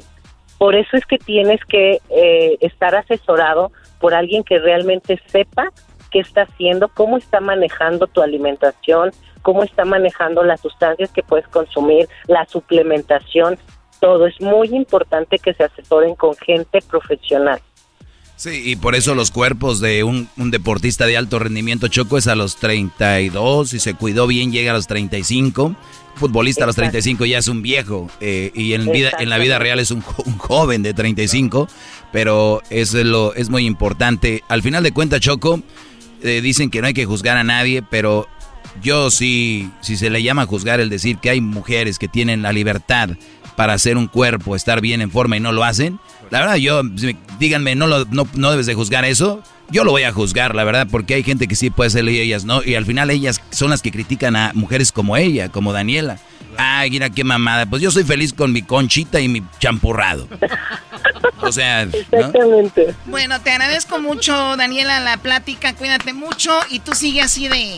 Por 0.57 0.73
eso 0.75 0.95
es 0.95 1.05
que 1.05 1.17
tienes 1.17 1.59
que 1.65 1.99
eh, 2.09 2.57
estar 2.61 2.95
asesorado 2.95 3.73
por 3.99 4.13
alguien 4.13 4.43
que 4.43 4.57
realmente 4.57 5.19
sepa 5.27 5.69
qué 6.07 6.19
está 6.19 6.43
haciendo, 6.43 6.87
cómo 6.89 7.17
está 7.17 7.39
manejando 7.39 8.07
tu 8.07 8.21
alimentación, 8.21 9.11
cómo 9.41 9.63
está 9.63 9.85
manejando 9.85 10.43
las 10.43 10.61
sustancias 10.61 11.11
que 11.11 11.23
puedes 11.23 11.47
consumir, 11.47 12.07
la 12.27 12.45
suplementación, 12.45 13.57
todo. 13.99 14.27
Es 14.27 14.39
muy 14.41 14.69
importante 14.69 15.39
que 15.39 15.53
se 15.53 15.63
asesoren 15.63 16.15
con 16.15 16.35
gente 16.35 16.79
profesional. 16.81 17.61
Sí, 18.37 18.61
y 18.65 18.75
por 18.75 18.93
eso 18.93 19.15
los 19.15 19.31
cuerpos 19.31 19.79
de 19.79 20.03
un, 20.03 20.29
deportista 20.35 21.07
de 21.07 21.17
alto 21.17 21.39
rendimiento 21.39 21.87
choco 21.87 22.19
es 22.19 22.27
a 22.27 22.35
los 22.35 22.57
32, 22.57 23.67
si 23.67 23.79
se 23.79 23.95
cuidó 23.95 24.27
bien 24.27 24.51
llega 24.51 24.71
a 24.71 24.75
los 24.75 24.85
35. 24.85 25.75
Futbolista 26.13 26.63
a 26.63 26.67
los 26.67 26.75
35 26.75 27.25
ya 27.25 27.39
es 27.39 27.47
un 27.47 27.63
viejo 27.63 28.09
eh, 28.21 28.51
y 28.53 28.73
en, 28.73 28.91
vida, 28.91 29.11
en 29.19 29.29
la 29.29 29.39
vida 29.39 29.57
real 29.57 29.79
es 29.79 29.89
un, 29.89 30.01
joven 30.01 30.83
de 30.83 30.93
35, 30.93 31.67
pero 32.11 32.61
eso 32.69 32.99
es, 32.99 33.05
lo, 33.05 33.33
es 33.33 33.49
muy 33.49 33.65
importante. 33.65 34.43
Al 34.49 34.61
final 34.61 34.83
de 34.83 34.91
cuentas, 34.91 35.19
Choco, 35.19 35.61
eh, 36.23 36.41
dicen 36.41 36.69
que 36.69 36.81
no 36.81 36.87
hay 36.87 36.93
que 36.93 37.05
juzgar 37.05 37.37
a 37.37 37.43
nadie, 37.43 37.81
pero 37.81 38.27
yo 38.81 39.11
sí, 39.11 39.69
si 39.81 39.97
se 39.97 40.09
le 40.09 40.23
llama 40.23 40.45
juzgar 40.45 40.79
el 40.79 40.89
decir 40.89 41.17
que 41.17 41.29
hay 41.29 41.41
mujeres 41.41 41.99
que 41.99 42.07
tienen 42.07 42.41
la 42.41 42.51
libertad 42.51 43.09
para 43.55 43.73
hacer 43.73 43.97
un 43.97 44.07
cuerpo, 44.07 44.55
estar 44.55 44.81
bien 44.81 45.01
en 45.01 45.11
forma 45.11 45.37
y 45.37 45.39
no 45.39 45.51
lo 45.51 45.63
hacen, 45.63 45.99
la 46.29 46.39
verdad 46.39 46.55
yo, 46.55 46.81
díganme, 47.39 47.75
no, 47.75 47.87
lo, 47.87 48.05
no, 48.05 48.27
no 48.35 48.51
debes 48.51 48.65
de 48.67 48.75
juzgar 48.75 49.05
eso, 49.05 49.41
yo 49.69 49.83
lo 49.83 49.91
voy 49.91 50.03
a 50.03 50.11
juzgar, 50.11 50.55
la 50.55 50.63
verdad, 50.63 50.87
porque 50.89 51.15
hay 51.15 51.23
gente 51.23 51.47
que 51.47 51.55
sí 51.55 51.69
puede 51.69 51.89
ser 51.89 52.07
y 52.07 52.19
ellas 52.19 52.45
no, 52.45 52.63
y 52.63 52.75
al 52.75 52.85
final 52.85 53.09
ellas 53.09 53.41
son 53.51 53.69
las 53.69 53.81
que 53.81 53.91
critican 53.91 54.35
a 54.35 54.51
mujeres 54.53 54.91
como 54.91 55.17
ella, 55.17 55.49
como 55.49 55.73
Daniela. 55.73 56.19
Ay, 56.57 56.89
mira 56.89 57.09
qué 57.09 57.23
mamada. 57.23 57.65
Pues 57.65 57.81
yo 57.81 57.91
soy 57.91 58.03
feliz 58.03 58.33
con 58.33 58.51
mi 58.51 58.61
conchita 58.61 59.19
y 59.19 59.27
mi 59.27 59.43
champurrado. 59.59 60.27
O 61.41 61.51
sea, 61.51 61.83
Exactamente. 61.83 62.95
Bueno, 63.05 63.39
te 63.41 63.51
agradezco 63.51 63.99
mucho, 63.99 64.57
Daniela, 64.57 64.99
la 64.99 65.17
plática. 65.17 65.73
Cuídate 65.73 66.13
mucho 66.13 66.51
y 66.69 66.79
tú 66.79 66.93
sigue 66.93 67.21
así 67.21 67.47
de 67.47 67.75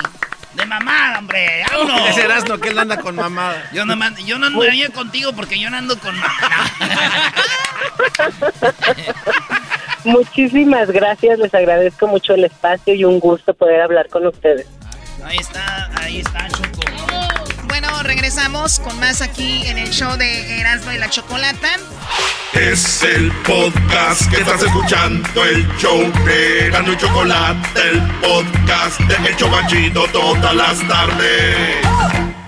de 0.53 0.65
mamada, 0.65 1.19
hombre. 1.19 1.63
¡Vámonos! 1.71 2.09
Ese 2.09 2.23
Erasmo 2.23 2.57
que 2.57 2.69
él 2.69 2.79
anda 2.79 2.97
con 2.97 3.15
mamada. 3.15 3.69
Yo 3.71 3.85
no, 3.85 3.95
yo 4.25 4.39
no 4.39 4.47
andaría 4.47 4.89
contigo 4.89 5.31
porque 5.33 5.59
yo 5.59 5.69
no 5.69 5.77
ando 5.77 5.97
con 5.99 6.15
mamada. 6.17 7.33
Muchísimas 10.03 10.89
gracias, 10.89 11.39
les 11.39 11.53
agradezco 11.53 12.07
mucho 12.07 12.33
el 12.33 12.45
espacio 12.45 12.93
y 12.93 13.05
un 13.05 13.19
gusto 13.19 13.53
poder 13.53 13.81
hablar 13.81 14.09
con 14.09 14.25
ustedes. 14.25 14.67
Ahí 15.23 15.37
está, 15.37 15.89
ahí 16.01 16.19
está, 16.19 16.47
regresamos 18.03 18.79
con 18.79 18.99
más 18.99 19.21
aquí 19.21 19.65
en 19.65 19.77
el 19.77 19.89
show 19.89 20.15
de 20.17 20.59
Erasmo 20.59 20.91
y 20.91 20.97
la 20.97 21.09
Chocolata. 21.09 21.69
Es 22.53 23.03
el 23.03 23.31
podcast 23.43 24.29
que 24.29 24.37
estás 24.41 24.63
escuchando, 24.63 25.45
el 25.45 25.67
show 25.77 26.11
de 26.25 26.67
Erasmo 26.67 26.93
y 26.93 26.97
Chocolata, 26.97 27.81
el 27.81 28.01
podcast 28.21 28.99
de 29.01 29.29
Hecho 29.29 29.49
Banchito 29.49 30.05
todas 30.11 30.55
las 30.55 30.87
tardes. 30.87 32.38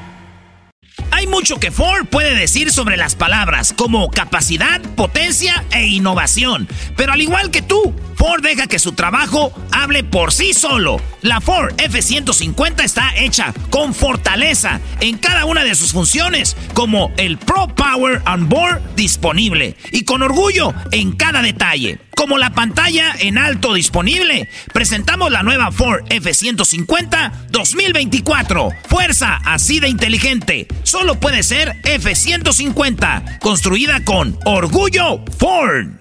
Hay 1.22 1.28
mucho 1.28 1.60
que 1.60 1.70
Ford 1.70 2.08
puede 2.08 2.34
decir 2.34 2.72
sobre 2.72 2.98
las 2.98 3.14
palabras, 3.14 3.76
como 3.78 4.10
capacidad, 4.10 4.82
potencia 4.96 5.64
e 5.70 5.86
innovación. 5.86 6.68
Pero 6.98 7.14
al 7.14 7.22
igual 7.22 7.52
que 7.52 7.62
tú, 7.62 7.94
Ford 8.16 8.42
deja 8.42 8.66
que 8.66 8.80
su 8.80 8.94
trabajo 8.94 9.54
hable 9.72 10.04
por 10.04 10.34
sí 10.34 10.54
solo. 10.56 11.00
La 11.22 11.40
Ford 11.40 11.74
F-150 11.78 12.84
está 12.84 13.16
hecha 13.16 13.54
con 13.70 13.94
fortaleza 13.94 14.82
en 15.00 15.20
cada 15.20 15.46
una 15.46 15.64
de 15.64 15.76
sus 15.76 15.92
funciones, 15.92 16.58
como 16.74 17.12
el 17.18 17.38
Pro 17.38 17.68
Power 17.68 18.24
on 18.26 18.50
Board 18.50 18.82
disponible 18.96 19.76
y 19.92 20.06
con 20.06 20.24
orgullo 20.24 20.74
en 20.92 21.12
cada 21.12 21.44
detalle, 21.44 22.00
como 22.22 22.38
la 22.38 22.52
pantalla 22.52 23.16
en 23.18 23.40
alto 23.40 23.74
disponible. 23.74 24.48
Presentamos 24.72 25.32
la 25.32 25.42
nueva 25.42 25.72
Ford 25.72 26.04
F-150 26.08 27.48
2024. 27.50 28.70
Fuerza 28.88 29.42
así 29.44 29.80
de 29.80 29.90
inteligente. 29.90 30.68
Solo 30.84 31.20
puede 31.20 31.42
ser 31.42 31.78
F-150, 31.84 33.40
construida 33.40 34.06
con 34.06 34.38
orgullo 34.46 35.26
Ford 35.40 36.01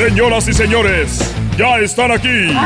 Señoras 0.00 0.48
y 0.48 0.54
señores, 0.54 1.20
ya 1.58 1.76
están 1.76 2.10
aquí 2.10 2.56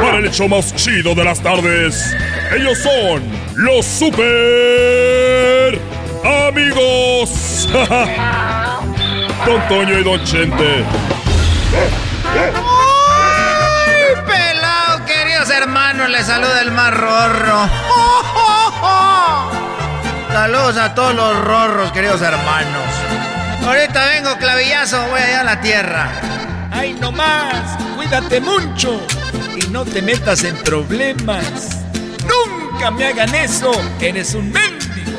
para 0.00 0.16
el 0.16 0.24
hecho 0.24 0.48
más 0.48 0.74
chido 0.74 1.14
de 1.14 1.22
las 1.22 1.40
tardes. 1.40 2.16
Ellos 2.56 2.78
son 2.78 3.22
los 3.54 3.84
super 3.84 5.78
amigos. 6.48 7.68
Don 9.44 9.68
Toño 9.68 9.98
y 9.98 10.02
Don 10.02 10.24
Chente. 10.24 10.84
¡Ay, 12.34 14.14
pelado, 14.26 15.04
queridos 15.04 15.50
hermanos! 15.50 16.08
Les 16.08 16.26
saluda 16.26 16.62
el 16.62 16.72
más 16.72 16.94
rorro. 16.94 17.68
Saludos 20.32 20.78
a 20.78 20.94
todos 20.94 21.14
los 21.14 21.44
rorros, 21.44 21.92
queridos 21.92 22.22
hermanos. 22.22 22.86
Ahorita 23.66 24.06
vengo, 24.06 24.38
clavillazo, 24.38 25.08
voy 25.08 25.20
allá 25.20 25.42
a 25.42 25.44
la 25.44 25.60
tierra. 25.60 26.37
¡Ay, 26.78 26.94
no 27.00 27.10
más! 27.10 27.76
Cuídate 27.96 28.40
mucho 28.40 29.00
y 29.56 29.66
no 29.70 29.84
te 29.84 30.00
metas 30.00 30.44
en 30.44 30.54
problemas. 30.58 31.76
¡Nunca 32.22 32.92
me 32.92 33.06
hagan 33.06 33.34
eso! 33.34 33.72
¡Eres 34.00 34.32
un 34.34 34.52
mendigo! 34.52 35.18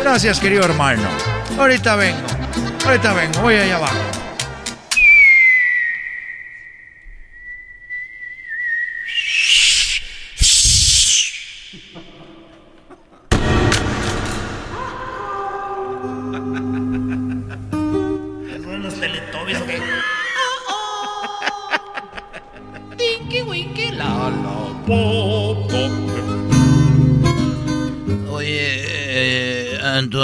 Gracias, 0.00 0.40
querido 0.40 0.64
hermano. 0.64 1.06
Ahorita 1.58 1.96
vengo. 1.96 2.26
Ahorita 2.86 3.12
vengo, 3.12 3.40
voy 3.42 3.56
allá 3.56 3.76
abajo. 3.76 4.15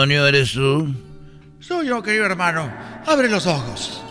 Antonio, 0.02 0.26
¿eres 0.26 0.50
tú? 0.50 0.92
Soy 1.60 1.86
yo, 1.86 2.02
querido 2.02 2.26
hermano. 2.26 2.68
Abre 3.06 3.28
los 3.28 3.46
ojos. 3.46 4.02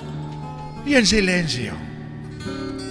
Y 0.86 0.96
en 0.96 1.06
silencio. 1.06 1.74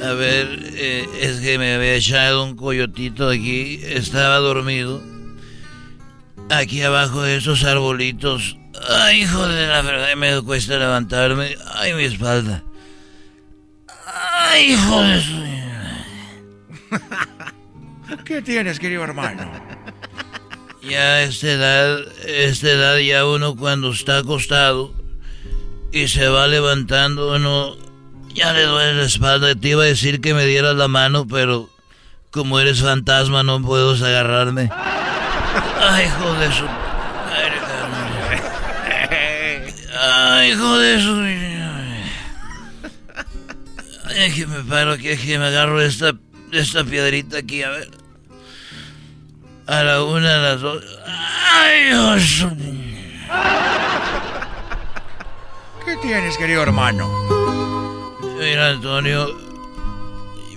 A 0.05 0.13
ver, 0.13 0.71
eh, 0.75 1.09
es 1.19 1.41
que 1.41 1.57
me 1.57 1.77
había 1.77 1.95
echado 1.95 2.45
un 2.45 2.57
coyotito 2.57 3.31
aquí. 3.31 3.81
Estaba 3.83 4.37
dormido. 4.37 5.03
Aquí 6.51 6.83
abajo 6.83 7.23
de 7.23 7.39
esos 7.39 7.65
arbolitos. 7.65 8.59
Ay, 8.87 9.23
hijo 9.23 9.49
de 9.49 9.67
la 9.67 9.81
verdad, 9.81 10.15
me 10.15 10.43
cuesta 10.43 10.77
levantarme. 10.77 11.57
Ay, 11.73 11.95
mi 11.95 12.05
espalda. 12.05 12.63
Ay, 14.07 14.73
hijo 14.73 15.01
de 15.01 15.21
su... 15.23 15.43
¿Qué 18.27 18.43
tienes, 18.43 18.79
querido 18.79 19.05
hermano? 19.05 19.70
Ya 20.83 21.01
a 21.01 21.23
esta 21.23 21.47
edad, 21.47 22.01
esta 22.27 22.71
edad 22.71 22.97
ya 22.99 23.27
uno 23.27 23.55
cuando 23.55 23.91
está 23.91 24.19
acostado 24.19 24.95
y 25.93 26.09
se 26.09 26.29
va 26.29 26.47
levantando, 26.47 27.35
uno 27.35 27.77
ya 28.35 28.53
le 28.53 28.65
duele 28.65 28.95
la 28.95 29.05
espalda. 29.05 29.55
Te 29.55 29.69
iba 29.69 29.83
a 29.83 29.87
decir 29.87 30.21
que 30.21 30.33
me 30.35 30.47
dieras 30.47 30.77
la 30.77 30.89
mano, 30.89 31.27
pero 31.27 31.69
como 32.31 32.61
eres 32.61 32.81
fantasma 32.81 33.43
no 33.43 33.61
puedo 33.61 33.93
agarrarme. 33.93 34.71
Ay, 34.73 36.07
hijo 36.07 36.33
de 36.35 36.53
su... 36.53 36.65
Ay, 40.03 40.51
hijo 40.53 40.79
de 40.79 41.01
su... 41.03 41.21
Ay, 44.17 44.33
que 44.33 44.47
me 44.47 44.61
paro 44.61 44.93
aquí, 44.93 45.17
que 45.17 45.39
me 45.39 45.47
agarro 45.47 45.81
esta, 45.81 46.15
esta 46.53 46.85
piedrita 46.85 47.39
aquí, 47.39 47.63
a 47.63 47.71
ver. 47.71 48.00
A 49.71 49.85
la 49.85 50.03
una, 50.03 50.35
a 50.35 50.39
las 50.39 50.61
dos. 50.61 50.83
¡Ay, 51.07 51.85
Dios! 51.85 52.47
¿Qué 55.85 55.97
tienes, 56.03 56.37
querido 56.37 56.63
hermano? 56.65 57.09
Mira, 58.37 58.71
Antonio, 58.71 59.29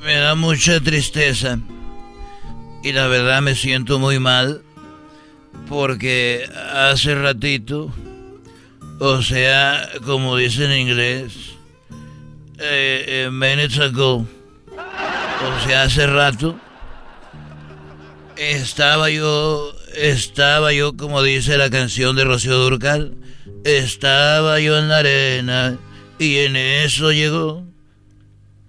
me 0.03 0.15
da 0.15 0.33
mucha 0.33 0.79
tristeza. 0.79 1.59
Y 2.81 2.91
la 2.91 3.05
verdad 3.05 3.43
me 3.43 3.53
siento 3.53 3.99
muy 3.99 4.17
mal. 4.17 4.63
Porque 5.69 6.49
hace 6.73 7.13
ratito, 7.13 7.93
o 8.99 9.21
sea, 9.21 9.89
como 10.07 10.37
dicen 10.37 10.71
en 10.71 10.87
inglés, 10.87 11.33
eh, 12.57 13.05
eh, 13.07 13.29
minutes 13.31 13.77
ago, 13.79 14.25
o 14.75 15.67
sea, 15.67 15.83
hace 15.83 16.07
rato, 16.07 16.59
estaba 18.37 19.09
yo, 19.09 19.73
estaba 19.95 20.73
yo, 20.73 20.95
como 20.95 21.21
dice 21.21 21.57
la 21.57 21.69
canción 21.69 22.15
de 22.15 22.23
Rocío 22.23 22.57
Durcal, 22.57 23.15
estaba 23.63 24.59
yo 24.59 24.77
en 24.77 24.89
la 24.89 24.97
arena 24.97 25.77
y 26.19 26.37
en 26.37 26.55
eso 26.55 27.11
llegó 27.11 27.63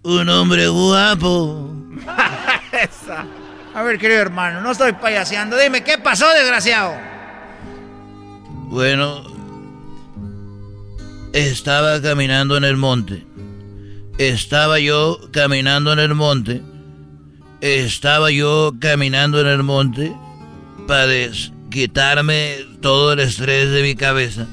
un 0.03 0.29
hombre 0.29 0.69
guapo. 0.69 1.71
A 3.75 3.83
ver, 3.83 3.99
querido 3.99 4.21
hermano, 4.21 4.61
no 4.61 4.71
estoy 4.71 4.93
payaseando. 4.93 5.57
Dime, 5.57 5.83
¿qué 5.83 5.99
pasó, 5.99 6.29
desgraciado? 6.31 6.95
Bueno, 8.69 9.25
estaba 11.33 12.01
caminando 12.01 12.57
en 12.57 12.65
el 12.65 12.77
monte. 12.77 13.27
Estaba 14.19 14.79
yo 14.79 15.19
caminando 15.33 15.93
en 15.93 15.99
el 15.99 16.15
monte 16.15 16.63
estaba 17.65 18.31
yo 18.31 18.75
caminando 18.79 19.41
en 19.41 19.47
el 19.47 19.63
monte 19.63 20.15
para 20.87 21.11
quitarme 21.71 22.59
todo 22.83 23.15
el 23.15 23.21
estrés 23.21 23.71
de 23.71 23.83
mi 23.83 23.95
cabeza. 23.95 24.47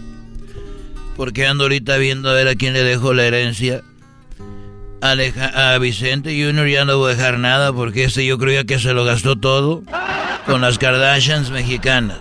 Porque 1.18 1.46
ando 1.46 1.66
ahorita 1.66 1.98
viendo 1.98 2.30
a 2.30 2.34
ver 2.34 2.48
a 2.48 2.56
quién 2.56 2.72
le 2.72 2.86
dejo 2.86 3.14
la 3.14 3.26
herencia. 3.26 3.84
a 5.02 5.78
Vicente 5.78 6.30
Junior 6.30 6.68
ya 6.68 6.86
no 6.86 7.00
voy 7.00 7.12
a 7.12 7.16
dejar 7.16 7.38
nada 7.38 7.74
porque 7.74 8.06
este 8.06 8.26
yo 8.26 8.38
creía 8.38 8.64
que 8.64 8.80
se 8.80 8.94
lo 8.94 9.04
gastó 9.04 9.36
todo 9.36 9.84
con 10.46 10.62
las 10.62 10.78
Kardashians 10.78 11.52
mexicanas. 11.52 12.20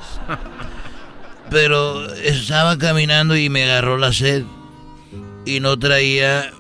Pero 1.51 2.13
estaba 2.15 2.77
caminando 2.79 3.37
y 3.37 3.49
me 3.49 3.63
agarró 3.63 3.97
la 3.97 4.13
sed. 4.13 4.43
Y 5.47 5.61
no 5.61 5.79
traía... 5.79 6.51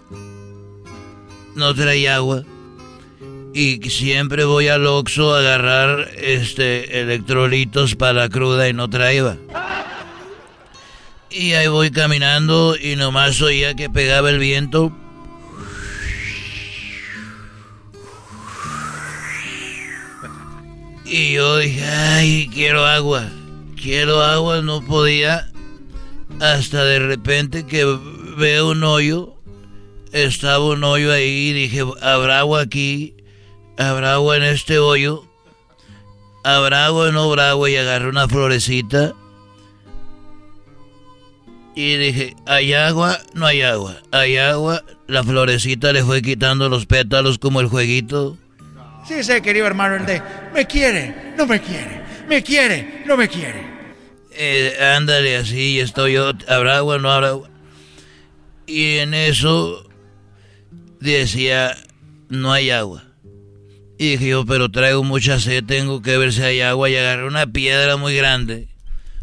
No 1.56 1.74
traía 1.74 2.14
agua 2.14 2.44
y 3.52 3.80
siempre 3.90 4.44
voy 4.44 4.68
al 4.68 4.86
Oxxo 4.86 5.34
a 5.34 5.40
agarrar 5.40 6.10
este 6.16 7.00
electrolitos 7.00 7.96
para 7.96 8.28
cruda 8.28 8.68
y 8.68 8.72
no 8.72 8.88
traía. 8.88 9.38
Y 11.30 11.52
ahí 11.52 11.68
voy 11.68 11.90
caminando 11.90 12.76
y 12.76 12.96
nomás 12.96 13.40
oía 13.40 13.74
que 13.74 13.88
pegaba 13.88 14.30
el 14.30 14.38
viento. 14.38 14.92
Y 21.04 21.32
yo 21.32 21.58
dije, 21.58 21.84
ay, 21.84 22.48
quiero 22.52 22.86
agua. 22.86 23.28
Quiero 23.80 24.22
agua, 24.22 24.62
no 24.62 24.84
podía. 24.84 25.50
Hasta 26.40 26.84
de 26.84 27.00
repente 27.00 27.66
que 27.66 27.84
veo 28.36 28.70
un 28.70 28.84
hoyo. 28.84 29.34
Estaba 30.12 30.64
un 30.64 30.84
hoyo 30.84 31.12
ahí 31.12 31.48
y 31.48 31.52
dije, 31.52 31.84
¿habrá 32.00 32.40
agua 32.40 32.60
aquí? 32.60 33.14
¿Habrá 33.80 34.12
agua 34.12 34.36
en 34.36 34.42
este 34.42 34.78
hoyo? 34.78 35.24
¿Habrá 36.44 36.84
agua 36.84 37.08
o 37.08 37.12
no 37.12 37.22
habrá 37.22 37.48
agua? 37.48 37.70
Y 37.70 37.76
agarré 37.76 38.10
una 38.10 38.28
florecita. 38.28 39.14
Y 41.74 41.96
dije, 41.96 42.36
¿hay 42.44 42.74
agua? 42.74 43.18
No 43.32 43.46
hay 43.46 43.62
agua. 43.62 43.96
¿Hay 44.12 44.36
agua? 44.36 44.84
La 45.06 45.24
florecita 45.24 45.94
le 45.94 46.04
fue 46.04 46.20
quitando 46.20 46.68
los 46.68 46.84
pétalos 46.84 47.38
como 47.38 47.62
el 47.62 47.68
jueguito. 47.68 48.36
Sí, 49.08 49.24
sé, 49.24 49.40
querido 49.40 49.66
hermano, 49.66 49.96
el 49.96 50.04
de 50.04 50.20
me 50.52 50.66
quiere, 50.66 51.32
no 51.38 51.46
me 51.46 51.62
quiere, 51.62 52.02
me 52.28 52.42
quiere, 52.42 53.02
no 53.06 53.16
me 53.16 53.28
quiere. 53.28 53.64
Eh, 54.32 54.76
ándale 54.94 55.38
así, 55.38 55.80
estoy 55.80 56.12
yo. 56.12 56.32
¿Habrá 56.48 56.76
agua 56.76 56.98
no 56.98 57.10
habrá 57.10 57.28
agua? 57.28 57.48
Y 58.66 58.98
en 58.98 59.14
eso 59.14 59.88
decía, 61.00 61.78
no 62.28 62.52
hay 62.52 62.70
agua. 62.70 63.09
Y 64.00 64.12
dije 64.12 64.28
yo, 64.28 64.46
pero 64.46 64.70
traigo 64.70 65.04
mucha 65.04 65.38
sed, 65.38 65.62
tengo 65.62 66.00
que 66.00 66.16
ver 66.16 66.32
si 66.32 66.40
hay 66.40 66.62
agua. 66.62 66.88
Y 66.88 66.96
agarré 66.96 67.26
una 67.26 67.46
piedra 67.46 67.98
muy 67.98 68.16
grande. 68.16 68.68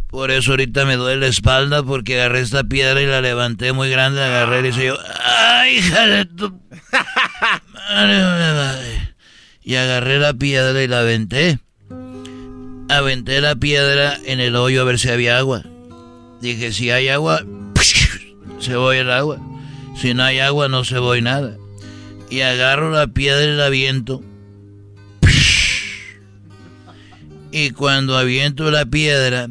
Por 0.07 0.29
eso 0.29 0.51
ahorita 0.51 0.85
me 0.85 0.97
duele 0.97 1.21
la 1.21 1.27
espalda, 1.29 1.81
porque 1.81 2.13
agarré 2.13 2.41
esta 2.41 2.63
piedra 2.63 3.01
y 3.01 3.07
la 3.07 3.19
levanté 3.19 3.73
muy 3.73 3.89
grande, 3.89 4.23
agarré 4.23 4.59
y 4.59 4.63
dije 4.69 4.85
yo, 4.85 4.97
¡ay, 5.25 5.77
hija 5.77 6.05
de 6.05 6.25
tu... 6.25 6.61
Y 9.63 9.75
agarré 9.77 10.19
la 10.19 10.35
piedra 10.35 10.83
y 10.83 10.87
la 10.87 10.99
aventé. 10.99 11.57
Aventé 12.87 13.41
la 13.41 13.55
piedra 13.55 14.15
en 14.25 14.39
el 14.39 14.55
hoyo 14.55 14.81
a 14.81 14.85
ver 14.85 14.99
si 14.99 15.09
había 15.09 15.39
agua. 15.39 15.63
Dije, 16.39 16.71
si 16.71 16.91
hay 16.91 17.07
agua, 17.07 17.43
se 18.59 18.75
voy 18.75 18.97
el 18.97 19.09
agua. 19.09 19.39
Si 19.99 20.13
no 20.13 20.21
hay 20.21 20.37
agua, 20.37 20.67
no 20.67 20.83
se 20.83 20.99
voy 20.99 21.23
nada. 21.23 21.57
Y 22.29 22.41
agarro 22.41 22.91
la 22.91 23.07
piedra 23.07 23.43
y 23.43 23.55
la 23.55 23.69
viento 23.69 24.21
Y 27.51 27.71
cuando 27.71 28.17
aviento 28.17 28.69
la 28.71 28.85
piedra, 28.85 29.47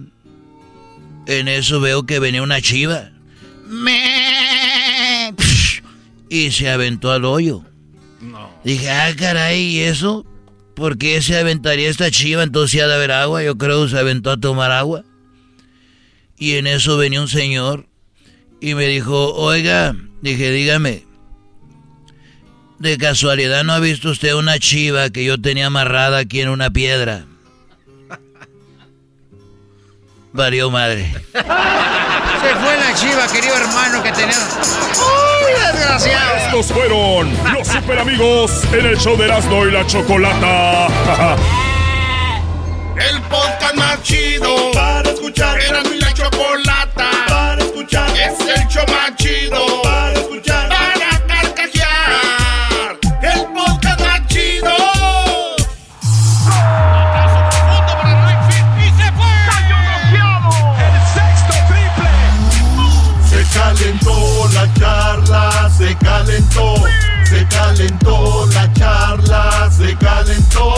en 1.26 1.48
eso 1.48 1.80
veo 1.80 2.04
que 2.04 2.18
venía 2.18 2.42
una 2.42 2.60
chiva. 2.60 3.10
Y 6.28 6.50
se 6.50 6.70
aventó 6.70 7.12
al 7.12 7.24
hoyo. 7.24 7.62
Dije, 8.64 8.90
ah, 8.90 9.14
caray, 9.16 9.60
¿y 9.60 9.80
eso? 9.80 10.26
¿Por 10.74 10.98
qué 10.98 11.22
se 11.22 11.38
aventaría 11.38 11.88
esta 11.88 12.10
chiva? 12.10 12.42
Entonces 12.42 12.82
ha 12.82 12.86
de 12.86 12.94
haber 12.94 13.12
agua. 13.12 13.42
Yo 13.42 13.56
creo 13.56 13.84
que 13.84 13.90
se 13.90 13.98
aventó 13.98 14.30
a 14.30 14.36
tomar 14.36 14.72
agua. 14.72 15.04
Y 16.38 16.54
en 16.54 16.66
eso 16.66 16.96
venía 16.96 17.20
un 17.20 17.28
señor 17.28 17.88
y 18.60 18.74
me 18.74 18.86
dijo, 18.86 19.34
oiga, 19.34 19.96
dije, 20.20 20.50
dígame, 20.50 21.04
de 22.78 22.98
casualidad 22.98 23.64
no 23.64 23.72
ha 23.72 23.80
visto 23.80 24.10
usted 24.10 24.34
una 24.34 24.58
chiva 24.58 25.08
que 25.10 25.24
yo 25.24 25.40
tenía 25.40 25.66
amarrada 25.66 26.18
aquí 26.18 26.40
en 26.40 26.50
una 26.50 26.70
piedra. 26.70 27.24
Valió 30.36 30.70
madre. 30.70 31.10
Se 31.32 31.40
fue 31.40 32.76
la 32.76 32.94
chiva, 32.94 33.26
querido 33.32 33.56
hermano, 33.56 34.02
que 34.02 34.12
tenemos. 34.12 34.58
¡Uy, 34.98 35.52
desgraciado! 35.72 36.36
Estos 36.36 36.66
fueron 36.66 37.32
los 37.54 37.66
super 37.66 37.98
amigos 37.98 38.50
en 38.70 38.84
el 38.84 38.98
show 38.98 39.16
de 39.16 39.24
Erasmo 39.24 39.64
y 39.64 39.70
la 39.70 39.86
Chocolata. 39.86 40.88
el 43.10 43.22
podcast 43.22 43.74
más 43.76 44.02
chido 44.02 44.72
para 44.74 45.08
escuchar. 45.08 45.58
Erasmo 45.58 45.94
y 45.94 46.00
la 46.00 46.12
Chocolata 46.12 47.10
para 47.28 47.62
escuchar. 47.62 48.10
Es 48.10 48.38
el 48.40 48.68
show 48.68 48.84
más 48.88 49.16
chido 49.16 49.82
para 49.82 50.12
escuchar. 50.12 50.65
calentó, 67.86 68.48
la 68.52 68.72
charla 68.72 69.70
se 69.70 69.96
calentó. 69.96 70.74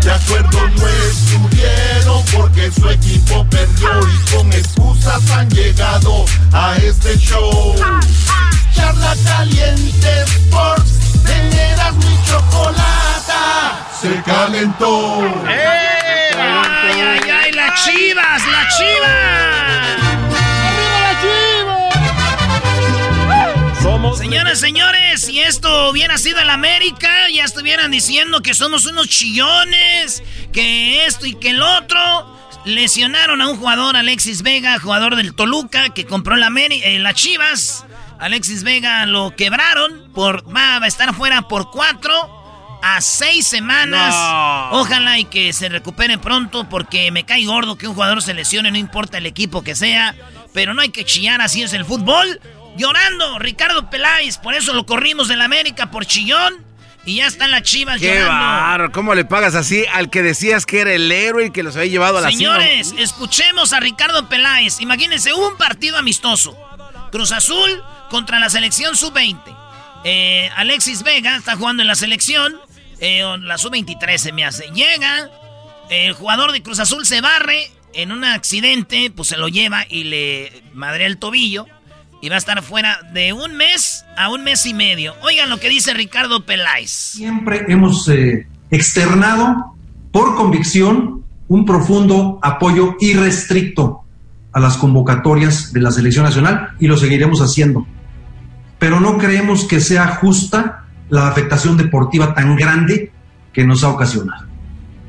De 0.00 0.12
acuerdo 0.12 0.68
no 0.76 0.88
estuvieron 0.88 2.24
porque 2.32 2.70
su 2.70 2.88
equipo 2.88 3.44
perdió 3.50 3.90
y 4.08 4.34
con 4.34 4.52
excusas 4.52 5.30
han 5.30 5.48
llegado 5.50 6.24
a 6.52 6.76
este 6.76 7.18
show. 7.18 7.74
Charla 8.74 9.14
caliente 9.24 10.22
Sports, 10.22 11.22
teneras 11.24 11.94
mi 11.94 12.18
chocolata, 12.26 13.88
se 14.00 14.22
calentó. 14.22 15.20
¡Ay, 15.46 17.00
ay, 17.00 17.30
ay! 17.30 17.52
¡Las 17.52 17.84
chivas! 17.84 18.42
¡Las 18.46 18.76
chivas! 18.76 19.61
Señoras, 24.16 24.60
señores, 24.60 25.22
si 25.22 25.40
esto 25.40 25.90
hubiera 25.90 26.18
sido 26.18 26.38
el 26.40 26.50
América, 26.50 27.28
ya 27.30 27.44
estuvieran 27.44 27.90
diciendo 27.90 28.42
que 28.42 28.52
somos 28.54 28.86
unos 28.86 29.08
chillones, 29.08 30.22
que 30.52 31.06
esto 31.06 31.26
y 31.26 31.34
que 31.34 31.50
el 31.50 31.62
otro. 31.62 32.40
Lesionaron 32.64 33.40
a 33.40 33.48
un 33.48 33.56
jugador, 33.56 33.96
Alexis 33.96 34.42
Vega, 34.42 34.78
jugador 34.78 35.16
del 35.16 35.34
Toluca, 35.34 35.88
que 35.90 36.06
compró 36.06 36.36
la 36.36 36.48
eh, 36.56 36.98
las 37.00 37.14
Chivas. 37.14 37.84
Alexis 38.20 38.62
Vega 38.62 39.04
lo 39.06 39.34
quebraron, 39.34 40.12
por, 40.14 40.44
va 40.54 40.76
a 40.76 40.86
estar 40.86 41.12
fuera 41.14 41.48
por 41.48 41.70
cuatro 41.72 42.12
a 42.82 43.00
seis 43.00 43.48
semanas. 43.48 44.14
No. 44.14 44.80
Ojalá 44.80 45.18
y 45.18 45.24
que 45.24 45.52
se 45.52 45.68
recupere 45.68 46.18
pronto, 46.18 46.68
porque 46.68 47.10
me 47.10 47.24
cae 47.24 47.46
gordo 47.46 47.76
que 47.76 47.88
un 47.88 47.94
jugador 47.94 48.22
se 48.22 48.34
lesione, 48.34 48.70
no 48.70 48.78
importa 48.78 49.18
el 49.18 49.26
equipo 49.26 49.64
que 49.64 49.74
sea. 49.74 50.14
Pero 50.52 50.74
no 50.74 50.82
hay 50.82 50.90
que 50.90 51.04
chillar, 51.04 51.40
así 51.40 51.62
es 51.62 51.72
el 51.72 51.84
fútbol. 51.84 52.40
Llorando, 52.76 53.38
Ricardo 53.38 53.90
Peláez, 53.90 54.38
por 54.38 54.54
eso 54.54 54.72
lo 54.72 54.86
corrimos 54.86 55.28
del 55.28 55.42
América 55.42 55.90
por 55.90 56.06
chillón. 56.06 56.64
Y 57.04 57.16
ya 57.16 57.26
están 57.26 57.50
las 57.50 57.62
chivas 57.62 57.98
Qué 58.00 58.06
llorando. 58.14 58.28
barro, 58.30 58.92
¿cómo 58.92 59.14
le 59.16 59.24
pagas 59.24 59.56
así 59.56 59.84
al 59.92 60.08
que 60.08 60.22
decías 60.22 60.66
que 60.66 60.80
era 60.80 60.92
el 60.92 61.10
héroe 61.10 61.46
y 61.46 61.50
que 61.50 61.64
los 61.64 61.74
había 61.76 61.90
llevado 61.90 62.18
a 62.18 62.20
la 62.20 62.30
Señores, 62.30 62.94
escuchemos 62.96 63.72
a 63.72 63.80
Ricardo 63.80 64.28
Peláez. 64.28 64.80
Imagínense 64.80 65.32
un 65.34 65.56
partido 65.56 65.98
amistoso. 65.98 66.56
Cruz 67.10 67.32
Azul 67.32 67.82
contra 68.08 68.38
la 68.38 68.48
selección 68.50 68.96
sub-20. 68.96 69.36
Eh, 70.04 70.48
Alexis 70.56 71.02
Vega 71.02 71.36
está 71.36 71.56
jugando 71.56 71.82
en 71.82 71.88
la 71.88 71.96
selección. 71.96 72.54
eh, 73.00 73.24
la 73.40 73.58
sub-23 73.58 74.18
se 74.18 74.30
me 74.32 74.44
hace. 74.44 74.70
Llega, 74.72 75.28
el 75.90 76.12
jugador 76.12 76.52
de 76.52 76.62
Cruz 76.62 76.78
Azul 76.78 77.04
se 77.04 77.20
barre. 77.20 77.68
En 77.94 78.10
un 78.12 78.24
accidente, 78.24 79.10
pues 79.10 79.28
se 79.28 79.36
lo 79.36 79.48
lleva 79.48 79.84
y 79.88 80.04
le 80.04 80.62
madrea 80.72 81.06
el 81.08 81.18
tobillo. 81.18 81.66
Y 82.22 82.28
va 82.28 82.36
a 82.36 82.38
estar 82.38 82.62
fuera 82.62 83.00
de 83.12 83.32
un 83.32 83.56
mes 83.56 84.06
a 84.16 84.30
un 84.30 84.44
mes 84.44 84.64
y 84.66 84.74
medio. 84.74 85.14
Oigan 85.22 85.50
lo 85.50 85.58
que 85.58 85.68
dice 85.68 85.92
Ricardo 85.92 86.46
Peláez. 86.46 86.88
Siempre 86.88 87.64
hemos 87.66 88.08
eh, 88.08 88.46
externado 88.70 89.74
por 90.12 90.36
convicción 90.36 91.24
un 91.48 91.66
profundo 91.66 92.38
apoyo 92.40 92.94
irrestricto 93.00 94.04
a 94.52 94.60
las 94.60 94.76
convocatorias 94.76 95.72
de 95.72 95.80
la 95.80 95.90
selección 95.90 96.24
nacional 96.24 96.68
y 96.78 96.86
lo 96.86 96.96
seguiremos 96.96 97.40
haciendo. 97.40 97.88
Pero 98.78 99.00
no 99.00 99.18
creemos 99.18 99.64
que 99.64 99.80
sea 99.80 100.06
justa 100.06 100.84
la 101.10 101.26
afectación 101.26 101.76
deportiva 101.76 102.34
tan 102.34 102.54
grande 102.54 103.10
que 103.52 103.64
nos 103.64 103.82
ha 103.82 103.88
ocasionado. 103.88 104.46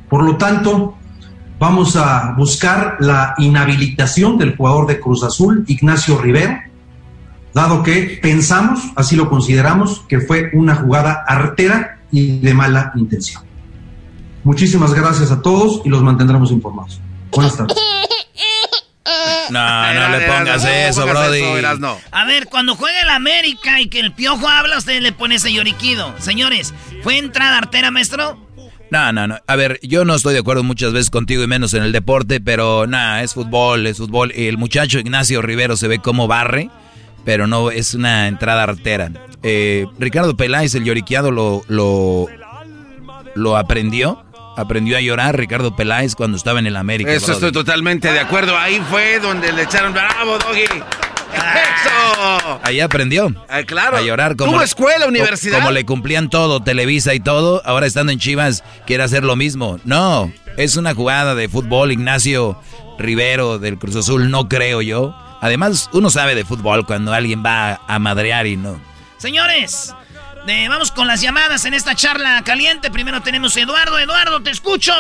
Por 0.09 0.24
lo 0.24 0.38
tanto, 0.38 0.97
vamos 1.59 1.95
a 1.95 2.34
buscar 2.36 2.97
la 2.99 3.36
inhabilitación 3.38 4.39
del 4.39 4.55
jugador 4.55 4.88
de 4.88 4.99
Cruz 4.99 5.24
Azul, 5.24 5.64
Ignacio 5.68 6.18
Rivero, 6.18 6.73
dado 7.54 7.84
que 7.84 8.20
pensamos, 8.22 8.80
así 8.95 9.16
lo 9.16 9.30
consideramos, 9.30 10.01
que 10.08 10.20
fue 10.20 10.49
una 10.54 10.76
jugada 10.76 11.24
artera 11.28 11.99
y 12.12 12.39
de 12.39 12.54
mala 12.54 12.91
intención. 12.95 13.43
Muchísimas 14.43 14.93
gracias 14.93 15.32
a 15.32 15.41
todos 15.41 15.82
y 15.86 15.89
los 15.89 16.01
mantendremos 16.01 16.51
informados. 16.51 16.99
Buenas 17.32 17.56
tardes. 17.56 17.78
No, 19.49 19.93
no 19.93 20.10
le 20.10 20.28
pongas 20.28 20.66
eso, 20.66 21.06
Brody. 21.06 21.43
A 22.12 22.26
ver, 22.26 22.47
cuando 22.47 22.76
juega 22.76 23.01
el 23.01 23.10
América 23.10 23.80
y 23.80 23.88
que 23.88 23.99
el 23.99 24.12
piojo 24.14 24.47
habla, 24.47 24.78
usted 24.78 25.01
le 25.01 25.12
pone 25.12 25.36
ese 25.36 25.51
lloriquido. 25.54 26.14
Señores, 26.20 26.74
¿fue 27.04 27.18
entrada 27.18 27.58
artera, 27.58 27.91
maestro? 27.91 28.38
No, 28.89 29.12
no, 29.12 29.28
no. 29.28 29.38
A 29.47 29.56
ver, 29.56 29.80
yo 29.82 30.06
no 30.06 30.14
estoy 30.14 30.34
de 30.34 30.41
acuerdo 30.41 30.64
muchas 30.64 30.93
veces 30.93 31.10
contigo 31.10 31.43
y 31.43 31.47
menos 31.47 31.74
en 31.74 31.84
el 31.84 31.91
deporte, 31.91 32.39
pero 32.39 32.86
nada, 32.86 33.24
es 33.24 33.34
fútbol, 33.34 33.88
es 33.88 33.97
fútbol. 33.97 34.32
El 34.36 34.58
muchacho 34.58 34.99
Ignacio 34.99 35.41
Rivero 35.41 35.78
se 35.78 35.88
ve 35.88 35.99
como 35.99 36.28
barre, 36.28 36.70
pero 37.26 37.48
no 37.48 37.72
es 37.72 37.94
una 37.94 38.28
entrada 38.28 38.64
artera. 38.64 39.12
Eh, 39.42 39.86
Ricardo 40.00 40.36
Peláez, 40.38 40.76
el 40.76 40.84
lloriqueado, 40.84 41.32
lo, 41.32 41.64
lo, 41.68 42.28
lo 43.36 43.58
aprendió. 43.58 44.24
Aprendió 44.56 44.98
a 44.98 45.02
llorar 45.02 45.36
Ricardo 45.38 45.76
Peláez 45.76 46.16
cuando 46.16 46.38
estaba 46.38 46.60
en 46.60 46.68
el 46.68 46.76
América. 46.76 47.12
Eso 47.12 47.28
brody. 47.28 47.38
estoy 47.38 47.52
totalmente 47.52 48.12
de 48.12 48.20
acuerdo. 48.20 48.56
Ahí 48.56 48.80
fue 48.90 49.20
donde 49.20 49.52
le 49.52 49.64
echaron 49.64 49.94
bravo, 49.94 50.38
Doggy. 50.38 50.66
¡Eso! 51.34 52.60
Ahí 52.64 52.80
aprendió. 52.80 53.34
Ah, 53.50 53.64
claro. 53.64 53.98
A 53.98 54.02
llorar 54.02 54.36
como 54.36 54.52
Tuvo 54.52 54.62
escuela, 54.62 55.08
universidad. 55.08 55.58
Como 55.58 55.72
le 55.72 55.86
cumplían 55.86 56.30
todo, 56.30 56.62
Televisa 56.62 57.14
y 57.14 57.20
todo, 57.20 57.62
ahora 57.66 57.88
estando 57.88 58.12
en 58.12 58.20
Chivas 58.20 58.64
quiere 58.86 59.04
hacer 59.04 59.24
lo 59.24 59.36
mismo. 59.36 59.80
No, 59.86 60.32
es 60.58 60.78
una 60.78 60.94
jugada 60.94 61.36
de 61.36 61.50
fútbol, 61.50 61.92
Ignacio 61.92 62.60
Rivero 63.00 63.58
del 63.60 63.78
Cruz 63.80 63.96
Azul, 63.96 64.30
no 64.30 64.48
creo 64.48 64.82
yo. 64.82 65.16
Además, 65.44 65.89
uno 65.91 66.10
sabe 66.10 66.36
de 66.36 66.46
fútbol 66.46 66.86
cuando 66.86 67.12
alguien 67.12 67.44
va 67.46 67.82
a 67.86 68.00
madrear 68.00 68.48
y 68.48 68.56
no. 68.56 68.80
Señores, 69.18 69.94
eh, 70.48 70.68
vamos 70.70 70.89
con 70.91 71.06
las 71.06 71.20
llamadas 71.22 71.66
en 71.66 71.74
esta 71.74 71.96
charla 71.96 72.41
caliente. 72.46 72.89
Primero 72.89 73.22
tenemos 73.22 73.58
a 73.58 73.60
Eduardo. 73.60 74.00
Eduardo, 74.00 74.41
te 74.41 74.52
escucho. 74.52 74.94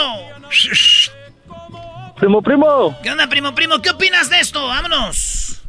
Primo, 2.17 2.41
primo. 2.41 2.93
¿Qué 3.01 3.09
onda, 3.09 3.27
primo, 3.27 3.55
primo? 3.55 3.79
¿Qué 3.81 3.89
opinas 3.91 4.29
de 4.29 4.39
esto? 4.41 4.67
Vámonos. 4.67 5.61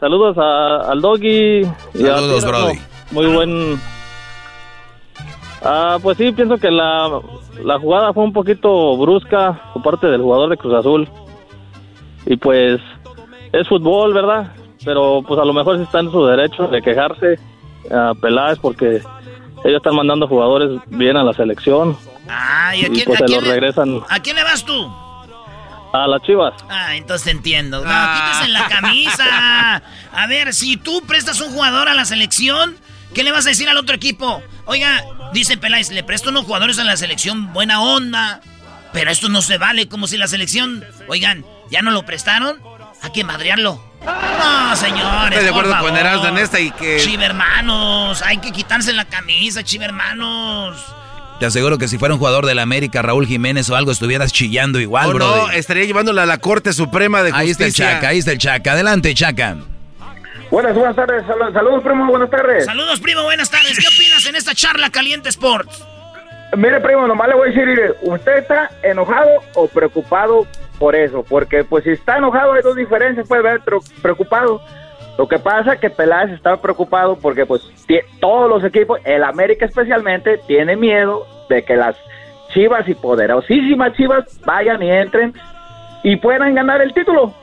Saludos 0.00 0.36
a- 0.38 0.90
al 0.90 1.00
Doggy. 1.02 1.60
y 1.94 2.04
a 2.06 2.14
Saludos. 2.16 2.44
Brody. 2.46 2.78
Muy 3.10 3.26
buen. 3.26 3.80
Ah, 5.62 5.98
pues 6.02 6.16
sí, 6.16 6.32
pienso 6.32 6.56
que 6.56 6.70
la, 6.70 7.10
la 7.62 7.78
jugada 7.78 8.14
fue 8.14 8.24
un 8.24 8.32
poquito 8.32 8.96
brusca 8.96 9.60
por 9.74 9.82
parte 9.82 10.06
del 10.06 10.22
jugador 10.22 10.48
de 10.48 10.56
Cruz 10.56 10.74
Azul. 10.74 11.08
Y 12.26 12.36
pues 12.36 12.80
es 13.52 13.68
fútbol, 13.68 14.12
¿verdad? 14.14 14.52
Pero 14.84 15.22
pues 15.26 15.40
a 15.40 15.44
lo 15.44 15.52
mejor 15.52 15.76
sí 15.76 15.82
está 15.82 16.00
en 16.00 16.10
su 16.10 16.24
derecho 16.24 16.68
de 16.68 16.80
quejarse 16.82 17.38
a 17.90 18.14
Peláez 18.20 18.58
porque 18.60 18.96
ellos 19.64 19.76
están 19.78 19.96
mandando 19.96 20.28
jugadores 20.28 20.80
bien 20.86 21.16
a 21.16 21.24
la 21.24 21.32
selección. 21.32 21.96
Ah, 22.28 22.74
¿y 22.76 22.84
a 22.84 22.88
y 22.88 22.90
quién, 22.90 23.04
pues 23.06 23.16
a 23.16 23.18
se 23.20 23.24
quién 23.24 23.38
los 23.40 23.48
le- 23.48 23.54
regresan 23.54 24.00
¿A 24.08 24.20
quién 24.20 24.36
le 24.36 24.44
vas 24.44 24.64
tú? 24.64 24.92
a 25.90 26.06
las 26.06 26.22
chivas. 26.22 26.52
Ah, 26.68 26.96
entonces 26.96 27.24
te 27.24 27.30
entiendo. 27.30 27.82
No, 27.82 27.90
quítese 27.90 28.48
la 28.50 28.68
camisa. 28.68 29.76
A 30.12 30.26
ver, 30.28 30.52
si 30.52 30.76
tú 30.76 31.00
prestas 31.06 31.40
un 31.40 31.50
jugador 31.52 31.88
a 31.88 31.94
la 31.94 32.04
selección, 32.04 32.76
¿qué 33.14 33.24
le 33.24 33.32
vas 33.32 33.46
a 33.46 33.48
decir 33.48 33.68
al 33.70 33.78
otro 33.78 33.96
equipo? 33.96 34.42
Oiga, 34.66 35.02
dice 35.32 35.56
Peláez, 35.56 35.90
le 35.90 36.04
presto 36.04 36.28
unos 36.28 36.44
jugadores 36.44 36.78
a 36.78 36.84
la 36.84 36.96
selección, 36.98 37.52
buena 37.54 37.80
onda. 37.82 38.40
Pero 38.92 39.10
esto 39.10 39.28
no 39.30 39.40
se 39.40 39.56
vale, 39.58 39.88
como 39.88 40.06
si 40.06 40.18
la 40.18 40.26
selección, 40.28 40.84
oigan, 41.08 41.44
¿ya 41.70 41.80
no 41.82 41.90
lo 41.90 42.02
prestaron? 42.04 42.58
Hay 43.02 43.10
que 43.10 43.24
madrearlo. 43.24 43.80
No, 44.04 44.76
señores. 44.76 45.30
Estoy 45.38 45.44
de 45.44 45.52
por 45.52 45.64
acuerdo 45.66 45.86
con. 45.88 45.96
Erasmo 45.96 46.28
en 46.28 46.38
esta 46.38 46.60
y 46.60 46.70
que- 46.70 46.98
Chivermanos, 46.98 48.22
hay 48.22 48.38
que 48.38 48.52
quitarse 48.52 48.92
la 48.92 49.04
camisa, 49.04 49.62
chivermanos. 49.62 50.76
Te 51.40 51.46
aseguro 51.46 51.78
que 51.78 51.86
si 51.86 51.98
fuera 51.98 52.14
un 52.14 52.18
jugador 52.18 52.46
del 52.46 52.58
América, 52.58 53.00
Raúl 53.00 53.26
Jiménez 53.26 53.70
o 53.70 53.76
algo, 53.76 53.92
estuvieras 53.92 54.32
chillando 54.32 54.80
igual, 54.80 55.06
Oh, 55.10 55.12
Brody. 55.12 55.40
no, 55.40 55.50
estaría 55.52 55.84
llevándola 55.84 56.24
a 56.24 56.26
la 56.26 56.38
Corte 56.38 56.72
Suprema 56.72 57.22
de 57.22 57.30
Justicia. 57.30 57.40
Ahí 57.44 57.50
está 57.50 57.64
el 57.66 57.72
Chaca, 57.72 58.08
ahí 58.08 58.18
está 58.18 58.32
el 58.32 58.38
Chaca. 58.38 58.72
Adelante, 58.72 59.14
Chaca. 59.14 59.56
Buenas, 60.50 60.74
buenas 60.74 60.96
tardes. 60.96 61.24
Sal- 61.26 61.52
Saludos, 61.52 61.82
primo. 61.84 62.06
Buenas 62.06 62.30
tardes. 62.30 62.64
Saludos, 62.64 63.00
primo, 63.00 63.22
buenas 63.22 63.50
tardes. 63.50 63.78
¿Qué 63.78 63.86
opinas 63.86 64.26
en 64.26 64.34
esta 64.34 64.54
charla 64.54 64.90
caliente 64.90 65.28
Sports? 65.28 65.84
Mire, 66.56 66.80
primo, 66.80 67.06
nomás 67.06 67.28
le 67.28 67.34
voy 67.34 67.50
a 67.50 67.52
decir, 67.52 67.94
¿usted 68.02 68.38
está 68.38 68.70
enojado 68.82 69.28
o 69.54 69.68
preocupado 69.68 70.46
por 70.78 70.94
eso? 70.94 71.24
Porque, 71.28 71.64
pues, 71.64 71.84
si 71.84 71.90
está 71.90 72.18
enojado 72.18 72.52
hay 72.52 72.62
dos 72.62 72.76
diferencias, 72.76 73.28
puede 73.28 73.42
ver 73.42 73.60
preocupado. 74.02 74.60
Lo 75.18 75.26
que 75.26 75.38
pasa 75.38 75.74
es 75.74 75.80
que 75.80 75.90
Peláez 75.90 76.30
está 76.30 76.56
preocupado 76.56 77.16
porque, 77.16 77.44
pues, 77.44 77.62
todos 78.20 78.48
los 78.48 78.64
equipos, 78.64 79.00
el 79.04 79.24
América 79.24 79.66
especialmente, 79.66 80.38
tiene 80.46 80.76
miedo 80.76 81.26
de 81.48 81.64
que 81.64 81.76
las 81.76 81.96
chivas 82.54 82.88
y 82.88 82.94
poderosísimas 82.94 83.92
chivas 83.94 84.40
vayan 84.44 84.82
y 84.82 84.90
entren 84.90 85.34
y 86.02 86.16
puedan 86.16 86.54
ganar 86.54 86.80
el 86.80 86.94
título. 86.94 87.34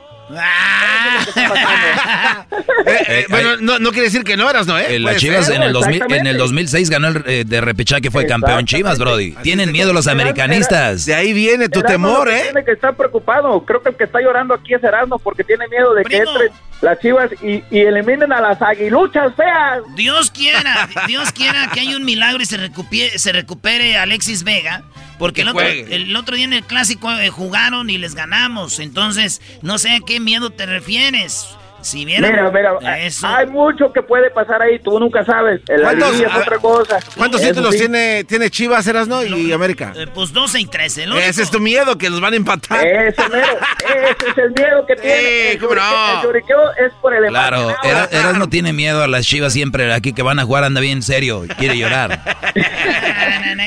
Eh, 2.86 3.26
bueno, 3.28 3.56
no, 3.60 3.78
no 3.78 3.90
quiere 3.90 4.04
decir 4.06 4.24
que 4.24 4.36
no 4.36 4.48
eras, 4.48 4.66
¿no? 4.66 4.78
¿eh? 4.78 4.96
Eh, 4.96 4.98
las 4.98 5.14
Puede 5.14 5.20
Chivas 5.20 5.46
ser. 5.46 5.56
en 5.56 5.62
el, 5.62 5.72
2000, 5.72 6.02
en 6.08 6.26
el 6.26 6.36
2006 6.36 6.90
ganó 6.90 7.08
el 7.08 7.22
eh, 7.26 7.44
de 7.46 7.60
repechaje, 7.60 8.10
fue 8.10 8.26
campeón 8.26 8.64
Chivas, 8.66 8.98
Brody. 8.98 9.32
Tienen 9.42 9.72
miedo 9.72 9.92
los 9.92 10.06
americanistas. 10.06 11.04
De 11.06 11.14
ahí 11.14 11.32
viene 11.32 11.68
tu 11.68 11.82
temor, 11.82 12.28
¿eh? 12.28 12.42
Tiene 12.44 12.64
que 12.64 12.72
estar 12.72 12.94
preocupado. 12.94 13.64
Creo 13.64 13.82
que 13.82 13.90
el 13.90 13.96
que 13.96 14.04
está 14.04 14.20
llorando 14.20 14.54
aquí 14.54 14.74
es 14.74 14.82
Erasmo 14.82 15.18
porque 15.18 15.44
tiene 15.44 15.66
miedo 15.68 15.94
de 15.94 16.04
que 16.04 16.16
entren 16.18 16.50
las 16.80 16.98
chivas 17.00 17.30
y, 17.42 17.62
y 17.70 17.80
eliminen 17.80 18.32
a 18.32 18.40
las 18.40 18.60
aguiluchas 18.60 19.34
feas. 19.34 19.82
Dios 19.94 20.30
quiera, 20.30 20.88
Dios 21.06 21.32
quiera 21.32 21.70
que 21.72 21.80
haya 21.80 21.96
un 21.96 22.04
milagro 22.04 22.42
y 22.42 22.46
se 22.46 22.56
recupere, 22.56 23.18
se 23.18 23.32
recupere 23.32 23.96
Alexis 23.96 24.44
Vega. 24.44 24.82
Porque 25.18 25.42
el 25.42 25.48
otro, 25.48 25.62
el 25.62 26.14
otro 26.16 26.36
día 26.36 26.44
en 26.44 26.52
el 26.52 26.64
clásico 26.64 27.10
eh, 27.12 27.30
jugaron 27.30 27.88
y 27.90 27.98
les 27.98 28.14
ganamos. 28.14 28.78
Entonces, 28.78 29.40
no 29.62 29.78
sé 29.78 29.92
a 29.92 30.00
qué 30.00 30.20
miedo 30.20 30.50
te 30.50 30.66
refieres. 30.66 31.46
Si 31.86 32.04
vieron 32.04 32.28
Mira, 32.28 32.50
mira, 32.50 32.98
eso. 32.98 33.28
hay 33.28 33.46
mucho 33.46 33.92
que 33.92 34.02
puede 34.02 34.28
pasar 34.32 34.60
ahí, 34.60 34.80
tú 34.80 34.98
nunca 34.98 35.24
sabes. 35.24 35.60
El 35.68 35.82
¿Cuántos- 35.82 36.18
es 36.20 36.34
otra 36.34 36.58
cosa. 36.58 36.98
¿Cuántos 37.16 37.40
Eso 37.40 37.50
títulos 37.50 37.72
sí. 37.74 37.78
tiene, 37.78 38.24
tiene 38.24 38.50
Chivas, 38.50 38.84
Erasno 38.88 39.22
y 39.24 39.52
América? 39.52 39.92
Eh, 39.94 40.08
pues 40.12 40.32
12 40.32 40.58
y 40.58 40.66
13. 40.66 41.04
el 41.04 41.12
único- 41.12 41.24
Ese 41.24 41.42
es 41.44 41.50
tu 41.52 41.60
miedo, 41.60 41.96
que 41.96 42.10
los 42.10 42.20
van 42.20 42.32
a 42.32 42.36
empatar. 42.36 42.84
Ese 42.84 43.28
mero, 43.28 43.46
ese 43.84 44.30
es 44.30 44.38
el 44.38 44.50
miedo 44.50 44.84
que 44.84 44.96
tiene. 45.00 45.52
El, 45.52 45.58
¿cómo 45.60 45.74
no? 45.76 45.80
lloriqueo, 45.80 46.16
el 46.16 46.22
lloriqueo 46.26 46.86
es 46.86 46.92
por 47.00 47.14
el 47.14 47.26
Claro. 47.28 47.76
Eras, 47.84 48.12
Eras 48.12 48.36
no 48.36 48.48
tiene 48.48 48.72
miedo 48.72 49.04
a 49.04 49.06
las 49.06 49.24
chivas 49.24 49.52
siempre 49.52 49.92
aquí 49.92 50.12
que 50.12 50.22
van 50.22 50.40
a 50.40 50.44
jugar, 50.44 50.64
anda 50.64 50.80
bien 50.80 51.02
serio 51.02 51.44
y 51.44 51.48
quiere 51.48 51.78
llorar. 51.78 52.20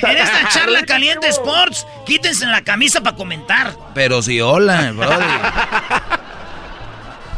En 0.01 0.17
esta 0.17 0.49
charla 0.49 0.83
caliente 0.83 1.27
Sports, 1.27 1.85
quítense 2.05 2.45
la 2.45 2.61
camisa 2.63 3.01
para 3.01 3.15
comentar. 3.15 3.73
Pero 3.93 4.21
sí, 4.21 4.39
hola, 4.41 4.91
Brody. 4.95 5.13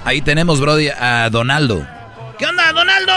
Ahí 0.04 0.22
tenemos, 0.22 0.60
Brody, 0.60 0.90
a 0.90 1.30
Donaldo. 1.30 1.86
¿Qué 2.38 2.46
onda, 2.46 2.72
Donaldo? 2.74 3.14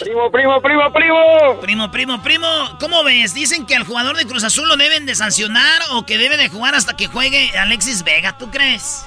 Primo, 0.00 0.30
primo, 0.30 0.60
primo, 0.62 0.92
primo. 0.92 1.60
Primo, 1.60 1.90
primo, 1.90 2.22
primo. 2.22 2.46
¿Cómo 2.78 3.04
ves? 3.04 3.34
Dicen 3.34 3.66
que 3.66 3.74
al 3.76 3.84
jugador 3.84 4.16
de 4.16 4.24
Cruz 4.26 4.44
Azul 4.44 4.68
lo 4.68 4.76
deben 4.76 5.04
de 5.04 5.14
sancionar 5.14 5.80
o 5.92 6.06
que 6.06 6.16
debe 6.16 6.36
de 6.36 6.48
jugar 6.48 6.74
hasta 6.74 6.96
que 6.96 7.08
juegue 7.08 7.50
Alexis 7.58 8.02
Vega. 8.04 8.36
¿Tú 8.38 8.50
crees? 8.50 9.04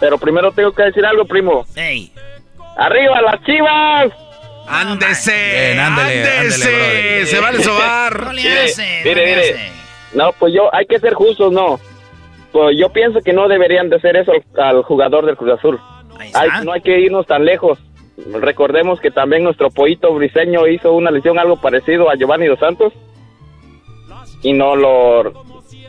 Pero 0.00 0.18
primero 0.18 0.50
tengo 0.50 0.72
que 0.72 0.82
decir 0.84 1.04
algo, 1.06 1.24
primo. 1.26 1.64
Ey. 1.76 2.10
¡Arriba 2.76 3.20
las 3.20 3.40
chivas! 3.44 4.12
¡Ándese! 4.66 5.78
¡Ándese! 5.78 7.26
¡Se 7.26 7.38
vale 7.38 7.62
sobar! 7.62 8.24
No 8.24 8.32
le 8.32 8.42
Mire, 8.42 8.54
no 8.66 8.82
mire, 9.04 9.14
le 9.14 9.26
mire. 9.26 9.40
hace. 9.50 9.72
No, 10.14 10.32
pues 10.32 10.52
yo, 10.54 10.74
hay 10.74 10.86
que 10.86 10.98
ser 10.98 11.14
justos, 11.14 11.52
¿no? 11.52 11.78
Pues 12.50 12.76
yo 12.78 12.88
pienso 12.88 13.20
que 13.20 13.32
no 13.32 13.46
deberían 13.46 13.90
de 13.90 13.96
hacer 13.96 14.16
eso 14.16 14.32
al, 14.32 14.62
al 14.64 14.82
jugador 14.82 15.26
del 15.26 15.36
Cruz 15.36 15.52
Azul. 15.58 15.80
Ahí 16.18 16.28
está. 16.28 16.40
Hay- 16.40 16.64
no 16.64 16.72
hay 16.72 16.80
que 16.80 16.98
irnos 17.00 17.26
tan 17.26 17.44
lejos. 17.44 17.78
Recordemos 18.40 19.00
que 19.00 19.10
también 19.10 19.42
nuestro 19.42 19.70
pollito 19.70 20.14
briseño 20.14 20.66
hizo 20.68 20.92
una 20.92 21.10
lesión 21.10 21.38
algo 21.38 21.56
parecido 21.60 22.08
a 22.10 22.14
Giovanni 22.14 22.46
Dos 22.46 22.60
Santos 22.60 22.92
y 24.42 24.52
no 24.52 24.76
lo, 24.76 25.24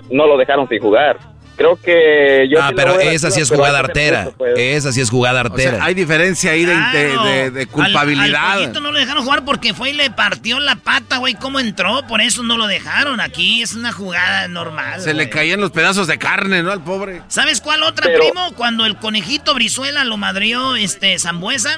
no 0.10 0.26
lo 0.28 0.38
dejaron 0.38 0.68
sin 0.68 0.80
jugar. 0.82 1.18
Creo 1.56 1.78
que 1.82 2.48
yo... 2.50 2.62
Ah, 2.62 2.70
sí 2.70 2.74
pero 2.76 3.00
esa 3.00 3.32
sí 3.32 3.40
es 3.40 3.50
jugada 3.50 3.80
artera. 3.80 4.30
pues. 4.38 4.54
Esa 4.58 4.92
sí 4.92 5.00
es 5.02 5.10
jugada 5.10 5.42
O 5.42 5.46
artera. 5.46 5.78
sea, 5.78 5.86
hay 5.86 5.94
diferencia 5.94 6.52
ahí 6.52 6.66
de, 6.66 6.74
de- 6.76 6.78
Claro. 7.14 7.24
de- 7.24 7.52
de 7.52 7.62
Al- 7.62 7.68
culpabilidad. 7.70 8.52
Al, 8.52 8.60
pollito 8.60 8.82
no 8.82 8.92
lo 8.92 9.00
dejaron 9.00 9.24
jugar 9.24 9.46
porque 9.46 9.74
fue 9.74 9.92
y 9.92 9.94
le 9.94 10.10
partió 10.12 10.60
la 10.60 10.76
pata, 10.76 11.18
güey. 11.18 11.36
¿Cómo 11.36 11.60
entró? 11.60 12.06
Por 12.08 12.20
eso 12.22 12.44
no 12.44 12.58
lo 12.58 12.68
dejaron. 12.68 13.22
Aquí 13.22 13.62
es 13.62 13.74
una 13.74 13.92
jugada 13.94 14.48
normal. 14.50 15.00
Se 15.02 15.14
le 15.14 15.30
caían 15.30 15.62
los 15.62 15.72
pedazos 15.72 16.08
de 16.08 16.18
carne, 16.18 16.62
¿no? 16.62 16.72
Al 16.72 16.84
pobre. 16.84 17.22
¿Sabes 17.30 17.62
cuál 17.62 17.84
otra, 17.84 18.06
Pero- 18.08 18.20
primo? 18.20 18.52
Cuando 18.56 18.86
el 18.86 18.98
conejito 18.98 19.54
Brizuela 19.54 20.04
lo 20.04 20.18
madrió 20.18 20.76
este 20.76 21.18
Zambuesa. 21.20 21.78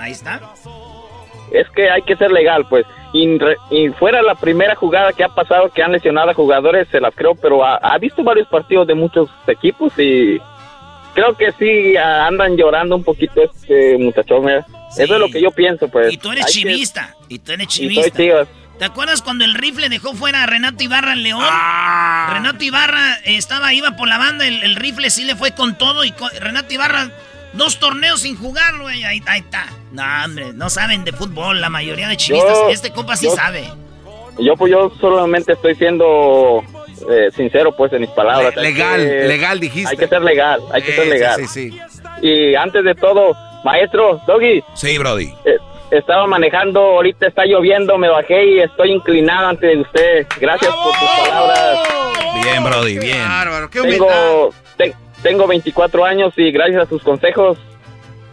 Ahí 0.00 0.12
está. 0.12 0.40
es 1.52 1.66
que 1.74 1.90
hay 1.90 2.02
que 2.02 2.16
ser 2.16 2.30
legal, 2.30 2.66
pues. 2.68 2.84
Y, 3.12 3.38
re- 3.38 3.56
y 3.70 3.88
fuera 3.90 4.20
la 4.22 4.34
primera 4.34 4.74
jugada 4.74 5.12
que 5.12 5.24
ha 5.24 5.28
pasado 5.28 5.70
que 5.70 5.82
han 5.82 5.92
lesionado 5.92 6.30
a 6.30 6.34
jugadores, 6.34 6.86
se 6.90 7.00
las 7.00 7.14
creo, 7.14 7.34
pero 7.34 7.64
ha, 7.64 7.76
ha 7.76 7.96
visto 7.98 8.22
varios 8.22 8.46
partidos 8.48 8.86
de 8.86 8.94
muchos 8.94 9.30
equipos 9.46 9.92
y 9.98 10.38
creo 11.14 11.34
que 11.36 11.52
sí 11.58 11.96
andan 11.96 12.56
llorando 12.56 12.96
un 12.96 13.04
poquito 13.04 13.42
este 13.42 13.96
muchachón. 13.98 14.44
Sí. 14.90 15.02
Eso 15.02 15.14
es 15.14 15.20
lo 15.20 15.28
que 15.30 15.40
yo 15.40 15.50
pienso, 15.50 15.88
pues. 15.88 16.12
Y 16.12 16.16
tú 16.18 16.30
eres 16.32 16.46
Hay 16.46 16.52
que- 16.52 16.58
chivista. 16.60 17.14
Y 17.28 17.38
tú 17.38 17.52
eres 17.52 17.66
y 17.66 17.70
soy 17.94 18.10
chivista. 18.10 18.46
¿Te 18.78 18.84
acuerdas 18.84 19.22
cuando 19.22 19.44
el 19.44 19.54
rifle 19.54 19.88
dejó 19.88 20.14
fuera 20.14 20.44
a 20.44 20.46
Renato 20.46 20.84
Ibarra 20.84 21.12
en 21.14 21.24
León? 21.24 21.40
Ah. 21.42 22.30
Renato 22.34 22.62
Ibarra 22.62 23.16
estaba, 23.24 23.72
iba 23.74 23.96
por 23.96 24.06
la 24.06 24.18
banda, 24.18 24.46
el, 24.46 24.62
el 24.62 24.76
rifle 24.76 25.10
sí 25.10 25.24
le 25.24 25.34
fue 25.34 25.52
con 25.52 25.76
todo 25.76 26.04
y 26.04 26.12
co- 26.12 26.28
Renato 26.40 26.72
Ibarra, 26.72 27.10
dos 27.52 27.78
torneos 27.78 28.20
sin 28.22 28.36
jugar, 28.36 28.78
güey. 28.80 29.04
Ahí, 29.04 29.22
ahí 29.26 29.40
está. 29.40 29.66
No, 29.92 30.02
hombre, 30.24 30.52
no 30.52 30.68
saben 30.70 31.04
de 31.04 31.12
fútbol, 31.12 31.60
la 31.60 31.68
mayoría 31.70 32.08
de 32.08 32.16
chivistas. 32.16 32.52
Yo- 32.56 32.68
este 32.70 32.90
compa 32.92 33.16
sí 33.16 33.26
yo- 33.26 33.34
sabe. 33.34 33.64
Yo, 34.38 34.54
pues, 34.56 34.70
yo 34.70 34.92
solamente 35.00 35.52
estoy 35.54 35.74
siendo 35.74 36.62
eh, 37.10 37.28
sincero, 37.34 37.74
pues, 37.76 37.92
en 37.92 38.02
mis 38.02 38.10
palabras. 38.10 38.54
Le- 38.56 38.62
legal, 38.62 39.00
que- 39.00 39.24
legal 39.28 39.60
dijiste. 39.60 39.90
Hay 39.90 39.96
que 39.96 40.08
ser 40.08 40.22
legal, 40.22 40.60
hay 40.72 40.82
que 40.82 40.92
ser 40.92 41.06
Eh, 41.06 41.10
legal. 41.10 41.36
Sí, 41.36 41.46
sí, 41.46 41.70
sí. 41.70 41.80
Y 42.22 42.54
antes 42.54 42.84
de 42.84 42.94
todo, 42.94 43.34
maestro, 43.64 44.20
Doggy, 44.26 44.62
Sí, 44.74 44.98
Brody. 44.98 45.32
eh, 45.44 45.56
estaba 45.92 46.26
manejando, 46.26 46.80
ahorita 46.80 47.26
está 47.28 47.44
lloviendo, 47.46 47.96
me 47.98 48.08
bajé 48.08 48.44
y 48.44 48.58
estoy 48.60 48.92
inclinado 48.92 49.48
ante 49.48 49.76
usted. 49.76 50.26
Gracias 50.40 50.72
por 50.74 50.94
sus 50.94 51.08
palabras. 51.28 51.78
Bien, 52.42 52.62
Brody, 52.64 52.98
bien. 52.98 53.28
Bárbaro, 53.28 53.70
qué 53.70 53.80
humildad. 53.80 54.06
Tengo, 54.06 54.54
te- 54.76 54.94
tengo 55.22 55.46
24 55.46 56.04
años 56.04 56.32
y 56.36 56.50
gracias 56.50 56.82
a 56.84 56.88
sus 56.88 57.02
consejos 57.02 57.58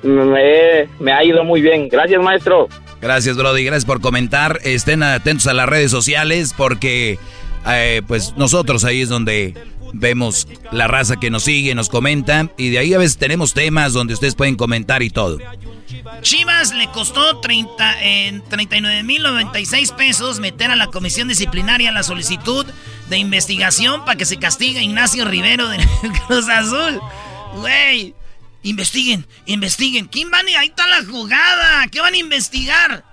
me, 0.03 0.87
me 0.99 1.11
ha 1.11 1.23
ido 1.23 1.43
muy 1.43 1.61
bien. 1.61 1.89
Gracias, 1.89 2.21
maestro. 2.21 2.67
Gracias, 3.01 3.37
Brody. 3.37 3.63
Gracias 3.63 3.85
por 3.85 4.01
comentar. 4.01 4.59
Estén 4.63 5.03
atentos 5.03 5.47
a 5.47 5.53
las 5.53 5.67
redes 5.67 5.91
sociales 5.91 6.53
porque, 6.55 7.19
eh, 7.67 8.01
pues, 8.07 8.33
nosotros 8.37 8.85
ahí 8.85 9.01
es 9.01 9.09
donde 9.09 9.53
vemos 9.93 10.47
la 10.71 10.87
raza 10.87 11.15
que 11.17 11.29
nos 11.29 11.43
sigue, 11.43 11.73
nos 11.75 11.89
comenta. 11.89 12.49
Y 12.57 12.69
de 12.69 12.79
ahí 12.79 12.93
a 12.93 12.97
veces 12.97 13.17
tenemos 13.17 13.53
temas 13.53 13.93
donde 13.93 14.13
ustedes 14.13 14.35
pueden 14.35 14.55
comentar 14.55 15.03
y 15.03 15.09
todo. 15.09 15.37
Chivas 16.21 16.73
le 16.73 16.87
costó 16.91 17.39
30, 17.39 18.01
en 18.01 18.43
39.096 18.45 19.95
pesos 19.95 20.39
meter 20.39 20.71
a 20.71 20.75
la 20.75 20.87
comisión 20.87 21.27
disciplinaria 21.27 21.91
la 21.91 22.03
solicitud 22.03 22.65
de 23.09 23.17
investigación 23.17 24.03
para 24.05 24.17
que 24.17 24.25
se 24.25 24.37
castigue 24.37 24.79
a 24.79 24.83
Ignacio 24.83 25.25
Rivero 25.25 25.67
de 25.69 25.77
Cruz 26.27 26.49
Azul. 26.49 26.99
Güey, 27.57 28.15
investiguen, 28.63 29.27
investiguen. 29.45 30.07
¿Quién 30.07 30.31
van. 30.31 30.45
Ahí 30.57 30.67
está 30.67 30.87
la 30.87 31.03
jugada. 31.05 31.87
¿Qué 31.89 32.01
van 32.01 32.15
a 32.15 32.17
investigar? 32.17 33.03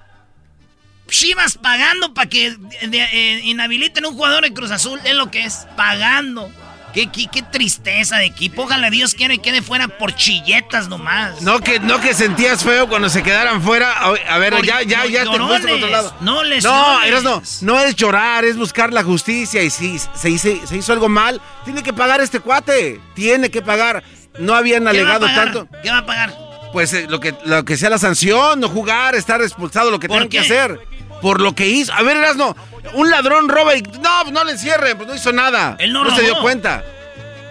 Chivas 1.09 1.59
pagando 1.59 2.15
para 2.15 2.31
que 2.31 2.51
de- 2.89 3.09
eh, 3.13 3.41
inhabiliten 3.45 4.07
un 4.07 4.15
jugador 4.15 4.43
de 4.45 4.55
Cruz 4.55 4.71
Azul. 4.71 4.99
Es 5.05 5.15
lo 5.15 5.31
que 5.31 5.45
es, 5.45 5.67
pagando. 5.77 6.51
Qué, 6.93 7.11
qué, 7.11 7.27
qué 7.33 7.43
tristeza 7.43 8.19
de 8.19 8.27
equipo. 8.27 8.63
Ojalá 8.65 8.91
Dios 8.91 9.15
quiera 9.15 9.35
que 9.35 9.41
quede 9.41 9.63
fuera 9.63 9.89
por 9.89 10.15
chilletas 10.15 10.89
nomás. 10.89 11.41
No 11.41 11.61
que, 11.61 11.81
no 11.81 12.01
que 12.01 12.13
sentías 12.15 12.63
feo 12.63 12.89
cuando 12.89 13.09
se 13.09 13.23
quedaran 13.23 13.63
fuera. 13.63 13.93
A, 14.29 14.39
ver, 14.39 14.53
Por- 14.53 14.67
ya, 14.67 14.83
ya, 14.83 15.07
ya 15.07 15.21
te 15.25 15.31
llorones, 15.31 15.67
a 15.67 15.75
otro 15.75 15.89
lado. 15.89 16.15
no 16.21 16.35
No, 16.35 16.43
lesiones. 16.45 17.07
eras 17.07 17.23
no. 17.23 17.43
No 17.63 17.81
es 17.81 17.97
llorar, 17.97 18.45
es 18.45 18.57
buscar 18.57 18.93
la 18.93 19.03
justicia. 19.03 19.63
Y 19.63 19.71
si 19.71 19.99
se 19.99 20.31
hizo, 20.31 20.49
se 20.67 20.77
hizo 20.77 20.93
algo 20.93 21.09
mal, 21.09 21.41
tiene 21.65 21.83
que 21.83 21.93
pagar 21.93 22.21
este 22.21 22.41
cuate. 22.41 23.01
Tiene 23.15 23.51
que 23.51 23.63
pagar. 23.63 24.03
No 24.39 24.55
habían 24.55 24.81
¿Qué 24.83 24.85
va 25.03 25.13
a 25.13 25.17
alegado 25.17 25.27
tanto. 25.27 25.69
¿Qué 25.83 25.91
va 25.91 25.99
a 25.99 26.07
pagar? 26.07 26.35
Pues 26.73 26.93
eh, 26.95 27.07
lo, 27.09 27.21
que, 27.21 27.35
lo 27.45 27.65
que 27.67 27.77
sea 27.77 27.91
la 27.91 27.99
sanción, 27.99 28.59
no 28.59 28.69
jugar, 28.71 29.15
estar 29.15 29.43
expulsado, 29.43 29.91
lo 29.91 30.01
que 30.01 30.09
¿Por 30.09 30.17
tengan 30.17 30.31
que 30.31 30.39
hacer. 30.39 30.81
Por 31.23 31.41
lo 31.41 31.55
que 31.55 31.69
hizo. 31.69 31.93
A 31.95 32.03
ver, 32.03 32.19
Erasno, 32.19 32.55
un 32.95 33.09
ladrón 33.11 33.49
roba 33.49 33.75
y. 33.77 33.83
No, 34.03 34.25
no 34.33 34.45
le 34.45 34.53
encierren, 34.53 34.97
pues 34.99 35.09
no 35.09 35.15
hizo 35.15 35.33
nada. 35.33 35.77
Él 35.79 35.93
no 35.93 36.15
se 36.15 36.23
dio 36.23 36.39
cuenta. 36.43 36.83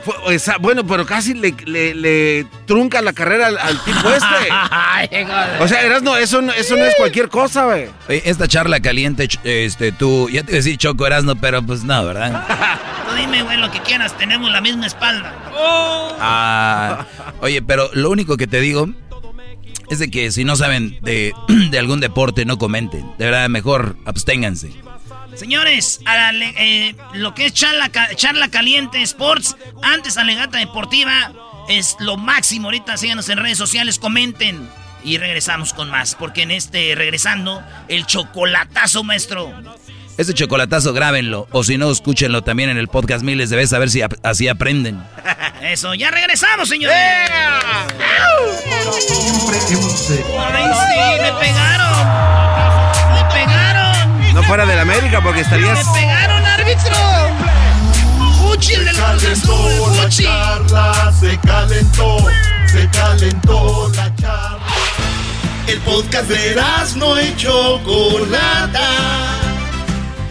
Fue- 0.04 0.16
bueno, 0.60 0.84
pero 0.86 1.06
casi 1.06 1.36
le, 1.36 1.54
le- 1.66 1.94
le 1.94 2.48
trunca 2.66 3.04
la 3.04 3.14
carrera 3.14 3.46
al, 3.48 3.58
al 3.60 3.80
tipo 3.84 4.10
este. 4.10 4.50
O 5.60 5.68
sea, 5.68 5.82
Erasno, 5.84 6.18
eso, 6.18 6.42
no- 6.42 6.52
eso 6.54 6.76
no 6.76 6.86
es 6.86 6.96
cualquier 6.96 7.30
cosa, 7.30 7.66
güey. 7.66 7.88
Oye, 8.10 8.22
esta 8.26 8.48
charla 8.48 8.80
caliente, 8.80 9.28
este, 9.44 9.92
tú, 9.92 10.28
ya 10.30 10.42
te 10.44 10.52
iba 10.52 10.56
a 10.56 10.64
decir 10.64 10.78
Choco 10.78 11.06
Erasno, 11.06 11.36
pero 11.36 11.62
pues 11.62 11.84
no, 11.84 12.04
¿verdad? 12.04 12.46
Tú 13.10 13.16
dime, 13.16 13.44
güey, 13.44 13.58
lo 13.58 13.70
que 13.70 13.80
quieras. 13.82 14.18
Tenemos 14.18 14.52
la 14.52 14.60
misma 14.62 14.88
espalda. 14.88 15.34
Ah, 16.20 17.06
oye, 17.42 17.62
pero 17.62 17.90
lo 17.94 18.10
único 18.10 18.38
que 18.38 18.48
te 18.48 18.60
digo 18.60 18.90
es 19.92 20.00
de 20.00 20.10
que 20.10 20.32
si 20.32 20.46
no 20.46 20.56
saben 20.56 20.98
de, 21.02 21.34
algún 21.78 22.00
deporte, 22.00 22.46
no 22.46 22.58
comenten. 22.58 23.06
De 23.18 23.26
verdad, 23.26 23.50
mejor 23.50 23.98
absténganse. 24.06 24.72
Señores, 25.36 26.00
eh, 26.58 26.96
lo 27.14 27.34
que 27.36 27.48
es 27.48 27.54
charla, 27.54 27.92
charla 28.16 28.50
caliente 28.50 29.02
sports, 29.02 29.56
antes 29.84 30.18
alegata 30.18 30.58
deportiva, 30.60 31.34
es 31.70 31.98
lo 32.00 32.18
máximo. 32.18 32.68
Ahorita 32.68 32.98
síganos 32.98 33.30
en 33.30 33.38
redes 33.38 33.58
sociales, 33.58 34.00
comenten. 34.00 34.68
Y 35.04 35.18
regresamos 35.18 35.74
con 35.74 35.90
más, 35.90 36.16
porque 36.16 36.44
en 36.44 36.52
este, 36.52 36.94
regresando, 36.96 37.62
el 37.88 38.06
chocolatazo, 38.06 39.04
maestro. 39.04 39.52
Este 40.18 40.34
chocolatazo 40.34 40.94
grábenlo, 40.94 41.48
o 41.52 41.64
si 41.64 41.78
no, 41.78 41.90
escúchenlo 41.92 42.42
también 42.44 42.70
en 42.70 42.78
el 42.78 42.88
podcast 42.90 43.24
miles 43.24 43.50
de 43.50 43.56
veces 43.56 43.74
a 43.74 43.80
ver 43.80 43.90
si 43.90 44.02
ap- 44.04 44.14
así 44.24 44.48
aprenden. 44.48 45.02
Eso, 45.62 45.94
ya 45.96 46.12
regresamos, 46.12 46.70
señores. 46.70 46.96
Ay, 46.98 47.28
sí, 49.74 50.20
me 51.22 51.32
pegaron. 51.40 52.08
Me 53.14 53.24
pegaron. 53.34 54.34
No 54.36 54.44
fuera 54.44 54.66
del 54.66 54.80
América, 54.80 55.22
porque 55.24 55.42
estarías. 55.42 55.86
Me 55.88 55.94
pegaron, 56.02 56.46
árbitro. 56.46 56.96
Fuchi, 58.40 58.74
el 58.74 58.86
de 58.86 58.94
la 58.94 59.12
Cruz 59.12 59.24
Azul, 59.26 59.72
Fuchi. 60.04 60.24
charla, 60.24 61.14
se 61.20 61.38
calentó, 61.40 62.18
se 62.68 62.90
calentó 62.90 63.92
la 63.96 64.16
charla. 64.16 64.60
El 65.68 65.80
podcast 65.80 66.28
de 66.30 66.56
no 66.98 67.22
y 67.22 67.36
Chocolata. 67.38 69.41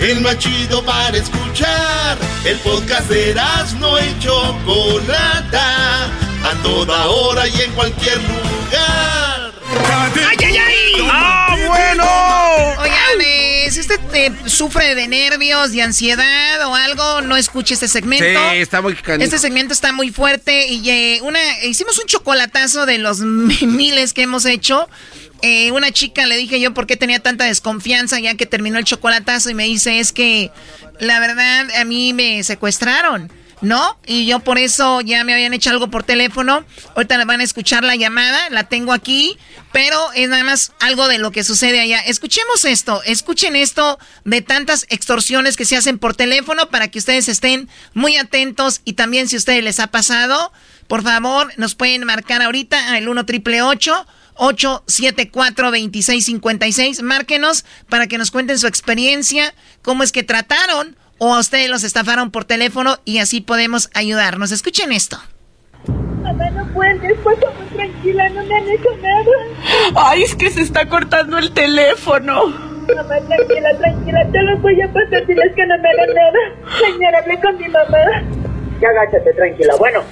El 0.01 0.22
más 0.22 0.38
chido 0.38 0.82
para 0.82 1.14
escuchar. 1.16 2.16
El 2.44 2.57
podcast 2.61 3.09
de 3.11 3.34
no 3.78 3.98
y 4.01 4.18
Chocolata. 4.18 6.07
A 6.42 6.62
toda 6.62 7.07
hora 7.07 7.46
y 7.46 7.61
en 7.61 7.70
cualquier 7.72 8.16
lugar. 8.16 9.53
¡Ay, 10.26 10.36
ay, 10.42 10.57
ay! 10.57 10.92
¡Ah, 11.03 11.55
bueno! 11.66 12.05
Oigan, 12.82 13.20
eh, 13.20 13.68
si 13.70 13.80
usted 13.80 14.01
eh, 14.14 14.32
sufre 14.46 14.94
de 14.94 15.07
nervios, 15.07 15.72
de 15.72 15.82
ansiedad 15.82 16.66
o 16.66 16.74
algo, 16.74 17.20
no 17.20 17.36
escuche 17.36 17.74
este 17.74 17.86
segmento. 17.86 18.24
Sí, 18.24 18.57
está 18.57 18.80
muy 18.80 18.94
canijo. 18.94 19.22
Este 19.22 19.38
segmento 19.38 19.74
está 19.74 19.92
muy 19.92 20.11
fuerte 20.11 20.66
y 20.68 20.88
eh, 20.88 21.20
una 21.22 21.40
hicimos 21.64 21.98
un 21.98 22.07
chocolatazo 22.07 22.86
de 22.86 22.96
los 22.96 23.20
miles 23.61 24.14
que 24.14 24.22
hemos 24.22 24.46
hecho. 24.46 24.88
Eh, 25.43 25.70
una 25.72 25.91
chica 25.91 26.26
le 26.26 26.36
dije 26.36 26.61
yo 26.61 26.74
por 26.74 26.86
qué 26.86 26.97
tenía 26.97 27.20
tanta 27.20 27.45
desconfianza 27.45 28.20
ya 28.20 28.34
que 28.34 28.47
terminó 28.47 28.78
el 28.78 28.84
chocolatazo 28.84 29.51
y 29.51 29.55
me 29.55 29.64
dice 29.64 29.99
es 29.99 30.12
que 30.12 30.51
la 30.99 31.18
verdad 31.18 31.68
a 31.76 31.84
mí 31.84 32.12
me 32.12 32.43
secuestraron. 32.45 33.32
¿no? 33.61 33.99
Y 34.07 34.26
yo 34.26 34.41
por 34.41 34.59
eso 34.59 35.01
ya 35.01 35.22
me 35.24 35.34
habían 35.34 35.53
hecho 35.53 35.70
algo 35.70 35.91
por 35.91 36.03
teléfono. 36.03 36.64
Ahorita 36.97 37.22
van 37.24 37.41
a 37.41 37.45
escuchar 37.45 37.84
la 37.84 37.97
llamada, 37.97 38.49
la 38.51 38.64
tengo 38.64 38.93
aquí, 38.93 39.36
pero 39.72 40.12
es 40.14 40.28
nada 40.28 40.45
más 40.45 40.72
algo 40.80 41.09
de 41.09 41.18
lo 41.18 41.30
que 41.30 41.45
sucede 41.45 41.80
allá. 41.80 42.01
Escuchemos 42.01 42.64
esto, 42.64 43.03
escuchen 43.05 43.57
esto 43.57 43.99
de 44.24 44.41
tantas 44.41 44.86
extorsiones 44.88 45.57
que 45.57 45.64
se 45.64 45.76
hacen 45.76 45.99
por 45.99 46.16
teléfono 46.16 46.70
para 46.70 46.88
que 46.88 46.99
ustedes 46.99 47.28
estén 47.28 47.68
muy 47.93 48.16
atentos 48.16 48.80
y 48.84 48.95
también 48.95 49.28
si 49.28 49.36
a 49.36 49.38
ustedes 49.38 49.62
les 49.62 49.78
ha 49.78 49.88
pasado, 49.88 50.53
por 50.88 51.03
favor, 51.03 51.53
nos 51.57 51.74
pueden 51.74 52.05
marcar 52.05 52.43
ahorita 52.43 52.95
al 52.95 53.09
1 53.09 53.26
triple 53.26 53.62
874 53.62 54.20
2656 54.41 57.03
Márquenos 57.03 57.64
para 57.88 58.07
que 58.07 58.18
nos 58.18 58.30
cuenten 58.30 58.59
su 58.59 58.66
experiencia, 58.66 59.55
cómo 59.82 60.03
es 60.03 60.12
que 60.12 60.22
trataron 60.22 60.97
o 61.18 61.34
a 61.34 61.38
ustedes 61.38 61.68
los 61.68 61.84
estafaron 61.84 62.30
por 62.30 62.47
teléfono 62.47 62.97
y 63.05 63.18
así 63.18 63.43
podemos 63.43 63.91
ayudarnos. 63.95 64.53
Escuchen 64.53 64.91
esto. 64.91 65.18
Mamá, 66.22 66.49
no 66.51 66.66
puedes, 66.72 67.18
pues 67.22 67.36
muy 67.38 67.66
tranquila, 67.76 68.28
no 68.30 68.43
me 68.45 68.55
han 68.55 68.68
hecho 68.68 68.88
nada. 69.03 69.30
Ay, 69.97 70.22
es 70.22 70.34
que 70.34 70.49
se 70.51 70.62
está 70.62 70.88
cortando 70.88 71.36
el 71.38 71.53
teléfono. 71.53 72.47
Mamá, 72.47 73.18
tranquila, 73.28 73.76
tranquila, 73.78 74.26
te 74.32 74.43
lo 74.43 74.57
voy 74.59 74.80
a 74.80 74.91
pasar, 74.93 75.26
diles 75.26 75.53
que 75.55 75.66
no 75.66 75.76
me 75.78 75.88
hagan 75.91 76.14
nada. 76.14 76.38
Señora, 76.78 77.18
hablé 77.18 77.38
con 77.41 77.59
mi 77.59 77.68
mamá. 77.68 77.99
Ya 78.80 78.88
agáchate, 78.88 79.32
tranquila, 79.34 79.74
bueno. 79.78 80.03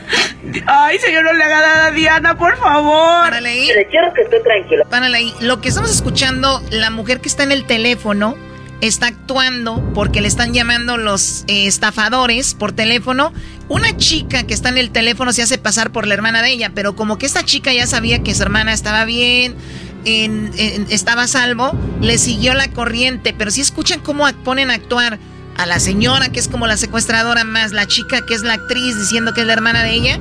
Ay, 0.67 0.99
señor, 0.99 1.25
no 1.25 1.33
le 1.33 1.45
haga 1.45 1.61
nada 1.61 1.87
a 1.87 1.91
Diana, 1.93 2.37
por 2.39 2.57
favor. 2.57 3.23
Párale 3.23 3.49
ahí. 3.49 3.67
Le 3.69 3.87
quiero 3.89 4.13
que 4.15 4.23
esté 4.23 4.41
tranquila. 4.41 4.85
Párale 4.89 5.17
ahí. 5.19 5.35
Lo 5.41 5.61
que 5.61 5.69
estamos 5.69 5.91
escuchando, 5.91 6.63
la 6.71 6.91
mujer 6.91 7.21
que 7.21 7.29
está 7.29 7.43
en 7.43 7.53
el 7.53 7.65
teléfono 7.65 8.37
está 8.81 9.09
actuando 9.09 9.83
porque 9.93 10.21
le 10.21 10.29
están 10.29 10.55
llamando 10.55 10.97
los 10.97 11.45
eh, 11.49 11.67
estafadores 11.67 12.55
por 12.55 12.73
teléfono. 12.73 13.33
Una 13.69 13.97
chica 13.97 14.45
que 14.45 14.55
está 14.55 14.69
en 14.69 14.79
el 14.79 14.91
teléfono 14.91 15.33
se 15.33 15.43
hace 15.43 15.59
pasar 15.59 15.91
por 15.91 16.07
la 16.07 16.15
hermana 16.15 16.43
de 16.43 16.51
ella, 16.51 16.71
pero 16.75 16.95
como 16.97 17.19
que 17.19 17.27
esta 17.27 17.45
chica 17.45 17.73
ya 17.73 17.87
sabía 17.87 18.23
que 18.23 18.35
su 18.35 18.43
hermana 18.43 18.73
estaba 18.73 19.05
bien, 19.05 19.57
en, 20.05 20.53
en- 20.57 20.87
estaba 20.91 21.23
a 21.23 21.29
salvo, 21.29 21.73
le 22.01 22.19
siguió 22.19 22.55
la 22.55 22.69
corriente. 22.71 23.35
Pero 23.37 23.51
si 23.51 23.61
escuchan 23.61 24.01
cómo 24.01 24.27
ponen 24.45 24.71
a 24.71 24.75
actuar 24.75 25.19
a 25.59 25.67
la 25.67 25.81
señora 25.81 26.31
que 26.31 26.39
es 26.39 26.49
como 26.49 26.67
la 26.67 26.77
secuestradora 26.77 27.45
más 27.45 27.73
la 27.73 27.87
chica 27.87 28.25
que 28.25 28.33
es 28.35 28.43
la 28.43 28.55
actriz 28.55 28.97
diciendo 28.97 29.35
que 29.35 29.43
es 29.43 29.47
la 29.47 29.53
hermana 29.53 29.83
de 29.83 29.91
ella, 29.91 30.19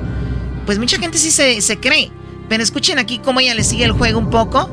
pues 0.66 0.78
mucha 0.78 0.98
gente 0.98 1.16
sí 1.16 1.30
se, 1.30 1.60
se 1.62 1.78
cree. 1.78 2.10
Pero 2.48 2.62
escuchen 2.62 2.98
aquí 2.98 3.18
cómo 3.20 3.40
ella 3.40 3.54
le 3.54 3.62
sigue 3.62 3.84
el 3.84 3.92
juego 3.92 4.18
un 4.18 4.30
poco. 4.30 4.68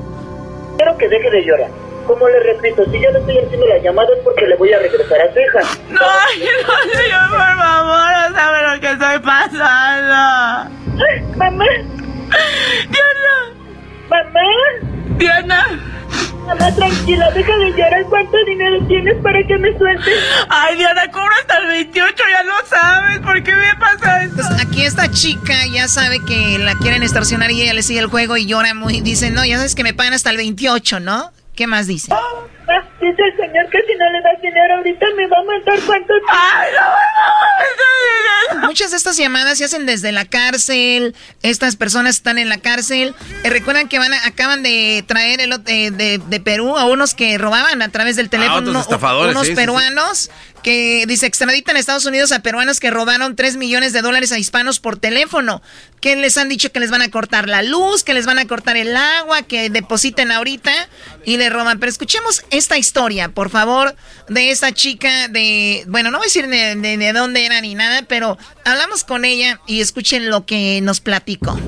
Quiero 0.78 0.98
que 0.98 1.08
deje 1.08 1.30
de 1.30 1.46
llorar. 1.46 1.70
Como 2.08 2.28
le 2.28 2.40
repito, 2.40 2.84
si 2.86 3.02
yo 3.02 3.12
le 3.12 3.20
estoy 3.20 3.38
haciendo 3.38 3.68
la 3.68 3.78
llamada 3.80 4.08
es 4.16 4.24
porque 4.24 4.46
le 4.48 4.56
voy 4.56 4.72
a 4.74 4.80
regresar 4.80 5.22
a 5.22 5.34
su 5.34 5.40
hija. 5.40 5.60
No, 5.90 6.02
no, 6.02 7.00
señor, 7.00 7.30
por 7.30 7.58
favor, 7.58 8.12
no 8.30 8.36
sabe 8.36 8.74
lo 8.74 8.82
que 8.82 8.92
estoy 8.92 9.20
pasando. 9.20 10.72
Mamá. 11.38 11.66
Diana. 12.90 13.36
Mamá. 14.10 14.42
Diana. 15.18 15.66
Mamá, 16.46 16.76
tranquila, 16.76 17.32
deja 17.32 17.58
de 17.58 17.72
llorar. 17.72 18.06
¿Cuánto 18.10 18.38
dinero 18.46 18.86
tienes 18.88 19.16
para 19.24 19.46
que 19.48 19.58
me 19.58 19.78
sueltes? 19.78 20.14
Ay, 20.50 20.78
Diana, 20.78 21.10
cobro 21.12 21.32
hasta 21.40 21.58
el 21.58 21.68
28, 21.68 22.24
ya 22.32 22.44
lo 22.44 22.68
sabes. 22.68 23.20
¿Por 23.20 23.44
qué 23.44 23.54
me 23.54 23.76
pasa 23.80 24.24
esto? 24.24 24.36
Pues 24.36 24.62
aquí 24.62 24.84
esta 24.84 25.10
chica 25.10 25.54
ya 25.74 25.88
sabe 25.88 26.20
que 26.26 26.60
la 26.60 26.76
quieren 26.76 27.04
extorsionar 27.04 27.52
y 27.52 27.62
ella 27.62 27.74
le 27.74 27.84
sigue 27.84 28.00
el 28.00 28.08
juego 28.08 28.38
y 28.38 28.46
llora 28.46 28.74
muy. 28.74 29.02
Dice, 29.02 29.32
no, 29.32 29.44
ya 29.46 29.58
sabes 29.58 29.76
que 29.76 29.84
me 29.84 29.94
pagan 29.94 30.14
hasta 30.14 30.30
el 30.30 30.38
28, 30.38 31.00
¿no? 31.00 31.32
¿Qué 31.56 31.68
más 31.68 31.88
dice? 31.88 32.12
Ah, 32.14 32.82
dice 33.00 33.22
el 33.22 33.38
señor 33.38 33.70
que 33.70 33.78
si 33.88 33.96
no 33.98 34.10
le 34.12 34.22
das 34.22 34.42
dinero 34.42 34.76
ahorita 34.78 35.06
me 35.16 35.28
va 35.28 35.38
a 35.40 35.44
matar. 35.44 35.80
¿Cuánto 35.86 36.14
Ay, 36.30 36.72
no, 38.56 38.68
Muchas 38.68 38.92
de 38.92 38.98
estas 38.98 39.18
llamadas 39.18 39.58
se 39.58 39.66
hacen 39.66 39.86
desde 39.86 40.12
la 40.12 40.26
cárcel. 40.26 41.16
Estas 41.44 41.76
personas 41.76 42.16
están 42.18 42.38
en 42.38 42.50
la 42.50 42.58
cárcel. 42.58 43.16
Eh, 43.44 43.50
Recuerdan 43.50 43.88
que 43.88 44.00
van 44.00 44.14
a- 44.14 44.26
acaban 44.26 44.64
de 44.64 45.04
traer 45.08 45.40
el, 45.42 45.54
eh, 45.68 45.92
de, 45.92 46.18
de 46.18 46.40
Perú 46.40 46.78
a 46.78 46.86
unos 46.86 47.14
que 47.14 47.38
robaban 47.38 47.82
a 47.82 47.90
través 47.90 48.16
del 48.16 48.30
teléfono. 48.30 48.58
otros 48.58 48.70
uno- 48.72 48.82
estafadores, 48.82 49.32
unos 49.32 49.44
sí, 49.48 49.50
sí, 49.50 49.56
sí. 49.56 49.56
Que 50.66 51.06
dice 51.08 51.28
extraditan 51.28 51.76
a 51.76 51.80
Estados 51.80 52.08
Unidos 52.08 52.32
a 52.32 52.40
peruanos 52.42 52.80
que 52.80 52.90
robaron 52.90 53.36
3 53.36 53.56
millones 53.56 53.94
de 53.94 54.02
dólares 54.02 54.32
a 54.32 54.40
hispanos 54.40 54.80
por 54.80 54.98
teléfono. 54.98 55.62
Que 56.02 56.16
les 56.16 56.40
han 56.40 56.50
dicho 56.50 56.72
que 56.72 56.80
les 56.80 56.90
van 56.90 57.04
a 57.04 57.12
cortar 57.12 57.48
la 57.48 57.62
luz, 57.62 58.04
que 58.04 58.16
les 58.16 58.26
van 58.26 58.40
a 58.40 58.48
cortar 58.48 58.76
el 58.76 58.98
agua, 58.98 59.44
que 59.44 59.70
depositen 59.70 60.32
ahorita 60.32 60.72
y 61.24 61.38
le 61.38 61.52
roban. 61.52 61.78
Pero 61.80 61.92
escuchemos 61.92 62.44
esta 62.50 62.80
historia, 62.80 63.30
por 63.30 63.52
favor, 63.52 63.96
de 64.28 64.50
esta 64.50 64.72
chica 64.72 65.28
de, 65.28 65.84
bueno, 65.88 66.10
no 66.10 66.18
voy 66.18 66.26
a 66.26 66.30
decir 66.30 66.48
de, 66.48 66.76
de- 66.76 66.98
de 66.98 67.14
dónde 67.14 67.46
era 67.46 67.62
ni 67.62 67.76
nada, 67.76 68.02
pero 68.08 68.36
hablamos 68.64 69.04
con 69.04 69.24
ella 69.24 69.60
y 69.68 69.82
escuchen 69.82 70.32
lo 70.32 70.48
que 70.48 70.82
nos 70.82 71.00
platicó. 71.00 71.60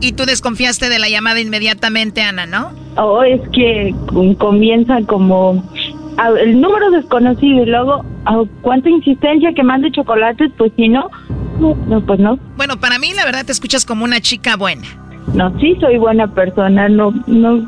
Y 0.00 0.12
tú 0.12 0.26
desconfiaste 0.26 0.88
de 0.90 0.98
la 0.98 1.08
llamada 1.08 1.40
inmediatamente, 1.40 2.20
Ana, 2.22 2.44
¿no? 2.44 2.74
Oh, 2.96 3.22
es 3.22 3.40
que 3.54 3.94
com- 4.08 4.34
comienza 4.34 4.98
como 5.06 5.72
el 6.40 6.60
número 6.60 6.90
desconocido 6.90 7.62
y 7.62 7.66
luego 7.66 8.04
cuánta 8.60 8.88
insistencia 8.90 9.52
que 9.54 9.62
mande 9.62 9.90
chocolates, 9.90 10.50
pues 10.56 10.72
si 10.76 10.88
no, 10.88 11.10
no, 11.60 11.74
no, 11.88 12.00
pues 12.00 12.20
no. 12.20 12.38
Bueno, 12.56 12.78
para 12.78 12.98
mí 12.98 13.12
la 13.14 13.24
verdad 13.24 13.44
te 13.44 13.52
escuchas 13.52 13.84
como 13.84 14.04
una 14.04 14.20
chica 14.20 14.56
buena. 14.56 14.82
No, 15.34 15.56
sí 15.60 15.76
soy 15.80 15.98
buena 15.98 16.26
persona, 16.26 16.88
no, 16.88 17.12
no, 17.26 17.58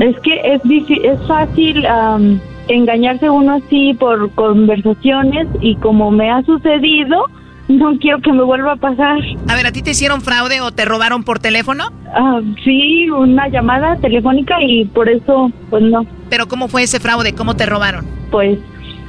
es 0.00 0.18
que 0.20 0.40
es 0.54 0.62
difí- 0.62 1.00
es 1.04 1.18
fácil 1.28 1.86
am, 1.86 2.40
engañarse 2.68 3.30
uno 3.30 3.54
así 3.64 3.94
por 3.94 4.30
conversaciones 4.34 5.46
y 5.60 5.76
como 5.76 6.10
me 6.10 6.30
ha 6.30 6.42
sucedido, 6.42 7.24
no 7.68 7.98
quiero 7.98 8.20
que 8.20 8.32
me 8.32 8.42
vuelva 8.42 8.72
a 8.72 8.76
pasar. 8.76 9.18
A 9.48 9.54
ver, 9.54 9.66
¿a 9.66 9.72
ti 9.72 9.82
te 9.82 9.90
hicieron 9.90 10.20
fraude 10.20 10.60
o 10.60 10.70
te 10.72 10.84
robaron 10.84 11.24
por 11.24 11.38
teléfono? 11.38 11.90
Ah, 12.14 12.40
sí, 12.64 13.08
una 13.10 13.48
llamada 13.48 13.96
telefónica 13.96 14.56
y 14.62 14.84
por 14.86 15.08
eso, 15.08 15.50
pues 15.70 15.82
no. 15.82 16.06
Pero 16.28 16.46
¿cómo 16.46 16.68
fue 16.68 16.82
ese 16.82 17.00
fraude? 17.00 17.34
¿Cómo 17.34 17.54
te 17.54 17.66
robaron? 17.66 18.06
Pues 18.30 18.58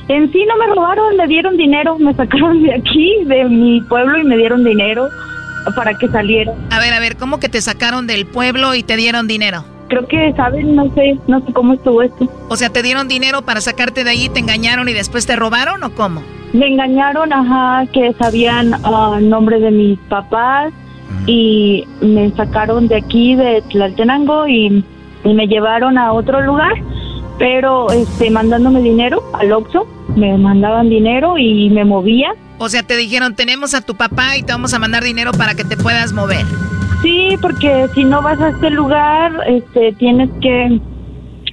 en 0.08 0.32
sí 0.32 0.46
no 0.48 0.56
me 0.58 0.74
robaron, 0.74 1.18
me 1.18 1.28
dieron 1.28 1.58
dinero, 1.58 1.98
me 1.98 2.14
sacaron 2.14 2.64
de 2.64 2.76
aquí, 2.76 3.12
de 3.26 3.46
mi 3.46 3.82
pueblo 3.82 4.20
y 4.20 4.24
me 4.24 4.38
dieron 4.38 4.64
dinero 4.64 5.08
para 5.76 5.94
que 5.96 6.08
saliera. 6.10 6.54
A 6.70 6.80
ver, 6.80 6.94
a 6.94 7.00
ver, 7.00 7.18
¿cómo 7.18 7.40
que 7.40 7.50
te 7.50 7.62
sacaron 7.62 8.06
del 8.08 8.26
pueblo 8.26 8.76
y 8.76 8.84
te 8.84 8.96
dieron 8.96 9.28
dinero? 9.28 9.66
Creo 9.88 10.08
que, 10.08 10.34
¿saben? 10.36 10.76
No 10.76 10.92
sé, 10.94 11.20
no 11.28 11.40
sé 11.46 11.54
cómo 11.54 11.74
estuvo 11.74 12.02
esto. 12.02 12.28
O 12.50 12.56
sea, 12.56 12.70
¿te 12.70 12.82
dieron 12.82 13.08
dinero 13.08 13.44
para 13.44 13.62
sacarte 13.62 14.04
de 14.04 14.10
ahí, 14.10 14.30
te 14.30 14.40
engañaron 14.40 14.90
y 14.90 14.94
después 14.94 15.26
te 15.26 15.36
robaron 15.36 15.84
o 15.84 15.92
cómo? 15.92 16.24
Me 16.54 16.68
engañaron, 16.68 17.34
ajá, 17.34 17.86
que 17.92 18.14
sabían 18.14 18.74
el 19.18 19.30
nombre 19.30 19.60
de 19.60 19.72
mis 19.72 20.00
papás 20.10 20.74
y 21.28 21.84
me 22.02 22.32
sacaron 22.32 22.88
de 22.88 22.98
aquí, 22.98 23.36
de 23.36 23.62
Tlaltenango 23.70 24.48
y, 24.48 24.84
y 25.24 25.34
me 25.34 25.48
llevaron 25.48 25.98
a 25.98 26.14
otro 26.14 26.42
lugar, 26.42 26.74
pero 27.38 27.92
este 27.92 28.30
mandándome 28.30 28.82
dinero 28.82 29.22
al 29.34 29.52
Oxxo, 29.52 29.88
me 30.16 30.38
mandaban 30.38 30.90
dinero 30.90 31.38
y 31.38 31.70
me 31.70 31.84
movía. 31.84 32.34
O 32.58 32.70
sea, 32.70 32.84
te 32.84 32.96
dijeron, 32.96 33.36
tenemos 33.36 33.74
a 33.74 33.82
tu 33.82 33.96
papá 33.96 34.38
y 34.38 34.44
te 34.44 34.54
vamos 34.54 34.74
a 34.74 34.80
mandar 34.80 35.04
dinero 35.04 35.32
para 35.32 35.56
que 35.56 35.66
te 35.66 35.76
puedas 35.76 36.14
mover. 36.14 36.46
Sí, 37.06 37.38
porque 37.40 37.88
si 37.94 38.04
no 38.04 38.20
vas 38.24 38.42
a 38.42 38.50
este 38.50 38.72
lugar, 38.72 39.32
este, 39.46 39.94
tienes 39.94 40.28
que 40.42 40.82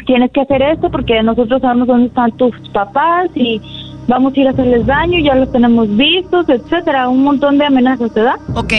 tienes 0.07 0.31
que 0.33 0.41
hacer 0.41 0.63
esto 0.63 0.91
porque 0.91 1.23
nosotros 1.23 1.61
sabemos 1.61 1.89
dónde 1.89 2.07
están 2.07 2.33
tus 2.39 2.57
papás 2.71 3.29
y 3.35 3.61
vamos 4.09 4.33
a 4.35 4.41
ir 4.41 4.47
a 4.47 4.53
hacerles 4.53 4.87
daño, 4.87 5.19
ya 5.19 5.35
los 5.35 5.53
tenemos 5.53 5.95
vistos, 5.95 6.49
etcétera, 6.49 7.07
un 7.11 7.23
montón 7.23 7.59
de 7.59 7.67
amenazas, 7.67 8.15
¿verdad? 8.15 8.37
Ok. 8.55 8.73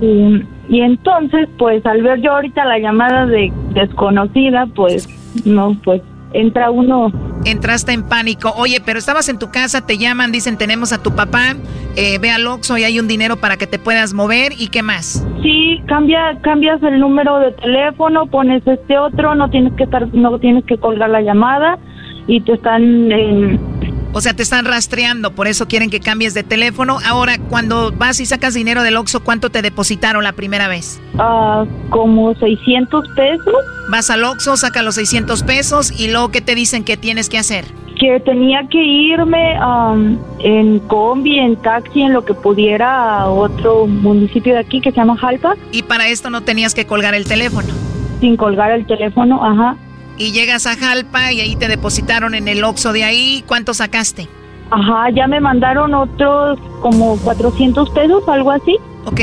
Y, 0.00 0.42
y 0.70 0.80
entonces, 0.80 1.50
pues 1.58 1.84
al 1.84 2.00
ver 2.02 2.22
yo 2.22 2.32
ahorita 2.32 2.64
la 2.64 2.78
llamada 2.78 3.26
de 3.26 3.52
desconocida, 3.74 4.66
pues 4.74 5.06
no, 5.44 5.76
pues 5.84 6.00
entra 6.40 6.70
uno 6.70 7.12
Entraste 7.46 7.92
en 7.92 8.02
pánico. 8.02 8.52
Oye, 8.56 8.82
pero 8.84 8.98
estabas 8.98 9.28
en 9.28 9.38
tu 9.38 9.52
casa, 9.52 9.86
te 9.86 9.98
llaman, 9.98 10.32
dicen, 10.32 10.58
tenemos 10.58 10.92
a 10.92 11.00
tu 11.00 11.14
papá, 11.14 11.54
eh, 11.94 12.18
ve 12.18 12.30
al 12.30 12.44
Oxxo 12.44 12.76
y 12.76 12.82
hay 12.82 12.98
un 12.98 13.06
dinero 13.06 13.36
para 13.36 13.56
que 13.56 13.68
te 13.68 13.78
puedas 13.78 14.14
mover 14.14 14.52
y 14.58 14.66
qué 14.66 14.82
más. 14.82 15.24
Sí, 15.42 15.80
cambia, 15.86 16.38
cambias 16.42 16.82
el 16.82 16.98
número 16.98 17.38
de 17.38 17.52
teléfono, 17.52 18.26
pones 18.26 18.66
este 18.66 18.98
otro, 18.98 19.36
no 19.36 19.48
tienes 19.48 19.72
que 19.74 19.84
estar, 19.84 20.12
no 20.12 20.36
tienes 20.40 20.64
que 20.64 20.76
colgar 20.76 21.08
la 21.08 21.20
llamada 21.20 21.78
y 22.26 22.40
te 22.40 22.54
están, 22.54 23.12
eh, 23.12 23.58
O 24.16 24.20
sea, 24.22 24.32
te 24.32 24.42
están 24.42 24.64
rastreando, 24.64 25.32
por 25.34 25.46
eso 25.46 25.68
quieren 25.68 25.90
que 25.90 26.00
cambies 26.00 26.32
de 26.32 26.42
teléfono. 26.42 26.96
Ahora, 27.06 27.36
cuando 27.36 27.92
vas 27.92 28.18
y 28.18 28.24
sacas 28.24 28.54
dinero 28.54 28.82
del 28.82 28.96
Oxxo, 28.96 29.22
¿cuánto 29.22 29.50
te 29.50 29.60
depositaron 29.60 30.24
la 30.24 30.32
primera 30.32 30.68
vez? 30.68 30.98
Ah, 31.18 31.66
como 31.90 32.34
600 32.34 33.08
pesos. 33.14 33.54
Vas 33.90 34.08
al 34.08 34.24
Oxxo, 34.24 34.56
saca 34.56 34.80
los 34.80 34.94
600 34.94 35.42
pesos 35.42 36.00
y 36.00 36.10
luego, 36.10 36.30
¿qué 36.30 36.40
te 36.40 36.54
dicen 36.54 36.82
que 36.82 36.96
tienes 36.96 37.28
que 37.28 37.36
hacer? 37.36 37.66
Que 38.00 38.18
tenía 38.20 38.66
que 38.70 38.82
irme 38.82 39.54
am, 39.60 40.18
en 40.38 40.78
combi, 40.78 41.38
en 41.38 41.54
taxi, 41.56 42.00
en 42.00 42.14
lo 42.14 42.24
que 42.24 42.32
pudiera 42.32 43.18
a 43.18 43.28
otro 43.28 43.86
municipio 43.86 44.54
de 44.54 44.60
aquí 44.60 44.80
que 44.80 44.92
se 44.92 44.96
llama 44.96 45.18
Jalpa, 45.18 45.56
Y 45.72 45.82
para 45.82 46.08
esto 46.08 46.30
no 46.30 46.40
tenías 46.42 46.72
que 46.72 46.86
colgar 46.86 47.14
el 47.14 47.26
teléfono. 47.26 47.68
sin 48.20 48.38
colgar 48.38 48.70
el 48.70 48.86
teléfono, 48.86 49.44
ajá. 49.44 49.76
Y 50.18 50.32
llegas 50.32 50.66
a 50.66 50.76
Jalpa 50.76 51.32
y 51.32 51.40
ahí 51.40 51.56
te 51.56 51.68
depositaron 51.68 52.34
en 52.34 52.48
el 52.48 52.64
Oxxo 52.64 52.92
de 52.92 53.04
ahí. 53.04 53.44
¿Cuánto 53.46 53.74
sacaste? 53.74 54.28
Ajá, 54.70 55.10
ya 55.10 55.26
me 55.26 55.40
mandaron 55.40 55.94
otros 55.94 56.58
como 56.80 57.16
400 57.18 57.90
pesos, 57.90 58.22
algo 58.28 58.50
así. 58.50 58.76
Ok. 59.04 59.20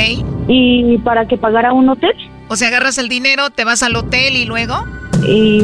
Y 0.48 0.98
para 1.00 1.28
que 1.28 1.38
pagara 1.38 1.74
un 1.74 1.90
hotel. 1.90 2.14
O 2.48 2.56
sea, 2.56 2.70
agarras 2.70 2.98
el 2.98 3.10
dinero, 3.10 3.50
te 3.50 3.66
vas 3.66 3.84
al 3.84 3.96
hotel 3.96 4.36
y 4.36 4.46
luego... 4.46 4.86
Y, 5.26 5.64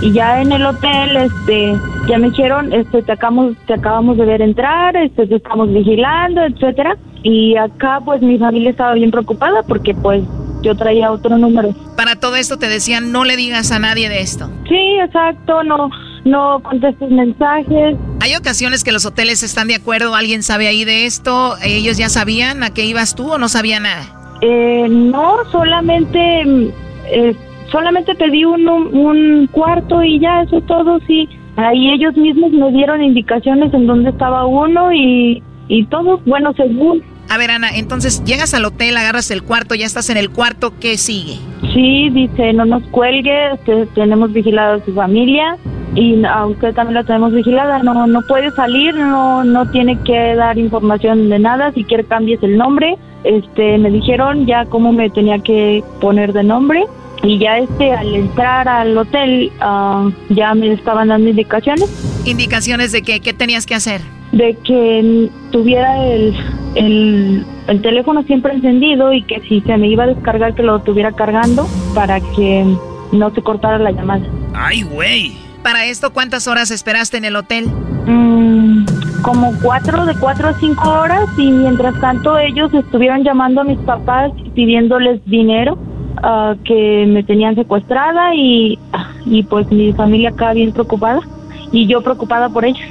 y 0.00 0.12
ya 0.12 0.42
en 0.42 0.50
el 0.50 0.66
hotel, 0.66 1.16
este, 1.16 1.76
ya 2.08 2.18
me 2.18 2.30
dijeron, 2.30 2.72
este, 2.72 3.02
te 3.02 3.12
acabamos, 3.12 3.54
te 3.66 3.74
acabamos 3.74 4.16
de 4.16 4.24
ver 4.24 4.42
entrar, 4.42 4.96
este, 4.96 5.28
te 5.28 5.36
estamos 5.36 5.72
vigilando, 5.72 6.42
etcétera. 6.42 6.96
Y 7.22 7.56
acá, 7.56 8.00
pues, 8.04 8.20
mi 8.20 8.36
familia 8.36 8.70
estaba 8.70 8.94
bien 8.94 9.12
preocupada 9.12 9.62
porque, 9.62 9.94
pues, 9.94 10.24
yo 10.66 10.74
traía 10.74 11.12
otro 11.12 11.38
número. 11.38 11.72
Para 11.96 12.16
todo 12.16 12.36
esto 12.36 12.58
te 12.58 12.68
decían, 12.68 13.12
no 13.12 13.24
le 13.24 13.36
digas 13.36 13.70
a 13.70 13.78
nadie 13.78 14.08
de 14.08 14.20
esto. 14.20 14.50
Sí, 14.68 14.98
exacto, 15.04 15.62
no, 15.62 15.90
no 16.24 16.60
contestes 16.60 17.10
mensajes. 17.10 17.96
Hay 18.20 18.34
ocasiones 18.34 18.82
que 18.82 18.92
los 18.92 19.06
hoteles 19.06 19.42
están 19.42 19.68
de 19.68 19.76
acuerdo, 19.76 20.14
alguien 20.14 20.42
sabe 20.42 20.66
ahí 20.66 20.84
de 20.84 21.06
esto, 21.06 21.56
ellos 21.62 21.96
ya 21.96 22.08
sabían 22.08 22.62
a 22.62 22.70
qué 22.70 22.84
ibas 22.84 23.14
tú 23.14 23.32
o 23.32 23.38
no 23.38 23.48
sabía 23.48 23.78
nada. 23.78 24.04
Eh, 24.42 24.86
no, 24.88 25.36
solamente, 25.52 26.44
mm, 26.44 26.68
eh, 27.12 27.36
solamente 27.70 28.14
pedí 28.16 28.44
un, 28.44 28.68
un 28.68 29.46
cuarto 29.52 30.02
y 30.02 30.18
ya, 30.18 30.42
eso 30.42 30.58
es 30.58 30.66
todo, 30.66 30.98
sí. 31.06 31.28
Ahí 31.56 31.90
ellos 31.90 32.14
mismos 32.16 32.52
me 32.52 32.70
dieron 32.72 33.02
indicaciones 33.02 33.72
en 33.72 33.86
dónde 33.86 34.10
estaba 34.10 34.44
uno 34.44 34.92
y, 34.92 35.42
y 35.68 35.84
todo, 35.86 36.20
bueno, 36.26 36.52
según. 36.54 37.02
A 37.28 37.38
ver, 37.38 37.50
Ana, 37.50 37.70
entonces 37.74 38.22
llegas 38.24 38.54
al 38.54 38.64
hotel, 38.64 38.96
agarras 38.96 39.30
el 39.30 39.42
cuarto, 39.42 39.74
ya 39.74 39.86
estás 39.86 40.10
en 40.10 40.16
el 40.16 40.30
cuarto, 40.30 40.72
¿qué 40.78 40.96
sigue? 40.96 41.38
Sí, 41.74 42.08
dice, 42.10 42.52
no 42.52 42.64
nos 42.64 42.82
cuelgue, 42.84 43.50
tenemos 43.94 44.32
vigilada 44.32 44.76
a 44.76 44.84
su 44.84 44.94
familia 44.94 45.56
y 45.94 46.24
a 46.24 46.46
usted 46.46 46.74
también 46.74 46.94
la 46.94 47.04
tenemos 47.04 47.32
vigilada, 47.32 47.82
no 47.82 48.06
no 48.06 48.22
puede 48.22 48.50
salir, 48.52 48.94
no 48.94 49.44
no 49.44 49.70
tiene 49.70 49.98
que 50.02 50.34
dar 50.36 50.58
información 50.58 51.28
de 51.28 51.38
nada, 51.38 51.72
si 51.72 51.84
quiere 51.84 52.04
cambies 52.04 52.42
el 52.42 52.56
nombre. 52.56 52.96
Este, 53.24 53.76
me 53.78 53.90
dijeron 53.90 54.46
ya 54.46 54.66
cómo 54.66 54.92
me 54.92 55.10
tenía 55.10 55.38
que 55.40 55.82
poner 56.00 56.32
de 56.32 56.44
nombre 56.44 56.84
y 57.24 57.38
ya 57.38 57.58
este 57.58 57.92
al 57.92 58.14
entrar 58.14 58.68
al 58.68 58.96
hotel 58.96 59.50
ah, 59.60 60.08
ya 60.28 60.54
me 60.54 60.72
estaban 60.72 61.08
dando 61.08 61.30
indicaciones 61.30 61.90
Indicaciones 62.24 62.92
de 62.92 63.02
que, 63.02 63.20
qué 63.20 63.32
tenías 63.32 63.66
que 63.66 63.74
hacer. 63.74 64.00
De 64.36 64.54
que 64.64 65.30
tuviera 65.50 66.06
el, 66.06 66.34
el, 66.74 67.46
el 67.68 67.82
teléfono 67.82 68.22
siempre 68.24 68.52
encendido 68.52 69.12
y 69.12 69.22
que 69.22 69.40
si 69.48 69.60
se 69.62 69.76
me 69.78 69.88
iba 69.88 70.04
a 70.04 70.08
descargar 70.08 70.54
que 70.54 70.62
lo 70.62 70.78
tuviera 70.80 71.12
cargando 71.12 71.66
para 71.94 72.20
que 72.20 72.76
no 73.12 73.30
se 73.34 73.42
cortara 73.42 73.78
la 73.78 73.92
llamada. 73.92 74.26
Ay, 74.54 74.82
güey. 74.82 75.36
Para 75.62 75.86
esto, 75.86 76.12
¿cuántas 76.12 76.46
horas 76.46 76.70
esperaste 76.70 77.16
en 77.16 77.24
el 77.24 77.34
hotel? 77.34 77.66
Mm, 78.06 78.84
como 79.22 79.52
cuatro, 79.60 80.04
de 80.04 80.14
cuatro 80.14 80.48
a 80.48 80.54
cinco 80.60 80.88
horas 80.88 81.28
y 81.36 81.50
mientras 81.50 81.98
tanto 82.00 82.38
ellos 82.38 82.72
estuvieron 82.74 83.24
llamando 83.24 83.62
a 83.62 83.64
mis 83.64 83.78
papás 83.80 84.32
pidiéndoles 84.54 85.24
dinero 85.24 85.78
ah, 86.22 86.54
que 86.64 87.06
me 87.08 87.24
tenían 87.24 87.56
secuestrada 87.56 88.34
y, 88.34 88.78
y 89.24 89.42
pues 89.44 89.70
mi 89.72 89.92
familia 89.92 90.30
acá 90.30 90.52
bien 90.52 90.72
preocupada 90.72 91.20
y 91.72 91.86
yo 91.86 92.02
preocupada 92.02 92.48
por 92.48 92.64
ellos. 92.64 92.86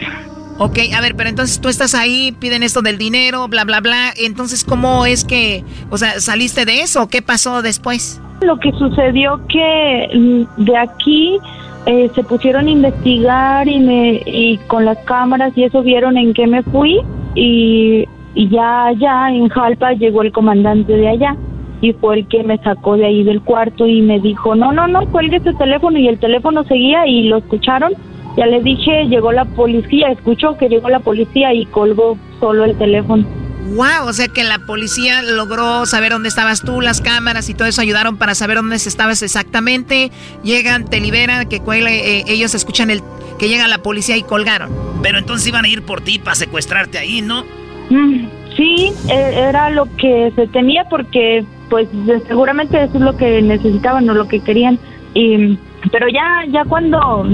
Ok, 0.58 0.80
a 0.96 1.02
ver, 1.02 1.16
pero 1.16 1.30
entonces 1.30 1.60
tú 1.60 1.68
estás 1.68 1.94
ahí, 1.94 2.32
piden 2.40 2.64
esto 2.64 2.82
del 2.82 2.98
dinero, 2.98 3.48
bla, 3.50 3.66
bla, 3.66 3.82
bla. 3.82 4.14
Entonces, 4.16 4.64
¿cómo 4.64 5.06
es 5.06 5.26
que, 5.26 5.64
o 5.90 5.98
sea, 5.98 6.22
saliste 6.22 6.66
de 6.66 6.82
eso? 6.82 7.10
¿Qué 7.10 7.22
pasó 7.22 7.62
después? 7.62 8.22
Lo 8.42 8.58
que 8.60 8.72
sucedió 8.72 9.42
que 9.50 10.10
mm, 10.14 10.64
de 10.64 10.78
aquí 10.78 11.38
eh, 11.86 12.10
se 12.16 12.24
pusieron 12.24 12.68
a 12.68 12.72
investigar 12.72 13.68
y 13.68 13.80
me 13.80 14.22
y 14.26 14.58
con 14.68 14.86
las 14.86 14.98
cámaras 15.00 15.52
y 15.58 15.64
eso 15.64 15.84
vieron 15.84 16.18
en 16.18 16.34
qué 16.34 16.48
me 16.48 16.64
fui 16.64 17.00
y, 17.36 18.06
y 18.34 18.50
ya 18.50 18.86
allá 18.88 19.30
en 19.30 19.50
Jalpa 19.50 19.94
llegó 19.94 20.22
el 20.22 20.32
comandante 20.32 20.94
de 20.94 21.10
allá 21.10 21.36
y 21.82 21.94
fue 21.94 22.20
el 22.20 22.28
que 22.28 22.44
me 22.44 22.58
sacó 22.60 22.98
de 22.98 23.06
ahí 23.06 23.24
del 23.24 23.42
cuarto 23.42 23.86
y 23.86 24.02
me 24.02 24.20
dijo 24.20 24.56
no 24.56 24.72
no 24.72 24.88
no 24.88 25.06
cuelgue 25.12 25.38
ese 25.38 25.54
teléfono 25.54 26.00
y 26.00 26.08
el 26.08 26.18
teléfono 26.18 26.64
seguía 26.64 27.06
y 27.06 27.28
lo 27.28 27.38
escucharon 27.38 27.94
ya 28.38 28.46
le 28.46 28.62
dije 28.62 29.06
llegó 29.08 29.32
la 29.32 29.46
policía 29.46 30.10
escuchó 30.12 30.58
que 30.58 30.68
llegó 30.70 30.90
la 30.90 31.00
policía 31.00 31.54
y 31.54 31.66
colgó 31.68 32.18
solo 32.40 32.66
el 32.66 32.78
teléfono 32.78 33.26
Wow, 33.74 34.08
o 34.08 34.14
sea 34.14 34.28
que 34.28 34.44
la 34.44 34.60
policía 34.60 35.24
logró 35.24 35.88
saber 35.88 36.12
dónde 36.12 36.30
estabas 36.30 36.62
tú, 36.62 36.82
las 36.82 37.02
cámaras 37.02 37.50
y 37.50 37.56
todo 37.56 37.68
eso 37.68 37.82
ayudaron 37.82 38.16
para 38.18 38.36
saber 38.36 38.58
dónde 38.58 38.76
estabas 38.76 39.24
exactamente. 39.24 40.12
Llegan, 40.44 40.86
te 40.86 41.00
liberan, 41.00 41.50
que 41.50 41.62
cuele, 41.62 42.20
eh, 42.20 42.26
ellos 42.28 42.54
escuchan 42.54 42.92
el 42.92 43.02
que 43.40 43.50
llega 43.50 43.68
la 43.68 43.80
policía 43.80 44.18
y 44.18 44.22
colgaron. 44.22 44.70
Pero 45.02 45.18
entonces 45.18 45.48
iban 45.48 45.66
a 45.66 45.68
ir 45.68 45.82
por 45.82 46.02
ti 46.02 46.20
para 46.20 46.36
secuestrarte 46.36 47.00
ahí, 47.00 47.24
¿no? 47.24 47.44
Mm, 47.90 48.28
Sí, 48.56 48.94
e- 49.10 49.34
era 49.50 49.70
lo 49.72 49.86
que 49.98 50.32
se 50.36 50.48
temía 50.48 50.86
porque 50.90 51.44
pues 51.70 51.88
seguramente 52.28 52.82
eso 52.84 52.94
es 52.96 53.02
lo 53.02 53.18
que 53.18 53.42
necesitaban 53.42 54.08
o 54.10 54.14
lo 54.14 54.28
que 54.28 54.40
querían. 54.42 54.80
Y, 55.14 55.58
pero 55.92 56.08
ya 56.08 56.44
ya 56.52 56.64
cuando 56.66 57.26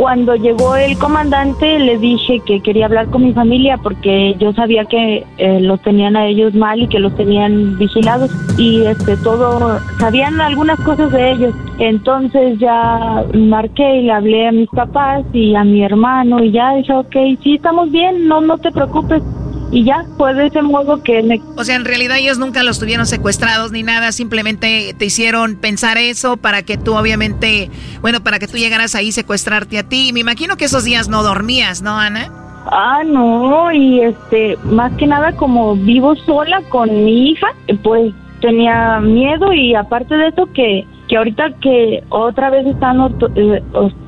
cuando 0.00 0.34
llegó 0.34 0.76
el 0.76 0.96
comandante 0.96 1.78
le 1.78 1.98
dije 1.98 2.40
que 2.46 2.62
quería 2.62 2.86
hablar 2.86 3.10
con 3.10 3.22
mi 3.22 3.34
familia 3.34 3.76
porque 3.76 4.34
yo 4.38 4.54
sabía 4.54 4.86
que 4.86 5.26
eh, 5.36 5.60
los 5.60 5.78
tenían 5.82 6.16
a 6.16 6.26
ellos 6.26 6.54
mal 6.54 6.80
y 6.80 6.88
que 6.88 6.98
los 6.98 7.14
tenían 7.16 7.76
vigilados 7.76 8.30
y 8.56 8.80
este 8.86 9.18
todo 9.18 9.78
sabían 9.98 10.40
algunas 10.40 10.80
cosas 10.80 11.12
de 11.12 11.32
ellos. 11.32 11.54
Entonces 11.78 12.58
ya 12.58 13.26
marqué 13.34 13.96
y 13.96 14.02
le 14.04 14.12
hablé 14.12 14.48
a 14.48 14.52
mis 14.52 14.70
papás 14.70 15.22
y 15.34 15.54
a 15.54 15.64
mi 15.64 15.84
hermano 15.84 16.42
y 16.42 16.50
ya 16.50 16.76
dije, 16.76 16.94
ok, 16.94 17.16
sí 17.42 17.56
estamos 17.56 17.90
bien, 17.90 18.26
no 18.26 18.40
no 18.40 18.56
te 18.56 18.70
preocupes. 18.70 19.22
Y 19.70 19.84
ya 19.84 20.04
fue 20.16 20.34
de 20.34 20.46
ese 20.46 20.62
modo 20.62 21.02
que 21.02 21.22
me 21.22 21.40
O 21.56 21.64
sea, 21.64 21.76
en 21.76 21.84
realidad 21.84 22.18
ellos 22.18 22.38
nunca 22.38 22.62
los 22.62 22.78
tuvieron 22.78 23.06
secuestrados 23.06 23.70
ni 23.70 23.82
nada, 23.82 24.12
simplemente 24.12 24.94
te 24.98 25.04
hicieron 25.04 25.56
pensar 25.56 25.96
eso 25.96 26.36
para 26.36 26.62
que 26.62 26.76
tú 26.76 26.96
obviamente, 26.96 27.70
bueno, 28.00 28.20
para 28.20 28.38
que 28.38 28.48
tú 28.48 28.56
llegaras 28.56 28.94
ahí 28.94 29.12
secuestrarte 29.12 29.78
a 29.78 29.88
ti. 29.88 30.12
Me 30.12 30.20
imagino 30.20 30.56
que 30.56 30.64
esos 30.64 30.84
días 30.84 31.08
no 31.08 31.22
dormías, 31.22 31.82
¿no, 31.82 31.98
Ana? 31.98 32.30
Ah, 32.66 33.02
no, 33.06 33.72
y 33.72 34.00
este, 34.00 34.56
más 34.64 34.92
que 34.96 35.06
nada 35.06 35.32
como 35.32 35.76
vivo 35.76 36.14
sola 36.16 36.62
con 36.68 37.04
mi 37.04 37.30
hija, 37.30 37.48
pues 37.82 38.12
tenía 38.40 39.00
miedo 39.00 39.52
y 39.52 39.74
aparte 39.74 40.16
de 40.16 40.28
eso 40.28 40.46
que 40.52 40.84
que 41.10 41.16
ahorita 41.16 41.50
que 41.60 42.04
otra 42.10 42.50
vez 42.50 42.64
están 42.68 43.00
eh, 43.34 43.62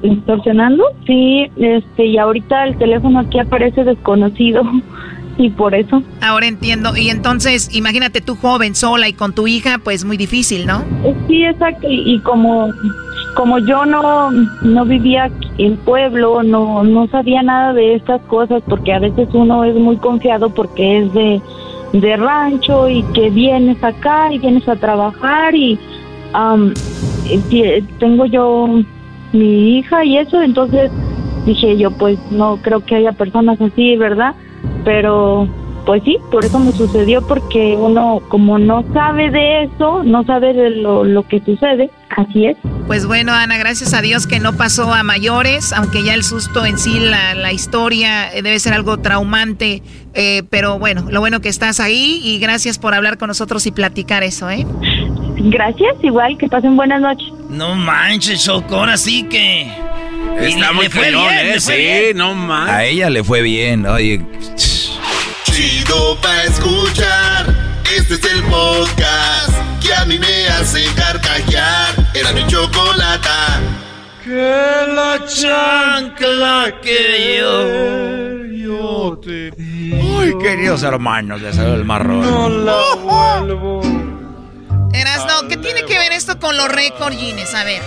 extorsionando, 0.04 0.84
sí, 1.04 1.50
este, 1.56 2.06
y 2.06 2.16
ahorita 2.16 2.64
el 2.64 2.78
teléfono 2.78 3.18
aquí 3.18 3.40
aparece 3.40 3.82
desconocido 3.82 4.62
y 5.38 5.50
por 5.50 5.74
eso. 5.74 6.02
Ahora 6.20 6.46
entiendo. 6.46 6.96
Y 6.96 7.08
entonces, 7.10 7.74
imagínate 7.74 8.20
tú 8.20 8.36
joven, 8.36 8.74
sola 8.74 9.08
y 9.08 9.12
con 9.12 9.32
tu 9.34 9.46
hija, 9.46 9.78
pues 9.82 10.04
muy 10.04 10.16
difícil, 10.16 10.66
¿no? 10.66 10.84
Eh, 11.04 11.14
Sí, 11.28 11.44
exacto, 11.44 11.88
y, 11.88 12.14
y 12.14 12.18
como 12.20 12.70
como 13.34 13.58
yo 13.60 13.86
no 13.86 14.30
no 14.30 14.84
vivía 14.84 15.30
en 15.56 15.76
pueblo, 15.78 16.42
no 16.42 16.84
no 16.84 17.06
sabía 17.08 17.42
nada 17.42 17.72
de 17.72 17.94
estas 17.94 18.20
cosas 18.22 18.62
porque 18.68 18.92
a 18.92 18.98
veces 18.98 19.28
uno 19.32 19.64
es 19.64 19.74
muy 19.74 19.96
confiado 19.96 20.50
porque 20.50 20.98
es 20.98 21.12
de 21.14 21.40
de 21.94 22.16
rancho 22.16 22.88
y 22.88 23.02
que 23.14 23.30
vienes 23.30 23.82
acá 23.82 24.32
y 24.32 24.38
vienes 24.38 24.68
a 24.68 24.76
trabajar 24.76 25.54
y 25.54 25.78
ti- 27.50 27.82
tengo 27.98 28.26
yo 28.26 28.68
mi 29.32 29.78
hija 29.78 30.04
y 30.04 30.18
eso, 30.18 30.42
entonces 30.42 30.90
dije 31.46 31.76
yo 31.78 31.90
pues 31.90 32.18
no 32.30 32.58
creo 32.62 32.84
que 32.84 32.96
haya 32.96 33.12
personas 33.12 33.60
así, 33.60 33.96
¿verdad? 33.96 34.34
Pero 34.84 35.48
pues 35.84 36.02
sí, 36.04 36.18
por 36.30 36.44
eso 36.44 36.58
me 36.58 36.72
sucedió 36.72 37.26
porque 37.26 37.76
uno 37.76 38.20
como 38.28 38.58
no 38.58 38.84
sabe 38.92 39.30
de 39.30 39.64
eso, 39.64 40.02
no 40.04 40.24
sabe 40.24 40.52
de 40.52 40.70
lo, 40.70 41.04
lo 41.04 41.26
que 41.26 41.40
sucede, 41.40 41.90
así 42.10 42.46
es. 42.46 42.56
Pues 42.86 43.06
bueno, 43.06 43.32
Ana, 43.32 43.58
gracias 43.58 43.94
a 43.94 44.00
Dios 44.00 44.26
que 44.26 44.38
no 44.38 44.56
pasó 44.56 44.92
a 44.92 45.02
mayores, 45.02 45.72
aunque 45.72 46.04
ya 46.04 46.14
el 46.14 46.22
susto 46.22 46.64
en 46.64 46.78
sí, 46.78 47.00
la, 47.00 47.34
la 47.34 47.52
historia 47.52 48.32
eh, 48.32 48.42
debe 48.42 48.58
ser 48.60 48.74
algo 48.74 48.98
traumante, 48.98 49.82
eh, 50.14 50.42
pero 50.50 50.78
bueno, 50.78 51.06
lo 51.10 51.20
bueno 51.20 51.40
que 51.40 51.48
estás 51.48 51.80
ahí 51.80 52.20
y 52.22 52.38
gracias 52.38 52.78
por 52.78 52.94
hablar 52.94 53.18
con 53.18 53.28
nosotros 53.28 53.66
y 53.66 53.72
platicar 53.72 54.22
eso, 54.22 54.50
¿eh? 54.50 54.66
Gracias, 55.36 55.96
igual 56.02 56.38
que 56.38 56.48
pasen 56.48 56.76
buenas 56.76 57.00
noches. 57.00 57.28
No 57.50 57.74
manches, 57.74 58.44
Choco, 58.44 58.76
ahora 58.76 58.96
sí 58.96 59.24
que. 59.24 59.66
Está 60.38 60.72
muy 60.72 60.88
fue 60.88 61.10
bien, 61.10 61.46
¿eh? 61.46 61.60
Sí, 61.60 61.72
bien. 61.74 62.16
no 62.16 62.34
más. 62.34 62.70
A 62.70 62.84
ella 62.84 63.10
le 63.10 63.22
fue 63.24 63.42
bien, 63.42 63.84
oye. 63.86 64.24
Chido 65.52 66.18
pa' 66.20 66.44
escuchar. 66.44 67.54
Este 67.94 68.14
es 68.14 68.24
el 68.32 68.42
podcast 68.44 69.52
que 69.82 69.92
a 69.94 70.04
mí 70.06 70.18
me 70.18 70.46
hace 70.48 70.84
carcajear. 70.94 71.94
Era 72.14 72.32
mi 72.32 72.46
chocolata. 72.46 73.60
Que 74.24 74.30
la 74.94 75.20
chancla 75.26 76.72
que 76.80 77.38
yo, 77.38 78.46
yo 78.66 79.18
te 79.18 79.50
Ay, 79.58 80.32
queridos 80.40 80.82
hermanos, 80.84 81.42
le 81.42 81.52
salió 81.52 81.74
el 81.74 81.84
marrón. 81.84 82.20
no 82.22 82.48
la 82.48 82.94
vuelvo. 82.94 83.82
Erasno, 84.94 85.48
¿qué 85.48 85.56
tiene 85.56 85.84
que 85.84 85.98
ver 85.98 86.12
esto 86.12 86.38
con 86.38 86.56
los 86.56 86.68
récord 86.68 87.14
Guinness? 87.14 87.54
A 87.54 87.64
ver. 87.64 87.82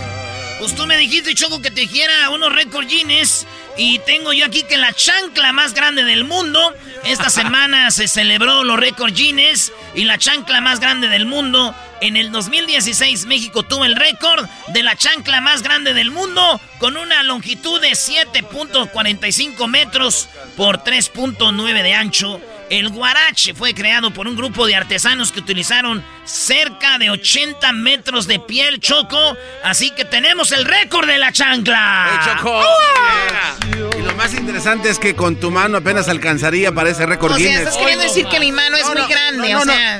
Pues 0.59 0.75
tú 0.75 0.85
me 0.87 0.97
dijiste, 0.97 1.33
Choco, 1.35 1.61
que 1.61 1.71
te 1.71 1.81
dijera 1.81 2.29
unos 2.31 2.53
récord 2.53 2.85
Guinness. 2.87 3.47
Y 3.77 3.99
tengo 3.99 4.31
yo 4.31 4.45
aquí 4.45 4.63
que 4.63 4.77
la 4.77 4.93
chancla 4.93 5.51
más 5.51 5.73
grande 5.73 6.03
del 6.03 6.23
mundo. 6.23 6.73
Esta 7.03 7.29
semana 7.29 7.91
se 7.91 8.07
celebró 8.07 8.63
los 8.63 8.79
récord 8.79 9.13
Guinness. 9.13 9.71
Y 9.95 10.05
la 10.05 10.17
chancla 10.17 10.61
más 10.61 10.79
grande 10.79 11.07
del 11.07 11.25
mundo. 11.25 11.75
En 12.01 12.17
el 12.17 12.31
2016 12.31 13.25
México 13.25 13.63
tuvo 13.63 13.85
el 13.85 13.95
récord 13.95 14.47
de 14.69 14.83
la 14.83 14.95
chancla 14.95 15.41
más 15.41 15.61
grande 15.63 15.93
del 15.93 16.11
mundo. 16.11 16.59
Con 16.79 16.97
una 16.97 17.23
longitud 17.23 17.81
de 17.81 17.91
7.45 17.91 19.67
metros 19.67 20.29
por 20.55 20.83
3.9 20.83 21.83
de 21.83 21.93
ancho. 21.93 22.41
El 22.69 22.89
guarache 22.89 23.53
fue 23.53 23.73
creado 23.73 24.11
por 24.11 24.27
un 24.27 24.35
grupo 24.35 24.65
de 24.65 24.75
artesanos 24.75 25.31
que 25.31 25.39
utilizaron 25.39 26.03
cerca 26.23 26.97
de 26.97 27.11
80 27.11 27.71
metros 27.73 28.25
de 28.27 28.39
piel 28.39 28.79
choco. 28.79 29.37
Así 29.63 29.91
que 29.91 30.03
tenemos 30.03 30.51
el 30.51 30.65
récord 30.65 31.07
de 31.07 31.17
la 31.19 31.31
chancla. 31.31 32.09
¡Eh, 32.11 32.25
Choco! 32.25 32.61
Y 33.97 34.01
lo 34.01 34.15
más 34.15 34.33
interesante 34.33 34.89
es 34.89 34.97
que 34.97 35.15
con 35.15 35.35
tu 35.39 35.51
mano 35.51 35.77
apenas 35.77 36.09
alcanzaría 36.09 36.71
para 36.71 36.89
ese 36.89 37.05
récord 37.05 37.33
O 37.33 37.37
sea, 37.37 37.59
estás 37.59 37.77
queriendo 37.77 38.03
decir 38.03 38.25
que 38.27 38.39
mi 38.39 38.51
mano 38.51 38.77
es 38.77 38.87
muy 38.87 39.07
grande, 39.07 39.53
no, 39.53 39.61
o 39.61 39.65
no. 39.65 39.73
sea... 39.73 39.99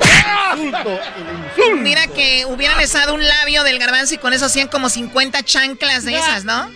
Mira 1.82 2.08
que 2.08 2.46
hubieran 2.48 2.78
besado 2.78 3.14
un 3.14 3.26
labio 3.26 3.64
del 3.64 3.78
garbanzo 3.78 4.16
y 4.16 4.18
con 4.18 4.34
eso 4.34 4.46
hacían 4.46 4.68
como 4.70 4.90
50 4.90 5.44
chanclas 5.44 6.04
de 6.06 6.16
esas, 6.16 6.46
¿no? 6.46 6.70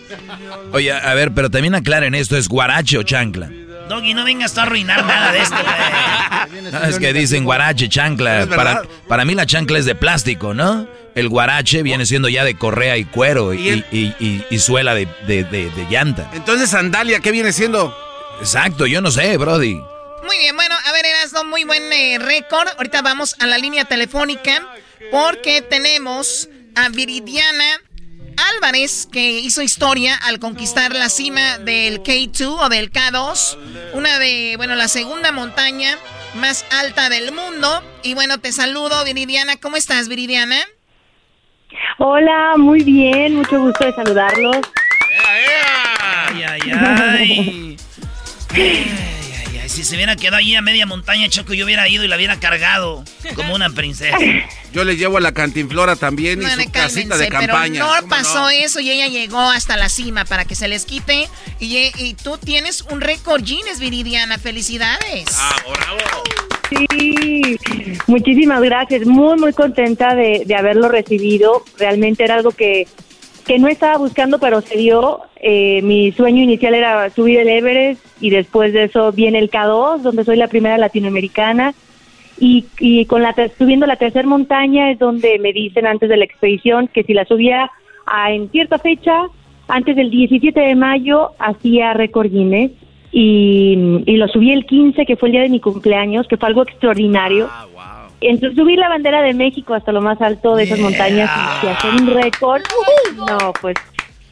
Oye, 0.71 0.91
a 0.91 1.13
ver, 1.13 1.33
pero 1.33 1.49
también 1.49 1.73
aclaren 1.75 2.13
esto, 2.13 2.37
¿es 2.37 2.47
guarache 2.47 2.97
o 2.97 3.03
chancla? 3.03 3.49
Doggy, 3.89 4.13
no 4.13 4.23
vengas 4.23 4.53
tú 4.53 4.59
a 4.61 4.63
arruinar 4.63 5.03
nada 5.05 5.31
de 5.33 5.39
esto, 5.39 5.55
güey. 5.55 6.61
No, 6.71 6.83
es 6.83 6.99
que 6.99 7.11
dicen 7.11 7.43
guarache, 7.43 7.89
chancla. 7.89 8.47
Para, 8.55 8.83
para 9.07 9.25
mí 9.25 9.35
la 9.35 9.45
chancla 9.45 9.77
es 9.79 9.85
de 9.85 9.95
plástico, 9.95 10.53
¿no? 10.53 10.87
El 11.15 11.27
guarache 11.27 11.83
viene 11.83 12.05
siendo 12.05 12.29
ya 12.29 12.43
de 12.45 12.55
correa 12.55 12.95
y 12.97 13.03
cuero 13.05 13.53
y, 13.53 13.83
y- 13.91 14.15
y- 14.19 14.45
y 14.49 14.59
suela 14.59 14.93
de, 14.95 15.07
de- 15.27 15.43
de- 15.43 15.69
de 15.71 15.85
llanta. 15.89 16.29
Entonces, 16.33 16.69
sandalia, 16.69 17.19
¿qué 17.19 17.31
viene 17.31 17.51
siendo? 17.51 17.93
Exacto, 18.39 18.85
yo 18.85 19.01
no 19.01 19.11
sé, 19.11 19.35
Brody. 19.37 19.73
Muy 20.25 20.37
bien, 20.37 20.55
bueno, 20.55 20.75
a 20.85 20.91
ver, 20.91 21.05
Erasno, 21.05 21.43
muy 21.43 21.63
buen 21.63 21.91
eh, 21.91 22.17
récord. 22.19 22.67
Ahorita 22.77 23.01
vamos 23.01 23.35
a 23.39 23.47
la 23.47 23.57
línea 23.57 23.85
telefónica 23.85 24.65
porque 25.11 25.61
tenemos 25.63 26.47
a 26.75 26.89
Viridiana 26.89 27.81
Álvarez 28.55 29.07
que 29.11 29.39
hizo 29.39 29.61
historia 29.61 30.15
al 30.15 30.39
conquistar 30.39 30.93
la 30.93 31.09
cima 31.09 31.57
del 31.59 32.01
K2 32.03 32.57
o 32.59 32.69
del 32.69 32.91
K2, 32.91 33.57
una 33.93 34.19
de, 34.19 34.55
bueno, 34.57 34.75
la 34.75 34.87
segunda 34.87 35.31
montaña 35.31 35.97
más 36.35 36.65
alta 36.81 37.09
del 37.09 37.31
mundo. 37.31 37.83
Y 38.03 38.13
bueno, 38.13 38.39
te 38.39 38.51
saludo, 38.51 39.03
Viridiana. 39.03 39.57
¿Cómo 39.57 39.77
estás, 39.77 40.07
Viridiana? 40.07 40.57
Hola, 41.97 42.55
muy 42.57 42.83
bien, 42.83 43.35
mucho 43.35 43.59
gusto 43.59 43.85
de 43.85 43.93
saludarlos. 43.93 44.57
Ay, 45.27 46.43
ay, 46.43 46.61
ay. 46.71 46.71
Ay, 46.71 47.77
ay, 48.55 49.18
ay. 49.69 49.75
Si 49.75 49.83
se 49.83 49.95
hubiera 49.95 50.15
quedado 50.15 50.37
allí 50.37 50.55
a 50.55 50.61
media 50.61 50.85
montaña, 50.85 51.29
Choco, 51.29 51.53
yo 51.53 51.65
hubiera 51.65 51.87
ido 51.87 52.03
y 52.03 52.07
la 52.07 52.15
hubiera 52.15 52.39
cargado 52.39 53.03
como 53.35 53.53
una 53.55 53.69
princesa. 53.69 54.17
Yo 54.71 54.83
le 54.83 54.97
llevo 54.97 55.17
a 55.17 55.19
la 55.19 55.31
cantinflora 55.31 55.95
también 55.95 56.43
y 56.43 56.45
su 56.45 56.71
casita 56.71 57.17
de 57.17 57.27
campaña. 57.27 57.81
Pero 57.81 57.87
no 57.87 57.95
¿Cómo 58.01 58.07
pasó 58.07 58.49
eso 58.49 58.79
y 58.79 58.91
ella 58.91 59.07
llegó 59.07 59.39
hasta 59.39 59.77
la 59.77 59.89
cima 59.89 60.25
para 60.25 60.45
que 60.45 60.53
se 60.53 60.67
les 60.67 60.85
quite. 60.85 61.27
Y, 61.59 61.91
y 61.97 62.13
tú 62.13 62.37
tienes 62.37 62.83
un 62.91 63.01
récord 63.01 63.43
Guinness, 63.43 63.79
Viridiana. 63.79 64.37
¡Felicidades! 64.37 65.25
Sí, 66.69 67.57
muchísimas 68.05 68.61
gracias. 68.61 69.07
Muy, 69.07 69.39
muy 69.39 69.53
contenta 69.53 70.13
de, 70.13 70.43
de 70.45 70.55
haberlo 70.55 70.87
recibido. 70.87 71.63
Realmente 71.79 72.23
era 72.23 72.35
algo 72.35 72.51
que, 72.51 72.87
que 73.49 73.57
no 73.57 73.67
estaba 73.67 73.97
buscando, 73.97 74.37
pero 74.37 74.61
se 74.61 74.77
dio. 74.77 75.21
Eh, 75.37 75.81
mi 75.81 76.11
sueño 76.11 76.43
inicial 76.43 76.75
era 76.75 77.09
subir 77.09 77.39
el 77.39 77.49
Everest 77.49 78.05
y 78.21 78.29
después 78.29 78.73
de 78.73 78.83
eso 78.83 79.11
viene 79.11 79.39
el 79.39 79.49
K2, 79.49 80.01
donde 80.01 80.23
soy 80.23 80.37
la 80.37 80.47
primera 80.47 80.77
latinoamericana. 80.77 81.73
Y, 82.39 82.67
y 82.79 83.05
con 83.05 83.23
la 83.23 83.33
subiendo 83.57 83.87
la 83.87 83.95
tercera 83.95 84.27
montaña 84.27 84.91
es 84.91 84.99
donde 84.99 85.39
me 85.39 85.51
dicen 85.51 85.87
antes 85.87 86.09
de 86.09 86.17
la 86.17 86.25
expedición 86.25 86.89
que 86.89 87.01
si 87.01 87.15
la 87.15 87.25
subía 87.25 87.71
a, 88.05 88.31
en 88.31 88.51
cierta 88.51 88.77
fecha, 88.77 89.23
antes 89.67 89.95
del 89.95 90.11
17 90.11 90.59
de 90.59 90.75
mayo, 90.75 91.31
hacía 91.39 91.93
récord 91.93 92.29
Guinness. 92.29 92.69
Y, 93.11 94.03
y 94.05 94.17
lo 94.17 94.27
subí 94.27 94.51
el 94.51 94.67
15, 94.67 95.07
que 95.07 95.15
fue 95.15 95.29
el 95.29 95.33
día 95.33 95.41
de 95.41 95.49
mi 95.49 95.59
cumpleaños, 95.59 96.27
que 96.27 96.37
fue 96.37 96.49
algo 96.49 96.61
extraordinario. 96.61 97.49
Entonces 98.21 98.57
subí 98.57 98.75
la 98.75 98.89
bandera 98.89 99.21
de 99.21 99.33
México 99.33 99.73
hasta 99.73 99.91
lo 99.91 100.01
más 100.01 100.21
alto 100.21 100.55
de 100.55 100.63
esas 100.63 100.79
montañas 100.79 101.29
y, 101.63 101.67
hacer 101.67 101.91
un 101.91 102.07
récord. 102.07 102.61
No, 103.15 103.53
pues, 103.61 103.75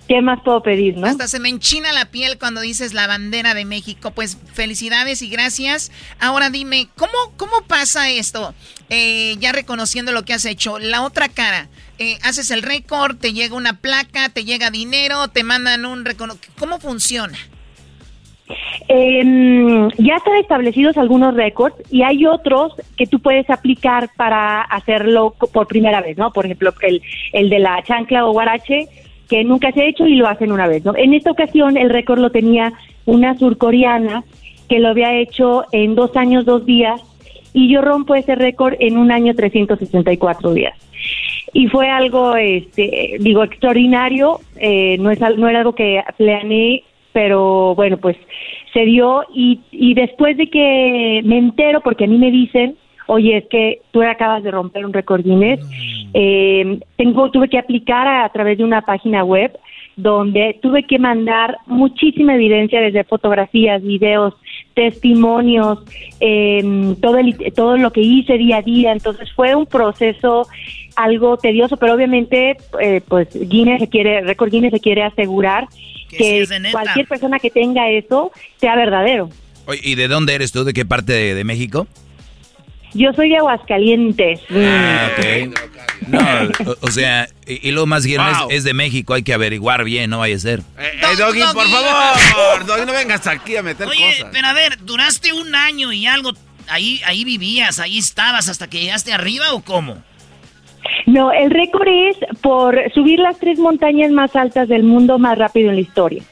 ¿qué 0.07 0.21
más 0.21 0.41
puedo 0.43 0.61
pedir, 0.61 0.97
no? 0.97 1.07
Hasta 1.07 1.27
se 1.27 1.39
me 1.39 1.49
enchina 1.49 1.93
la 1.93 2.05
piel 2.05 2.37
cuando 2.37 2.61
dices 2.61 2.93
la 2.93 3.07
bandera 3.07 3.53
de 3.53 3.63
México. 3.63 4.11
Pues 4.11 4.37
felicidades 4.53 5.21
y 5.21 5.29
gracias. 5.29 5.91
Ahora 6.19 6.49
dime, 6.49 6.89
¿cómo, 6.97 7.13
cómo 7.37 7.61
pasa 7.67 8.09
esto? 8.09 8.53
Eh, 8.89 9.35
ya 9.39 9.53
reconociendo 9.53 10.11
lo 10.11 10.23
que 10.23 10.33
has 10.33 10.45
hecho. 10.45 10.79
La 10.79 11.03
otra 11.03 11.29
cara, 11.29 11.69
eh, 11.97 12.17
haces 12.23 12.51
el 12.51 12.63
récord, 12.63 13.17
te 13.17 13.31
llega 13.33 13.55
una 13.55 13.79
placa, 13.79 14.29
te 14.29 14.43
llega 14.43 14.69
dinero, 14.69 15.29
te 15.29 15.43
mandan 15.43 15.85
un 15.85 16.03
recono 16.03 16.37
¿Cómo 16.59 16.79
funciona? 16.79 17.37
Eh, 18.87 19.89
ya 19.97 20.15
están 20.15 20.35
establecidos 20.37 20.97
algunos 20.97 21.35
récords 21.35 21.75
y 21.91 22.03
hay 22.03 22.25
otros 22.25 22.73
que 22.95 23.05
tú 23.05 23.19
puedes 23.19 23.49
aplicar 23.49 24.09
para 24.15 24.61
hacerlo 24.61 25.35
por 25.51 25.67
primera 25.67 26.01
vez, 26.01 26.17
¿no? 26.17 26.31
Por 26.31 26.45
ejemplo, 26.45 26.73
el, 26.81 27.01
el 27.33 27.49
de 27.49 27.59
la 27.59 27.81
chancla 27.83 28.25
o 28.25 28.31
guarache, 28.31 28.87
que 29.29 29.43
nunca 29.43 29.71
se 29.71 29.81
ha 29.81 29.89
hecho 29.89 30.05
y 30.07 30.15
lo 30.15 30.27
hacen 30.27 30.51
una 30.51 30.67
vez, 30.67 30.85
¿no? 30.85 30.95
En 30.95 31.13
esta 31.13 31.31
ocasión 31.31 31.77
el 31.77 31.89
récord 31.89 32.19
lo 32.19 32.31
tenía 32.31 32.73
una 33.05 33.37
surcoreana 33.37 34.23
que 34.69 34.79
lo 34.79 34.89
había 34.89 35.15
hecho 35.15 35.63
en 35.71 35.95
dos 35.95 36.15
años, 36.15 36.45
dos 36.45 36.65
días, 36.65 37.01
y 37.53 37.71
yo 37.71 37.81
rompo 37.81 38.15
ese 38.15 38.35
récord 38.35 38.75
en 38.79 38.97
un 38.97 39.11
año 39.11 39.33
364 39.33 40.53
días. 40.53 40.75
Y 41.53 41.67
fue 41.67 41.89
algo, 41.89 42.35
este, 42.35 43.17
digo, 43.19 43.43
extraordinario, 43.43 44.41
eh, 44.57 44.97
no, 44.99 45.09
es, 45.09 45.19
no 45.19 45.47
era 45.47 45.59
algo 45.59 45.73
que 45.73 46.03
planeé, 46.17 46.83
pero 47.17 47.73
bueno, 47.73 47.97
pues 47.97 48.15
se 48.73 48.85
dio 48.85 49.23
y, 49.33 49.59
y 49.71 49.95
después 49.95 50.37
de 50.37 50.51
que 50.51 51.21
me 51.25 51.39
entero, 51.39 51.81
porque 51.81 52.03
a 52.03 52.07
mí 52.07 52.15
me 52.19 52.29
dicen, 52.29 52.77
oye, 53.07 53.37
es 53.37 53.45
que 53.47 53.81
tú 53.89 54.03
acabas 54.03 54.43
de 54.43 54.51
romper 54.51 54.85
un 54.85 54.93
récord 54.93 55.23
Guinness, 55.23 55.59
eh, 56.13 56.79
tengo, 56.95 57.31
tuve 57.31 57.49
que 57.49 57.57
aplicar 57.57 58.07
a, 58.07 58.23
a 58.23 58.29
través 58.29 58.59
de 58.59 58.63
una 58.63 58.83
página 58.83 59.23
web 59.23 59.51
donde 59.95 60.59
tuve 60.61 60.83
que 60.83 60.99
mandar 60.99 61.57
muchísima 61.65 62.35
evidencia 62.35 62.81
desde 62.81 63.03
fotografías, 63.03 63.81
videos, 63.81 64.35
testimonios, 64.77 65.79
eh, 66.19 66.93
todo, 67.01 67.17
el, 67.17 67.35
todo 67.55 67.77
lo 67.77 67.91
que 67.91 68.01
hice 68.01 68.37
día 68.37 68.57
a 68.57 68.61
día. 68.61 68.91
Entonces 68.91 69.27
fue 69.35 69.55
un 69.55 69.65
proceso 69.65 70.47
algo 70.95 71.35
tedioso, 71.37 71.77
pero 71.77 71.95
obviamente, 71.95 72.57
eh, 72.79 73.01
pues 73.07 73.29
Guinness 73.33 73.79
se 73.79 73.89
quiere, 73.89 74.21
Record 74.21 74.51
Guinness 74.51 74.71
se 74.71 74.79
quiere 74.79 75.01
asegurar 75.01 75.67
Que 76.09 76.45
sí 76.45 76.53
cualquier 76.71 77.07
persona 77.07 77.39
que 77.39 77.49
tenga 77.49 77.89
eso 77.89 78.31
sea 78.57 78.75
verdadero. 78.75 79.29
Oye, 79.65 79.79
¿y 79.83 79.95
de 79.95 80.07
dónde 80.07 80.35
eres 80.35 80.51
tú? 80.51 80.63
¿De 80.63 80.73
qué 80.73 80.85
parte 80.85 81.11
de, 81.11 81.33
de 81.33 81.43
México? 81.43 81.87
Yo 82.93 83.11
soy 83.13 83.29
de 83.29 83.37
Aguascalientes. 83.37 84.41
Ah, 84.51 85.09
ok. 85.11 85.57
No, 86.07 86.19
o, 86.71 86.75
o 86.81 86.91
sea, 86.91 87.27
y, 87.47 87.67
y 87.69 87.71
lo 87.71 87.85
más 87.85 88.05
bien 88.05 88.21
Wow. 88.21 88.49
es, 88.49 88.57
es 88.57 88.63
de 88.63 88.73
México, 88.73 89.13
hay 89.13 89.23
que 89.23 89.33
averiguar 89.33 89.83
bien, 89.83 90.09
no 90.09 90.19
vaya 90.19 90.35
a 90.35 90.39
ser. 90.39 90.59
Eh, 90.77 90.91
eh, 91.01 91.15
Doggy, 91.17 91.41
por 91.53 91.67
favor, 91.67 92.65
Doggy, 92.65 92.85
no 92.85 92.93
vengas 92.93 93.25
aquí 93.27 93.55
a 93.55 93.63
meter 93.63 93.87
Oye, 93.87 94.05
cosas. 94.17 94.29
pero 94.31 94.47
a 94.47 94.53
ver, 94.53 94.77
¿duraste 94.85 95.33
un 95.33 95.55
año 95.55 95.91
y 95.93 96.05
algo? 96.05 96.31
Ahí, 96.69 97.01
ahí 97.05 97.23
vivías, 97.23 97.79
ahí 97.79 97.97
estabas 97.97 98.49
hasta 98.49 98.67
que 98.69 98.79
llegaste 98.81 99.13
arriba 99.13 99.53
o 99.53 99.61
cómo? 99.61 99.97
No, 101.05 101.31
el 101.31 101.49
récord 101.51 101.87
es 101.87 102.17
por 102.41 102.77
subir 102.93 103.19
las 103.19 103.39
tres 103.39 103.57
montañas 103.59 104.11
más 104.11 104.35
altas 104.35 104.67
del 104.67 104.83
mundo 104.83 105.17
más 105.17 105.37
rápido 105.37 105.69
en 105.69 105.75
la 105.75 105.81
historia. 105.81 106.23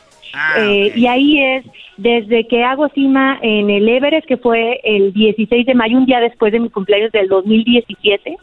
Eh, 0.58 0.92
Y 0.96 1.08
ahí 1.08 1.40
es 1.42 1.66
desde 1.98 2.46
que 2.48 2.62
hago 2.64 2.90
cima 2.90 3.40
en 3.42 3.70
el 3.70 3.88
Everest, 3.88 4.28
que 4.28 4.36
fue 4.36 4.82
el 4.84 5.14
16 5.14 5.66
de 5.66 5.74
mayo, 5.76 5.98
un 5.98 6.06
día 6.06 6.20
después 6.20 6.52
de 6.52 6.60
mi 6.60 6.70
cumpleaños 6.70 7.12
del 7.14 7.28
2017. 7.30 8.36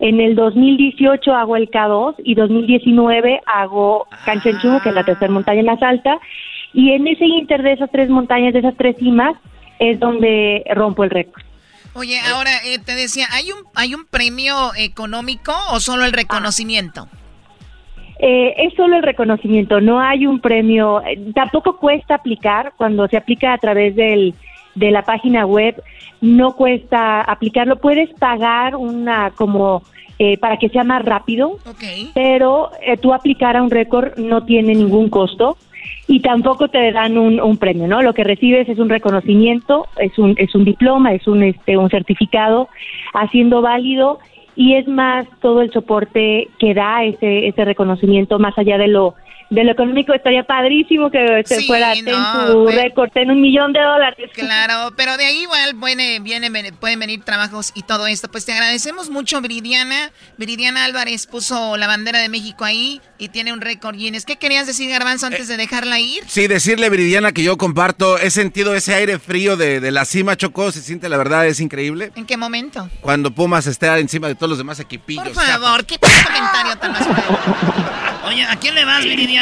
En 0.00 0.18
el 0.18 0.34
2018 0.34 1.34
hago 1.34 1.56
el 1.56 1.70
K2 1.70 2.14
y 2.24 2.34
2019 2.34 3.40
hago 3.44 4.06
Canchenchú, 4.24 4.80
que 4.82 4.88
es 4.88 4.94
la 4.94 5.04
tercera 5.04 5.30
montaña 5.30 5.62
más 5.62 5.82
alta. 5.82 6.18
Y 6.72 6.92
en 6.92 7.06
ese 7.06 7.26
inter 7.26 7.62
de 7.62 7.72
esas 7.72 7.90
tres 7.90 8.08
montañas, 8.08 8.54
de 8.54 8.60
esas 8.60 8.76
tres 8.76 8.96
cimas, 8.98 9.36
es 9.78 10.00
donde 10.00 10.64
rompo 10.74 11.04
el 11.04 11.10
récord. 11.10 11.42
Oye, 11.94 12.18
ahora 12.32 12.50
eh, 12.64 12.78
te 12.78 12.94
decía, 12.94 13.26
¿hay 13.32 13.52
un, 13.52 13.58
¿hay 13.74 13.94
un 13.94 14.06
premio 14.06 14.72
económico 14.76 15.52
o 15.72 15.80
solo 15.80 16.04
el 16.04 16.12
reconocimiento? 16.12 17.08
Eh, 18.20 18.54
es 18.58 18.74
solo 18.74 18.96
el 18.96 19.02
reconocimiento, 19.02 19.80
no 19.80 20.00
hay 20.00 20.26
un 20.26 20.40
premio, 20.40 21.02
eh, 21.02 21.18
tampoco 21.34 21.78
cuesta 21.78 22.16
aplicar 22.16 22.74
cuando 22.76 23.08
se 23.08 23.16
aplica 23.16 23.54
a 23.54 23.58
través 23.58 23.96
del, 23.96 24.34
de 24.74 24.90
la 24.90 25.02
página 25.02 25.46
web, 25.46 25.82
no 26.20 26.54
cuesta 26.54 27.22
aplicarlo, 27.22 27.76
puedes 27.76 28.10
pagar 28.18 28.76
una 28.76 29.30
como 29.30 29.82
eh, 30.18 30.36
para 30.38 30.58
que 30.58 30.68
sea 30.68 30.84
más 30.84 31.04
rápido, 31.04 31.58
pero 32.14 32.70
tú 33.00 33.14
aplicar 33.14 33.56
a 33.56 33.62
un 33.62 33.70
récord 33.70 34.18
no 34.18 34.44
tiene 34.44 34.74
ningún 34.74 35.08
costo 35.08 35.56
y 36.10 36.20
tampoco 36.20 36.68
te 36.68 36.90
dan 36.90 37.16
un, 37.16 37.40
un, 37.40 37.56
premio, 37.56 37.86
¿no? 37.86 38.02
Lo 38.02 38.14
que 38.14 38.24
recibes 38.24 38.68
es 38.68 38.80
un 38.80 38.88
reconocimiento, 38.88 39.86
es 39.96 40.18
un, 40.18 40.34
es 40.38 40.54
un 40.56 40.64
diploma, 40.64 41.14
es 41.14 41.26
un, 41.28 41.44
este, 41.44 41.76
un 41.76 41.88
certificado 41.88 42.68
haciendo 43.14 43.62
válido 43.62 44.18
y 44.56 44.74
es 44.74 44.88
más 44.88 45.26
todo 45.40 45.62
el 45.62 45.70
soporte 45.70 46.48
que 46.58 46.74
da 46.74 47.04
ese, 47.04 47.46
ese 47.46 47.64
reconocimiento 47.64 48.40
más 48.40 48.58
allá 48.58 48.76
de 48.76 48.88
lo 48.88 49.14
de 49.50 49.64
lo 49.64 49.72
económico 49.72 50.14
estaría 50.14 50.44
padrísimo 50.44 51.10
que 51.10 51.42
se 51.44 51.62
fuera 51.62 51.92
en 51.92 52.04
tu 52.04 52.68
récord 52.68 53.10
en 53.16 53.32
un 53.32 53.40
millón 53.40 53.72
de 53.72 53.80
dólares. 53.80 54.30
Claro, 54.32 54.92
pero 54.96 55.16
de 55.16 55.26
ahí 55.26 55.42
igual 55.42 55.74
viene, 55.74 56.20
viene, 56.20 56.72
pueden 56.72 57.00
venir 57.00 57.24
trabajos 57.24 57.72
y 57.74 57.82
todo 57.82 58.06
esto. 58.06 58.30
Pues 58.30 58.46
te 58.46 58.52
agradecemos 58.52 59.10
mucho, 59.10 59.40
Viridiana. 59.40 60.12
Viridiana 60.36 60.84
Álvarez 60.84 61.26
puso 61.26 61.76
la 61.76 61.88
bandera 61.88 62.20
de 62.20 62.28
México 62.28 62.64
ahí 62.64 63.00
y 63.18 63.28
tiene 63.28 63.52
un 63.52 63.60
récord 63.60 63.96
Guinness. 63.96 64.24
¿Qué 64.24 64.36
querías 64.36 64.68
decir, 64.68 64.88
Garbanzo, 64.88 65.26
antes 65.26 65.48
de 65.48 65.56
dejarla 65.56 65.98
ir? 65.98 66.22
Sí, 66.28 66.46
decirle, 66.46 66.88
Viridiana, 66.88 67.32
que 67.32 67.42
yo 67.42 67.56
comparto, 67.58 68.18
he 68.18 68.30
sentido 68.30 68.74
ese 68.76 68.94
aire 68.94 69.18
frío 69.18 69.56
de, 69.56 69.80
de 69.80 69.90
la 69.90 70.04
cima, 70.04 70.36
Chocó, 70.36 70.70
se 70.70 70.80
siente, 70.80 71.08
la 71.08 71.16
verdad, 71.16 71.46
es 71.46 71.58
increíble. 71.58 72.12
¿En 72.14 72.24
qué 72.24 72.36
momento? 72.36 72.88
Cuando 73.00 73.32
Pumas 73.32 73.66
está 73.66 73.98
encima 73.98 74.28
de 74.28 74.36
todos 74.36 74.50
los 74.50 74.58
demás 74.58 74.78
equipillos. 74.78 75.24
Por 75.24 75.34
favor, 75.34 75.84
¿qué 75.84 75.98
comentario 75.98 76.76
tan 76.76 76.92
más 76.92 77.06
Oye, 78.26 78.44
¿a 78.44 78.54
quién 78.56 78.74
le 78.76 78.84
vas, 78.84 79.02
Viridiana? 79.02 79.39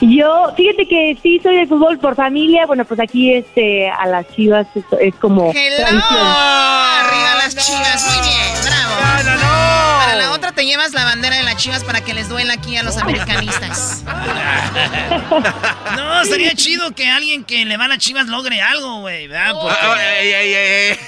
Yo, 0.00 0.52
fíjate 0.56 0.86
que 0.86 1.16
sí 1.22 1.40
soy 1.42 1.56
de 1.56 1.66
fútbol 1.66 1.98
por 1.98 2.14
familia. 2.14 2.66
Bueno, 2.66 2.84
pues 2.84 3.00
aquí 3.00 3.32
este 3.32 3.88
a 3.88 4.06
las 4.06 4.28
Chivas 4.34 4.66
es, 4.74 4.84
es 5.00 5.14
como 5.16 5.52
Hello. 5.54 5.86
Arriba 5.86 7.34
las 7.36 7.56
Chivas, 7.56 8.04
muy 8.04 8.28
bien, 8.28 8.54
bravo. 8.64 8.94
No, 9.00 9.30
no, 9.30 9.36
no. 9.36 9.98
Para 10.00 10.16
la 10.16 10.32
otra 10.32 10.52
te 10.52 10.66
llevas 10.66 10.92
la 10.92 11.04
bandera 11.04 11.36
de 11.36 11.44
las 11.44 11.56
Chivas 11.56 11.84
para 11.84 12.00
que 12.02 12.14
les 12.14 12.28
duela 12.28 12.54
aquí 12.54 12.76
a 12.76 12.82
los 12.82 12.96
americanistas. 12.96 14.04
no, 15.96 16.24
sería 16.24 16.54
chido 16.54 16.92
que 16.94 17.08
alguien 17.08 17.44
que 17.44 17.64
le 17.64 17.76
va 17.76 17.84
a 17.84 17.88
las 17.88 17.98
Chivas 17.98 18.26
logre 18.26 18.60
algo, 18.60 19.00
güey, 19.00 19.28
¿verdad? 19.28 19.54
Porque... 19.60 19.76
ay, 19.80 20.32
ay, 20.32 20.54
ay, 20.54 20.98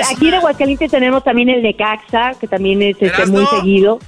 Aquí 0.10 0.28
en 0.28 0.34
Aguascalientes 0.34 0.90
tenemos 0.90 1.22
también 1.24 1.48
el 1.50 1.62
de 1.62 1.74
Caxa, 1.74 2.32
que 2.40 2.46
también 2.46 2.82
es 2.82 2.96
este, 3.00 3.26
muy 3.26 3.46
seguido 3.46 3.98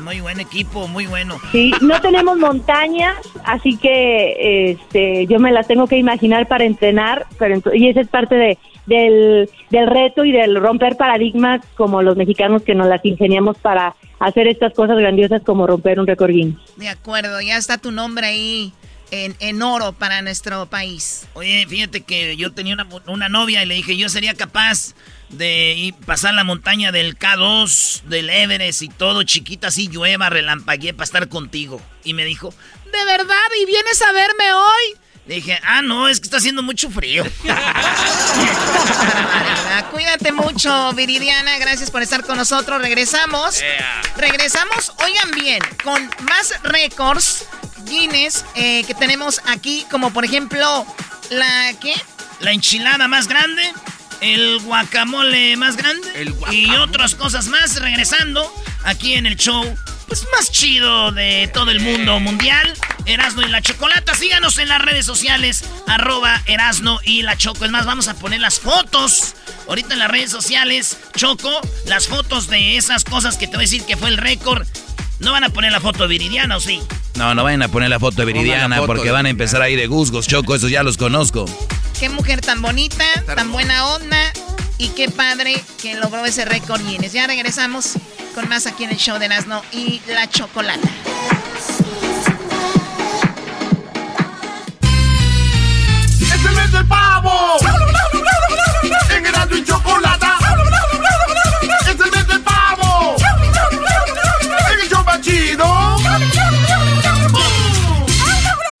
muy 0.00 0.20
buen 0.20 0.40
equipo, 0.40 0.88
muy 0.88 1.06
bueno. 1.06 1.38
Sí, 1.52 1.72
no 1.80 2.00
tenemos 2.00 2.36
montañas, 2.38 3.16
así 3.44 3.76
que 3.76 4.70
este, 4.70 5.26
yo 5.26 5.38
me 5.38 5.52
las 5.52 5.66
tengo 5.66 5.86
que 5.86 5.96
imaginar 5.96 6.48
para 6.48 6.64
entrenar, 6.64 7.26
pero 7.38 7.60
y 7.72 7.88
esa 7.88 8.00
es 8.00 8.08
parte 8.08 8.34
de, 8.34 8.58
del, 8.86 9.50
del 9.70 9.86
reto 9.86 10.24
y 10.24 10.32
del 10.32 10.56
romper 10.56 10.96
paradigmas 10.96 11.60
como 11.76 12.02
los 12.02 12.16
mexicanos 12.16 12.62
que 12.62 12.74
nos 12.74 12.88
las 12.88 13.04
ingeniamos 13.04 13.58
para 13.58 13.94
hacer 14.18 14.48
estas 14.48 14.74
cosas 14.74 14.98
grandiosas 14.98 15.42
como 15.42 15.66
romper 15.66 16.00
un 16.00 16.06
récord 16.06 16.30
Guinness. 16.30 16.58
De 16.76 16.88
acuerdo, 16.88 17.40
ya 17.40 17.56
está 17.56 17.78
tu 17.78 17.90
nombre 17.90 18.26
ahí. 18.26 18.72
En, 19.10 19.36
en, 19.40 19.60
oro 19.62 19.92
para 19.92 20.22
nuestro 20.22 20.66
país. 20.66 21.26
Oye, 21.34 21.66
fíjate 21.68 22.02
que 22.02 22.36
yo 22.36 22.52
tenía 22.52 22.74
una, 22.74 22.86
una 23.06 23.28
novia 23.28 23.62
y 23.62 23.66
le 23.66 23.74
dije, 23.74 23.96
yo 23.96 24.08
sería 24.08 24.34
capaz 24.34 24.94
de 25.30 25.74
ir, 25.74 25.94
pasar 25.94 26.34
la 26.34 26.44
montaña 26.44 26.92
del 26.92 27.18
K2, 27.18 28.02
del 28.02 28.30
Everest 28.30 28.82
y 28.82 28.88
todo, 28.88 29.22
chiquita, 29.22 29.68
así 29.68 29.88
llueva, 29.88 30.30
relampagué 30.30 30.92
para 30.92 31.04
estar 31.04 31.28
contigo. 31.28 31.80
Y 32.04 32.14
me 32.14 32.24
dijo, 32.24 32.54
¿de 32.84 33.04
verdad? 33.04 33.48
¿Y 33.60 33.66
vienes 33.66 34.02
a 34.02 34.12
verme 34.12 34.52
hoy? 34.52 35.00
Le 35.26 35.36
dije, 35.36 35.60
ah, 35.62 35.82
no, 35.82 36.08
es 36.08 36.18
que 36.18 36.24
está 36.24 36.38
haciendo 36.38 36.62
mucho 36.62 36.90
frío. 36.90 37.24
Cuídate 39.92 40.32
mucho, 40.32 40.92
Viridiana. 40.94 41.58
Gracias 41.58 41.90
por 41.90 42.02
estar 42.02 42.24
con 42.24 42.36
nosotros. 42.36 42.80
Regresamos. 42.80 43.60
Regresamos, 44.16 44.92
oigan 45.04 45.30
bien, 45.32 45.60
con 45.84 46.10
más 46.22 46.54
récords 46.62 47.44
Guinness 47.84 48.44
eh, 48.54 48.84
que 48.84 48.94
tenemos 48.94 49.40
aquí, 49.46 49.86
como 49.90 50.12
por 50.12 50.24
ejemplo, 50.24 50.86
la, 51.30 51.72
¿qué? 51.80 51.94
La 52.40 52.52
enchilada 52.52 53.08
más 53.08 53.28
grande 53.28 53.62
el 54.20 54.60
guacamole 54.60 55.56
más 55.56 55.76
grande 55.76 56.08
y 56.50 56.70
otras 56.76 57.14
cosas 57.14 57.46
más 57.46 57.80
regresando 57.80 58.52
aquí 58.84 59.14
en 59.14 59.26
el 59.26 59.36
show 59.36 59.64
pues 60.10 60.26
más 60.32 60.50
chido 60.50 61.12
de 61.12 61.48
todo 61.54 61.70
el 61.70 61.78
mundo 61.78 62.18
mundial. 62.18 62.74
Erasno 63.06 63.42
y 63.42 63.48
la 63.48 63.62
Chocolata. 63.62 64.12
Síganos 64.16 64.58
en 64.58 64.68
las 64.68 64.82
redes 64.82 65.06
sociales, 65.06 65.64
arroba 65.86 66.42
Erasno 66.46 66.98
y 67.04 67.22
la 67.22 67.36
Choco. 67.36 67.64
Es 67.64 67.70
más, 67.70 67.86
vamos 67.86 68.08
a 68.08 68.14
poner 68.14 68.40
las 68.40 68.58
fotos. 68.58 69.36
Ahorita 69.68 69.94
en 69.94 70.00
las 70.00 70.10
redes 70.10 70.32
sociales, 70.32 70.98
Choco, 71.16 71.60
las 71.86 72.08
fotos 72.08 72.48
de 72.48 72.76
esas 72.76 73.04
cosas 73.04 73.36
que 73.36 73.46
te 73.46 73.52
voy 73.52 73.60
a 73.62 73.66
decir 73.66 73.84
que 73.84 73.96
fue 73.96 74.08
el 74.08 74.16
récord. 74.16 74.66
¿No 75.20 75.30
van 75.30 75.44
a 75.44 75.50
poner 75.50 75.70
la 75.70 75.80
foto 75.80 76.02
de 76.02 76.08
Viridiana 76.08 76.56
o 76.56 76.60
sí? 76.60 76.80
No, 77.14 77.32
no 77.36 77.44
vayan 77.44 77.62
a 77.62 77.68
poner 77.68 77.88
la 77.88 78.00
foto 78.00 78.16
de 78.16 78.24
Viridiana 78.24 78.84
porque 78.86 79.12
van 79.12 79.26
a 79.26 79.30
empezar 79.30 79.62
ahí 79.62 79.76
de 79.76 79.86
gusgos, 79.86 80.26
Choco. 80.26 80.56
Esos 80.56 80.72
ya 80.72 80.82
los 80.82 80.96
conozco. 80.96 81.44
Qué 82.00 82.08
mujer 82.08 82.40
tan 82.40 82.60
bonita, 82.62 83.04
tan 83.26 83.52
buena 83.52 83.86
onda 83.86 84.32
y 84.80 84.88
qué 84.88 85.10
padre 85.10 85.62
que 85.80 85.94
logró 85.94 86.24
ese 86.24 86.46
récord 86.46 86.80
Guinness. 86.80 87.12
Ya 87.12 87.26
regresamos 87.26 87.98
con 88.34 88.48
más 88.48 88.66
aquí 88.66 88.84
en 88.84 88.90
el 88.90 88.96
show 88.96 89.18
de 89.18 89.28
Nazno 89.28 89.62
y 89.72 90.00
la 90.08 90.26
chocolata. 90.26 90.88
¡Es 96.18 96.32
el 96.32 96.52
mes 96.52 96.72
del 96.72 96.88
pavo! 96.88 97.58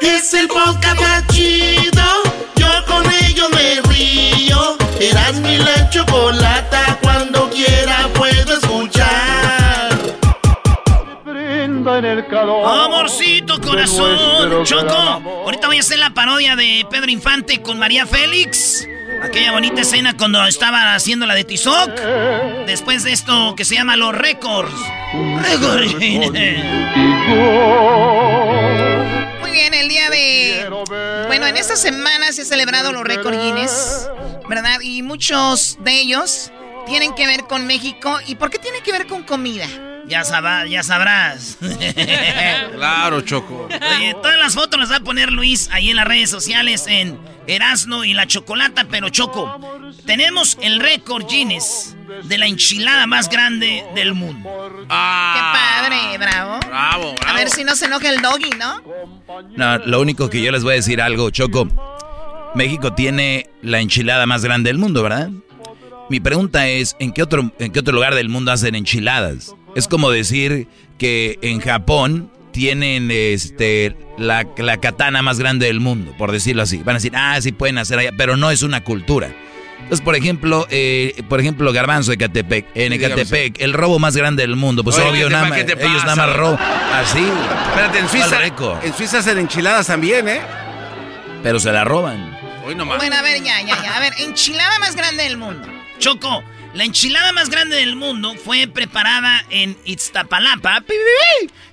Es 0.00 0.34
el 0.34 0.48
podcast 0.48 1.00
más 1.00 1.26
chido. 1.28 2.02
Yo 2.56 2.68
con 2.86 3.04
ello 3.24 3.48
me 3.50 3.80
río. 3.92 4.76
Eras 5.00 5.34
mi 5.40 5.58
la 5.58 5.88
chocolata. 5.90 6.98
Cuando 7.02 7.50
quiera 7.50 8.08
puedo 8.14 8.54
escuchar. 8.54 9.90
Amorcito 12.64 13.60
corazón, 13.60 14.64
Choco. 14.64 14.94
Ahorita 15.44 15.66
voy 15.66 15.76
a 15.78 15.80
hacer 15.80 15.98
la 15.98 16.10
parodia 16.10 16.56
de 16.56 16.86
Pedro 16.90 17.10
Infante 17.10 17.60
con 17.62 17.78
María 17.78 18.06
Félix. 18.06 18.86
Aquella 19.22 19.52
bonita 19.52 19.82
escena 19.82 20.16
cuando 20.16 20.44
estaba 20.46 20.94
haciendo 20.94 21.26
la 21.26 21.34
de 21.34 21.44
Tizoc. 21.44 21.90
Después 22.66 23.04
de 23.04 23.12
esto 23.12 23.54
que 23.54 23.64
se 23.64 23.74
llama 23.74 23.96
Los 23.96 24.14
Récords. 24.14 24.72
Récords. 25.42 25.94
Muy 29.50 29.58
bien, 29.58 29.74
el 29.74 29.88
día 29.88 30.08
de... 30.10 30.70
Bueno, 31.26 31.44
en 31.44 31.56
esta 31.56 31.74
semana 31.74 32.30
se 32.30 32.42
ha 32.42 32.44
celebrado 32.44 32.92
los 32.92 33.02
récords 33.02 33.36
Guinness, 33.36 34.08
¿verdad? 34.48 34.78
Y 34.80 35.02
muchos 35.02 35.76
de 35.80 35.90
ellos 35.90 36.52
tienen 36.86 37.16
que 37.16 37.26
ver 37.26 37.48
con 37.48 37.66
México. 37.66 38.16
¿Y 38.28 38.36
por 38.36 38.50
qué 38.50 38.60
tienen 38.60 38.80
que 38.84 38.92
ver 38.92 39.08
con 39.08 39.24
comida? 39.24 39.66
Ya, 40.06 40.22
ya 40.66 40.82
sabrás. 40.82 41.58
claro, 42.74 43.20
Choco. 43.20 43.68
Oye, 43.96 44.14
todas 44.14 44.38
las 44.38 44.54
fotos 44.54 44.78
las 44.80 44.90
va 44.90 44.96
a 44.96 45.00
poner 45.00 45.32
Luis 45.32 45.68
ahí 45.72 45.90
en 45.90 45.96
las 45.96 46.06
redes 46.06 46.30
sociales 46.30 46.86
en 46.88 47.18
Erasno 47.46 48.04
y 48.04 48.14
la 48.14 48.26
Chocolata, 48.26 48.86
pero 48.90 49.08
Choco. 49.08 49.60
tenemos 50.06 50.58
el 50.62 50.80
récord 50.80 51.26
Guinness 51.28 51.96
de 52.24 52.38
la 52.38 52.46
enchilada 52.46 53.06
más 53.06 53.28
grande 53.28 53.84
del 53.94 54.14
mundo. 54.14 54.48
Qué 54.82 54.86
padre, 54.88 56.18
bravo. 56.18 56.60
Bravo, 56.66 57.14
A 57.26 57.34
ver 57.34 57.50
si 57.50 57.64
no 57.64 57.76
se 57.76 57.86
enoja 57.86 58.10
el 58.10 58.20
doggy, 58.20 58.50
¿no? 58.58 58.82
No, 59.56 59.78
lo 59.78 60.00
único 60.00 60.28
que 60.28 60.42
yo 60.42 60.50
les 60.52 60.62
voy 60.62 60.72
a 60.72 60.76
decir 60.76 61.00
algo, 61.00 61.30
Choco. 61.30 61.68
México 62.54 62.92
tiene 62.94 63.48
la 63.62 63.80
enchilada 63.80 64.26
más 64.26 64.42
grande 64.42 64.70
del 64.70 64.78
mundo, 64.78 65.02
¿verdad? 65.02 65.30
Mi 66.08 66.18
pregunta 66.18 66.66
es, 66.66 66.96
¿en 66.98 67.12
qué 67.12 67.22
otro, 67.22 67.52
en 67.60 67.70
qué 67.70 67.78
otro 67.78 67.94
lugar 67.94 68.16
del 68.16 68.28
mundo 68.28 68.50
hacen 68.50 68.74
enchiladas? 68.74 69.54
Es 69.76 69.88
como 69.88 70.10
decir 70.10 70.68
que 70.98 71.38
en 71.42 71.60
Japón 71.60 72.30
tienen 72.52 73.10
este 73.10 73.96
la, 74.18 74.46
la 74.56 74.78
katana 74.78 75.22
más 75.22 75.38
grande 75.38 75.66
del 75.66 75.80
mundo, 75.80 76.12
por 76.18 76.32
decirlo 76.32 76.62
así. 76.62 76.78
Van 76.78 76.96
a 76.96 76.98
decir, 76.98 77.12
ah, 77.14 77.40
sí 77.40 77.52
pueden 77.52 77.78
hacer 77.78 77.98
allá, 77.98 78.10
pero 78.16 78.36
no 78.36 78.50
es 78.50 78.62
una 78.62 78.82
cultura. 78.82 79.30
Entonces, 79.82 80.04
por 80.04 80.14
ejemplo, 80.14 80.66
eh, 80.70 81.22
por 81.28 81.40
ejemplo, 81.40 81.72
Garbanzo 81.72 82.10
de 82.10 82.16
Ecatepec. 82.16 82.66
En 82.74 82.92
Sí, 82.92 82.98
Ecatepec, 82.98 83.60
el 83.60 83.72
robo 83.72 83.98
más 83.98 84.14
grande 84.16 84.42
del 84.42 84.56
mundo. 84.56 84.84
Pues 84.84 84.96
Oye, 84.98 85.08
obvio, 85.08 85.28
¿qué 85.28 85.28
te 85.28 85.30
nada 85.32 85.48
más, 85.48 85.58
ellos 85.58 86.04
nada 86.04 86.16
más 86.16 86.36
roban. 86.36 86.58
Así. 86.94 87.26
Espérate, 87.68 87.98
en 87.98 88.08
Suiza, 88.08 88.38
en 88.82 88.94
Suiza 88.94 89.18
hacen 89.18 89.38
enchiladas 89.38 89.86
también, 89.86 90.28
¿eh? 90.28 90.40
Pero 91.42 91.58
se 91.58 91.72
la 91.72 91.84
roban. 91.84 92.38
Hoy 92.66 92.74
nomás. 92.74 92.98
Bueno, 92.98 93.16
a 93.16 93.22
ver, 93.22 93.42
ya, 93.42 93.60
ya, 93.62 93.82
ya. 93.82 93.96
A 93.96 94.00
ver, 94.00 94.12
enchilada 94.18 94.78
más 94.78 94.94
grande 94.94 95.24
del 95.24 95.38
mundo. 95.38 95.66
Choco, 95.98 96.44
la 96.74 96.84
enchilada 96.84 97.32
más 97.32 97.50
grande 97.50 97.76
del 97.76 97.96
mundo 97.96 98.34
fue 98.44 98.66
preparada 98.68 99.44
en 99.50 99.76
Iztapalapa 99.84 100.84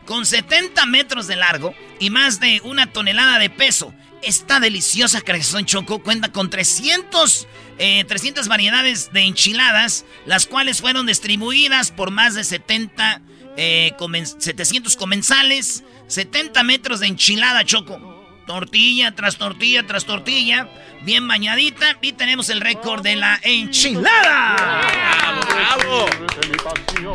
con 0.05 0.25
70 0.25 0.85
metros 0.87 1.27
de 1.27 1.35
largo 1.35 1.75
y 1.99 2.09
más 2.09 2.39
de 2.39 2.61
una 2.63 2.91
tonelada 2.91 3.37
de 3.39 3.49
peso. 3.49 3.93
Esta 4.23 4.59
deliciosa 4.59 5.21
creación 5.21 5.65
Choco 5.65 5.99
cuenta 6.01 6.31
con 6.31 6.49
300, 6.49 7.47
eh, 7.77 8.03
300 8.07 8.47
variedades 8.47 9.11
de 9.13 9.21
enchiladas, 9.21 10.05
las 10.25 10.47
cuales 10.47 10.81
fueron 10.81 11.05
distribuidas 11.05 11.91
por 11.91 12.09
más 12.09 12.33
de 12.33 12.43
70, 12.43 13.21
eh, 13.55 13.93
comen- 13.99 14.25
700 14.39 14.95
comensales, 14.95 15.83
70 16.07 16.63
metros 16.63 16.99
de 16.99 17.07
enchilada 17.07 17.63
Choco. 17.63 18.16
Tortilla 18.47 19.11
tras 19.11 19.35
tortilla 19.35 19.85
tras 19.85 20.05
tortilla, 20.05 20.69
bien 21.01 21.27
bañadita 21.27 21.97
y 22.01 22.13
tenemos 22.13 22.49
el 22.49 22.61
récord 22.61 23.03
de 23.03 23.17
la 23.17 23.37
enchilada. 23.43 24.55
¡Bravo, 25.53 26.05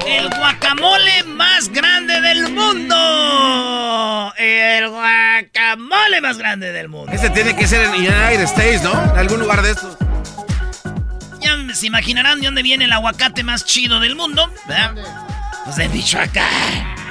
El 0.07 0.29
guacamole 0.29 1.25
más 1.25 1.71
grande 1.71 2.21
del 2.21 2.51
mundo. 2.51 4.35
El 4.37 4.91
guacamole 4.91 6.21
más 6.21 6.37
grande 6.37 6.71
del 6.71 6.91
mundo. 6.91 7.11
Ese 7.11 7.31
tiene 7.31 7.57
que 7.57 7.67
ser 7.67 7.87
en 7.87 7.93
United 7.95 8.43
States, 8.43 8.83
¿no? 8.83 8.93
En 8.93 9.19
algún 9.19 9.41
lugar 9.41 9.63
de 9.63 9.71
estos. 9.71 9.97
Ya 11.41 11.57
se 11.75 11.87
imaginarán 11.87 12.41
de 12.41 12.47
dónde 12.47 12.63
viene 12.63 12.85
el 12.85 12.93
aguacate 12.93 13.43
más 13.43 13.65
chido 13.65 14.01
del 14.01 14.17
mundo, 14.17 14.53
¿verdad? 14.69 14.95
Pues 15.65 15.77
de 15.77 15.89
Michoacán. 15.89 17.02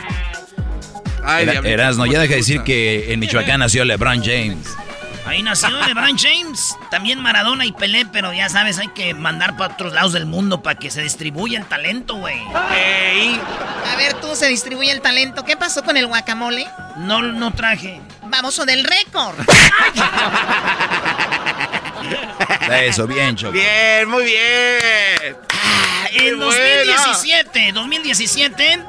Ay, 1.24 1.44
Era- 1.44 1.60
Erasno, 1.68 2.04
¿cómo 2.04 2.14
ya 2.14 2.20
deja 2.20 2.32
de 2.32 2.38
decir 2.38 2.62
que 2.64 3.12
en 3.14 3.20
Michoacán 3.20 3.60
nació 3.60 3.86
LeBron 3.86 4.24
James. 4.24 4.68
Ahí 5.26 5.44
nació 5.44 5.70
LeBron 5.70 6.18
James, 6.18 6.76
también 6.90 7.20
Maradona 7.22 7.64
y 7.66 7.72
Pelé, 7.72 8.06
pero 8.12 8.34
ya 8.34 8.50
sabes, 8.50 8.80
hay 8.80 8.88
que 8.90 9.14
mandar 9.14 9.56
para 9.56 9.76
otros 9.76 9.94
lados 9.94 10.14
del 10.14 10.26
mundo 10.26 10.64
para 10.64 10.80
que 10.80 10.90
se 10.90 11.02
distribuya 11.04 11.60
el 11.60 11.66
talento, 11.68 12.16
güey. 12.16 12.42
A 12.54 13.96
ver, 13.98 14.16
tú 14.16 14.36
se 14.36 14.48
distribuye 14.48 14.92
el 14.92 15.00
talento. 15.02 15.46
¿Qué 15.46 15.56
pasó 15.56 15.84
con 15.84 15.96
el 15.96 16.08
guacamole? 16.08 16.68
No, 16.98 17.22
no 17.22 17.54
traje. 17.54 18.02
Vamos 18.24 18.58
o 18.60 18.66
del 18.66 18.84
récord. 18.84 19.36
Eso, 22.72 23.06
bien, 23.08 23.36
Choco. 23.36 23.54
Bien, 23.54 24.10
muy 24.10 24.24
bien. 24.26 25.38
En 26.14 26.38
buena. 26.40 26.46
2017, 26.86 27.72
2017, 27.74 28.80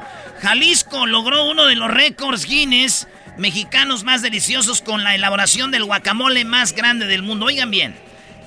Jalisco 0.43 1.05
logró 1.05 1.45
uno 1.45 1.67
de 1.67 1.75
los 1.75 1.89
récords 1.89 2.45
Guinness 2.45 3.07
mexicanos 3.37 4.03
más 4.03 4.21
deliciosos 4.21 4.81
con 4.81 5.05
la 5.05 5.15
elaboración 5.15 5.71
del 5.71 5.85
guacamole 5.85 6.43
más 6.43 6.73
grande 6.73 7.07
del 7.07 7.23
mundo. 7.23 7.45
Oigan 7.45 7.71
bien, 7.71 7.95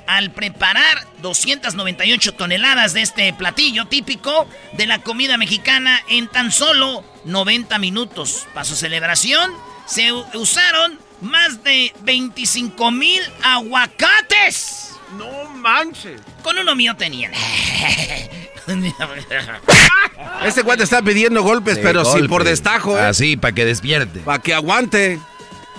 al 0.07 0.31
preparar 0.31 0.99
298 1.23 2.35
toneladas 2.35 2.93
de 2.93 3.01
este 3.01 3.33
platillo 3.33 3.87
típico 3.87 4.47
de 4.73 4.87
la 4.87 4.99
comida 4.99 5.39
mexicana 5.39 5.99
en 6.11 6.29
tan 6.29 6.53
solo 6.53 7.03
90 7.25 7.79
minutos. 7.79 8.47
Para 8.53 8.67
su 8.67 8.77
celebración 8.77 9.51
se 9.87 10.13
usaron 10.13 11.01
más 11.23 11.65
de 11.65 11.95
25 12.03 12.91
mil 12.91 13.23
aguacates. 13.43 14.91
No 15.17 15.49
manches. 15.49 16.21
Con 16.43 16.59
uno 16.59 16.75
mío 16.75 16.95
tenían. 16.95 17.33
Este 20.45 20.63
cuate 20.63 20.85
está 20.85 21.03
pidiendo 21.03 21.43
golpes, 21.43 21.77
De 21.77 21.83
pero 21.83 22.05
sí 22.05 22.11
golpe. 22.13 22.29
por 22.29 22.45
destajo, 22.45 22.97
¿eh? 22.99 23.03
Así, 23.03 23.37
para 23.37 23.55
que 23.55 23.65
despierte. 23.65 24.21
Para 24.21 24.41
que 24.43 24.55
aguante. 24.55 25.19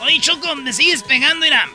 Oye, 0.01 0.19
Choco, 0.22 0.55
me 0.55 0.73
sigues 0.73 1.03
pegando, 1.03 1.45
mira. 1.45 1.68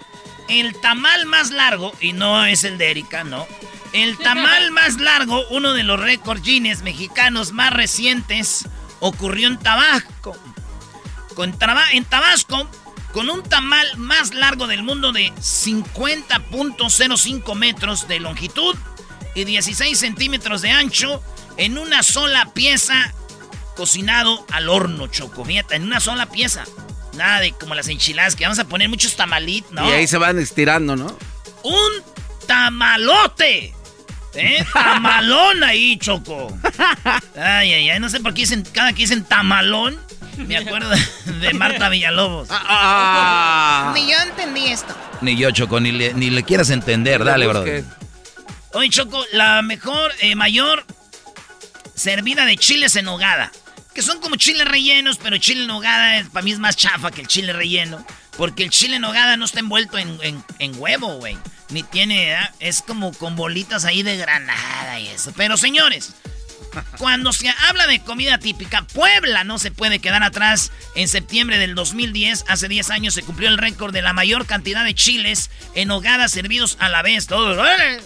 El 0.48 0.74
tamal 0.80 1.26
más 1.26 1.50
largo, 1.50 1.92
y 2.00 2.12
no 2.12 2.44
es 2.44 2.64
el 2.64 2.76
de 2.78 2.90
Erika, 2.90 3.24
no. 3.24 3.46
El 3.92 4.16
tamal 4.18 4.70
más 4.72 4.98
largo, 4.98 5.44
uno 5.50 5.72
de 5.72 5.82
los 5.82 5.98
récords 6.00 6.42
Guinness 6.42 6.82
mexicanos 6.82 7.52
más 7.52 7.72
recientes, 7.72 8.68
ocurrió 9.00 9.48
en 9.48 9.58
Tabasco. 9.58 10.36
Con 11.34 11.58
traba- 11.58 11.90
en 11.92 12.04
Tabasco, 12.04 12.68
con 13.12 13.30
un 13.30 13.42
tamal 13.42 13.86
más 13.96 14.34
largo 14.34 14.66
del 14.66 14.82
mundo 14.82 15.12
de 15.12 15.32
50.05 15.34 17.54
metros 17.54 18.08
de 18.08 18.20
longitud 18.20 18.76
y 19.34 19.44
16 19.44 19.98
centímetros 19.98 20.62
de 20.62 20.70
ancho, 20.70 21.22
en 21.56 21.78
una 21.78 22.02
sola 22.02 22.50
pieza, 22.54 23.12
cocinado 23.76 24.44
al 24.50 24.68
horno, 24.68 25.06
Choco. 25.06 25.44
Fíjate, 25.44 25.76
en 25.76 25.84
una 25.84 26.00
sola 26.00 26.26
pieza. 26.26 26.64
Nada 27.16 27.40
de 27.40 27.52
como 27.52 27.74
las 27.74 27.88
enchiladas, 27.88 28.36
que 28.36 28.44
vamos 28.44 28.58
a 28.58 28.64
poner 28.64 28.88
muchos 28.88 29.16
tamalitos, 29.16 29.72
¿no? 29.72 29.88
Y 29.88 29.92
ahí 29.92 30.06
se 30.06 30.18
van 30.18 30.38
estirando, 30.38 30.96
¿no? 30.96 31.16
Un 31.62 31.92
tamalote. 32.46 33.74
¿Eh? 34.34 34.64
Tamalón 34.72 35.62
ahí, 35.62 35.98
Choco. 35.98 36.56
Ay, 37.36 37.72
ay, 37.72 37.90
ay. 37.90 38.00
No 38.00 38.08
sé 38.08 38.20
por 38.20 38.32
qué 38.32 38.42
dicen, 38.42 38.66
cada 38.72 38.92
que 38.92 39.02
dicen 39.02 39.24
tamalón, 39.24 39.98
me 40.38 40.56
acuerdo 40.56 40.88
de 41.40 41.52
Marta 41.52 41.90
Villalobos. 41.90 42.48
Ah. 42.50 43.92
Ni 43.94 44.10
yo 44.10 44.18
entendí 44.20 44.68
esto. 44.68 44.94
Ni 45.20 45.36
yo, 45.36 45.50
Choco, 45.50 45.80
ni 45.80 45.92
le, 45.92 46.14
ni 46.14 46.30
le 46.30 46.42
quieras 46.44 46.70
entender. 46.70 47.24
Dale, 47.24 47.46
bro. 47.46 47.64
Oye, 48.74 48.88
Choco, 48.90 49.24
la 49.32 49.62
mejor, 49.62 50.12
eh, 50.20 50.34
mayor 50.34 50.84
servida 51.94 52.44
de 52.46 52.56
chiles 52.56 52.96
en 52.96 53.04
nogada. 53.04 53.52
Que 53.94 54.00
son 54.02 54.20
como 54.20 54.36
chiles 54.36 54.66
rellenos, 54.66 55.18
pero 55.18 55.36
chile 55.36 55.62
en 55.62 55.66
nogada 55.68 56.16
es, 56.16 56.28
para 56.28 56.42
mí 56.42 56.52
es 56.52 56.58
más 56.58 56.76
chafa 56.76 57.10
que 57.10 57.20
el 57.20 57.26
chile 57.26 57.52
relleno. 57.52 58.04
Porque 58.38 58.62
el 58.62 58.70
chile 58.70 58.96
en 58.96 59.02
nogada 59.02 59.36
no 59.36 59.44
está 59.44 59.60
envuelto 59.60 59.98
en, 59.98 60.18
en- 60.58 60.78
huevo, 60.80 61.16
güey. 61.18 61.36
Ni 61.68 61.82
tiene, 61.82 62.34
es 62.60 62.80
como 62.82 63.12
con 63.12 63.36
bolitas 63.36 63.84
ahí 63.84 64.02
de 64.02 64.16
granada 64.16 64.98
y 64.98 65.08
eso. 65.08 65.32
Pero 65.36 65.58
señores, 65.58 66.14
cuando 66.96 67.32
se 67.34 67.50
habla 67.68 67.86
de 67.86 68.00
comida 68.00 68.38
típica, 68.38 68.82
Puebla 68.86 69.44
no 69.44 69.58
se 69.58 69.70
puede 69.70 69.98
quedar 69.98 70.22
atrás. 70.22 70.72
En 70.94 71.08
septiembre 71.08 71.58
del 71.58 71.74
2010, 71.74 72.46
hace 72.48 72.68
10 72.68 72.90
años, 72.90 73.12
se 73.14 73.22
cumplió 73.22 73.50
el 73.50 73.58
récord 73.58 73.92
de 73.92 74.00
la 74.00 74.14
mayor 74.14 74.46
cantidad 74.46 74.84
de 74.84 74.94
chiles 74.94 75.50
en 75.74 75.88
nogada 75.88 76.28
servidos 76.28 76.78
a 76.80 76.88
la 76.88 77.02
vez. 77.02 77.26
Todos, 77.26 77.58
¡órale! 77.58 78.00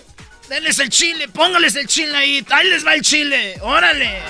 Denles 0.49 0.79
el 0.79 0.89
chile, 0.91 1.29
póngales 1.29 1.75
el 1.75 1.87
chile 1.87 2.17
ahí, 2.17 2.47
ahí 2.51 2.69
les 2.69 2.87
va 2.87 2.95
el 2.95 3.03
chile, 3.03 3.59
órale. 3.63 4.21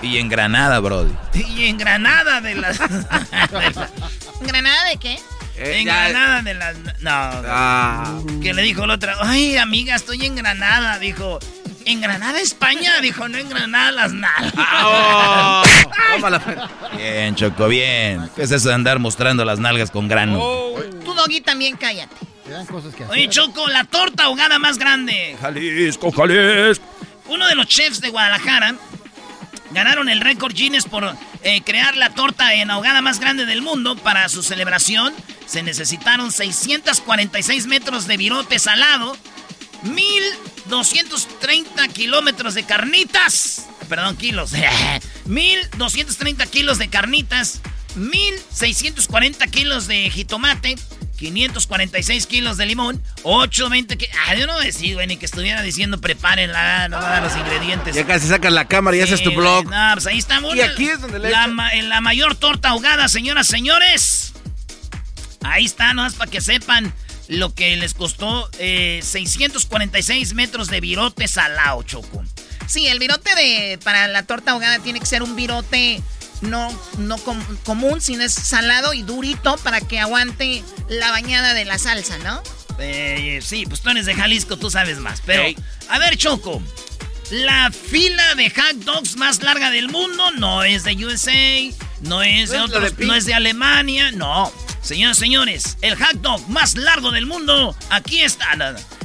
Y 0.00 0.18
en 0.18 0.28
Granada, 0.28 0.80
bro. 0.80 1.06
Y 1.34 1.66
en 1.66 1.76
Granada 1.78 2.40
de 2.40 2.54
las... 2.54 2.78
¿Granada 4.40 4.84
de 4.88 4.96
qué? 4.96 5.18
en 5.56 5.84
Granada 5.84 6.42
de 6.42 6.54
las... 6.54 6.76
No, 7.00 8.40
que 8.40 8.54
le 8.54 8.62
dijo 8.62 8.86
la 8.86 8.94
otra, 8.94 9.16
ay 9.20 9.56
amiga, 9.58 9.94
estoy 9.94 10.24
en 10.24 10.34
Granada, 10.34 10.98
dijo... 10.98 11.38
¿En 11.84 12.00
Granada, 12.00 12.40
España? 12.40 13.00
Dijo, 13.00 13.28
no 13.28 13.38
en 13.38 13.48
Granada 13.48 13.90
las 13.90 14.12
nalgas. 14.12 14.52
Ah, 14.56 15.64
Bien, 16.96 17.34
Choco, 17.34 17.66
bien. 17.66 18.30
¿Qué 18.36 18.42
es 18.42 18.52
eso 18.52 18.68
de 18.68 18.74
andar 18.74 19.00
mostrando 19.00 19.44
las 19.44 19.58
nalgas 19.58 19.90
con 19.90 20.06
grano? 20.06 20.38
Tú, 21.04 21.12
Doggy, 21.12 21.40
también 21.40 21.76
cállate. 21.76 22.14
Oye, 23.10 23.28
Choco, 23.28 23.68
la 23.68 23.84
torta 23.84 24.24
ahogada 24.24 24.58
más 24.58 24.78
grande. 24.78 25.36
Jalisco, 25.40 26.10
Jalisco. 26.12 26.84
Uno 27.28 27.46
de 27.46 27.54
los 27.54 27.66
chefs 27.66 28.00
de 28.00 28.10
Guadalajara 28.10 28.74
ganaron 29.70 30.08
el 30.08 30.20
récord 30.20 30.54
Guinness 30.54 30.84
por 30.84 31.16
eh, 31.42 31.62
crear 31.62 31.96
la 31.96 32.10
torta 32.10 32.54
en 32.54 32.70
ahogada 32.70 33.00
más 33.00 33.20
grande 33.20 33.46
del 33.46 33.62
mundo. 33.62 33.96
Para 33.96 34.28
su 34.28 34.42
celebración 34.42 35.14
se 35.46 35.62
necesitaron 35.62 36.32
646 36.32 37.66
metros 37.66 38.06
de 38.06 38.16
virote 38.16 38.58
salado, 38.58 39.16
1230 39.82 41.88
kilómetros 41.88 42.54
de 42.54 42.64
carnitas. 42.64 43.66
Perdón, 43.88 44.16
kilos. 44.16 44.52
1230 45.26 46.46
kilos 46.46 46.78
de 46.78 46.88
carnitas, 46.88 47.60
1640 47.94 49.46
kilos 49.48 49.86
de 49.86 50.10
jitomate, 50.10 50.76
546 51.30 52.26
kilos 52.26 52.56
de 52.56 52.66
limón, 52.66 53.02
820 53.22 53.96
que 53.96 54.10
Ah, 54.28 54.34
yo 54.34 54.46
no 54.46 54.58
decía, 54.58 54.94
güey, 54.94 55.06
ni 55.06 55.16
que 55.16 55.26
estuviera 55.26 55.62
diciendo 55.62 56.00
prepárenla, 56.00 56.88
no 56.88 56.96
va 56.98 57.06
a 57.08 57.10
dar 57.20 57.22
los 57.22 57.36
ingredientes. 57.36 57.94
Ya 57.94 58.04
casi 58.06 58.26
sacas 58.28 58.52
la 58.52 58.66
cámara 58.66 58.96
y 58.96 59.00
haces 59.00 59.22
tu 59.22 59.30
Sí, 59.30 59.36
blog. 59.36 59.64
güey, 59.64 59.76
No, 59.78 59.92
pues 59.94 60.06
ahí 60.06 60.18
estamos. 60.18 60.54
Y 60.54 60.60
aquí 60.60 60.88
es 60.88 61.00
donde 61.00 61.18
le 61.18 61.30
la, 61.30 61.46
ma- 61.46 61.70
en 61.72 61.88
la 61.88 62.00
mayor 62.00 62.34
torta 62.34 62.70
ahogada, 62.70 63.08
señoras, 63.08 63.46
señores. 63.46 64.32
Ahí 65.42 65.64
está, 65.64 65.92
nomás 65.94 66.14
para 66.14 66.30
que 66.30 66.40
sepan 66.40 66.92
lo 67.28 67.54
que 67.54 67.76
les 67.76 67.94
costó 67.94 68.48
eh, 68.58 69.00
646 69.02 70.34
metros 70.34 70.68
de 70.68 70.80
virote 70.80 71.26
salado, 71.28 71.82
Choco. 71.82 72.22
Sí, 72.66 72.86
el 72.86 72.98
virote 72.98 73.34
de 73.34 73.78
para 73.82 74.06
la 74.08 74.22
torta 74.24 74.52
ahogada 74.52 74.78
tiene 74.78 75.00
que 75.00 75.06
ser 75.06 75.22
un 75.22 75.34
virote 75.36 76.00
no, 76.42 76.68
no 76.98 77.18
com- 77.18 77.42
común, 77.64 78.00
sino 78.00 78.22
es 78.22 78.32
salado 78.34 78.92
y 78.94 79.02
durito 79.02 79.56
para 79.58 79.80
que 79.80 79.98
aguante 79.98 80.62
la 80.88 81.10
bañada 81.10 81.54
de 81.54 81.64
la 81.64 81.78
salsa, 81.78 82.18
¿no? 82.18 82.42
Eh, 82.78 83.40
sí, 83.42 83.64
pues 83.66 83.80
tú 83.80 83.90
eres 83.90 84.06
de 84.06 84.14
Jalisco, 84.14 84.56
tú 84.56 84.70
sabes 84.70 84.98
más. 84.98 85.22
Pero, 85.24 85.44
a 85.88 85.98
ver, 85.98 86.16
Choco. 86.16 86.62
La 87.30 87.70
fila 87.70 88.34
de 88.34 88.50
hot 88.50 88.76
dogs 88.84 89.16
más 89.16 89.42
larga 89.42 89.70
del 89.70 89.88
mundo 89.88 90.32
no 90.32 90.64
es 90.64 90.84
de 90.84 90.92
USA, 91.06 91.32
no 92.02 92.22
es 92.22 92.50
de, 92.50 92.58
¿No 92.58 92.64
es 92.66 92.70
la 92.70 92.78
otros- 92.78 92.98
no 92.98 93.14
es 93.14 93.24
de 93.24 93.32
Alemania, 93.32 94.10
no. 94.12 94.52
Señoras 94.82 95.16
y 95.18 95.20
señores, 95.20 95.78
el 95.80 95.96
hot 95.96 96.14
dog 96.20 96.46
más 96.50 96.76
largo 96.76 97.10
del 97.10 97.24
mundo, 97.24 97.74
aquí 97.88 98.20
está. 98.20 98.48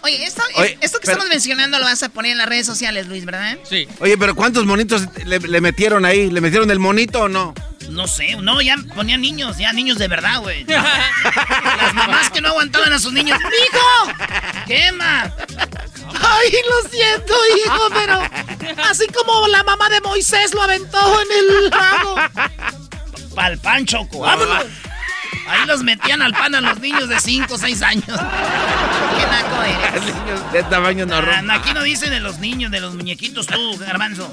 Oye, 0.03 0.23
esto, 0.23 0.41
Oye, 0.55 0.77
esto 0.81 0.99
que 0.99 1.05
pero- 1.05 1.13
estamos 1.13 1.29
mencionando 1.29 1.79
lo 1.79 1.85
vas 1.85 2.01
a 2.03 2.09
poner 2.09 2.31
en 2.33 2.37
las 2.37 2.47
redes 2.47 2.65
sociales, 2.65 3.07
Luis, 3.07 3.25
¿verdad? 3.25 3.57
Sí. 3.69 3.87
Oye, 3.99 4.17
pero 4.17 4.35
¿cuántos 4.35 4.65
monitos 4.65 5.03
le, 5.25 5.39
le 5.39 5.61
metieron 5.61 6.05
ahí? 6.05 6.29
¿Le 6.29 6.39
metieron 6.41 6.69
el 6.71 6.79
monito 6.79 7.21
o 7.23 7.29
no? 7.29 7.53
No 7.89 8.05
sé, 8.07 8.35
no, 8.35 8.61
ya 8.61 8.75
ponían 8.95 9.21
niños, 9.21 9.57
ya 9.57 9.71
niños 9.73 9.97
de 9.97 10.07
verdad, 10.09 10.41
güey. 10.41 10.65
Las 10.65 11.93
mamás 11.93 12.29
que 12.29 12.41
no 12.41 12.49
aguantaban 12.49 12.91
a 12.93 12.99
sus 12.99 13.13
niños. 13.13 13.39
¡Mijo! 13.39 14.13
¿Qué, 14.67 14.91
ma? 14.91 15.23
Ay, 15.23 16.51
lo 16.69 16.89
siento, 16.89 17.33
hijo, 17.65 17.89
pero 17.93 18.21
así 18.89 19.07
como 19.07 19.47
la 19.47 19.63
mamá 19.63 19.89
de 19.89 20.01
Moisés 20.01 20.53
lo 20.53 20.61
aventó 20.63 21.21
en 21.21 21.27
el 21.39 21.69
lago. 21.69 22.15
Pa'l 23.35 23.57
pan, 23.59 23.85
Choco. 23.85 24.19
¡Vámonos! 24.19 24.65
Ahí 25.47 25.65
los 25.65 25.81
metían 25.81 26.21
al 26.21 26.33
pan 26.33 26.55
a 26.55 26.61
los 26.61 26.79
niños 26.81 27.07
de 27.07 27.19
5 27.21 27.53
o 27.53 27.57
6 27.57 27.81
años. 27.81 28.05
De 30.53 30.63
tamaño 30.63 31.03
Ah, 31.03 31.21
normal. 31.21 31.51
aquí 31.51 31.73
no 31.73 31.83
dicen 31.83 32.09
de 32.09 32.19
los 32.19 32.39
niños, 32.39 32.71
de 32.71 32.79
los 32.79 32.95
muñequitos 32.95 33.47
tú, 33.47 33.77
garbanzo. 33.77 34.29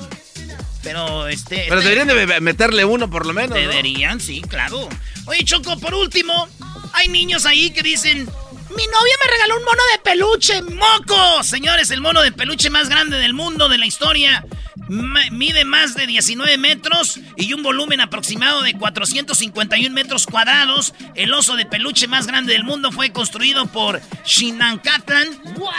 Pero 0.83 1.27
este. 1.29 1.65
Pero 1.69 1.81
este- 1.81 1.89
deberían 1.91 2.09
de 2.29 2.41
meterle 2.41 2.85
uno 2.85 3.09
por 3.09 3.27
lo 3.27 3.33
menos. 3.33 3.51
¿no? 3.51 3.57
Deberían, 3.57 4.21
sí, 4.21 4.43
claro. 4.43 4.89
Oye, 5.27 5.45
Choco, 5.45 5.79
por 5.79 5.95
último, 5.95 6.49
hay 6.93 7.09
niños 7.09 7.47
ahí 7.47 7.71
que 7.71 7.83
dicen. 7.83 8.29
Mi 8.77 8.87
novia 8.87 9.15
me 9.25 9.31
regaló 9.31 9.59
un 9.59 9.65
mono 9.65 9.83
de 9.93 9.99
peluche, 9.99 10.63
moco. 10.63 11.43
Señores, 11.45 11.91
el 11.91 12.01
mono 12.01 12.23
de 12.23 12.33
peluche 12.33 12.71
más 12.71 12.89
grande 12.89 13.19
del 13.19 13.33
mundo, 13.33 13.69
de 13.69 13.79
la 13.79 13.87
historia. 13.87 14.45
Mide 14.89 15.65
más 15.65 15.95
de 15.95 16.07
19 16.07 16.59
metros 16.59 17.19
y 17.37 17.53
un 17.53 17.63
volumen 17.63 18.01
aproximado 18.01 18.63
de 18.63 18.75
451 18.75 19.95
metros 19.95 20.27
cuadrados. 20.27 20.93
El 21.15 21.33
oso 21.33 21.57
de 21.57 21.67
peluche 21.67 22.09
más 22.09 22.27
grande 22.27 22.53
del 22.53 22.65
mundo 22.65 22.91
fue 22.91 23.11
construido 23.13 23.67
por 23.67 24.01
Shinancatlan, 24.25 25.29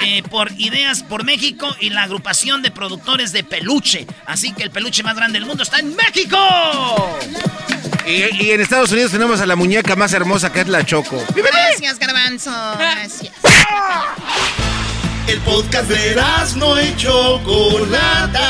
eh, 0.04 0.24
por 0.24 0.52
Ideas 0.54 1.04
por 1.04 1.24
México 1.24 1.76
y 1.82 1.90
la 1.90 2.04
agrupación 2.04 2.62
de 2.62 2.72
productores 2.72 3.32
de 3.32 3.44
peluche. 3.44 4.08
Así 4.26 4.54
que 4.54 4.64
el 4.64 4.72
peluche 4.72 5.04
más 5.04 5.16
grande 5.16 5.40
del 5.40 5.48
mundo 5.48 5.64
está 5.64 5.80
en 5.80 5.96
México. 5.96 6.38
Y, 8.06 8.46
y 8.46 8.52
en 8.52 8.62
Estados 8.62 8.92
Unidos 8.92 9.12
tenemos 9.12 9.42
a 9.42 9.46
la 9.46 9.56
muñeca 9.56 9.96
más 9.96 10.14
hermosa 10.14 10.52
que 10.52 10.62
es 10.62 10.68
la 10.68 10.86
Choco. 10.86 11.24
Gracias, 11.36 11.98
Garbanzo. 11.98 12.52
Gracias. 12.78 13.34
El 15.28 15.40
podcast 15.42 15.90
de 15.90 16.16
no 16.58 16.80
y 16.80 16.96
Chocolata. 16.98 18.50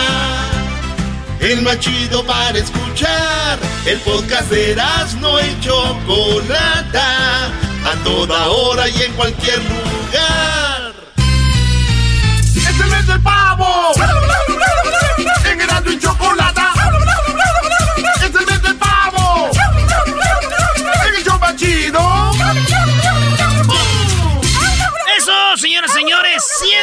El 1.40 1.62
más 1.62 1.80
chido 1.80 2.26
para 2.26 2.58
escuchar. 2.58 3.58
El 3.86 3.98
podcast 4.00 4.50
de 4.50 4.76
no 5.22 5.40
y 5.40 5.60
Chocolata. 5.62 7.46
A 7.48 8.04
toda 8.04 8.48
hora 8.48 8.90
y 8.90 9.04
en 9.04 9.14
cualquier 9.14 9.60
lugar. 9.60 10.94
¡Es 12.56 12.68
el 12.68 12.88
mes 12.88 13.08
del 13.08 13.22
pavo! 13.22 13.94
En 15.46 15.62
Erasmo 15.62 15.92
y 15.92 16.00
Chocolata. 16.00 16.65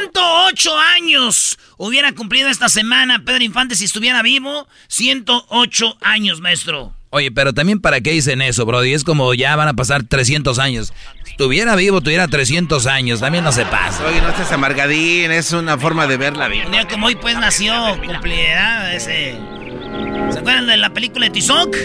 108 0.02 0.78
años 0.96 1.58
hubiera 1.76 2.12
cumplido 2.12 2.48
esta 2.48 2.68
semana 2.68 3.22
Pedro 3.24 3.44
Infante 3.44 3.76
si 3.76 3.84
estuviera 3.84 4.22
vivo. 4.22 4.66
108 4.88 5.98
años, 6.00 6.40
maestro. 6.40 6.92
Oye, 7.10 7.30
pero 7.30 7.52
también 7.52 7.80
para 7.80 8.00
qué 8.00 8.10
dicen 8.10 8.42
eso, 8.42 8.66
Brody. 8.66 8.94
Es 8.94 9.04
como 9.04 9.32
ya 9.34 9.54
van 9.54 9.68
a 9.68 9.74
pasar 9.74 10.02
300 10.02 10.58
años. 10.58 10.92
Si 11.24 11.32
estuviera 11.32 11.76
vivo, 11.76 12.00
tuviera 12.00 12.26
300 12.26 12.86
años. 12.86 13.20
También 13.20 13.44
no 13.44 13.52
se 13.52 13.64
pasa. 13.64 14.04
Oye, 14.06 14.20
no 14.20 14.30
estés 14.30 14.50
amargadín, 14.50 15.30
es 15.30 15.52
una 15.52 15.78
forma 15.78 16.06
de 16.06 16.16
ver 16.16 16.36
la 16.36 16.48
vida. 16.48 16.66
Un 16.66 16.72
día 16.72 16.88
como 16.88 17.06
hoy, 17.06 17.14
pues 17.14 17.36
nació, 17.36 17.96
cumplirá 18.04 18.94
ese. 18.94 19.38
¿Se 20.32 20.38
acuerdan 20.38 20.66
de 20.66 20.78
la 20.78 20.90
película 20.90 21.26
de 21.26 21.32
Tizoc? 21.32 21.76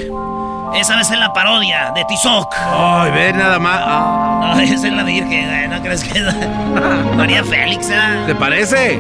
Esa 0.76 0.96
vez 0.96 1.10
es 1.10 1.18
la 1.18 1.34
parodia 1.34 1.92
de 1.96 2.06
Tizoc. 2.06 2.54
Ay, 2.56 3.12
ve 3.12 3.34
nada 3.34 3.60
más. 3.60 4.56
No, 4.56 4.60
esa 4.62 4.88
es 4.88 4.94
la 4.94 5.04
Virgen, 5.04 5.48
güey, 5.48 5.68
¿no 5.68 5.82
crees 5.82 6.04
que 6.04 6.20
es 6.20 6.26
María 7.16 7.44
Félix, 7.44 7.90
¿eh? 7.90 8.24
¿Te 8.28 8.36
parece? 8.36 9.00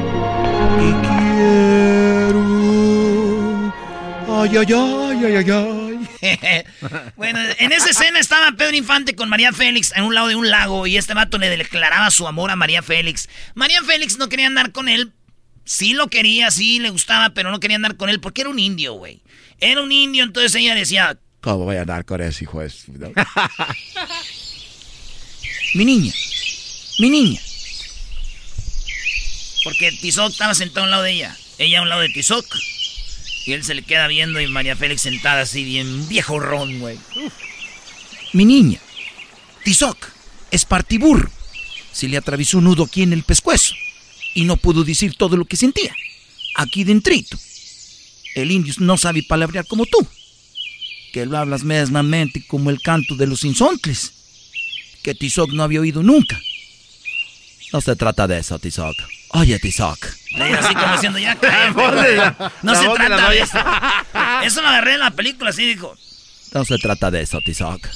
Ay, 4.29 4.57
ay, 4.57 4.73
ay, 4.73 5.25
ay, 5.25 5.35
ay, 5.35 5.51
ay. 5.51 5.87
bueno, 7.15 7.39
en 7.59 7.71
esa 7.71 7.89
escena 7.89 8.19
estaba 8.19 8.51
Pedro 8.53 8.75
Infante 8.75 9.15
con 9.15 9.29
María 9.29 9.53
Félix 9.53 9.93
en 9.95 10.03
un 10.03 10.15
lado 10.15 10.27
de 10.27 10.35
un 10.35 10.49
lago 10.49 10.87
y 10.87 10.97
este 10.97 11.13
vato 11.13 11.37
le 11.37 11.49
declaraba 11.49 12.09
su 12.11 12.27
amor 12.27 12.51
a 12.51 12.55
María 12.55 12.81
Félix. 12.81 13.29
María 13.55 13.81
Félix 13.83 14.17
no 14.17 14.29
quería 14.29 14.47
andar 14.47 14.71
con 14.71 14.89
él. 14.89 15.13
Sí 15.63 15.93
lo 15.93 16.07
quería, 16.07 16.49
sí 16.49 16.79
le 16.79 16.89
gustaba, 16.89 17.31
pero 17.31 17.51
no 17.51 17.59
quería 17.59 17.75
andar 17.75 17.97
con 17.97 18.09
él 18.09 18.19
porque 18.19 18.41
era 18.41 18.49
un 18.49 18.59
indio, 18.59 18.93
güey. 18.93 19.21
Era 19.59 19.81
un 19.81 19.91
indio, 19.91 20.23
entonces 20.23 20.55
ella 20.55 20.75
decía, 20.75 21.17
¿Cómo 21.41 21.65
voy 21.65 21.75
a 21.77 21.81
andar 21.81 22.05
con 22.05 22.21
ese 22.21 22.43
hijo 22.43 22.61
de 22.61 22.71
no? 22.87 23.11
mi 25.75 25.85
niña, 25.85 26.13
mi 26.99 27.09
niña. 27.09 27.41
Porque 29.63 29.91
Tizoc 29.91 30.31
estaba 30.31 30.55
sentado 30.55 30.81
a 30.81 30.83
un 30.85 30.91
lado 30.91 31.03
de 31.03 31.11
ella, 31.11 31.37
ella 31.57 31.79
a 31.79 31.81
un 31.81 31.89
lado 31.89 32.01
de 32.01 32.09
Tizoc. 32.09 32.45
Y 33.45 33.53
él 33.53 33.63
se 33.63 33.75
le 33.75 33.83
queda 33.83 34.07
viendo 34.07 34.41
y 34.41 34.47
María 34.47 34.75
Félix 34.75 35.01
sentada 35.01 35.41
así 35.41 35.63
bien 35.63 36.07
viejo 36.09 36.39
ron, 36.39 36.79
güey. 36.79 36.97
Mi 38.33 38.43
niña, 38.43 38.79
Tizoc, 39.63 39.97
es 40.51 40.65
partibur. 40.65 41.31
Si 41.91 42.07
le 42.07 42.17
atravesó 42.17 42.57
un 42.57 42.65
nudo 42.65 42.83
aquí 42.83 43.03
en 43.03 43.13
el 43.13 43.23
pescuezo. 43.23 43.73
y 44.33 44.43
no 44.43 44.57
pudo 44.57 44.83
decir 44.83 45.15
todo 45.15 45.35
lo 45.35 45.45
que 45.45 45.57
sentía. 45.57 45.95
Aquí 46.55 46.83
dentrito. 46.83 47.37
El 48.35 48.51
indio 48.51 48.73
no 48.79 48.97
sabe 48.97 49.23
palabrear 49.23 49.65
como 49.65 49.85
tú. 49.85 50.07
Que 51.13 51.25
lo 51.25 51.37
hablas 51.37 51.63
mesmamente 51.63 52.45
como 52.47 52.69
el 52.69 52.81
canto 52.81 53.15
de 53.15 53.27
los 53.27 53.43
insontles. 53.43 54.13
Que 55.03 55.15
Tizoc 55.15 55.51
no 55.51 55.63
había 55.63 55.81
oído 55.81 56.03
nunca. 56.03 56.39
No 57.73 57.81
se 57.81 57.95
trata 57.95 58.27
de 58.27 58.39
eso, 58.39 58.59
Tizoc. 58.59 58.95
Oye, 59.29 59.59
Tizoc. 59.59 60.05
Así 60.05 60.73
como 60.73 60.93
diciendo, 60.93 61.19
ya 61.19 61.35
cállate, 61.39 62.45
No 62.63 62.75
se 62.75 62.87
trata 62.89 63.29
de 63.29 63.39
eso. 63.39 63.57
Eso 64.43 64.61
lo 64.61 64.67
agarré 64.67 64.93
en 64.93 64.99
la 64.99 65.11
película, 65.11 65.49
así 65.49 65.65
dijo. 65.65 65.97
No 66.53 66.63
se 66.63 66.77
trata 66.77 67.11
de 67.11 67.21
eso, 67.21 67.39
Tizoc. 67.41 67.87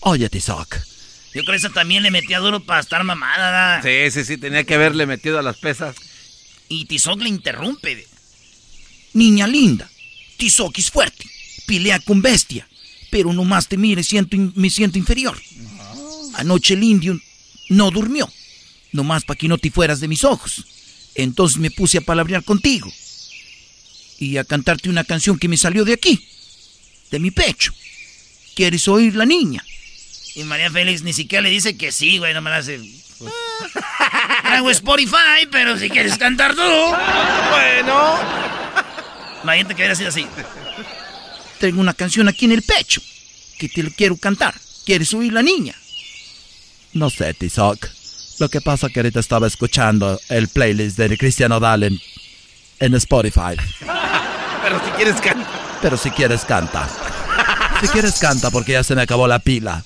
Oye, 0.00 0.28
Tizoc. 0.28 0.76
Yo 1.32 1.42
creo 1.42 1.52
que 1.52 1.56
eso 1.56 1.70
también 1.70 2.02
le 2.02 2.10
metía 2.10 2.38
duro 2.38 2.60
para 2.60 2.80
estar 2.80 3.04
mamada. 3.04 3.82
Sí, 3.82 4.10
sí, 4.10 4.24
sí, 4.24 4.36
tenía 4.38 4.64
que 4.64 4.74
haberle 4.74 5.06
metido 5.06 5.38
a 5.38 5.42
las 5.42 5.58
pesas. 5.58 5.94
Y 6.68 6.86
Tizoc 6.86 7.20
le 7.20 7.28
interrumpe. 7.28 8.06
Niña 9.12 9.46
linda, 9.46 9.88
Tizoc 10.36 10.78
es 10.78 10.90
fuerte, 10.90 11.24
pelea 11.70 12.00
con 12.00 12.20
bestia, 12.20 12.66
pero 13.10 13.32
nomás 13.32 13.68
te 13.68 13.76
mire 13.76 14.02
siento 14.02 14.36
me 14.56 14.68
siento 14.70 14.98
inferior. 14.98 15.40
Anoche 16.34 16.74
el 16.74 16.82
indio 16.82 17.16
no 17.68 17.92
durmió, 17.92 18.28
nomás 18.90 19.22
para 19.22 19.38
que 19.38 19.46
no 19.46 19.56
te 19.56 19.70
fueras 19.70 20.00
de 20.00 20.08
mis 20.08 20.24
ojos. 20.24 20.64
Entonces 21.14 21.58
me 21.58 21.70
puse 21.70 21.98
a 21.98 22.00
palabrear 22.00 22.42
contigo 22.42 22.92
y 24.18 24.36
a 24.36 24.42
cantarte 24.42 24.90
una 24.90 25.04
canción 25.04 25.38
que 25.38 25.46
me 25.46 25.56
salió 25.56 25.84
de 25.84 25.92
aquí, 25.92 26.26
de 27.12 27.20
mi 27.20 27.30
pecho. 27.30 27.72
¿Quieres 28.56 28.88
oír 28.88 29.14
la 29.14 29.24
niña? 29.24 29.64
Y 30.34 30.42
María 30.42 30.72
Félix 30.72 31.02
ni 31.04 31.12
siquiera 31.12 31.42
le 31.42 31.50
dice 31.50 31.76
que 31.76 31.92
sí, 31.92 32.18
güey, 32.18 32.34
no 32.34 32.40
me 32.40 32.50
la 32.50 32.56
hace. 32.56 32.80
Hago 34.42 34.70
Spotify, 34.72 35.46
pero 35.52 35.78
si 35.78 35.88
quieres 35.88 36.18
cantar 36.18 36.56
tú. 36.56 36.62
Bueno. 37.50 38.18
Imagínate 39.42 39.74
que 39.74 39.82
hubiera 39.82 39.94
sido 39.94 40.08
así. 40.08 40.26
Tengo 41.60 41.82
una 41.82 41.92
canción 41.92 42.26
aquí 42.26 42.46
en 42.46 42.52
el 42.52 42.62
pecho 42.62 43.02
que 43.58 43.68
te 43.68 43.82
lo 43.82 43.90
quiero 43.90 44.16
cantar. 44.16 44.54
¿Quieres 44.86 45.12
oír 45.12 45.34
la 45.34 45.42
niña? 45.42 45.74
No 46.94 47.10
sé, 47.10 47.34
Tizoc. 47.34 47.86
Lo 48.38 48.48
que 48.48 48.62
pasa 48.62 48.86
es 48.86 48.94
que 48.94 49.00
ahorita 49.00 49.20
estaba 49.20 49.46
escuchando 49.46 50.18
el 50.30 50.48
playlist 50.48 50.96
de 50.96 51.18
Cristiano 51.18 51.60
Dalen 51.60 52.00
en 52.78 52.94
Spotify. 52.94 53.56
Pero 54.62 54.82
si 54.82 54.90
quieres 54.92 55.20
cantar. 55.20 55.78
Pero 55.82 55.96
si 55.98 56.10
quieres 56.10 56.44
canta. 56.46 56.88
Si 57.82 57.88
quieres 57.88 58.18
canta 58.18 58.50
porque 58.50 58.72
ya 58.72 58.82
se 58.82 58.94
me 58.94 59.02
acabó 59.02 59.28
la 59.28 59.38
pila. 59.38 59.84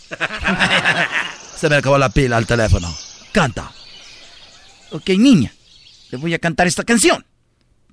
Se 1.56 1.68
me 1.68 1.74
acabó 1.74 1.98
la 1.98 2.10
pila 2.10 2.36
al 2.36 2.46
teléfono. 2.46 2.96
Canta. 3.32 3.72
Ok, 4.92 5.08
niña. 5.10 5.52
Le 6.12 6.18
voy 6.18 6.34
a 6.34 6.38
cantar 6.38 6.68
esta 6.68 6.84
canción. 6.84 7.26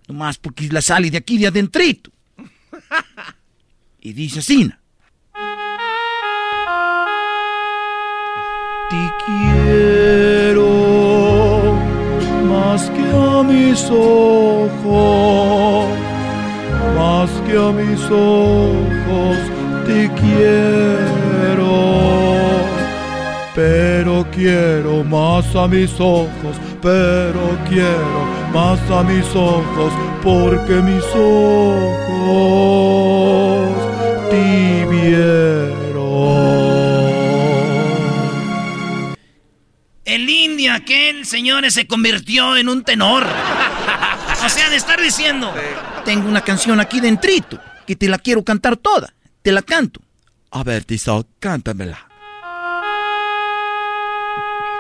Nomás 0.08 0.38
porque 0.38 0.68
la 0.70 0.84
sale 0.84 1.10
de 1.10 1.18
aquí 1.18 1.40
de 1.40 1.48
adentrito. 1.48 2.12
Y 4.04 4.14
dice 4.14 4.40
así. 4.40 4.68
Te 8.90 9.12
quiero 9.26 10.70
más 12.50 12.90
que 12.90 13.04
a 13.12 13.44
mis 13.44 13.84
ojos, 13.92 14.66
más 16.98 17.30
que 17.46 17.56
a 17.56 17.72
mis 17.72 18.02
ojos 18.10 19.38
te 19.86 20.10
quiero, 20.20 21.72
pero 23.54 24.26
quiero 24.32 25.04
más 25.04 25.56
a 25.56 25.68
mis 25.68 25.94
ojos, 26.00 26.58
pero 26.82 27.56
quiero 27.70 28.26
más 28.52 28.80
a 28.90 29.04
mis 29.04 29.28
ojos, 29.36 29.94
porque 30.24 30.82
mis 30.82 31.06
ojos 31.16 32.02
El 40.04 40.30
indio 40.30 40.74
aquel, 40.74 41.26
señores, 41.26 41.74
se 41.74 41.88
convirtió 41.88 42.58
en 42.58 42.68
un 42.68 42.84
tenor. 42.84 43.26
O 44.44 44.50
sea, 44.50 44.70
de 44.70 44.76
estar 44.76 45.00
diciendo. 45.00 45.54
Tengo 46.04 46.28
una 46.28 46.42
canción 46.42 46.80
aquí 46.80 47.00
dentrito, 47.00 47.60
que 47.86 47.96
te 47.96 48.10
la 48.10 48.18
quiero 48.18 48.44
cantar 48.44 48.76
toda. 48.78 49.14
Te 49.42 49.52
la 49.52 49.62
canto. 49.62 50.02
A 50.52 50.64
ver, 50.64 50.84
Tizoc, 50.84 51.28
cántamela. 51.40 52.08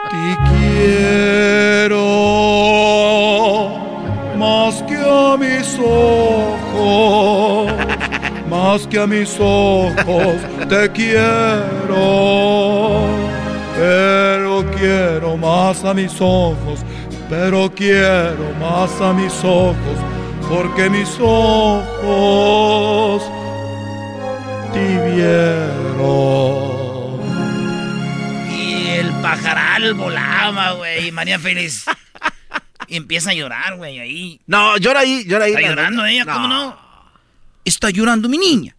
Te 0.09 0.37
quiero 0.49 2.11
más 4.37 4.83
que 4.83 4.97
a 4.97 5.37
mis 5.37 5.77
ojos, 5.79 7.40
más 8.71 8.87
que 8.87 8.99
a 8.99 9.05
mis 9.05 9.37
ojos 9.37 10.37
te 10.69 10.89
quiero, 10.91 11.99
pero 13.75 14.65
quiero 14.77 15.35
más 15.35 15.83
a 15.83 15.93
mis 15.93 16.13
ojos, 16.21 16.79
pero 17.29 17.69
quiero 17.75 18.53
más 18.61 18.89
a 19.01 19.11
mis 19.11 19.33
ojos, 19.43 19.75
porque 20.47 20.89
mis 20.89 21.09
ojos 21.19 23.21
te 24.71 25.15
vieron. 25.15 25.99
Y 28.49 28.87
el 28.87 29.11
pajaral 29.21 29.95
volaba, 29.95 30.71
güey. 30.75 31.09
Y 31.09 31.11
María 31.11 31.37
Félix. 31.39 31.83
Y 32.87 32.95
empieza 32.95 33.31
a 33.31 33.33
llorar, 33.33 33.75
güey, 33.75 33.99
ahí. 33.99 34.39
No, 34.47 34.77
llora 34.77 35.01
ahí, 35.01 35.25
llora 35.25 35.43
ahí. 35.43 35.55
Está 35.55 35.67
llorando 35.67 36.05
ella, 36.05 36.23
¿cómo 36.23 36.47
no? 36.47 36.90
Está 37.65 37.89
llorando 37.89 38.27
mi 38.29 38.37
niña. 38.37 38.75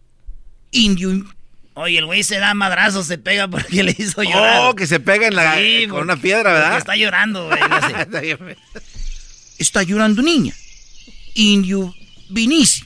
Indio. 0.71 1.25
Oye, 1.75 1.97
el 1.97 2.05
güey 2.05 2.23
se 2.23 2.37
da 2.39 2.53
madrazos, 2.53 3.07
se 3.07 3.17
pega 3.17 3.47
porque 3.47 3.83
le 3.83 3.95
hizo 3.97 4.21
llorar. 4.23 4.61
Oh, 4.69 4.75
que 4.75 4.85
se 4.87 4.99
pega 4.99 5.27
en 5.27 5.35
la, 5.35 5.55
Sí, 5.55 5.83
con 5.83 5.91
porque- 5.99 6.03
una 6.03 6.17
piedra, 6.21 6.53
¿verdad? 6.53 6.77
Está 6.77 6.95
llorando, 6.95 7.47
güey. 7.47 8.55
Está 9.57 9.83
llorando 9.83 10.21
niña. 10.21 10.53
Indio 11.35 11.93
Vinici. 12.29 12.83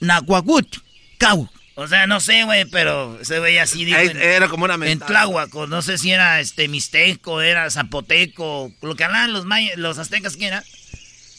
Nahuaguti. 0.00 0.78
Cau. 1.18 1.48
O 1.78 1.86
sea, 1.88 2.06
no 2.06 2.20
sé, 2.20 2.44
güey, 2.44 2.64
pero 2.64 3.18
se 3.22 3.38
veía 3.38 3.64
así. 3.64 3.84
dijo, 3.84 3.98
Ahí 3.98 4.08
en- 4.08 4.16
Era 4.22 4.48
como 4.48 4.64
una 4.64 4.74
En 4.74 4.80
mentada. 4.80 5.08
Tláhuaco, 5.10 5.66
no 5.66 5.82
sé 5.82 5.98
si 5.98 6.10
era 6.10 6.40
este 6.40 6.68
mixteco, 6.68 7.42
era 7.42 7.68
zapoteco, 7.70 8.72
lo 8.80 8.94
que 8.96 9.04
hablaban 9.04 9.32
los 9.32 9.44
mayas, 9.44 9.76
los 9.76 9.98
aztecas, 9.98 10.36
¿quién 10.36 10.48
era? 10.54 10.64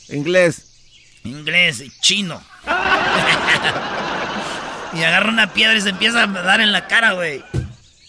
Inglés. 0.09 0.66
Inglés, 1.27 1.83
chino. 2.01 2.41
y 4.93 5.03
agarra 5.03 5.29
una 5.29 5.53
piedra 5.53 5.77
y 5.77 5.81
se 5.81 5.89
empieza 5.89 6.23
a 6.23 6.27
dar 6.27 6.61
en 6.61 6.71
la 6.71 6.87
cara, 6.87 7.13
güey. 7.13 7.43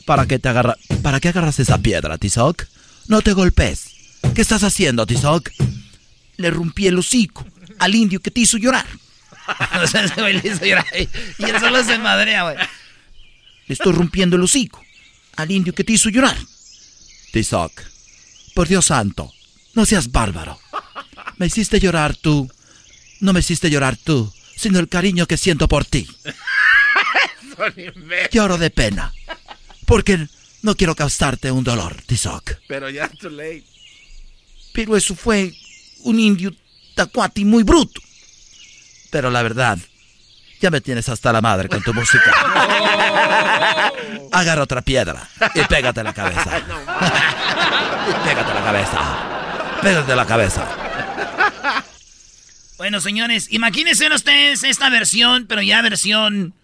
¿Para 0.06 0.26
qué 0.26 0.38
te 0.38 0.48
agarra? 0.48 0.76
¿Para 1.02 1.20
qué 1.20 1.28
agarras 1.28 1.58
esa 1.58 1.78
piedra, 1.78 2.18
Tizoc? 2.18 2.64
No 3.08 3.20
te 3.20 3.32
golpes. 3.32 3.90
¿Qué 4.34 4.40
estás 4.40 4.62
haciendo, 4.62 5.06
Tizoc? 5.06 5.50
Le 6.36 6.50
rompí 6.50 6.86
el 6.86 6.98
hocico 6.98 7.46
al 7.78 7.94
indio 7.94 8.20
que 8.20 8.30
te 8.30 8.40
hizo 8.40 8.56
llorar. 8.56 8.86
o 9.82 9.86
sea, 9.86 10.04
ese 10.04 10.20
güey 10.20 10.40
le 10.40 10.48
hizo 10.48 10.64
llorar 10.64 10.86
y 10.94 11.08
y 11.38 11.44
él 11.44 11.60
solo 11.60 11.84
se 11.84 11.98
madrea, 11.98 12.44
güey. 12.44 12.56
Le 13.66 13.72
estoy 13.72 13.92
rompiendo 13.92 14.36
el 14.36 14.42
hocico 14.42 14.82
al 15.36 15.50
indio 15.50 15.74
que 15.74 15.84
te 15.84 15.92
hizo 15.92 16.08
llorar. 16.08 16.36
Tizoc, 17.32 17.72
por 18.54 18.66
Dios 18.66 18.86
santo, 18.86 19.32
no 19.74 19.84
seas 19.84 20.10
bárbaro. 20.10 20.58
Me 21.36 21.46
hiciste 21.46 21.78
llorar 21.78 22.16
tú. 22.16 22.50
No 23.20 23.32
me 23.32 23.40
hiciste 23.40 23.70
llorar 23.70 23.96
tú, 23.96 24.32
sino 24.56 24.78
el 24.78 24.88
cariño 24.88 25.26
que 25.26 25.36
siento 25.36 25.68
por 25.68 25.84
ti. 25.84 26.08
Lloro 28.32 28.58
de 28.58 28.70
pena. 28.70 29.12
Porque 29.86 30.28
no 30.62 30.74
quiero 30.74 30.94
causarte 30.94 31.50
un 31.50 31.64
dolor, 31.64 31.96
Tizoc. 32.06 32.52
Pero 32.68 32.90
ya 32.90 33.08
too 33.08 33.30
late. 33.30 33.64
Pero 34.72 34.96
eso 34.96 35.14
fue 35.14 35.52
un 36.04 36.20
indio 36.20 36.52
tacuati 36.94 37.44
muy 37.44 37.62
bruto. 37.62 38.00
Pero 39.10 39.30
la 39.30 39.42
verdad, 39.42 39.78
ya 40.60 40.70
me 40.70 40.80
tienes 40.80 41.08
hasta 41.08 41.32
la 41.32 41.40
madre 41.40 41.68
con 41.68 41.82
tu 41.82 41.94
música. 41.94 42.32
Agarra 44.32 44.62
otra 44.62 44.82
piedra 44.82 45.28
y 45.54 45.62
pégate 45.64 46.02
la 46.02 46.12
cabeza. 46.12 46.50
Y 48.08 48.26
pégate 48.26 48.54
la 48.54 48.64
cabeza. 48.64 49.00
Pégate 49.82 50.16
la 50.16 50.24
cabeza. 50.24 50.87
Bueno, 52.78 53.00
señores, 53.00 53.48
imagínense 53.50 54.06
ustedes 54.14 54.62
esta 54.62 54.88
versión, 54.88 55.46
pero 55.48 55.60
ya 55.60 55.82
versión. 55.82 56.54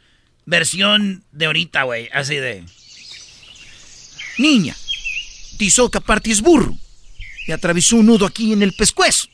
Versión 0.46 1.24
de 1.32 1.46
ahorita, 1.46 1.82
güey. 1.82 2.08
Así 2.12 2.36
de. 2.36 2.64
Niña, 4.38 4.76
Tizoc 5.58 5.96
aparte 5.96 6.30
es 6.30 6.40
burro. 6.40 6.76
Y 7.48 7.52
atravesó 7.52 7.96
un 7.96 8.06
nudo 8.06 8.26
aquí 8.26 8.52
en 8.52 8.62
el 8.62 8.72
pescuezo. 8.74 9.26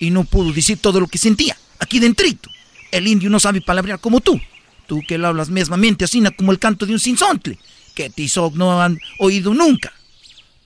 Y 0.00 0.10
no 0.10 0.24
pudo 0.24 0.52
decir 0.52 0.78
todo 0.78 0.98
lo 0.98 1.06
que 1.06 1.18
sentía. 1.18 1.56
Aquí 1.78 2.00
dentrito. 2.00 2.50
El 2.90 3.06
indio 3.06 3.30
no 3.30 3.38
sabe 3.38 3.60
palabrear 3.60 4.00
como 4.00 4.20
tú. 4.20 4.40
Tú 4.88 5.02
que 5.06 5.18
lo 5.18 5.28
hablas 5.28 5.50
mesmamente 5.50 6.04
así 6.04 6.20
como 6.36 6.50
el 6.50 6.58
canto 6.58 6.84
de 6.84 6.94
un 6.94 7.00
sinsontle. 7.00 7.58
Que 7.94 8.10
Tizoc 8.10 8.54
no 8.54 8.82
han 8.82 8.98
oído 9.20 9.54
nunca. 9.54 9.92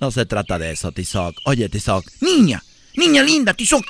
No 0.00 0.10
se 0.10 0.24
trata 0.24 0.58
de 0.58 0.72
eso, 0.72 0.92
Tizoc. 0.92 1.36
Oye, 1.44 1.68
Tizoc. 1.68 2.06
Niña, 2.20 2.62
niña 2.94 3.22
linda, 3.22 3.52
Tizoc. 3.52 3.84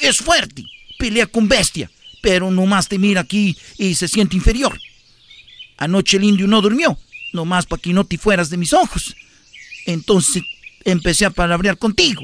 es 0.00 0.18
fuerte, 0.18 0.64
pelea 1.00 1.26
con 1.26 1.48
bestia, 1.48 1.90
pero 2.20 2.50
nomás 2.50 2.86
te 2.86 2.98
mira 2.98 3.22
aquí 3.22 3.56
y 3.78 3.94
se 3.94 4.06
siente 4.06 4.36
inferior. 4.36 4.78
Anoche 5.78 6.18
el 6.18 6.24
indio 6.24 6.46
no 6.46 6.60
durmió, 6.60 6.98
nomás 7.32 7.64
para 7.64 7.80
que 7.80 7.94
no 7.94 8.04
te 8.04 8.18
fueras 8.18 8.50
de 8.50 8.58
mis 8.58 8.74
ojos. 8.74 9.16
Entonces 9.86 10.42
empecé 10.84 11.24
a 11.24 11.30
palabrear 11.30 11.78
contigo, 11.78 12.20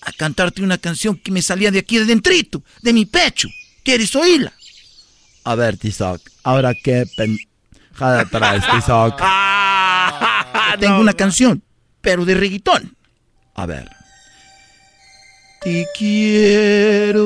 a 0.00 0.12
cantarte 0.12 0.62
una 0.62 0.76
canción 0.76 1.16
que 1.16 1.30
me 1.30 1.40
salía 1.40 1.70
de 1.70 1.78
aquí 1.78 1.98
de 1.98 2.04
dentrito, 2.04 2.64
de 2.82 2.92
mi 2.92 3.06
pecho. 3.06 3.48
¿Quieres 3.84 4.14
oírla? 4.16 4.52
A 5.44 5.54
ver, 5.54 5.76
Tizoc, 5.76 6.20
ahora 6.42 6.74
qué 6.74 7.04
pendejada 7.16 8.24
traes, 8.26 8.64
Tizoc. 8.72 9.20
Tengo 10.80 10.98
una 10.98 11.12
canción, 11.12 11.62
pero 12.00 12.24
de 12.24 12.34
reggaetón. 12.34 12.96
A 13.54 13.66
ver. 13.66 14.01
Te 15.64 15.86
quiero 15.96 17.24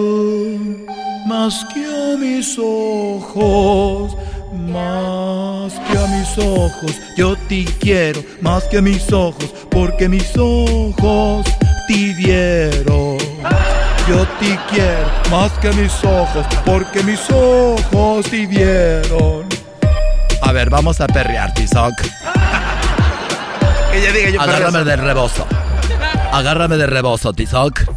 más 1.26 1.64
que 1.72 1.86
a 1.86 2.18
mis 2.18 2.58
ojos, 2.58 4.14
más 4.52 5.72
que 5.72 5.98
a 5.98 6.06
mis 6.08 6.36
ojos. 6.36 6.92
Yo 7.16 7.34
te 7.48 7.64
quiero 7.80 8.22
más 8.42 8.64
que 8.64 8.76
a 8.76 8.82
mis 8.82 9.10
ojos, 9.10 9.54
porque 9.70 10.06
mis 10.10 10.36
ojos 10.36 11.46
te 11.88 12.12
vieron. 12.12 13.16
Yo 14.06 14.26
te 14.38 14.58
quiero 14.70 15.08
más 15.30 15.50
que 15.52 15.68
a 15.68 15.72
mis 15.72 16.04
ojos, 16.04 16.46
porque 16.66 17.02
mis 17.04 17.30
ojos 17.30 18.26
te 18.26 18.46
vieron. 18.46 19.46
A 20.42 20.52
ver, 20.52 20.68
vamos 20.68 21.00
a 21.00 21.06
perrear, 21.06 21.54
Tizoc. 21.54 21.94
Ella 23.94 24.12
diga 24.12 24.28
yo 24.28 24.42
Agárrame 24.42 24.84
de 24.84 24.96
rebozo. 24.96 25.46
Agárrame 26.32 26.76
de 26.76 26.86
rebozo, 26.86 27.32
Tizoc. 27.32 27.95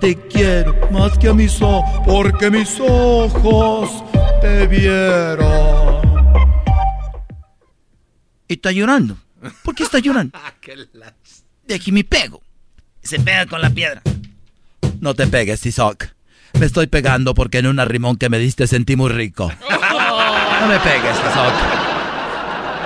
Te 0.00 0.16
quiero 0.28 0.74
más 0.90 1.18
que 1.18 1.28
a 1.28 1.34
mis 1.34 1.60
ojos, 1.60 2.00
porque 2.06 2.50
mis 2.50 2.78
ojos 2.80 4.04
te 4.40 4.66
vieron. 4.66 5.98
Y 8.46 8.54
está 8.54 8.70
llorando. 8.70 9.16
¿Por 9.62 9.74
qué 9.74 9.82
está 9.82 9.98
llorando? 9.98 10.38
De 11.66 11.74
aquí 11.74 11.92
me 11.92 12.04
pego. 12.04 12.40
Se 13.02 13.18
pega 13.20 13.46
con 13.46 13.60
la 13.60 13.70
piedra. 13.70 14.02
No 15.00 15.14
te 15.14 15.26
pegues, 15.26 15.60
Tizoc. 15.60 16.06
Me 16.58 16.66
estoy 16.66 16.86
pegando 16.86 17.34
porque 17.34 17.58
en 17.58 17.66
un 17.66 17.78
arrimón 17.78 18.16
que 18.16 18.28
me 18.28 18.38
diste 18.38 18.66
sentí 18.66 18.96
muy 18.96 19.10
rico. 19.10 19.50
No 20.60 20.66
me 20.66 20.78
pegues, 20.80 21.16
Tizoc. 21.16 21.54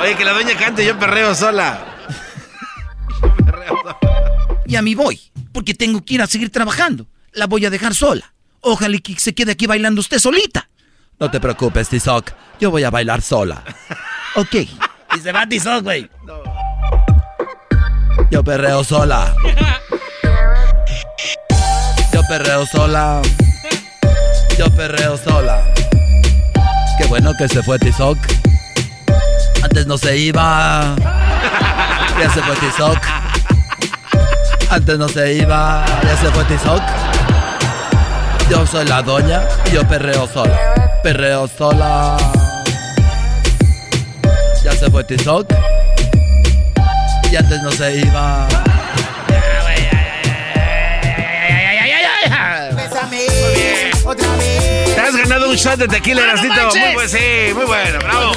Oye, 0.02 0.14
que 0.14 0.24
la 0.26 0.32
doña 0.32 0.54
cante, 0.58 0.84
yo 0.84 0.98
perreo 0.98 1.34
sola. 1.34 1.91
Y 4.72 4.76
a 4.76 4.80
mí 4.80 4.94
voy, 4.94 5.20
porque 5.52 5.74
tengo 5.74 6.02
que 6.02 6.14
ir 6.14 6.22
a 6.22 6.26
seguir 6.26 6.50
trabajando. 6.50 7.06
La 7.34 7.46
voy 7.46 7.66
a 7.66 7.68
dejar 7.68 7.94
sola. 7.94 8.32
Ojalá 8.62 8.96
que 9.00 9.14
se 9.20 9.34
quede 9.34 9.52
aquí 9.52 9.66
bailando 9.66 10.00
usted 10.00 10.18
solita. 10.18 10.66
No 11.20 11.30
te 11.30 11.40
preocupes, 11.40 11.90
Tizoc. 11.90 12.32
Yo 12.58 12.70
voy 12.70 12.82
a 12.82 12.88
bailar 12.88 13.20
sola. 13.20 13.62
Ok. 14.34 14.54
Y 14.54 15.20
se 15.22 15.30
va 15.30 15.46
Tizoc, 15.46 15.82
güey. 15.82 16.08
Yo 18.30 18.42
perreo 18.42 18.82
sola. 18.82 19.34
Yo 22.14 22.22
perreo 22.26 22.64
sola. 22.64 23.20
Yo 24.56 24.74
perreo 24.74 25.18
sola. 25.18 25.62
Qué 26.96 27.06
bueno 27.08 27.32
que 27.36 27.46
se 27.46 27.62
fue 27.62 27.78
Tizoc. 27.78 28.16
Antes 29.62 29.86
no 29.86 29.98
se 29.98 30.16
iba. 30.16 30.96
Ya 32.18 32.30
se 32.32 32.40
fue 32.40 32.56
Tizoc. 32.56 33.31
Antes 34.72 34.98
no 34.98 35.06
se 35.06 35.34
iba. 35.34 35.84
Ya 36.02 36.16
se 36.16 36.30
fue 36.30 36.44
Tizoc. 36.44 36.80
Yo 38.48 38.66
soy 38.66 38.86
la 38.86 39.02
doña 39.02 39.42
y 39.66 39.74
yo 39.74 39.86
perreo 39.86 40.26
sola. 40.26 40.58
Perreo 41.02 41.46
sola. 41.46 42.16
Ya 44.64 44.72
se 44.72 44.90
fue 44.90 45.04
Tizoc. 45.04 45.46
Y 47.30 47.36
antes 47.36 47.62
no 47.62 47.70
se 47.70 47.98
iba. 47.98 48.48
Un 55.52 55.58
shot 55.58 55.76
de 55.76 55.88
tequila, 55.88 56.22
Erasito. 56.22 56.54
muy 56.54 56.94
bueno, 56.94 57.08
sí, 57.08 57.54
muy 57.54 57.64
bueno, 57.66 57.98
bravo. 57.98 58.32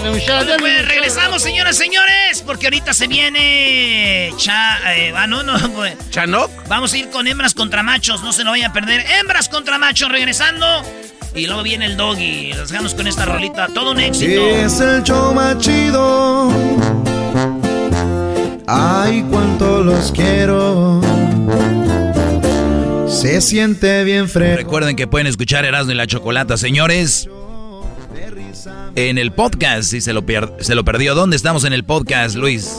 Pues 0.60 0.88
regresamos, 0.88 1.42
señoras 1.42 1.76
y 1.78 1.84
señores, 1.84 2.44
porque 2.46 2.68
ahorita 2.68 2.94
se 2.94 3.08
viene. 3.08 4.34
Cha, 4.38 4.94
eh, 4.96 5.14
ah, 5.16 5.26
no, 5.26 5.42
no, 5.44 5.58
güey. 5.70 5.94
¿Chanoc? 6.10 6.52
Vamos 6.68 6.92
a 6.94 6.98
ir 6.98 7.10
con 7.10 7.28
hembras 7.28 7.54
contra 7.54 7.84
machos, 7.84 8.22
no 8.22 8.34
se 8.34 8.44
lo 8.44 8.52
vayan 8.52 8.72
a 8.72 8.74
perder. 8.74 9.06
Hembras 9.20 9.48
contra 9.50 9.78
machos, 9.78 10.12
regresando. 10.12 10.66
Y 11.34 11.48
luego 11.48 11.64
viene 11.64 11.86
el 11.86 11.98
doggy. 11.98 12.54
Los 12.54 12.70
dejamos 12.70 12.94
con 12.96 13.08
esta 13.08 13.26
rolita. 13.26 13.68
Todo 13.74 13.92
un 13.92 14.00
éxito. 14.00 14.42
Es 14.42 14.80
el 14.80 15.04
show 15.04 15.34
más 15.34 15.58
chido. 15.60 16.52
Ay, 18.68 19.26
cuánto 19.30 19.84
los 19.84 20.12
quiero. 20.12 21.02
Se 23.08 23.42
siente 23.42 24.04
bien 24.04 24.28
fresco. 24.30 24.58
Recuerden 24.58 24.96
que 24.96 25.08
pueden 25.08 25.28
escuchar 25.28 25.66
Erasmo 25.66 25.92
y 25.92 25.96
la 25.96 26.08
Chocolata, 26.08 26.58
señores. 26.58 27.30
En 28.96 29.18
el 29.18 29.32
podcast, 29.32 29.90
si 29.90 30.02
se 30.02 30.14
lo, 30.14 30.24
se 30.60 30.76
lo 30.76 30.86
perdió. 30.86 31.16
¿Dónde 31.16 31.36
estamos 31.36 31.66
en 31.66 31.74
el 31.74 31.84
podcast, 31.84 32.36
Luis? 32.36 32.74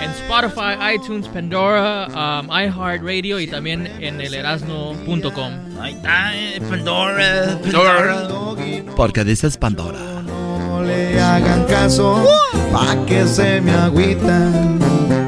En 0.00 0.10
Spotify, 0.10 0.94
iTunes, 0.94 1.28
Pandora, 1.28 2.08
um, 2.08 2.48
iHeartRadio 2.50 3.40
y 3.40 3.46
también 3.46 3.86
en 3.86 4.20
el 4.20 4.34
erasno.com. 4.34 5.52
Eh, 5.84 6.60
Pandora, 6.68 7.58
Pandora. 7.62 8.28
Porque 8.96 9.24
dices 9.24 9.56
Pandora. 9.56 9.98
No 10.26 10.82
le 10.82 11.20
hagan 11.20 11.64
caso, 11.64 12.24
pa' 12.72 12.96
que 13.06 13.26
se 13.26 13.60
me 13.60 13.72
agüitan. 13.72 15.25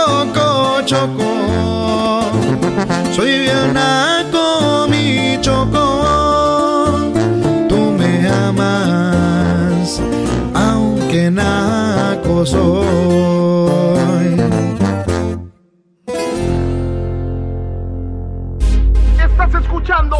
Choco, 0.00 0.80
choco. 0.86 1.30
Soy 3.12 3.40
bien 3.40 3.74
naco, 3.74 4.86
mi 4.88 5.38
choco. 5.42 7.12
Tú 7.68 7.76
me 7.98 8.26
amas, 8.26 10.00
aunque 10.54 11.30
naco 11.30 12.46
soy. 12.46 14.40
Estás 19.22 19.54
escuchando 19.62 20.16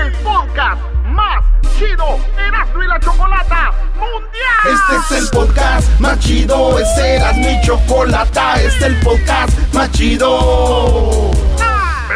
el 0.00 0.12
podcast 0.22 0.80
más 1.06 1.44
chido 1.76 2.20
Erasmo 2.38 2.82
y 2.84 2.86
la 2.86 3.00
Chocolata 3.00 3.72
Este 4.64 5.16
es 5.16 5.22
el 5.22 5.28
podcast 5.30 6.00
más 6.00 6.18
chido, 6.20 6.78
es 6.78 6.88
Eras 6.98 7.36
mi 7.36 7.60
chocolata, 7.62 8.54
este 8.54 8.66
es 8.66 8.82
el 8.82 9.00
podcast 9.00 9.58
más 9.74 9.90
chido. 9.92 11.30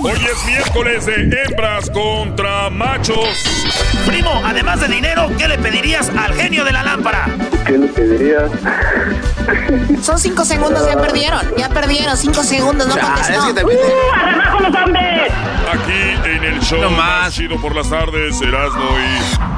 Hoy 0.00 0.12
es 0.12 0.46
miércoles 0.46 1.06
de 1.06 1.42
hembras 1.42 1.90
contra 1.90 2.70
machos. 2.70 3.28
Primo, 4.06 4.30
además 4.44 4.80
de 4.80 4.88
dinero, 4.88 5.30
¿qué 5.36 5.48
le 5.48 5.58
pedirías 5.58 6.08
al 6.10 6.34
genio 6.34 6.64
de 6.64 6.72
la 6.72 6.82
lámpara? 6.82 7.26
¿Qué 7.66 7.72
le 7.72 7.88
pedirías? 7.88 8.50
Son 10.02 10.18
cinco 10.18 10.44
segundos, 10.44 10.86
ya 10.86 11.00
perdieron. 11.00 11.40
Ya 11.56 11.68
perdieron, 11.68 12.16
cinco 12.16 12.42
segundos, 12.42 12.86
no 12.86 12.96
contestó. 12.98 13.40
¡Abajo 14.14 14.60
los 14.60 14.74
hombres! 14.74 15.32
Aquí 15.72 16.28
en 16.30 16.44
el 16.44 16.60
show 16.60 16.90
más 16.90 17.34
chido 17.34 17.60
por 17.60 17.74
las 17.74 17.90
tardes, 17.90 18.40
Erasmo 18.40 18.88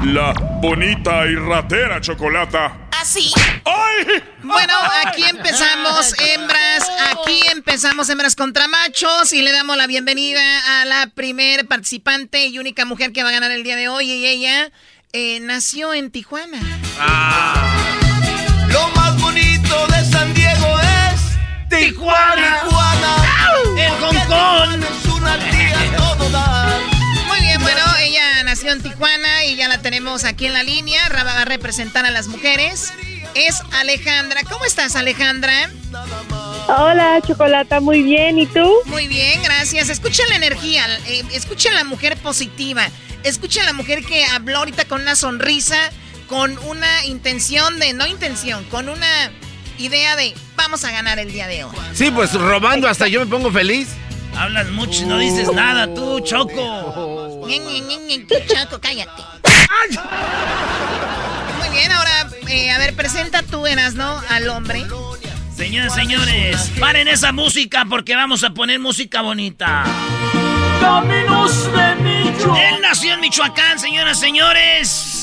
y 0.03 0.07
la 0.07 0.33
bonita 0.61 1.25
y 1.27 1.35
ratera 1.35 2.01
chocolata. 2.01 2.80
Así. 3.01 3.31
Bueno, 4.43 4.73
aquí 5.07 5.23
empezamos, 5.27 6.13
hembras. 6.19 6.87
Aquí 7.09 7.41
empezamos, 7.51 8.07
hembras 8.09 8.35
contra 8.35 8.67
machos. 8.67 9.33
Y 9.33 9.41
le 9.41 9.51
damos 9.51 9.75
la 9.75 9.87
bienvenida 9.87 10.81
a 10.81 10.85
la 10.85 11.07
primer 11.07 11.67
participante 11.67 12.45
y 12.45 12.59
única 12.59 12.85
mujer 12.85 13.11
que 13.11 13.23
va 13.23 13.29
a 13.29 13.31
ganar 13.31 13.49
el 13.49 13.63
día 13.63 13.75
de 13.75 13.89
hoy. 13.89 14.11
Y 14.11 14.27
ella 14.27 14.71
eh, 15.13 15.39
nació 15.39 15.95
en 15.95 16.11
Tijuana. 16.11 16.59
Lo 18.67 18.87
más 18.89 19.19
bonito 19.19 19.87
de 19.87 20.05
San 20.05 20.31
Diego 20.35 20.79
es 20.79 21.69
Tijuana. 21.69 22.61
El 23.77 23.91
Hong 23.99 24.27
Kong. 24.27 25.00
Ella 28.61 28.73
nació 28.73 28.73
en 28.73 28.81
Tijuana 28.81 29.45
y 29.45 29.55
ya 29.55 29.67
la 29.67 29.81
tenemos 29.81 30.23
aquí 30.23 30.45
en 30.45 30.53
la 30.53 30.63
línea. 30.63 31.01
Va 31.09 31.41
a 31.41 31.45
representar 31.45 32.05
a 32.05 32.11
las 32.11 32.27
mujeres. 32.27 32.93
Es 33.33 33.61
Alejandra. 33.71 34.41
¿Cómo 34.43 34.65
estás, 34.65 34.95
Alejandra? 34.95 35.69
Hola, 36.67 37.19
Chocolata, 37.25 37.79
muy 37.79 38.03
bien. 38.03 38.37
¿Y 38.37 38.45
tú? 38.45 38.71
Muy 38.85 39.07
bien, 39.07 39.41
gracias. 39.43 39.89
Escuchen 39.89 40.27
la 40.29 40.35
energía, 40.35 40.85
eh, 41.07 41.23
escuchen 41.33 41.73
la 41.75 41.83
mujer 41.83 42.17
positiva. 42.17 42.87
Escuchen 43.23 43.65
la 43.65 43.73
mujer 43.73 44.03
que 44.03 44.25
habló 44.25 44.59
ahorita 44.59 44.85
con 44.85 45.01
una 45.01 45.15
sonrisa, 45.15 45.91
con 46.27 46.57
una 46.59 47.05
intención 47.05 47.79
de, 47.79 47.93
no 47.93 48.05
intención, 48.05 48.63
con 48.65 48.89
una 48.89 49.31
idea 49.77 50.15
de 50.15 50.33
vamos 50.55 50.83
a 50.83 50.91
ganar 50.91 51.19
el 51.19 51.31
día 51.31 51.47
de 51.47 51.63
hoy. 51.63 51.75
Sí, 51.93 52.11
pues 52.11 52.33
robando 52.33 52.87
hasta 52.87 53.07
yo 53.07 53.21
me 53.21 53.25
pongo 53.25 53.51
feliz. 53.51 53.89
Hablas 54.37 54.69
mucho 54.69 55.03
y 55.03 55.05
no 55.05 55.17
dices 55.17 55.51
nada, 55.53 55.93
tú, 55.93 56.19
Choco. 56.21 57.41
Tú, 58.27 58.35
Choco, 58.47 58.79
cállate. 58.81 59.23
Muy 61.59 61.69
bien, 61.69 61.91
ahora, 61.91 62.29
eh, 62.47 62.71
a 62.71 62.77
ver, 62.77 62.95
presenta 62.95 63.43
tú, 63.43 63.63
¿no? 63.95 64.21
al 64.29 64.49
hombre. 64.49 64.85
Señoras, 65.55 65.93
señores, 65.93 66.71
paren 66.79 67.07
esa 67.07 67.31
música 67.31 67.85
porque 67.87 68.15
vamos 68.15 68.43
a 68.43 68.49
poner 68.51 68.79
música 68.79 69.21
bonita. 69.21 69.83
Caminos 70.79 71.71
de 71.71 71.95
Michoacán. 71.97 72.57
Él 72.57 72.81
nació 72.81 73.13
en 73.13 73.19
Michoacán, 73.19 73.77
señoras, 73.77 74.19
señores. 74.19 75.20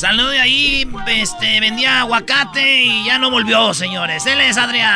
Salió 0.00 0.28
de 0.28 0.40
ahí, 0.40 0.90
este, 1.08 1.60
vendía 1.60 2.00
aguacate 2.00 2.84
y 2.84 3.04
ya 3.04 3.18
no 3.18 3.30
volvió, 3.30 3.74
señores. 3.74 4.24
Él 4.24 4.40
es 4.40 4.56
Adrián. 4.56 4.90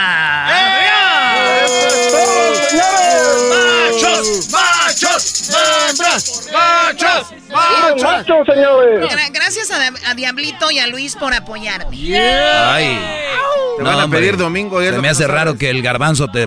¡Adrián! 0.48 0.94
¡Machos! 3.50 4.48
¡Machos! 4.50 5.50
¡Machos! 5.50 6.48
¡Machos! 6.50 8.02
¡Machos, 8.02 8.46
señores! 8.46 9.14
Gracias 9.30 9.70
a, 9.70 10.14
Diablito 10.14 10.70
y 10.70 10.78
a 10.78 10.86
Luis 10.86 11.16
por 11.16 11.34
apoyarme. 11.34 12.18
Ay. 12.18 12.98
Te 13.76 13.82
van 13.82 14.00
a 14.00 14.08
pedir 14.08 14.38
domingo. 14.38 14.80
Se 14.80 14.92
me 15.02 15.10
hace 15.10 15.26
raro 15.26 15.58
que 15.58 15.68
el 15.68 15.82
garbanzo 15.82 16.28
te, 16.28 16.46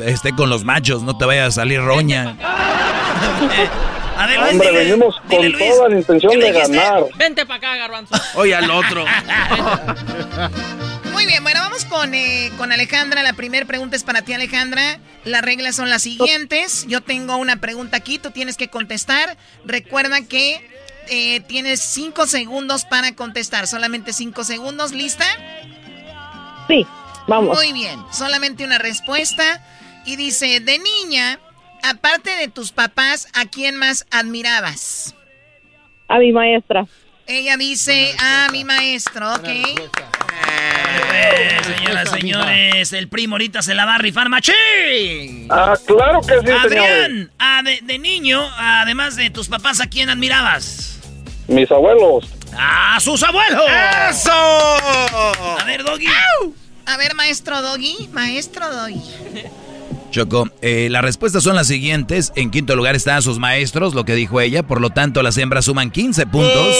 esté 0.00 0.34
con 0.34 0.50
los 0.50 0.64
machos, 0.64 1.04
no 1.04 1.16
te 1.16 1.24
vaya 1.24 1.46
a 1.46 1.52
salir 1.52 1.80
roña. 1.80 2.36
A 4.16 4.26
ver, 4.26 4.38
Hombre, 4.38 4.72
venimos 4.72 5.20
con 5.28 5.52
toda 5.52 5.88
la 5.88 5.98
intención 5.98 6.38
de 6.38 6.52
ganar. 6.52 7.04
Vente 7.16 7.46
para 7.46 7.58
acá, 7.58 7.76
garbanzo. 7.76 8.14
Oye, 8.34 8.54
al 8.54 8.70
otro. 8.70 9.04
Muy 11.12 11.26
bien, 11.26 11.42
bueno, 11.42 11.60
vamos 11.60 11.84
con, 11.84 12.14
eh, 12.14 12.50
con 12.56 12.72
Alejandra. 12.72 13.22
La 13.22 13.34
primera 13.34 13.66
pregunta 13.66 13.96
es 13.96 14.04
para 14.04 14.22
ti, 14.22 14.32
Alejandra. 14.32 14.98
Las 15.24 15.42
reglas 15.42 15.76
son 15.76 15.90
las 15.90 16.02
siguientes. 16.02 16.86
Yo 16.88 17.00
tengo 17.00 17.36
una 17.36 17.56
pregunta 17.56 17.96
aquí, 17.96 18.18
tú 18.18 18.30
tienes 18.30 18.56
que 18.56 18.68
contestar. 18.68 19.36
Recuerda 19.64 20.22
que 20.22 20.68
eh, 21.08 21.40
tienes 21.40 21.80
cinco 21.80 22.26
segundos 22.26 22.84
para 22.84 23.14
contestar. 23.14 23.66
Solamente 23.66 24.12
cinco 24.12 24.44
segundos, 24.44 24.92
¿lista? 24.92 25.26
Sí, 26.68 26.86
vamos. 27.26 27.56
Muy 27.56 27.72
bien, 27.72 28.00
solamente 28.10 28.64
una 28.64 28.78
respuesta. 28.78 29.62
Y 30.04 30.16
dice, 30.16 30.60
de 30.60 30.78
niña, 30.78 31.38
aparte 31.82 32.30
de 32.30 32.48
tus 32.48 32.72
papás, 32.72 33.28
¿a 33.34 33.46
quién 33.46 33.76
más 33.76 34.06
admirabas? 34.10 35.14
A 36.08 36.18
mi 36.18 36.32
maestra. 36.32 36.86
Ella 37.26 37.56
dice 37.56 38.14
a 38.18 38.48
mi 38.50 38.64
maestro, 38.64 39.32
ok. 39.34 39.48
Eh, 41.14 41.60
señoras, 41.64 42.10
señores, 42.10 42.92
el 42.92 43.08
primo 43.08 43.34
ahorita 43.36 43.62
se 43.62 43.74
la 43.74 43.86
va 43.86 43.94
a 43.94 43.98
rifar 43.98 44.28
machín. 44.28 45.46
Ah, 45.50 45.74
claro 45.86 46.20
que 46.20 46.40
sí, 46.40 46.50
Adrián, 46.50 47.30
ah, 47.38 47.62
de, 47.62 47.98
niño, 47.98 48.42
además 48.56 49.16
de 49.16 49.30
tus 49.30 49.48
papás, 49.48 49.80
¿a 49.80 49.86
quién 49.86 50.10
admirabas? 50.10 50.98
Mis 51.48 51.70
abuelos. 51.70 52.28
¡Ah, 52.56 52.98
sus 53.00 53.22
abuelos! 53.22 53.64
¡Eso! 54.10 54.30
A 54.32 55.62
ver, 55.64 55.84
Doggy. 55.84 56.06
A 56.86 56.96
ver, 56.96 57.14
maestro 57.14 57.62
Doggy, 57.62 58.08
maestro 58.12 58.68
Doggy. 58.68 59.00
Choco, 60.12 60.50
eh, 60.60 60.88
las 60.90 61.02
respuestas 61.02 61.42
son 61.42 61.56
las 61.56 61.66
siguientes. 61.66 62.32
En 62.36 62.50
quinto 62.50 62.76
lugar 62.76 62.94
están 62.94 63.22
sus 63.22 63.38
maestros, 63.38 63.94
lo 63.94 64.04
que 64.04 64.14
dijo 64.14 64.40
ella. 64.40 64.62
Por 64.62 64.80
lo 64.80 64.90
tanto, 64.90 65.22
las 65.22 65.38
hembras 65.38 65.64
suman 65.64 65.90
15 65.90 66.26
puntos. 66.26 66.76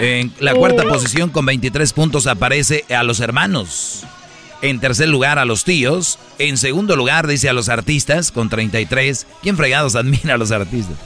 En 0.00 0.32
la 0.40 0.54
cuarta 0.54 0.84
posición, 0.84 1.30
con 1.30 1.46
23 1.46 1.92
puntos, 1.92 2.26
aparece 2.26 2.84
a 2.88 3.02
los 3.02 3.20
hermanos. 3.20 4.04
En 4.62 4.80
tercer 4.80 5.08
lugar, 5.08 5.38
a 5.38 5.44
los 5.44 5.64
tíos. 5.64 6.18
En 6.38 6.56
segundo 6.56 6.96
lugar, 6.96 7.26
dice 7.26 7.50
a 7.50 7.52
los 7.52 7.68
artistas, 7.68 8.32
con 8.32 8.48
33. 8.48 9.26
¿Quién 9.42 9.56
fregados 9.56 9.94
admira 9.96 10.34
a 10.34 10.38
los 10.38 10.50
artistas? 10.50 10.96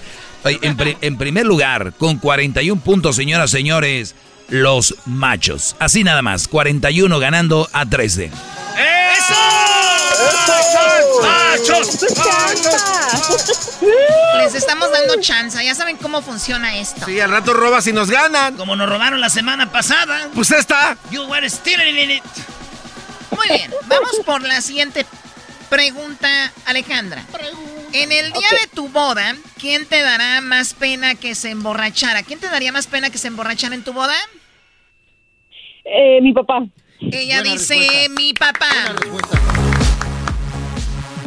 En, 0.44 0.76
en 1.00 1.18
primer 1.18 1.46
lugar, 1.46 1.92
con 1.98 2.16
41 2.16 2.80
puntos, 2.80 3.16
señoras 3.16 3.50
y 3.50 3.56
señores, 3.56 4.14
los 4.48 4.94
machos. 5.04 5.74
Así 5.80 6.04
nada 6.04 6.22
más, 6.22 6.46
41 6.46 7.18
ganando 7.18 7.68
a 7.72 7.86
13. 7.86 8.26
¡Eso! 8.26 9.79
¡Machos! 11.22 12.02
¡Machos! 12.16 13.76
Les 14.38 14.54
estamos 14.54 14.90
dando 14.90 15.20
chance. 15.20 15.64
Ya 15.64 15.74
saben 15.74 15.96
cómo 15.96 16.22
funciona 16.22 16.76
esto. 16.76 17.06
Sí, 17.06 17.20
al 17.20 17.30
rato 17.30 17.52
robas 17.54 17.86
y 17.86 17.92
nos 17.92 18.10
ganan. 18.10 18.56
Como 18.56 18.76
nos 18.76 18.88
robaron 18.88 19.20
la 19.20 19.30
semana 19.30 19.70
pasada. 19.70 20.28
Pues 20.34 20.50
esta. 20.50 20.96
You 21.10 21.24
were 21.24 21.48
stealing 21.48 22.10
it. 22.10 22.24
Muy 23.30 23.48
bien, 23.48 23.70
vamos 23.86 24.20
por 24.26 24.42
la 24.42 24.60
siguiente 24.60 25.06
pregunta, 25.68 26.52
Alejandra. 26.66 27.24
En 27.92 28.12
el 28.12 28.32
día 28.32 28.48
de 28.60 28.66
tu 28.74 28.88
boda, 28.88 29.34
¿quién 29.58 29.86
te 29.86 30.02
dará 30.02 30.40
más 30.40 30.74
pena 30.74 31.14
que 31.14 31.34
se 31.34 31.50
emborrachara? 31.50 32.22
¿Quién 32.22 32.38
te 32.38 32.48
daría 32.48 32.72
más 32.72 32.86
pena 32.86 33.10
que 33.10 33.18
se 33.18 33.28
emborrachara 33.28 33.74
en 33.74 33.82
tu 33.82 33.92
boda? 33.92 34.14
Eh, 35.84 36.20
mi 36.20 36.32
papá. 36.32 36.66
Ella 37.00 37.42
dice 37.42 38.08
mi 38.10 38.34
papá. 38.34 38.68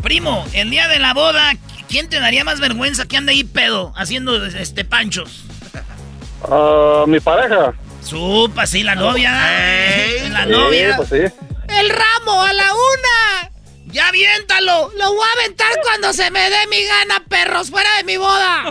Primo, 0.04 0.46
el 0.52 0.70
día 0.70 0.90
de 0.90 1.00
la 1.00 1.14
boda, 1.14 1.54
¿quién 1.88 2.10
te 2.10 2.20
daría 2.20 2.44
más 2.44 2.60
vergüenza 2.60 3.06
que 3.06 3.16
ande 3.16 3.32
ahí 3.32 3.46
pedo 3.46 3.94
haciendo 3.96 4.46
este 4.46 4.84
panchos? 4.84 5.46
Uh, 6.42 7.08
mi 7.08 7.22
pareja. 7.22 7.74
Supa, 8.02 8.68
sí, 8.68 8.84
la 8.84 8.96
novia. 8.96 9.32
la 10.30 10.46
novia. 10.46 10.98
Pues 10.98 11.08
sí. 11.08 11.16
El 11.70 11.90
ramo 11.90 12.42
a 12.44 12.52
la 12.52 12.66
una. 12.66 13.52
¡Ya 13.86 14.10
aviéntalo! 14.10 14.92
Lo 14.98 15.14
voy 15.14 15.26
a 15.26 15.40
aventar 15.40 15.72
cuando 15.82 16.12
se 16.12 16.30
me 16.32 16.50
dé 16.50 16.68
mi 16.70 16.84
gana, 16.84 17.24
perros, 17.30 17.70
fuera 17.70 17.90
de 17.98 18.04
mi 18.04 18.18
boda. 18.18 18.64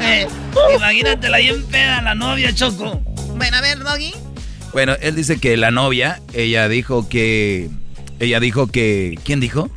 eh, 0.00 0.26
imagínatela 0.74 1.38
bien 1.38 1.64
peda, 1.66 2.02
la 2.02 2.16
novia, 2.16 2.52
Choco. 2.52 3.00
Bueno, 3.36 3.58
a 3.58 3.60
ver, 3.60 3.78
Doggy. 3.78 4.12
Bueno, 4.72 4.96
él 5.00 5.14
dice 5.14 5.38
que 5.38 5.56
la 5.56 5.70
novia, 5.70 6.20
ella 6.32 6.66
dijo 6.66 7.08
que... 7.08 7.70
Ella 8.18 8.40
dijo 8.40 8.66
que... 8.66 9.18
¿Quién 9.24 9.38
dijo? 9.38 9.70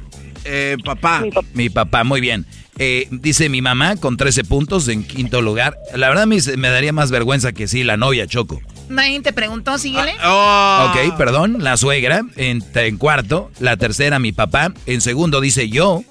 Eh, 0.50 0.78
papá. 0.84 1.24
Mi, 1.54 1.70
papá, 1.70 2.04
muy 2.04 2.22
bien. 2.22 2.46
Eh, 2.80 3.08
dice 3.12 3.50
mi 3.50 3.62
mamá 3.62 3.98
con 3.98 4.18
13 4.18 4.44
puntos 4.44 4.88
en 4.88 5.04
quinto 5.04 5.42
lugar. 5.42 5.78
La 5.96 6.10
verdad 6.10 6.26
me, 6.26 6.38
me 6.58 6.70
daría 6.70 6.94
más 6.94 7.12
vergüenza 7.12 7.52
que 7.52 7.68
sí, 7.68 7.84
la 7.84 7.98
novia, 7.98 8.28
Choco. 8.28 8.62
Nadie 8.90 9.20
te 9.20 9.34
preguntó, 9.34 9.78
síguele. 9.78 10.14
Ah, 10.20 10.94
oh. 10.96 11.08
Ok, 11.08 11.18
perdón. 11.18 11.58
La 11.60 11.76
suegra 11.78 12.22
en, 12.36 12.64
en, 12.74 12.98
cuarto. 12.98 13.52
La 13.60 13.78
tercera, 13.78 14.20
mi 14.20 14.32
papá. 14.32 14.74
En 14.86 15.02
segundo 15.02 15.42
dice 15.42 15.70
yo. 15.70 16.04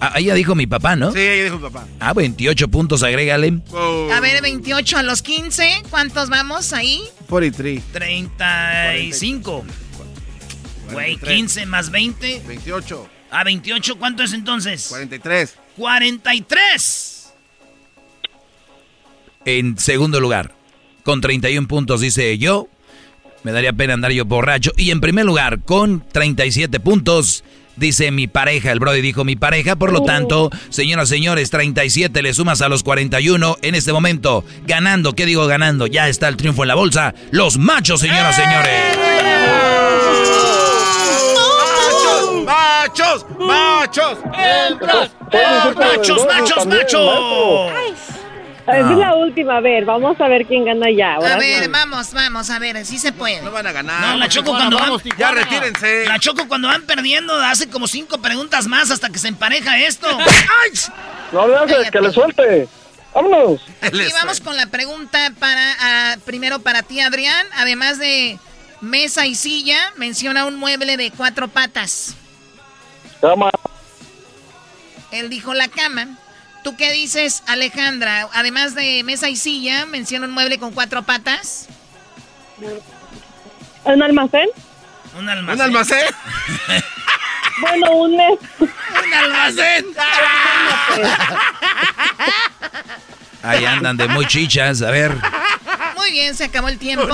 Ah, 0.00 0.12
ella 0.16 0.34
dijo 0.34 0.54
mi 0.54 0.66
papá, 0.66 0.94
¿no? 0.94 1.10
Sí, 1.12 1.18
ella 1.18 1.44
dijo 1.44 1.56
mi 1.56 1.62
papá. 1.62 1.86
Ah, 1.98 2.12
28 2.12 2.68
puntos, 2.68 3.02
agrégale. 3.02 3.60
Oh. 3.72 4.10
A 4.12 4.20
ver, 4.20 4.42
28 4.42 4.98
a 4.98 5.02
los 5.02 5.22
15. 5.22 5.82
¿Cuántos 5.90 6.28
vamos 6.28 6.72
ahí? 6.72 7.02
43. 7.28 7.82
35. 7.92 9.64
Güey, 10.92 11.16
15 11.16 11.66
más 11.66 11.90
20. 11.90 12.42
28. 12.46 13.08
A 13.30 13.44
28, 13.44 13.98
¿cuánto 13.98 14.22
es 14.22 14.32
entonces? 14.32 14.86
43. 14.88 15.54
43. 15.76 17.34
En 19.44 19.78
segundo 19.78 20.20
lugar, 20.20 20.54
con 21.02 21.20
31 21.20 21.68
puntos, 21.68 22.00
dice 22.00 22.36
yo. 22.38 22.68
Me 23.44 23.52
daría 23.52 23.72
pena 23.72 23.94
andar 23.94 24.10
yo 24.12 24.24
borracho. 24.24 24.72
Y 24.76 24.90
en 24.90 25.00
primer 25.00 25.24
lugar, 25.24 25.60
con 25.60 26.04
37 26.06 26.80
puntos, 26.80 27.44
dice 27.76 28.10
mi 28.10 28.26
pareja. 28.26 28.72
El 28.72 28.80
Brody 28.80 29.00
dijo 29.00 29.24
mi 29.24 29.36
pareja. 29.36 29.76
Por 29.76 29.92
lo 29.92 30.02
tanto, 30.02 30.50
señoras 30.68 31.10
y 31.10 31.14
señores, 31.14 31.50
37 31.50 32.20
le 32.20 32.34
sumas 32.34 32.60
a 32.60 32.68
los 32.68 32.82
41 32.82 33.56
en 33.62 33.74
este 33.74 33.92
momento. 33.92 34.44
Ganando, 34.66 35.14
¿qué 35.14 35.24
digo 35.24 35.46
ganando? 35.46 35.86
Ya 35.86 36.08
está 36.08 36.28
el 36.28 36.36
triunfo 36.36 36.64
en 36.64 36.68
la 36.68 36.74
bolsa. 36.74 37.14
Los 37.30 37.56
machos, 37.58 38.00
señoras 38.00 38.36
y 38.38 38.42
señores. 38.42 38.98
¡Machos! 42.88 43.26
¡Machos! 43.38 44.18
¡Machos, 45.76 46.26
machos, 46.26 46.66
machos! 46.66 47.72
Es 48.66 48.96
la 48.98 49.14
última, 49.14 49.58
a 49.58 49.60
ver, 49.60 49.84
vamos 49.84 50.18
a 50.20 50.28
ver 50.28 50.46
quién 50.46 50.64
gana 50.64 50.90
ya. 50.90 51.14
A 51.16 51.38
ver, 51.38 51.68
vamos, 51.68 52.12
vamos, 52.12 52.48
a 52.50 52.58
ver, 52.58 52.84
sí 52.86 52.98
se 52.98 53.12
puede. 53.12 53.42
No 53.42 53.50
van 53.50 53.66
a 53.66 53.72
ganar. 53.72 54.00
No, 54.00 54.16
la 54.16 54.28
Choco 54.28 54.52
cuando 54.52 54.78
van... 54.78 54.92
Ya 55.18 55.30
retírense. 55.32 56.06
La 56.06 56.18
Choco 56.18 56.48
cuando 56.48 56.68
van 56.68 56.82
perdiendo 56.82 57.34
hace 57.34 57.68
como 57.68 57.86
cinco 57.88 58.18
preguntas 58.18 58.66
más 58.66 58.90
hasta 58.90 59.10
que 59.10 59.18
se 59.18 59.28
empareja 59.28 59.78
esto. 59.78 60.06
¡Ay! 60.18 60.70
No 61.32 61.46
le 61.46 61.56
hace, 61.56 61.90
que 61.90 62.00
le 62.00 62.10
suelte. 62.10 62.68
Vámonos. 63.14 63.60
Y 63.92 64.12
vamos 64.12 64.40
con 64.40 64.56
la 64.56 64.66
pregunta 64.66 65.32
para, 65.38 65.76
ah, 65.80 66.16
primero 66.24 66.58
para 66.58 66.82
ti, 66.82 67.00
Adrián. 67.00 67.46
Además 67.56 67.98
de 67.98 68.38
mesa 68.80 69.26
y 69.26 69.34
silla, 69.34 69.78
menciona 69.96 70.44
un 70.44 70.56
mueble 70.56 70.96
de 70.96 71.10
cuatro 71.10 71.48
patas. 71.48 72.17
Cama. 73.20 73.50
Él 75.10 75.30
dijo 75.30 75.54
la 75.54 75.68
cama. 75.68 76.18
¿Tú 76.64 76.76
qué 76.76 76.92
dices, 76.92 77.42
Alejandra? 77.46 78.28
Además 78.34 78.74
de 78.74 79.02
mesa 79.04 79.28
y 79.28 79.36
silla, 79.36 79.86
menciona 79.86 80.26
un 80.26 80.32
mueble 80.32 80.58
con 80.58 80.72
cuatro 80.72 81.02
patas. 81.02 81.68
¿Un 83.84 84.02
almacén? 84.02 84.48
Un 85.16 85.28
almacén. 85.28 85.54
¿Un 85.54 85.60
almacén? 85.60 86.06
Bueno, 87.60 87.90
un 87.90 88.16
mes. 88.16 88.38
¡Un 88.60 89.14
almacén! 89.14 89.84
Ahí 93.42 93.64
andan 93.64 93.96
de 93.96 94.08
muy 94.08 94.26
chichas, 94.26 94.82
a 94.82 94.90
ver. 94.90 95.12
Muy 95.96 96.12
bien, 96.12 96.34
se 96.34 96.44
acabó 96.44 96.68
el 96.68 96.78
tiempo. 96.78 97.06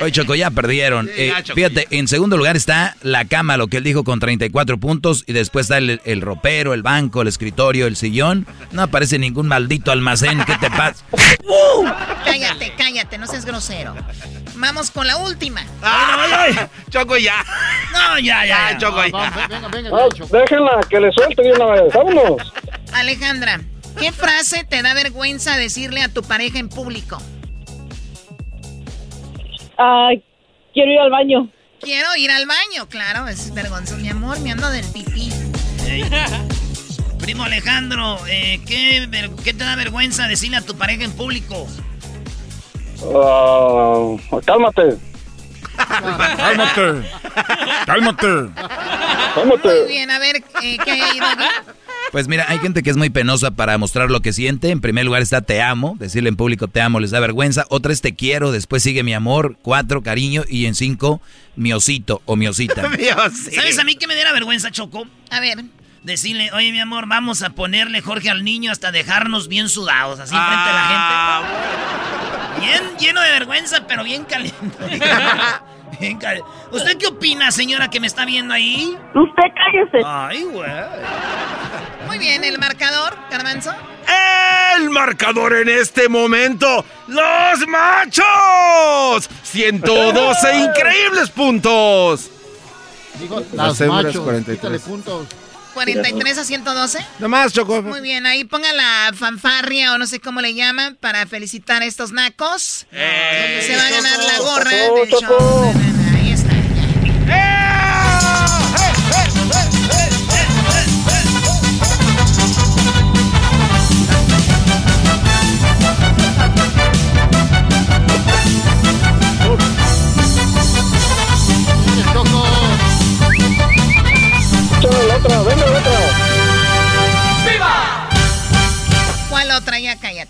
Oye, 0.00 0.12
Choco, 0.12 0.34
ya 0.34 0.50
perdieron. 0.50 1.10
Eh, 1.16 1.32
fíjate, 1.54 1.88
en 1.90 2.06
segundo 2.06 2.36
lugar 2.36 2.56
está 2.56 2.96
la 3.02 3.24
cama, 3.24 3.56
lo 3.56 3.66
que 3.68 3.78
él 3.78 3.84
dijo 3.84 4.04
con 4.04 4.20
34 4.20 4.78
puntos. 4.78 5.24
Y 5.26 5.32
después 5.32 5.64
está 5.64 5.78
el, 5.78 6.00
el 6.04 6.20
ropero, 6.20 6.74
el 6.74 6.82
banco, 6.82 7.22
el 7.22 7.28
escritorio, 7.28 7.86
el 7.86 7.96
sillón. 7.96 8.46
No 8.72 8.82
aparece 8.82 9.18
ningún 9.18 9.48
maldito 9.48 9.90
almacén. 9.90 10.44
¿Qué 10.44 10.54
te 10.58 10.70
pasa? 10.70 11.04
Cállate, 12.24 12.72
cállate, 12.76 13.18
no 13.18 13.26
seas 13.26 13.44
grosero. 13.44 13.94
Vamos 14.56 14.90
con 14.90 15.06
la 15.06 15.16
última. 15.18 15.62
Choco, 16.90 17.16
ya. 17.16 17.44
No, 17.92 18.18
ya, 18.18 18.44
ya. 18.46 18.72
ya. 18.72 18.78
Choco, 18.78 19.04
ya. 19.04 19.32
Ah, 19.32 20.08
déjenla, 20.30 20.80
que 20.88 21.00
le 21.00 21.12
suelte 21.12 21.42
de 21.42 21.52
una 21.52 21.66
vez. 21.66 21.92
Vámonos. 21.94 22.52
Alejandra, 22.92 23.60
¿qué 23.98 24.12
frase 24.12 24.64
te 24.64 24.82
da 24.82 24.94
vergüenza 24.94 25.56
decirle 25.56 26.02
a 26.02 26.08
tu 26.08 26.22
pareja 26.22 26.58
en 26.58 26.68
público? 26.68 27.18
Ah, 29.78 30.10
quiero 30.72 30.92
ir 30.92 30.98
al 30.98 31.10
baño. 31.10 31.48
Quiero 31.80 32.08
ir 32.16 32.30
al 32.30 32.46
baño, 32.46 32.88
claro, 32.88 33.28
es 33.28 33.52
vergonzoso. 33.52 34.00
Mi 34.00 34.08
amor, 34.08 34.40
me 34.40 34.52
ando 34.52 34.70
del 34.70 34.86
pipí. 34.86 35.30
Primo 37.20 37.44
Alejandro, 37.44 38.18
eh, 38.26 38.60
¿qué, 38.66 39.08
te 39.44 39.52
da 39.52 39.76
vergüenza 39.76 40.28
decirle 40.28 40.58
a 40.58 40.60
tu 40.62 40.76
pareja 40.76 41.04
en 41.04 41.12
público? 41.12 41.66
Ah, 43.14 44.16
cálmate. 44.44 44.96
Cálmate. 45.76 47.08
Cálmate. 47.86 49.68
Muy 49.68 49.88
bien, 49.88 50.10
a 50.10 50.18
ver, 50.18 50.36
eh, 50.62 50.78
¿qué 50.84 50.90
hay 50.90 51.00
ahí, 51.00 51.18
Doggy? 51.18 51.44
Pues 52.14 52.28
mira, 52.28 52.44
hay 52.46 52.60
gente 52.60 52.84
que 52.84 52.90
es 52.90 52.96
muy 52.96 53.10
penosa 53.10 53.50
para 53.50 53.76
mostrar 53.76 54.08
lo 54.08 54.20
que 54.20 54.32
siente. 54.32 54.70
En 54.70 54.80
primer 54.80 55.04
lugar 55.04 55.20
está 55.20 55.40
te 55.40 55.60
amo, 55.60 55.96
decirle 55.98 56.28
en 56.28 56.36
público 56.36 56.68
te 56.68 56.80
amo 56.80 57.00
les 57.00 57.10
da 57.10 57.18
vergüenza. 57.18 57.64
Otra 57.70 57.92
es 57.92 58.02
te 58.02 58.14
quiero, 58.14 58.52
después 58.52 58.84
sigue 58.84 59.02
mi 59.02 59.12
amor, 59.12 59.56
cuatro 59.62 60.00
cariño 60.00 60.44
y 60.48 60.66
en 60.66 60.76
cinco 60.76 61.20
mi 61.56 61.72
osito 61.72 62.22
o 62.24 62.36
mi 62.36 62.46
osita. 62.46 62.82
¿Sabes 63.52 63.80
a 63.80 63.82
mí 63.82 63.96
qué 63.96 64.06
me 64.06 64.14
diera 64.14 64.32
vergüenza, 64.32 64.70
Choco? 64.70 65.08
A 65.32 65.40
ver. 65.40 65.64
Decirle, 66.04 66.52
oye, 66.52 66.70
mi 66.70 66.78
amor, 66.78 67.08
vamos 67.08 67.42
a 67.42 67.50
ponerle 67.50 68.00
Jorge 68.00 68.30
al 68.30 68.44
niño 68.44 68.70
hasta 68.70 68.92
dejarnos 68.92 69.48
bien 69.48 69.68
sudados, 69.68 70.20
así 70.20 70.36
frente 70.36 70.70
a 70.70 70.72
la 70.72 71.48
gente. 72.54 72.64
Bien 72.64 72.96
lleno 72.96 73.22
de 73.22 73.30
vergüenza, 73.32 73.88
pero 73.88 74.04
bien 74.04 74.22
caliente. 74.22 74.78
¿Usted 76.70 76.96
qué 76.98 77.06
opina, 77.06 77.50
señora, 77.50 77.88
que 77.88 78.00
me 78.00 78.06
está 78.06 78.24
viendo 78.24 78.54
ahí? 78.54 78.96
Usted 79.14 79.42
cállese. 79.54 80.02
Ay, 80.04 80.44
güey. 80.44 80.70
Muy 82.14 82.24
bien, 82.24 82.44
el 82.44 82.60
marcador, 82.60 83.18
Garbanzo. 83.28 83.72
El 84.76 84.88
marcador 84.90 85.52
en 85.52 85.68
este 85.68 86.08
momento, 86.08 86.84
los 87.08 87.66
machos. 87.66 89.28
112 89.42 90.56
increíbles 90.58 91.30
puntos. 91.30 92.30
Las 93.52 93.80
machos, 93.80 94.22
43. 94.22 94.56
quítale 94.58 94.78
puntos. 94.78 95.26
43 95.74 96.38
a 96.38 96.44
112. 96.44 97.04
Nomás, 97.18 97.52
Choco. 97.52 97.82
Muy 97.82 98.00
bien, 98.00 98.26
ahí 98.26 98.44
ponga 98.44 98.72
la 98.72 99.10
fanfarria 99.12 99.92
o 99.92 99.98
no 99.98 100.06
sé 100.06 100.20
cómo 100.20 100.40
le 100.40 100.54
llaman 100.54 100.94
para 100.94 101.26
felicitar 101.26 101.82
a 101.82 101.84
estos 101.84 102.12
nacos. 102.12 102.86
Se 102.92 103.76
va 103.76 103.86
a 103.88 103.90
ganar 103.90 104.18
la 104.22 104.38
gorra 104.38 104.70
del 104.70 105.10
show. 105.20 105.93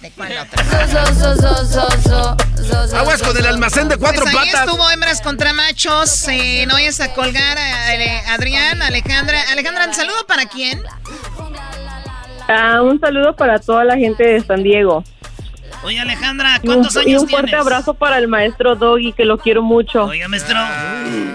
Cállate, 0.05 0.13
¿cuál 0.17 0.33
otra? 0.39 0.65
Aguas 2.99 3.23
con 3.23 3.37
el 3.37 3.47
almacén 3.47 3.89
de 3.89 3.97
cuatro 3.97 4.23
Pues 4.23 4.35
ahí 4.35 4.51
patas. 4.51 4.67
estuvo 4.67 4.91
hembras 4.91 5.21
contra 5.23 5.53
machos. 5.53 6.29
Eh, 6.29 6.65
no 6.67 6.75
vayas 6.75 7.01
a 7.01 7.13
colgar 7.15 7.57
a, 7.59 7.95
eh, 7.95 8.23
Adrián, 8.29 8.83
Alejandra. 8.83 9.41
Alejandra, 9.51 9.87
¿un 9.87 9.95
saludo 9.95 10.27
para 10.27 10.47
quién? 10.47 10.83
Ah, 12.49 12.83
un 12.83 13.01
saludo 13.01 13.35
para 13.35 13.59
toda 13.59 13.85
la 13.85 13.97
gente 13.97 14.25
de 14.25 14.41
San 14.43 14.63
Diego. 14.63 15.03
Oye, 15.83 16.01
Alejandra, 16.01 16.61
Y 16.63 16.69
un, 16.69 16.75
¿cuántos 16.75 16.97
y 16.97 17.11
años 17.11 17.23
un 17.23 17.29
fuerte 17.29 17.49
tienes? 17.49 17.67
abrazo 17.67 17.95
para 17.95 18.19
el 18.19 18.29
maestro 18.29 18.75
Doggy, 18.75 19.13
que 19.13 19.25
lo 19.25 19.39
quiero 19.39 19.63
mucho. 19.63 20.05
Oiga, 20.05 20.29
maestro. 20.29 20.57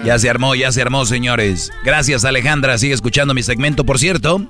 Ya 0.04 0.18
se 0.18 0.30
armó, 0.30 0.54
ya 0.54 0.70
se 0.72 0.82
armó, 0.82 1.04
señores. 1.06 1.70
Gracias, 1.84 2.24
Alejandra. 2.24 2.78
Sigue 2.78 2.94
escuchando 2.94 3.34
mi 3.34 3.42
segmento. 3.42 3.84
Por 3.84 3.98
cierto, 3.98 4.46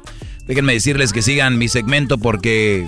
déjenme 0.46 0.74
decirles 0.74 1.12
que 1.12 1.22
sigan 1.22 1.58
mi 1.58 1.68
segmento 1.68 2.16
porque 2.18 2.86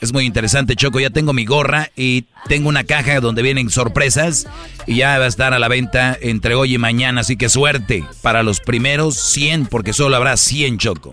es 0.00 0.12
muy 0.12 0.24
interesante, 0.24 0.76
Choco. 0.76 1.00
Ya 1.00 1.10
tengo 1.10 1.32
mi 1.32 1.44
gorra 1.44 1.90
y 1.96 2.24
tengo 2.48 2.68
una 2.68 2.84
caja 2.84 3.20
donde 3.20 3.42
vienen 3.42 3.70
sorpresas 3.70 4.46
y 4.86 4.96
ya 4.96 5.18
va 5.18 5.24
a 5.24 5.28
estar 5.28 5.54
a 5.54 5.58
la 5.58 5.68
venta 5.68 6.16
entre 6.20 6.54
hoy 6.54 6.74
y 6.74 6.78
mañana. 6.78 7.22
Así 7.22 7.36
que 7.36 7.48
suerte 7.48 8.04
para 8.22 8.42
los 8.42 8.60
primeros 8.60 9.16
100 9.16 9.66
porque 9.66 9.92
solo 9.92 10.16
habrá 10.16 10.36
100, 10.36 10.78
Choco. 10.78 11.10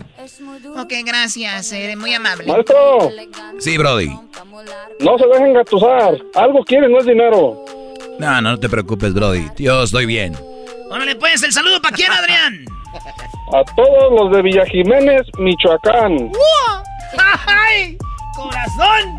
Ok, 0.78 0.92
gracias. 1.04 1.72
Eres 1.72 1.96
muy 1.96 2.12
amable. 2.14 2.46
Maestro, 2.46 3.10
Sí, 3.58 3.76
Brody. 3.78 4.08
no 5.00 5.18
se 5.18 5.26
dejen 5.26 5.52
gatusar. 5.54 6.16
Algo 6.34 6.64
quieren, 6.64 6.90
no 6.92 6.98
es 6.98 7.06
dinero. 7.06 7.64
No, 8.18 8.40
no, 8.40 8.50
no 8.52 8.58
te 8.58 8.68
preocupes, 8.68 9.12
Brody. 9.14 9.46
Yo 9.58 9.82
estoy 9.82 10.06
bien. 10.06 10.34
Órale, 10.90 11.16
pues, 11.16 11.42
el 11.42 11.52
saludo 11.52 11.80
para 11.80 11.96
quién, 11.96 12.10
Adrián. 12.12 12.64
A 13.54 13.64
todos 13.74 14.12
los 14.18 14.32
de 14.36 14.42
Villa 14.42 14.64
Jiménez, 14.66 15.22
Michoacán. 15.38 16.30
¡Ay! 17.46 17.96
¡Corazón! 18.34 19.16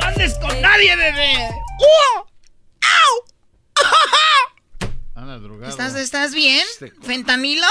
¡No 0.00 0.06
andes 0.06 0.38
con 0.38 0.60
nadie, 0.60 0.96
bebé! 0.96 1.48
¡Uh! 1.80 2.28
¿Estás, 5.66 5.94
¿Estás 5.94 6.34
bien? 6.34 6.64
¿Fentanilo? 7.02 7.66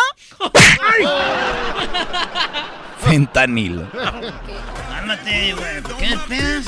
Fentanilo. 2.99 3.89
Cálmate, 3.91 5.53
güey. 5.53 5.81
¿Por 5.81 5.97
qué 5.97 6.07
me 6.09 6.17
pegas? 6.19 6.65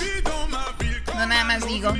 No, 1.15 1.25
nada 1.25 1.43
más 1.43 1.67
digo. 1.67 1.93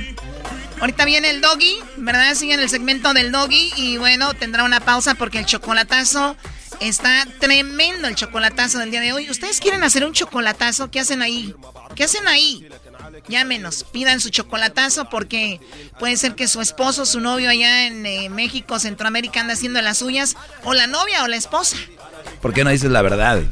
Ahorita 0.80 1.04
viene 1.04 1.30
el 1.30 1.40
doggy, 1.40 1.78
¿verdad? 1.98 2.34
Siguen 2.34 2.60
el 2.60 2.68
segmento 2.68 3.12
del 3.14 3.32
doggy 3.32 3.72
y 3.76 3.98
bueno, 3.98 4.34
tendrá 4.34 4.64
una 4.64 4.80
pausa 4.80 5.14
porque 5.14 5.38
el 5.38 5.46
chocolatazo 5.46 6.36
está 6.80 7.26
tremendo, 7.38 8.08
el 8.08 8.14
chocolatazo 8.14 8.78
del 8.78 8.90
día 8.90 9.00
de 9.00 9.12
hoy. 9.12 9.30
¿Ustedes 9.30 9.60
quieren 9.60 9.84
hacer 9.84 10.04
un 10.04 10.12
chocolatazo? 10.12 10.90
¿Qué 10.90 11.00
hacen 11.00 11.22
ahí? 11.22 11.54
¿Qué 12.00 12.04
hacen 12.04 12.26
ahí? 12.28 12.66
Llámenos, 13.28 13.84
pidan 13.84 14.20
su 14.20 14.30
chocolatazo 14.30 15.10
porque 15.10 15.60
puede 15.98 16.16
ser 16.16 16.34
que 16.34 16.48
su 16.48 16.62
esposo, 16.62 17.04
su 17.04 17.20
novio 17.20 17.50
allá 17.50 17.88
en 17.88 18.06
eh, 18.06 18.30
México, 18.30 18.78
Centroamérica 18.78 19.42
anda 19.42 19.52
haciendo 19.52 19.82
las 19.82 19.98
suyas, 19.98 20.34
o 20.64 20.72
la 20.72 20.86
novia 20.86 21.22
o 21.24 21.28
la 21.28 21.36
esposa. 21.36 21.76
¿Por 22.40 22.54
qué 22.54 22.64
no 22.64 22.70
dices 22.70 22.90
la 22.90 23.02
verdad? 23.02 23.42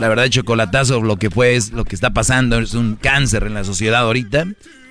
La 0.00 0.08
verdad, 0.08 0.26
chocolatazo, 0.26 1.00
lo 1.02 1.18
que 1.18 1.30
fue 1.30 1.54
es 1.54 1.70
lo 1.70 1.84
que 1.84 1.94
está 1.94 2.10
pasando, 2.10 2.58
es 2.58 2.74
un 2.74 2.96
cáncer 2.96 3.44
en 3.44 3.54
la 3.54 3.62
sociedad 3.62 4.00
ahorita. 4.00 4.46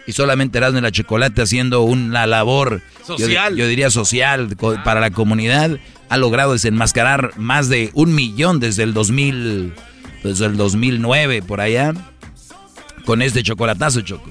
Y 0.05 0.13
solamente 0.13 0.57
Erasmo 0.57 0.79
y 0.79 0.81
la 0.81 0.91
Chocolate 0.93 1.41
haciendo 1.41 1.81
una 1.81 2.25
labor 2.25 2.81
Social. 3.05 3.57
Yo, 3.57 3.67
diría 3.67 3.89
social 3.89 4.55
para 4.85 5.01
la 5.01 5.11
comunidad. 5.11 5.77
Ha 6.07 6.15
logrado 6.15 6.53
desenmascarar 6.53 7.37
más 7.37 7.67
de 7.67 7.91
un 7.95 8.15
millón 8.15 8.61
desde 8.61 8.83
el 8.83 8.93
2000, 8.93 9.73
desde 10.23 10.45
el 10.45 10.55
2009 10.55 11.41
por 11.41 11.59
allá. 11.59 11.93
Con 13.07 13.21
este 13.21 13.41
chocolatazo, 13.41 14.01
Choco. 14.01 14.29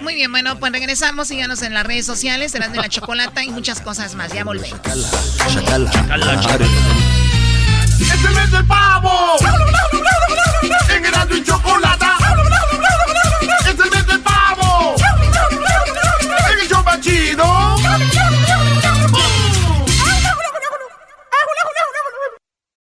Muy 0.00 0.14
bien, 0.14 0.30
bueno, 0.30 0.60
pues 0.60 0.70
regresamos, 0.70 1.26
síganos 1.26 1.62
en 1.62 1.74
las 1.74 1.84
redes 1.84 2.06
sociales, 2.06 2.52
serán 2.52 2.70
de 2.70 2.78
la 2.78 2.88
chocolata 2.88 3.42
y 3.42 3.50
muchas 3.50 3.80
cosas 3.80 4.14
más. 4.14 4.32
Ya 4.32 4.44
volvemos. 4.44 4.80
Chacala, 4.80 5.90
chacala, 5.90 6.40
chacala. 6.40 6.66
¡Es 7.98 8.24
el 8.24 8.34
mes 8.34 8.52
del 8.52 8.64
pavo! 8.64 9.10
¡En 10.94 11.04
Erasmo 11.04 11.36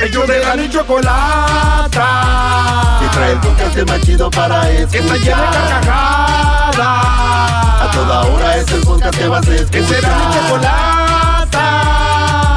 Ellos 0.00 0.26
de 0.28 0.38
la 0.38 0.56
y 0.56 0.70
chocolata. 0.70 2.06
Y 3.04 3.08
trae 3.08 3.32
el 3.32 3.40
podcast 3.40 3.76
más 3.88 4.00
chido 4.02 4.30
para 4.30 4.70
escuchar. 4.70 4.90
Que 4.90 4.98
está 4.98 5.16
llena 5.16 5.50
de 5.50 5.56
carcajadas. 5.68 6.78
A 6.78 7.90
toda 7.92 8.20
hora 8.26 8.56
es 8.56 8.70
el 8.70 8.80
podcast 8.82 9.18
que 9.18 9.28
vas 9.28 9.46
a 9.46 9.54
escuchar. 9.54 9.70
Que 9.70 9.82
será 9.86 10.16
mi 10.16 10.34
chocolata. 10.34 11.48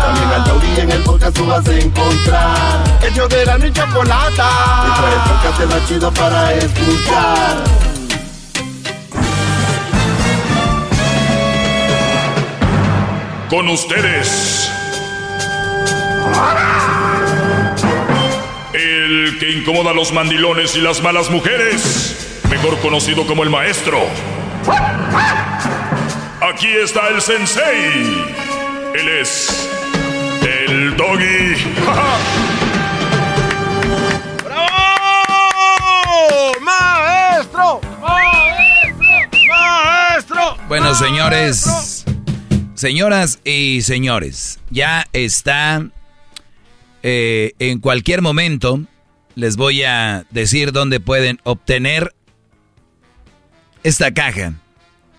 También 0.04 0.30
al 0.30 0.44
taurí 0.44 0.80
en 0.80 0.92
el 0.92 1.04
podcast 1.04 1.36
tú 1.36 1.48
vas 1.48 1.68
a 1.68 1.74
encontrar. 1.74 2.84
Ellos 3.02 3.30
de 3.30 3.46
la 3.46 3.58
y 3.58 3.72
chocolata. 3.72 4.50
Y 4.88 4.92
trae 5.00 5.14
el 5.14 5.22
podcast 5.22 5.74
más 5.74 5.88
chido 5.88 6.12
para 6.12 6.54
escuchar. 6.54 7.58
Con 13.50 13.68
ustedes. 13.68 14.72
Que 19.42 19.50
incomoda 19.50 19.90
a 19.90 19.94
los 19.96 20.14
mandilones 20.14 20.76
y 20.76 20.82
las 20.82 21.02
malas 21.02 21.32
mujeres, 21.32 22.44
mejor 22.48 22.80
conocido 22.80 23.26
como 23.26 23.42
el 23.42 23.50
maestro. 23.50 23.98
Aquí 26.40 26.68
está 26.68 27.08
el 27.08 27.20
sensei. 27.20 28.24
Él 28.94 29.10
es 29.10 29.68
el 30.44 30.96
doggy. 30.96 31.56
¡Bravo! 34.46 34.70
¡Maestro! 36.62 37.82
¡Maestro! 38.00 39.08
¡Maestro! 39.50 40.56
Bueno, 40.68 40.94
señores, 40.94 42.06
señoras 42.76 43.40
y 43.44 43.82
señores, 43.82 44.60
ya 44.70 45.08
está 45.14 45.84
eh, 47.02 47.54
en 47.58 47.80
cualquier 47.80 48.22
momento 48.22 48.82
les 49.36 49.56
voy 49.56 49.84
a 49.84 50.26
decir 50.30 50.72
dónde 50.72 51.00
pueden 51.00 51.40
obtener 51.44 52.14
esta 53.84 54.14
caja. 54.14 54.54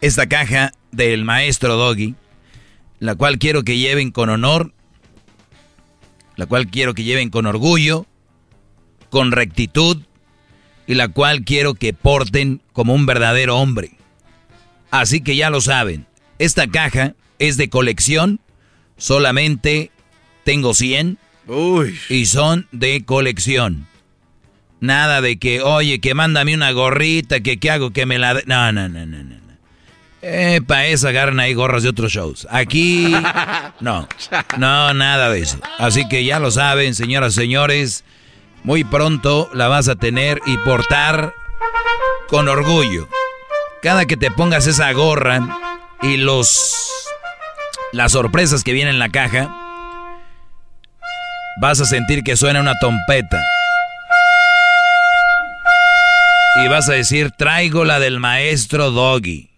Esta 0.01 0.29
caja 0.29 0.73
del 0.91 1.25
maestro 1.25 1.77
Doggy, 1.77 2.15
la 2.99 3.15
cual 3.15 3.39
quiero 3.39 3.63
que 3.63 3.79
lleven 3.79 4.11
con 4.11 4.31
honor, 4.31 4.73
la 6.37 6.47
cual 6.47 6.69
quiero 6.69 6.95
que 6.95 7.05
lleven 7.05 7.31
con 7.31 7.47
orgullo, 7.47 8.07
con 9.11 9.33
rectitud 9.33 10.03
y 10.87 10.95
la 10.95 11.09
cual 11.09 11.45
quiero 11.45 11.75
que 11.75 11.93
porten 11.93 12.61
como 12.73 12.95
un 12.95 13.07
verdadero 13.07 13.59
hombre. 13.59 13.93
Así 14.91 15.21
que 15.21 15.37
ya 15.37 15.51
lo 15.51 15.61
saben, 15.61 16.07
esta 16.39 16.67
caja 16.67 17.15
es 17.39 17.57
de 17.57 17.71
colección, 17.71 18.41
solamente 18.97 19.91
tengo 20.45 20.75
100 20.75 21.19
y 22.09 22.27
son 22.27 22.67
de 22.73 23.05
colección. 23.05 23.87
Nada 24.83 25.21
de 25.21 25.39
que, 25.39 25.63
oye, 25.63 26.01
que 26.01 26.13
mándame 26.13 26.57
una 26.57 26.73
gorrita, 26.73 27.39
que 27.39 27.61
qué 27.61 27.71
hago, 27.71 27.93
que 27.93 28.05
me 28.05 28.19
la... 28.19 28.35
De... 28.35 28.43
No, 28.47 28.73
no, 28.73 28.89
no, 28.89 29.07
no, 29.07 29.23
no. 29.23 29.37
Eh, 30.23 30.61
para 30.67 30.87
eso 30.87 31.07
agarran 31.07 31.39
ahí 31.39 31.55
gorras 31.55 31.85
de 31.85 31.89
otros 31.89 32.11
shows. 32.11 32.49
Aquí, 32.51 33.15
no, 33.81 34.09
no, 34.59 34.93
nada 34.93 35.31
de 35.31 35.39
eso. 35.39 35.61
Así 35.79 36.09
que 36.09 36.25
ya 36.25 36.41
lo 36.41 36.51
saben, 36.51 36.97
señoras 36.97 37.35
y 37.35 37.43
señores, 37.43 38.03
muy 38.65 38.83
pronto 38.83 39.49
la 39.55 39.69
vas 39.69 39.87
a 39.87 39.95
tener 39.95 40.41
y 40.47 40.57
portar 40.59 41.33
con 42.27 42.49
orgullo. 42.49 43.09
Cada 43.83 44.05
que 44.07 44.17
te 44.17 44.33
pongas 44.33 44.67
esa 44.67 44.91
gorra 44.91 45.61
y 46.03 46.17
los... 46.17 46.75
las 47.93 48.11
sorpresas 48.11 48.65
que 48.65 48.73
vienen 48.73 48.95
en 48.95 48.99
la 48.99 49.11
caja, 49.11 49.49
vas 51.61 51.79
a 51.79 51.85
sentir 51.85 52.25
que 52.25 52.37
suena 52.37 52.61
una 52.61 52.75
trompeta. 52.81 53.41
Y 56.55 56.69
vas 56.69 56.89
a 56.89 56.93
decir, 56.93 57.31
traigo 57.31 57.85
la 57.85 57.99
del 57.99 58.21
maestro 58.21 58.91
Doggy. 58.91 59.51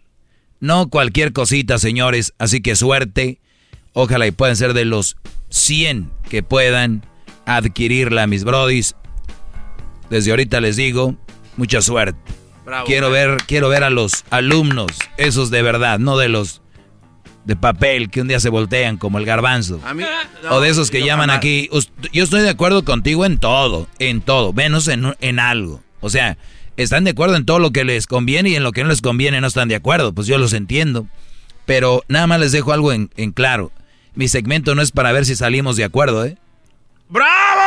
No 0.60 0.88
cualquier 0.88 1.32
cosita, 1.32 1.78
señores, 1.78 2.32
así 2.38 2.60
que 2.60 2.76
suerte. 2.76 3.40
Ojalá 3.92 4.26
y 4.26 4.30
puedan 4.30 4.56
ser 4.56 4.74
de 4.74 4.84
los 4.84 5.16
100 5.50 6.10
que 6.28 6.42
puedan 6.42 7.04
adquirirla, 7.46 8.26
mis 8.26 8.44
brodis. 8.44 8.94
Desde 10.08 10.30
ahorita 10.30 10.60
les 10.60 10.76
digo, 10.76 11.16
mucha 11.56 11.82
suerte. 11.82 12.18
quiero 12.86 13.10
ver, 13.10 13.38
quiero 13.46 13.68
ver 13.68 13.84
a 13.84 13.90
los 13.90 14.24
alumnos, 14.30 14.92
esos 15.16 15.50
de 15.50 15.62
verdad, 15.62 15.98
no 15.98 16.16
de 16.16 16.28
los 16.28 16.62
de 17.44 17.56
papel 17.56 18.08
que 18.10 18.22
un 18.22 18.28
día 18.28 18.40
se 18.40 18.48
voltean 18.48 18.96
como 18.96 19.18
el 19.18 19.26
garbanzo. 19.26 19.80
o 20.50 20.60
de 20.60 20.68
esos 20.70 20.90
que 20.90 21.04
llaman 21.04 21.30
aquí. 21.30 21.68
Yo 22.12 22.24
estoy 22.24 22.42
de 22.42 22.50
acuerdo 22.50 22.84
contigo 22.84 23.26
en 23.26 23.38
todo, 23.38 23.86
en 23.98 24.22
todo, 24.22 24.52
menos 24.52 24.88
en, 24.88 25.14
en 25.20 25.38
algo. 25.38 25.82
O 26.00 26.10
sea, 26.10 26.38
están 26.76 27.05
de 27.05 27.10
acuerdo 27.10 27.36
en 27.36 27.46
todo 27.46 27.59
lo 27.59 27.70
que 27.70 27.84
les 27.84 28.06
conviene 28.06 28.51
y 28.51 28.56
en 28.56 28.62
lo 28.62 28.72
que 28.72 28.82
no 28.82 28.88
les 28.90 29.01
conviene 29.02 29.40
no 29.40 29.46
están 29.46 29.68
de 29.68 29.76
acuerdo. 29.76 30.12
Pues 30.12 30.26
yo 30.26 30.38
los 30.38 30.52
entiendo. 30.52 31.06
Pero 31.66 32.02
nada 32.09 32.26
más 32.26 32.40
les 32.40 32.52
dejo 32.52 32.72
algo 32.72 32.92
en, 32.92 33.10
en 33.16 33.32
claro. 33.32 33.72
Mi 34.14 34.28
segmento 34.28 34.74
no 34.74 34.82
es 34.82 34.92
para 34.92 35.12
ver 35.12 35.24
si 35.24 35.34
salimos 35.34 35.76
de 35.76 35.84
acuerdo, 35.84 36.24
¿eh? 36.24 36.36
¡Bravo! 37.09 37.60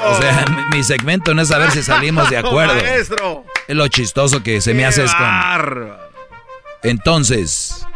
O 0.00 0.20
sea, 0.20 0.44
mi, 0.70 0.78
mi 0.78 0.84
segmento 0.84 1.34
no 1.34 1.42
es 1.42 1.50
a 1.50 1.58
ver 1.58 1.70
si 1.70 1.82
salimos 1.82 2.30
de 2.30 2.36
acuerdo. 2.38 2.74
Maestro. 2.74 3.44
Es 3.66 3.76
lo 3.76 3.88
chistoso 3.88 4.42
que 4.42 4.60
se 4.60 4.74
me 4.74 4.84
hace 4.84 5.04
es 5.04 5.14
con... 5.14 5.28
Entonces, 6.82 7.86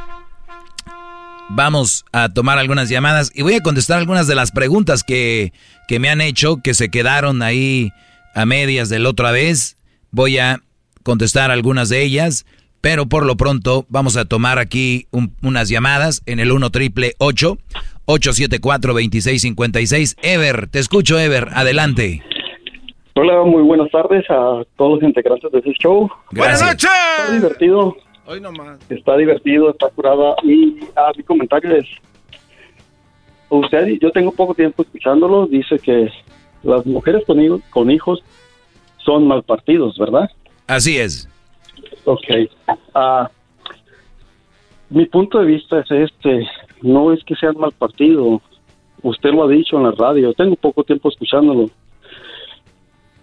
vamos 1.51 2.05
a 2.13 2.29
tomar 2.29 2.59
algunas 2.59 2.89
llamadas 2.89 3.31
y 3.35 3.43
voy 3.43 3.55
a 3.55 3.61
contestar 3.61 3.99
algunas 3.99 4.27
de 4.27 4.35
las 4.35 4.51
preguntas 4.51 5.05
que, 5.05 5.53
que 5.87 5.99
me 5.99 6.11
han 6.11 6.21
hecho, 6.21 6.59
que 6.63 6.75
se 6.75 6.89
quedaron 6.91 7.43
ahí 7.43 7.93
a 8.35 8.47
medias 8.47 8.89
de 8.89 8.99
la 8.99 9.11
otra 9.11 9.31
vez. 9.33 9.77
Voy 10.11 10.39
a 10.39 10.61
contestar 11.03 11.51
algunas 11.51 11.89
de 11.89 12.03
ellas, 12.03 12.47
pero 12.81 13.07
por 13.07 13.25
lo 13.27 13.37
pronto 13.37 13.87
vamos 13.89 14.17
a 14.17 14.25
tomar 14.25 14.59
aquí 14.59 15.07
un- 15.11 15.35
unas 15.43 15.69
llamadas 15.69 16.23
en 16.27 16.39
el 16.41 16.53
1 16.53 16.71
triple 16.71 17.15
874 17.19 18.93
2656 18.93 20.17
Ever, 20.23 20.69
te 20.69 20.79
escucho, 20.79 21.19
Ever, 21.19 21.49
adelante. 21.55 22.23
Hola, 23.15 23.43
muy 23.45 23.63
buenas 23.63 23.91
tardes 23.91 24.25
a 24.31 24.63
todos 24.77 25.01
los 25.01 25.03
integrantes 25.03 25.53
de 25.53 25.59
este 25.59 25.73
show. 25.83 26.11
Gracias. 26.31 26.61
Buenas 26.61 26.85
Está 26.85 27.33
divertido. 27.33 27.97
Hoy 28.25 28.41
nomás. 28.41 28.79
Está 28.89 29.17
divertido, 29.17 29.71
está 29.71 29.89
curada. 29.91 30.35
Y 30.45 30.79
a 30.97 31.11
mi 31.17 31.23
comentario 31.25 31.77
es, 31.77 31.85
usted, 33.51 33.99
yo 34.01 34.11
tengo 34.13 34.33
poco 34.33 34.55
tiempo 34.55 34.83
escuchándolo, 34.83 35.47
dice 35.47 35.79
que 35.79 36.09
las 36.63 36.87
mujeres 36.87 37.25
con 37.27 37.41
hijos, 37.41 37.61
con 37.71 37.91
hijos 37.91 38.23
son 38.99 39.27
mal 39.27 39.43
partidos, 39.43 39.99
¿verdad? 39.99 40.31
Así 40.67 40.99
es. 40.99 41.29
Ok. 42.05 42.49
Ah, 42.95 43.31
mi 44.91 45.07
punto 45.07 45.39
de 45.39 45.47
vista 45.47 45.81
es 45.81 45.91
este, 45.91 46.47
no 46.83 47.13
es 47.13 47.23
que 47.25 47.35
sean 47.37 47.57
mal 47.59 47.73
partido. 47.73 48.41
Usted 49.03 49.31
lo 49.31 49.45
ha 49.45 49.49
dicho 49.49 49.77
en 49.77 49.85
la 49.85 49.93
radio, 49.93 50.33
tengo 50.35 50.55
poco 50.57 50.85
tiempo 50.85 51.09
escuchándolo. 51.09 51.71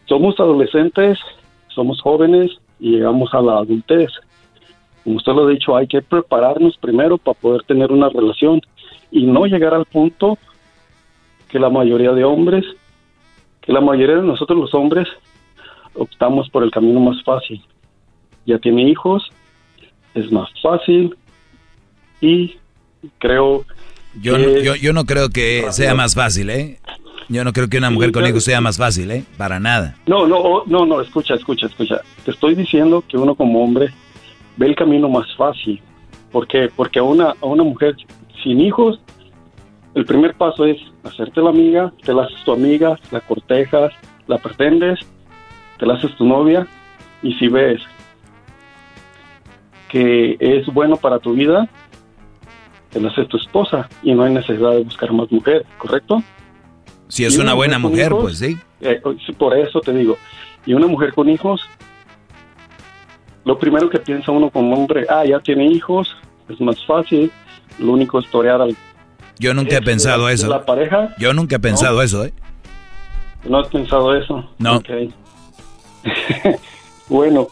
Somos 0.06 0.40
adolescentes, 0.40 1.20
somos 1.68 2.02
jóvenes 2.02 2.52
y 2.80 2.92
llegamos 2.92 3.34
a 3.34 3.42
la 3.42 3.60
adultez. 3.60 4.10
Como 5.04 5.18
usted 5.18 5.32
lo 5.32 5.48
ha 5.48 5.50
dicho, 5.50 5.76
hay 5.76 5.88
que 5.88 6.02
prepararnos 6.02 6.78
primero 6.78 7.18
para 7.18 7.40
poder 7.40 7.64
tener 7.64 7.92
una 7.92 8.10
relación 8.10 8.62
y 9.12 9.26
no 9.26 9.46
llegar 9.46 9.74
al 9.74 9.86
punto 9.86 10.38
que 11.50 11.60
la 11.60 11.70
mayoría 11.70 12.12
de 12.12 12.24
hombres 12.24 12.66
que 13.62 13.72
la 13.74 13.82
mayoría 13.82 14.16
de 14.18 14.24
nosotros 14.24 14.58
los 14.60 14.74
hombres 14.74 15.08
optamos 15.96 16.50
por 16.50 16.64
el 16.64 16.72
camino 16.72 17.00
más 17.00 17.22
fácil. 17.24 17.62
Ya 18.46 18.58
tiene 18.58 18.84
hijos, 18.90 19.30
es 20.14 20.32
más 20.32 20.50
fácil 20.62 21.16
y 22.22 22.56
creo 23.20 23.66
Yo, 24.22 24.36
que- 24.38 24.42
no- 24.46 24.60
yo, 24.62 24.76
yo 24.76 24.94
no 24.94 25.06
creo 25.06 25.30
que 25.30 25.66
sea 25.72 25.94
más 25.94 26.16
fácil, 26.16 26.50
¿eh? 26.50 26.80
Yo 27.28 27.44
no 27.44 27.54
creo 27.54 27.70
que 27.70 27.78
una 27.78 27.92
mujer 27.92 28.12
con 28.12 28.26
hijos 28.26 28.44
sea 28.44 28.60
más 28.60 28.78
fácil, 28.78 29.12
¿eh? 29.12 29.24
Para 29.38 29.60
nada. 29.60 29.96
No, 30.08 30.26
no, 30.26 30.64
no, 30.66 30.86
no, 30.88 31.00
escucha, 31.00 31.36
escucha, 31.36 31.68
escucha. 31.68 32.02
Te 32.26 32.32
estoy 32.32 32.56
diciendo 32.56 33.04
que 33.08 33.18
uno 33.18 33.36
como 33.36 33.64
hombre 33.64 33.90
ve 34.58 34.66
el 34.66 34.76
camino 34.76 35.08
más 35.10 35.28
fácil. 35.36 35.80
¿Por 36.32 36.48
qué? 36.48 36.70
Porque 36.76 36.98
a 36.98 37.04
una, 37.04 37.36
a 37.40 37.46
una 37.46 37.64
mujer 37.64 37.96
sin 38.44 38.60
hijos, 38.62 39.00
el 39.96 40.06
primer 40.06 40.36
paso 40.36 40.66
es 40.66 40.78
hacerte 41.04 41.42
la 41.42 41.50
amiga, 41.50 41.94
te 42.04 42.14
la 42.14 42.24
haces 42.24 42.44
tu 42.44 42.52
amiga, 42.52 43.00
la 43.12 43.22
cortejas, 43.22 43.92
la 44.28 44.38
pretendes, 44.38 45.00
te 45.78 45.86
la 45.86 45.96
haces 45.96 46.16
tu 46.16 46.26
novia, 46.26 46.68
y 47.22 47.34
si 47.34 47.48
ves 47.48 47.82
que 49.90 50.38
es 50.40 50.68
bueno 50.68 50.98
para 50.98 51.20
tu 51.20 51.34
vida, 51.34 51.68
te 52.92 53.00
la 53.00 53.10
haces 53.10 53.28
tu 53.28 53.38
esposa 53.38 53.90
y 54.04 54.14
no 54.14 54.24
hay 54.24 54.34
necesidad 54.34 54.72
de 54.72 54.84
buscar 54.84 55.12
más 55.12 55.32
mujer, 55.32 55.66
¿correcto? 55.78 56.24
Si 57.08 57.26
es 57.26 57.38
una 57.38 57.54
buena 57.56 57.80
mujer, 57.80 58.12
hijos, 58.12 58.22
pues 58.22 58.38
sí. 58.38 58.58
eh, 58.82 59.02
sí, 59.26 59.32
por 59.34 59.58
eso 59.58 59.82
te 59.82 59.92
digo. 59.94 60.18
Y 60.66 60.74
una 60.74 60.86
mujer 60.86 61.14
con 61.14 61.28
hijos, 61.28 61.62
lo 63.46 63.58
primero 63.58 63.90
que 63.90 64.00
piensa 64.00 64.32
uno 64.32 64.52
como 64.52 64.76
hombre, 64.76 65.08
ah, 65.10 65.26
ya 65.26 65.40
tiene 65.40 65.66
hijos, 65.66 66.16
es 66.48 66.62
más 66.62 66.86
fácil, 66.86 67.32
lo 67.80 67.94
único 67.94 68.20
es 68.20 68.30
torear 68.30 68.62
al... 68.62 68.76
Yo 69.40 69.54
nunca 69.54 69.78
he 69.78 69.82
pensado 69.82 70.28
la- 70.28 70.34
eso. 70.34 70.48
La 70.48 70.66
pareja, 70.66 71.16
Yo 71.18 71.34
nunca 71.34 71.56
he 71.56 71.60
pensado 71.60 72.02
eso, 72.02 72.26
¿eh? 72.26 72.34
¿no 73.48 73.60
has 73.60 73.68
pensado 73.70 74.16
eso? 74.16 74.48
No. 74.58 74.82
Bueno, 77.08 77.48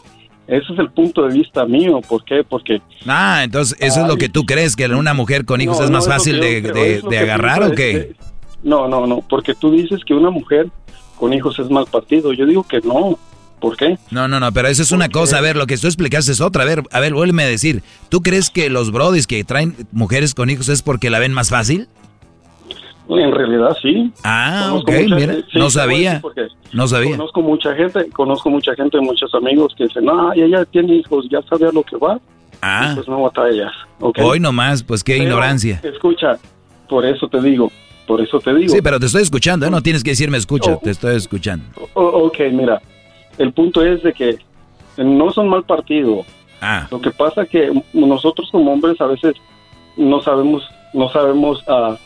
ese 0.46 0.72
es 0.72 0.78
el 0.78 0.90
punto 0.90 1.26
de 1.26 1.34
vista 1.34 1.64
mío. 1.66 2.00
¿Por 2.08 2.24
qué? 2.24 2.44
Porque 2.44 2.80
Ah, 3.06 3.40
entonces 3.42 3.76
eso 3.80 4.02
es 4.02 4.06
lo 4.06 4.16
que 4.16 4.28
tú 4.28 4.44
crees, 4.44 4.76
que 4.76 4.86
una 4.86 5.14
mujer 5.14 5.44
con 5.44 5.60
hijos 5.60 5.78
No, 5.80 5.84
es 5.86 5.90
más 5.90 6.06
fácil 6.06 6.40
de, 6.40 6.62
creo, 6.62 7.08
de- 7.10 7.18
agarrar 7.18 7.62
o 7.64 7.72
qué? 7.72 8.14
No, 8.62 8.86
no, 8.88 9.06
no, 9.06 9.20
porque 9.28 9.54
tú 9.54 9.70
dices 9.72 10.04
que 10.04 10.14
una 10.14 10.30
mujer 10.30 10.68
con 11.16 11.32
hijos 11.32 11.58
es 11.58 11.68
mal 11.70 11.86
partido. 11.86 12.32
Yo 12.32 12.46
digo 12.46 12.62
que 12.62 12.80
no. 12.80 13.18
¿Por 13.60 13.76
qué? 13.76 13.98
No, 14.10 14.28
no, 14.28 14.38
no, 14.38 14.52
pero 14.52 14.68
eso 14.68 14.82
es 14.82 14.92
una 14.92 15.08
cosa. 15.08 15.38
A 15.38 15.40
ver, 15.40 15.56
lo 15.56 15.66
que 15.66 15.76
tú 15.76 15.86
explicaste 15.88 16.30
es 16.32 16.40
otra. 16.40 16.62
A 16.62 16.66
ver, 16.66 16.82
a 16.92 17.00
ver, 17.00 17.12
vuélveme 17.14 17.42
a 17.42 17.46
decir. 17.48 17.82
¿Tú 18.08 18.20
crees 18.22 18.50
que 18.50 18.70
los 18.70 18.92
brodis 18.92 19.26
que 19.26 19.42
traen 19.44 19.74
mujeres 19.92 20.34
con 20.34 20.48
hijos 20.50 20.68
es 20.68 20.82
porque 20.82 21.10
la 21.10 21.18
ven 21.18 21.32
más 21.32 21.50
fácil? 21.50 21.88
En 23.08 23.32
realidad 23.32 23.74
sí. 23.80 24.12
Ah, 24.22 24.66
Conozco 24.68 24.90
ok, 24.92 24.98
mucha 25.02 25.14
mira, 25.16 25.34
sí, 25.50 25.58
no 25.58 25.70
sabía. 25.70 26.22
No 26.74 26.86
sabía. 26.88 27.10
Conozco 27.12 27.40
mucha 27.40 27.74
gente, 27.74 28.10
conozco 28.10 28.50
mucha 28.50 28.74
gente, 28.74 29.00
muchos 29.00 29.34
amigos 29.34 29.74
que 29.78 29.84
dicen, 29.84 30.04
no, 30.04 30.32
ella 30.34 30.64
tiene 30.66 30.96
hijos, 30.96 31.26
ya 31.30 31.40
sabe 31.48 31.68
a 31.68 31.72
lo 31.72 31.82
que 31.82 31.96
va. 31.96 32.20
Ah. 32.60 32.92
Pues 32.94 33.08
no 33.08 33.22
batallas. 33.22 33.72
¿ok? 34.00 34.18
Hoy 34.22 34.40
nomás, 34.40 34.82
pues 34.82 35.02
qué 35.02 35.12
Pero, 35.14 35.24
ignorancia. 35.24 35.80
Escucha, 35.82 36.36
por 36.88 37.06
eso 37.06 37.26
te 37.28 37.40
digo, 37.40 37.72
por 38.06 38.20
eso 38.20 38.40
te 38.40 38.54
digo. 38.54 38.74
Sí, 38.74 38.80
pero 38.82 39.00
te 39.00 39.06
estoy 39.06 39.22
escuchando, 39.22 39.64
¿eh? 39.64 39.70
No 39.70 39.82
tienes 39.82 40.04
que 40.04 40.10
decirme 40.10 40.36
escucha, 40.36 40.76
te 40.76 40.90
estoy 40.90 41.16
escuchando. 41.16 41.64
O- 41.94 42.02
ok, 42.26 42.38
mira, 42.52 42.82
el 43.38 43.52
punto 43.52 43.84
es 43.84 44.02
de 44.02 44.12
que 44.12 44.38
no 44.96 45.30
son 45.32 45.48
mal 45.48 45.64
partido. 45.64 46.24
Ah. 46.60 46.88
Lo 46.90 47.00
que 47.00 47.10
pasa 47.10 47.46
que 47.46 47.70
nosotros 47.92 48.48
como 48.50 48.72
hombres 48.72 49.00
a 49.00 49.06
veces 49.06 49.36
no 49.96 50.20
sabemos, 50.22 50.68
no 50.92 51.08
sabemos 51.10 51.62
ah, 51.68 51.96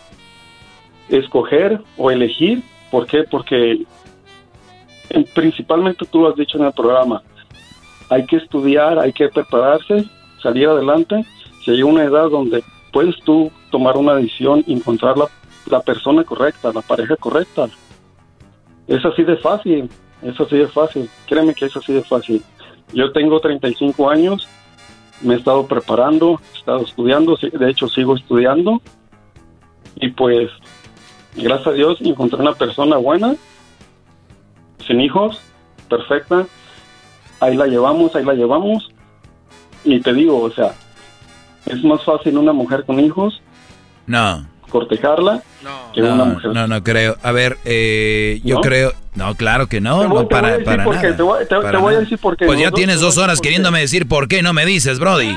escoger 1.08 1.80
o 1.96 2.10
elegir. 2.10 2.62
¿Por 2.90 3.06
qué? 3.06 3.24
Porque 3.24 3.84
principalmente 5.34 6.04
tú 6.06 6.20
lo 6.20 6.28
has 6.28 6.36
dicho 6.36 6.58
en 6.58 6.64
el 6.64 6.72
programa, 6.72 7.22
hay 8.08 8.26
que 8.26 8.36
estudiar, 8.36 8.98
hay 8.98 9.12
que 9.12 9.28
prepararse, 9.28 10.04
salir 10.42 10.68
adelante. 10.68 11.24
Si 11.64 11.70
hay 11.70 11.82
una 11.82 12.04
edad 12.04 12.28
donde 12.28 12.62
puedes 12.92 13.18
tú 13.20 13.50
tomar 13.70 13.96
una 13.96 14.14
decisión 14.16 14.62
y 14.66 14.74
encontrar 14.74 15.16
la, 15.16 15.28
la 15.66 15.80
persona 15.80 16.24
correcta, 16.24 16.72
la 16.74 16.82
pareja 16.82 17.16
correcta. 17.16 17.68
Es 18.86 19.02
así 19.04 19.22
de 19.22 19.36
fácil, 19.36 19.88
es 20.22 20.40
así 20.40 20.56
de 20.56 20.68
fácil. 20.68 21.10
Créeme 21.26 21.54
que 21.54 21.66
es 21.66 21.76
así 21.76 21.92
de 21.92 22.02
fácil. 22.02 22.42
Yo 22.92 23.12
tengo 23.12 23.40
35 23.40 24.10
años, 24.10 24.48
me 25.20 25.34
he 25.34 25.38
estado 25.38 25.66
preparando, 25.66 26.40
he 26.54 26.58
estado 26.58 26.82
estudiando, 26.82 27.36
sí, 27.36 27.50
de 27.50 27.70
hecho 27.70 27.88
sigo 27.88 28.16
estudiando. 28.16 28.80
Y 29.96 30.08
pues, 30.08 30.50
gracias 31.36 31.66
a 31.66 31.72
Dios, 31.72 31.98
encontré 32.00 32.40
una 32.40 32.54
persona 32.54 32.96
buena, 32.96 33.36
sin 34.86 35.00
hijos, 35.00 35.40
perfecta. 35.88 36.46
Ahí 37.40 37.56
la 37.56 37.66
llevamos, 37.66 38.14
ahí 38.14 38.24
la 38.24 38.34
llevamos. 38.34 38.90
Y 39.84 40.00
te 40.00 40.12
digo, 40.12 40.40
o 40.42 40.50
sea, 40.50 40.74
es 41.66 41.82
más 41.84 42.04
fácil 42.04 42.38
una 42.38 42.52
mujer 42.52 42.84
con 42.84 43.00
hijos 43.00 43.40
No. 44.06 44.51
Cortejarla 44.72 45.42
que 45.94 46.00
una 46.02 46.16
No, 46.16 46.26
mujer. 46.26 46.52
no, 46.52 46.66
no 46.66 46.82
creo. 46.82 47.16
A 47.22 47.30
ver, 47.30 47.58
eh, 47.64 48.40
yo 48.42 48.56
¿No? 48.56 48.60
creo. 48.62 48.92
No, 49.14 49.34
claro 49.34 49.66
que 49.68 49.80
no, 49.82 50.00
Te 50.00 50.06
voy- 50.06 50.22
no 50.22 50.28
para, 50.28 50.48
decir 50.52 50.64
para 50.64 50.84
por 50.84 50.96
qué, 50.96 51.02
nada. 51.02 51.16
te 51.16 51.22
voy- 51.22 51.38
te- 51.40 51.46
te 51.54 51.60
para 51.60 51.78
voy 51.78 51.94
a 51.94 51.98
decir 52.00 52.18
por 52.18 52.36
qué. 52.36 52.46
Pues 52.46 52.58
ya 52.58 52.70
dos 52.70 52.78
tienes 52.78 53.00
dos 53.00 53.18
horas 53.18 53.40
queriéndome 53.40 53.78
decir 53.80 54.08
por 54.08 54.26
qué, 54.26 54.42
no 54.42 54.52
me 54.54 54.64
dices, 54.64 54.98
Brody. 54.98 55.36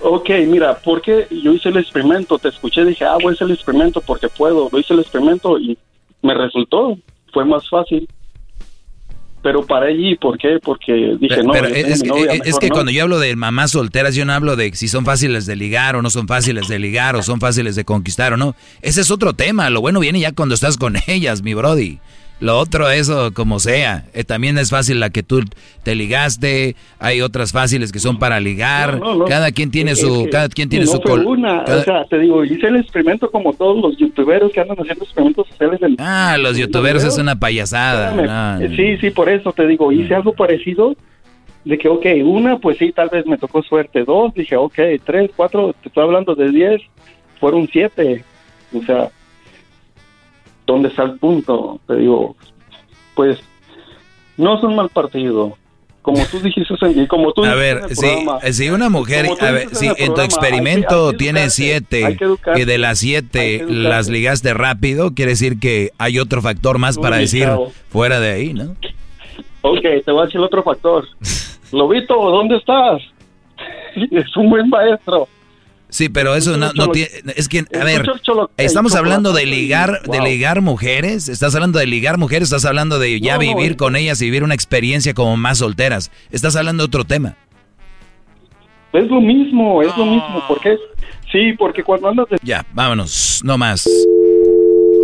Ok, 0.00 0.30
mira, 0.46 0.78
porque 0.84 1.26
yo 1.30 1.52
hice 1.52 1.70
el 1.70 1.78
experimento, 1.78 2.38
te 2.38 2.48
escuché, 2.48 2.84
dije, 2.84 3.04
ah, 3.04 3.16
voy 3.20 3.32
a 3.32 3.34
hacer 3.34 3.48
el 3.48 3.54
experimento 3.54 4.00
porque 4.00 4.28
puedo. 4.28 4.68
Lo 4.70 4.78
hice 4.78 4.94
el 4.94 5.00
experimento 5.00 5.58
y 5.58 5.76
me 6.22 6.34
resultó, 6.34 6.96
fue 7.32 7.44
más 7.44 7.68
fácil. 7.68 8.08
Pero 9.42 9.64
para 9.64 9.86
allí, 9.86 10.16
¿por 10.16 10.36
qué? 10.38 10.58
Porque 10.60 11.16
dije, 11.20 11.42
no, 11.44 11.52
Pero 11.52 11.68
es, 11.68 12.02
que- 12.02 12.08
novia, 12.08 12.32
es- 12.44 12.58
que 12.58 12.68
no. 12.68 12.74
cuando 12.74 12.90
yo 12.90 13.02
hablo 13.04 13.18
de 13.20 13.36
mamás 13.36 13.70
solteras, 13.70 14.14
yo 14.16 14.24
no 14.24 14.32
hablo 14.32 14.56
de 14.56 14.72
si 14.74 14.88
son 14.88 15.04
fáciles 15.04 15.46
de 15.46 15.54
ligar 15.54 15.94
o 15.94 16.02
no 16.02 16.10
son 16.10 16.26
fáciles 16.26 16.66
de 16.68 16.78
ligar 16.80 17.14
o 17.14 17.22
son 17.22 17.38
fáciles 17.38 17.76
de 17.76 17.84
conquistar 17.84 18.32
o 18.32 18.36
no. 18.36 18.56
Ese 18.82 19.02
es 19.02 19.10
otro 19.12 19.34
tema. 19.34 19.70
Lo 19.70 19.80
bueno 19.80 20.00
viene 20.00 20.18
ya 20.18 20.32
cuando 20.32 20.54
estás 20.56 20.76
con 20.76 20.96
ellas, 21.06 21.42
mi 21.42 21.54
Brody. 21.54 21.98
Lo 22.38 22.58
otro, 22.58 22.90
eso 22.90 23.32
como 23.32 23.58
sea. 23.60 24.04
Eh, 24.12 24.22
también 24.22 24.58
es 24.58 24.68
fácil 24.70 25.00
la 25.00 25.08
que 25.08 25.22
tú 25.22 25.40
te 25.82 25.94
ligaste. 25.94 26.76
Hay 26.98 27.22
otras 27.22 27.50
fáciles 27.52 27.92
que 27.92 27.98
son 27.98 28.18
para 28.18 28.40
ligar. 28.40 28.98
No, 28.98 29.06
no, 29.06 29.14
no. 29.20 29.24
Cada 29.24 29.50
quien 29.52 29.70
tiene 29.70 29.92
Es 29.92 30.00
su, 30.00 30.28
cada 30.30 30.48
quien 30.50 30.68
tiene 30.68 30.86
su 30.86 31.00
fue 31.00 31.24
una, 31.24 31.64
cada- 31.64 31.80
o 31.80 31.84
sea, 31.84 32.04
te 32.04 32.18
digo, 32.18 32.44
hice 32.44 32.66
el 32.66 32.76
experimento 32.76 33.30
como 33.30 33.54
todos 33.54 33.80
los 33.80 33.96
youtuberos 33.96 34.52
que 34.52 34.60
andan 34.60 34.76
haciendo 34.78 35.04
experimentos 35.04 35.48
sociales. 35.48 35.80
en- 35.80 35.96
Ah, 35.98 36.36
los 36.38 36.58
youtuberos 36.58 37.04
es 37.04 37.16
una 37.16 37.36
payasada. 37.38 38.10
Espérame. 38.10 38.62
Eh. 38.64 38.76
Sí, 38.76 39.00
sí, 39.00 39.10
por 39.10 39.30
eso 39.30 39.52
te 39.52 39.66
digo, 39.66 39.90
hice 39.90 40.14
algo 40.14 40.34
parecido. 40.34 40.94
De 41.64 41.76
que, 41.78 41.88
ok, 41.88 42.06
una, 42.22 42.58
pues 42.58 42.78
sí, 42.78 42.92
tal 42.92 43.08
vez 43.08 43.26
me 43.26 43.38
tocó 43.38 43.60
suerte. 43.62 44.04
Dos, 44.04 44.32
dije, 44.34 44.54
ok, 44.56 44.78
tres, 45.04 45.30
cuatro, 45.34 45.74
te 45.82 45.88
estoy 45.88 46.04
hablando 46.04 46.34
de 46.36 46.50
diez, 46.50 46.80
fueron 47.40 47.66
siete. 47.72 48.22
O 48.72 48.82
sea, 48.84 49.08
¿dónde 50.66 50.88
está 50.88 51.04
el 51.04 51.18
punto? 51.18 51.80
Te 51.86 51.96
digo, 51.96 52.36
pues, 53.14 53.38
no 54.36 54.60
son 54.60 54.74
mal 54.76 54.88
partido. 54.88 55.56
Como 56.02 56.24
tú 56.26 56.38
dijiste, 56.38 56.72
y 56.94 57.06
como 57.08 57.32
tú 57.32 57.44
A 57.44 57.54
ver, 57.56 57.82
el 57.88 57.96
si, 57.96 58.06
programa, 58.06 58.40
si 58.52 58.70
una 58.70 58.88
mujer, 58.88 59.26
a 59.40 59.50
ver, 59.50 59.74
si 59.74 59.86
en 59.86 59.90
el 59.90 59.96
tu 59.96 59.96
programa, 59.96 60.22
hay 60.22 60.28
que- 60.28 60.34
experimento 60.34 61.06
hay 61.06 61.12
que 61.12 61.18
tiene 61.18 61.50
siete 61.50 62.18
y 62.54 62.64
de 62.64 62.78
las 62.78 62.98
siete 63.00 63.64
las 63.68 64.08
ligaste 64.08 64.54
rápido, 64.54 65.14
quiere 65.14 65.32
decir 65.32 65.58
que 65.58 65.90
hay 65.98 66.20
otro 66.20 66.42
factor 66.42 66.78
más 66.78 66.96
para 66.96 67.16
decir 67.16 67.48
fuera 67.88 68.20
de 68.20 68.30
ahí, 68.30 68.54
¿no? 68.54 68.76
Ok, 69.62 69.82
te 70.04 70.12
voy 70.12 70.22
a 70.22 70.26
decir 70.26 70.40
otro 70.40 70.62
factor. 70.62 71.08
Lobito, 71.72 72.14
¿dónde 72.14 72.56
estás? 72.58 73.02
es 73.96 74.36
un 74.36 74.48
buen 74.48 74.68
maestro. 74.68 75.26
Sí, 75.88 76.08
pero 76.08 76.34
eso 76.34 76.56
no, 76.56 76.72
no 76.72 76.88
tiene, 76.90 77.10
es 77.36 77.48
que, 77.48 77.60
a 77.78 77.84
ver, 77.84 78.04
estamos 78.56 78.94
hablando 78.96 79.32
de 79.32 79.46
ligar, 79.46 80.02
de 80.02 80.20
ligar 80.20 80.60
mujeres, 80.60 81.28
estás 81.28 81.54
hablando 81.54 81.78
de 81.78 81.86
ligar 81.86 82.18
mujeres, 82.18 82.48
estás 82.48 82.64
hablando 82.64 82.98
de 82.98 83.20
ya 83.20 83.38
vivir 83.38 83.70
es- 83.72 83.76
con 83.76 83.94
ellas 83.96 84.20
y 84.20 84.24
vivir 84.26 84.42
una 84.42 84.54
experiencia 84.54 85.14
como 85.14 85.36
más 85.36 85.58
solteras, 85.58 86.10
estás 86.30 86.56
hablando 86.56 86.82
de 86.82 86.86
otro 86.88 87.04
tema. 87.04 87.36
Es 88.92 89.06
lo 89.08 89.20
mismo, 89.20 89.80
es 89.82 89.96
lo 89.96 90.06
mismo. 90.06 90.42
porque 90.48 90.72
es, 90.74 90.80
Sí, 91.32 91.52
porque 91.58 91.82
cuando 91.82 92.08
andas 92.08 92.28
de... 92.30 92.36
Ya, 92.42 92.64
vámonos, 92.72 93.40
no 93.44 93.58
más. 93.58 93.86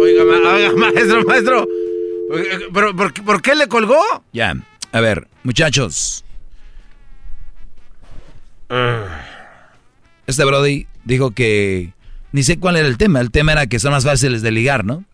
Oiga, 0.01 0.25
ma- 0.25 0.51
oiga, 0.55 0.73
maestro, 0.77 1.25
maestro. 1.25 1.67
¿Pero 2.73 2.97
por, 2.97 3.13
qué- 3.13 3.23
por 3.23 3.43
qué 3.43 3.55
le 3.57 3.67
colgó? 3.67 4.01
Ya, 4.33 4.55
a 4.93 5.01
ver, 5.01 5.27
muchachos. 5.43 6.25
Este 10.33 10.45
Brody 10.45 10.87
dijo 11.05 11.31
que 11.31 11.93
ni 12.33 12.43
sé 12.43 12.59
cuál 12.59 12.77
era 12.77 12.89
el 12.89 12.97
tema. 12.99 13.21
El 13.21 13.31
tema 13.31 13.53
era 13.53 13.67
que 13.67 13.79
son 13.79 13.93
más 13.93 14.05
fáciles 14.05 14.43
de 14.43 14.51
ligar, 14.51 14.85
¿no? 14.85 15.05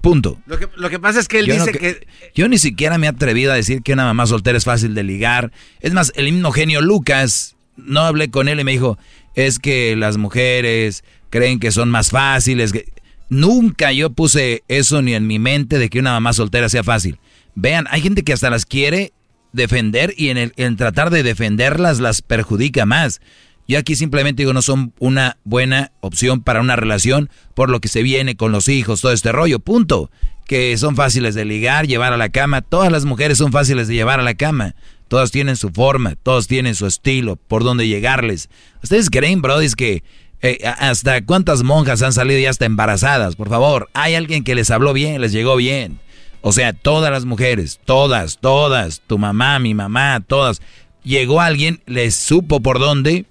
Punto. 0.00 0.40
Lo 0.46 0.58
que, 0.58 0.68
lo 0.76 0.88
que 0.90 0.98
pasa 0.98 1.18
es 1.20 1.26
que 1.28 1.40
él 1.40 1.46
Yo 1.46 1.56
no 1.58 1.66
dice 1.66 1.72
que- 1.78 1.78
que... 2.00 2.06
Yo 2.34 2.48
ni 2.48 2.56
siquiera 2.58 2.98
me 2.98 3.06
he 3.06 3.10
atrevido 3.10 3.52
a 3.52 3.56
decir 3.56 3.82
que 3.82 3.92
una 3.92 4.04
mamá 4.04 4.26
soltera 4.26 4.56
es 4.56 4.64
fácil 4.64 4.94
de 4.94 5.02
ligar. 5.02 5.50
Es 5.80 5.92
más, 5.92 6.12
el 6.14 6.32
mismo 6.32 6.52
genio 6.52 6.80
Lucas, 6.80 7.56
no 7.76 8.00
hablé 8.02 8.30
con 8.30 8.48
él 8.48 8.60
y 8.60 8.64
me 8.64 8.72
dijo, 8.72 8.96
es 9.34 9.58
que 9.58 9.96
las 9.96 10.16
mujeres 10.16 11.02
creen 11.30 11.58
que 11.58 11.72
son 11.72 11.90
más 11.90 12.10
fáciles. 12.10 12.72
que-". 12.72 12.86
Nunca 13.28 13.92
yo 13.92 14.10
puse 14.10 14.62
eso 14.68 15.02
ni 15.02 15.14
en 15.14 15.26
mi 15.26 15.38
mente 15.40 15.78
de 15.78 15.90
que 15.90 15.98
una 15.98 16.12
mamá 16.12 16.32
soltera 16.32 16.68
sea 16.68 16.84
fácil. 16.84 17.18
Vean, 17.56 17.86
hay 17.90 18.00
gente 18.00 18.22
que 18.22 18.32
hasta 18.32 18.50
las 18.50 18.64
quiere 18.66 19.12
defender 19.52 20.14
y 20.16 20.28
en, 20.28 20.38
el, 20.38 20.52
en 20.56 20.76
tratar 20.76 21.10
de 21.10 21.22
defenderlas 21.24 21.98
las 21.98 22.22
perjudica 22.22 22.86
más. 22.86 23.20
Yo 23.68 23.78
aquí 23.78 23.96
simplemente 23.96 24.42
digo, 24.42 24.54
no 24.54 24.62
son 24.62 24.94
una 24.98 25.36
buena 25.44 25.92
opción 26.00 26.40
para 26.40 26.62
una 26.62 26.74
relación 26.74 27.28
por 27.54 27.68
lo 27.68 27.80
que 27.80 27.88
se 27.88 28.02
viene 28.02 28.34
con 28.34 28.50
los 28.50 28.66
hijos, 28.68 29.02
todo 29.02 29.12
este 29.12 29.30
rollo, 29.30 29.58
punto. 29.58 30.10
Que 30.46 30.74
son 30.78 30.96
fáciles 30.96 31.34
de 31.34 31.44
ligar, 31.44 31.86
llevar 31.86 32.14
a 32.14 32.16
la 32.16 32.30
cama. 32.30 32.62
Todas 32.62 32.90
las 32.90 33.04
mujeres 33.04 33.36
son 33.36 33.52
fáciles 33.52 33.86
de 33.86 33.94
llevar 33.94 34.20
a 34.20 34.22
la 34.22 34.32
cama. 34.32 34.74
Todas 35.08 35.30
tienen 35.30 35.56
su 35.56 35.68
forma, 35.68 36.16
todos 36.16 36.46
tienen 36.46 36.74
su 36.74 36.86
estilo, 36.86 37.36
por 37.36 37.62
donde 37.62 37.86
llegarles. 37.86 38.48
¿Ustedes 38.82 39.10
creen, 39.10 39.42
Brody, 39.42 39.68
que 39.72 40.02
eh, 40.40 40.58
hasta 40.78 41.22
cuántas 41.26 41.62
monjas 41.62 42.00
han 42.00 42.14
salido 42.14 42.40
ya 42.40 42.48
hasta 42.48 42.64
embarazadas? 42.64 43.36
Por 43.36 43.50
favor, 43.50 43.90
hay 43.92 44.14
alguien 44.14 44.44
que 44.44 44.54
les 44.54 44.70
habló 44.70 44.94
bien, 44.94 45.20
les 45.20 45.32
llegó 45.32 45.56
bien. 45.56 46.00
O 46.40 46.52
sea, 46.52 46.72
todas 46.72 47.10
las 47.10 47.26
mujeres, 47.26 47.80
todas, 47.84 48.38
todas, 48.38 49.02
tu 49.06 49.18
mamá, 49.18 49.58
mi 49.58 49.74
mamá, 49.74 50.24
todas. 50.26 50.62
Llegó 51.04 51.42
alguien, 51.42 51.82
les 51.84 52.14
supo 52.14 52.60
por 52.60 52.78
dónde. 52.78 53.26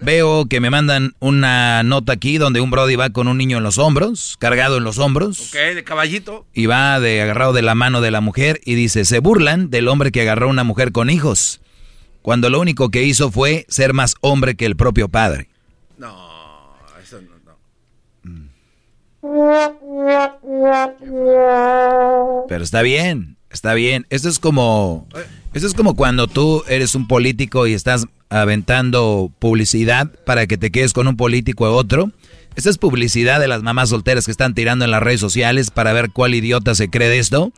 Veo 0.00 0.46
que 0.46 0.60
me 0.60 0.70
mandan 0.70 1.14
una 1.20 1.82
nota 1.82 2.12
aquí 2.12 2.36
donde 2.38 2.60
un 2.60 2.70
Brody 2.70 2.96
va 2.96 3.10
con 3.10 3.28
un 3.28 3.38
niño 3.38 3.58
en 3.58 3.62
los 3.62 3.78
hombros, 3.78 4.36
cargado 4.38 4.76
en 4.76 4.84
los 4.84 4.98
hombros. 4.98 5.48
Ok, 5.48 5.74
de 5.74 5.84
caballito. 5.84 6.46
Y 6.52 6.66
va 6.66 7.00
de 7.00 7.22
agarrado 7.22 7.52
de 7.52 7.62
la 7.62 7.74
mano 7.74 8.00
de 8.00 8.10
la 8.10 8.20
mujer 8.20 8.60
y 8.64 8.74
dice, 8.74 9.04
se 9.04 9.20
burlan 9.20 9.70
del 9.70 9.88
hombre 9.88 10.12
que 10.12 10.20
agarró 10.20 10.46
a 10.46 10.50
una 10.50 10.64
mujer 10.64 10.92
con 10.92 11.10
hijos, 11.10 11.60
cuando 12.22 12.50
lo 12.50 12.60
único 12.60 12.90
que 12.90 13.04
hizo 13.04 13.30
fue 13.30 13.66
ser 13.68 13.92
más 13.92 14.16
hombre 14.20 14.56
que 14.56 14.66
el 14.66 14.76
propio 14.76 15.08
padre. 15.08 15.48
Pero 22.48 22.62
está 22.62 22.82
bien, 22.82 23.36
está 23.50 23.74
bien. 23.74 24.06
Esto 24.10 24.28
es 24.28 24.38
como, 24.38 25.08
esto 25.54 25.68
es 25.68 25.74
como 25.74 25.94
cuando 25.94 26.26
tú 26.26 26.64
eres 26.68 26.94
un 26.96 27.06
político 27.06 27.66
y 27.66 27.74
estás 27.74 28.06
aventando 28.28 29.30
publicidad 29.38 30.10
para 30.26 30.48
que 30.48 30.58
te 30.58 30.72
quedes 30.72 30.92
con 30.92 31.06
un 31.06 31.16
político 31.16 31.64
u 31.70 31.74
otro. 31.74 32.10
Esta 32.56 32.70
es 32.70 32.78
publicidad 32.78 33.38
de 33.38 33.48
las 33.48 33.62
mamás 33.62 33.90
solteras 33.90 34.26
que 34.26 34.32
están 34.32 34.54
tirando 34.54 34.84
en 34.84 34.90
las 34.90 35.02
redes 35.02 35.20
sociales 35.20 35.70
para 35.70 35.92
ver 35.92 36.10
cuál 36.10 36.34
idiota 36.34 36.74
se 36.74 36.90
cree 36.90 37.08
de 37.08 37.20
esto 37.20 37.52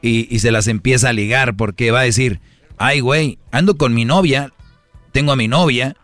y, 0.00 0.34
y 0.34 0.38
se 0.38 0.50
las 0.50 0.66
empieza 0.66 1.10
a 1.10 1.12
ligar 1.12 1.54
porque 1.54 1.90
va 1.90 2.00
a 2.00 2.04
decir, 2.04 2.40
ay 2.78 3.00
güey, 3.00 3.38
ando 3.50 3.76
con 3.76 3.92
mi 3.92 4.06
novia, 4.06 4.52
tengo 5.12 5.32
a 5.32 5.36
mi 5.36 5.46
novia, 5.46 5.96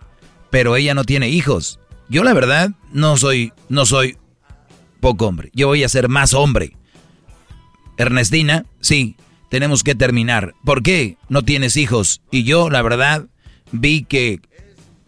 pero 0.51 0.77
ella 0.77 0.95
no 0.95 1.05
tiene 1.05 1.31
hijos. 1.31 1.81
Yo 2.11 2.25
la 2.25 2.35
verdad 2.35 2.73
no 2.93 3.17
soy, 3.17 3.53
no 3.71 3.87
soy 3.87 4.19
poco 5.01 5.27
hombre. 5.27 5.51
Yo 5.55 5.67
voy 5.69 5.83
a 5.83 5.89
ser 5.89 6.11
más 6.11 6.35
hombre. 6.35 6.77
Ernestina, 7.97 8.67
sí, 8.81 9.17
tenemos 9.49 9.83
que 9.83 9.95
terminar. 9.95 10.55
¿Por 10.65 10.83
qué 10.83 11.17
no 11.29 11.43
tienes 11.43 11.77
hijos? 11.77 12.21
Y 12.31 12.45
yo, 12.45 12.71
la 12.71 12.83
verdad, 12.83 13.27
vi 13.73 14.05
que 14.05 14.41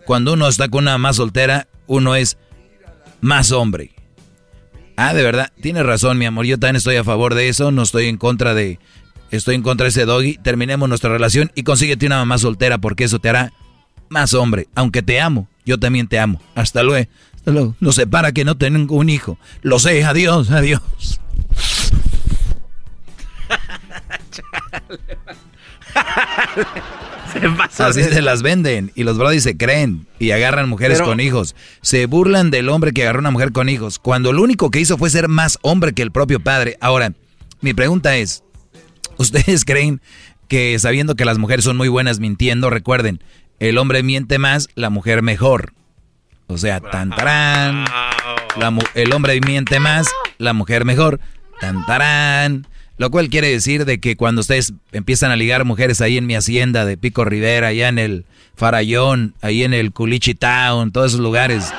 cuando 0.04 0.32
uno 0.32 0.48
está 0.48 0.68
con 0.68 0.84
una 0.84 0.98
más 0.98 1.16
soltera, 1.16 1.68
uno 1.86 2.14
es 2.14 2.38
más 3.20 3.52
hombre. 3.52 3.92
Ah, 4.96 5.14
de 5.14 5.22
verdad, 5.22 5.52
tienes 5.60 5.84
razón, 5.84 6.18
mi 6.18 6.26
amor. 6.26 6.44
Yo 6.44 6.58
también 6.58 6.76
estoy 6.76 6.96
a 6.96 7.04
favor 7.04 7.34
de 7.34 7.48
eso. 7.48 7.70
No 7.70 7.82
estoy 7.82 8.06
en 8.06 8.16
contra 8.16 8.54
de. 8.54 8.78
Estoy 9.30 9.54
en 9.54 9.62
contra 9.62 9.84
de 9.84 9.90
ese 9.90 10.04
doggy. 10.04 10.36
Terminemos 10.38 10.88
nuestra 10.88 11.10
relación 11.10 11.52
y 11.54 11.62
consíguete 11.62 12.06
una 12.06 12.18
mamá 12.18 12.38
soltera 12.38 12.78
porque 12.78 13.04
eso 13.04 13.18
te 13.18 13.28
hará 13.28 13.52
más 14.08 14.34
hombre. 14.34 14.68
Aunque 14.74 15.02
te 15.02 15.20
amo, 15.20 15.48
yo 15.64 15.78
también 15.78 16.06
te 16.06 16.18
amo. 16.18 16.40
Hasta 16.54 16.82
luego. 16.82 17.06
Nos 17.80 17.94
separa 17.94 18.32
que 18.32 18.44
no 18.44 18.56
tengo 18.56 18.96
un 18.96 19.08
hijo. 19.08 19.38
Lo 19.62 19.78
sé, 19.78 20.04
adiós, 20.04 20.50
adiós. 20.50 20.82
Así 27.78 28.02
se 28.02 28.22
las 28.22 28.42
venden 28.42 28.92
y 28.94 29.04
los 29.04 29.18
brodis 29.18 29.42
se 29.42 29.56
creen 29.56 30.06
y 30.18 30.32
agarran 30.32 30.68
mujeres 30.68 31.00
con 31.00 31.20
hijos. 31.20 31.54
Se 31.80 32.06
burlan 32.06 32.50
del 32.50 32.68
hombre 32.68 32.92
que 32.92 33.02
agarró 33.02 33.20
una 33.20 33.30
mujer 33.30 33.52
con 33.52 33.68
hijos, 33.68 33.98
cuando 33.98 34.32
lo 34.32 34.42
único 34.42 34.70
que 34.70 34.80
hizo 34.80 34.98
fue 34.98 35.10
ser 35.10 35.28
más 35.28 35.58
hombre 35.62 35.92
que 35.92 36.02
el 36.02 36.10
propio 36.10 36.40
padre. 36.40 36.76
Ahora, 36.80 37.12
mi 37.60 37.74
pregunta 37.74 38.16
es, 38.16 38.42
¿ustedes 39.16 39.64
creen 39.66 40.00
que 40.48 40.78
sabiendo 40.78 41.14
que 41.14 41.24
las 41.24 41.38
mujeres 41.38 41.64
son 41.64 41.76
muy 41.76 41.88
buenas 41.88 42.18
mintiendo, 42.20 42.70
recuerden, 42.70 43.22
el 43.58 43.78
hombre 43.78 44.02
miente 44.02 44.38
más, 44.38 44.68
la 44.74 44.90
mujer 44.90 45.22
mejor? 45.22 45.72
O 46.48 46.58
sea, 46.58 46.80
tan 46.80 47.10
tarán. 47.10 47.84
el 48.94 49.12
hombre 49.12 49.40
miente 49.40 49.78
más, 49.78 50.08
la 50.38 50.52
mujer 50.52 50.84
mejor. 50.84 51.20
Tan 51.60 51.86
tarán. 51.86 52.66
Lo 53.00 53.10
cual 53.10 53.30
quiere 53.30 53.48
decir 53.48 53.86
de 53.86 53.98
que 53.98 54.14
cuando 54.14 54.42
ustedes 54.42 54.74
empiezan 54.92 55.30
a 55.30 55.36
ligar 55.36 55.64
mujeres 55.64 56.02
ahí 56.02 56.18
en 56.18 56.26
mi 56.26 56.34
hacienda 56.34 56.84
de 56.84 56.98
Pico 56.98 57.24
Rivera, 57.24 57.68
allá 57.68 57.88
en 57.88 57.98
el 57.98 58.26
Farallón, 58.56 59.32
ahí 59.40 59.64
en 59.64 59.72
el 59.72 59.92
Culichi 59.92 60.34
Town, 60.34 60.92
todos 60.92 61.12
esos 61.12 61.20
lugares, 61.22 61.72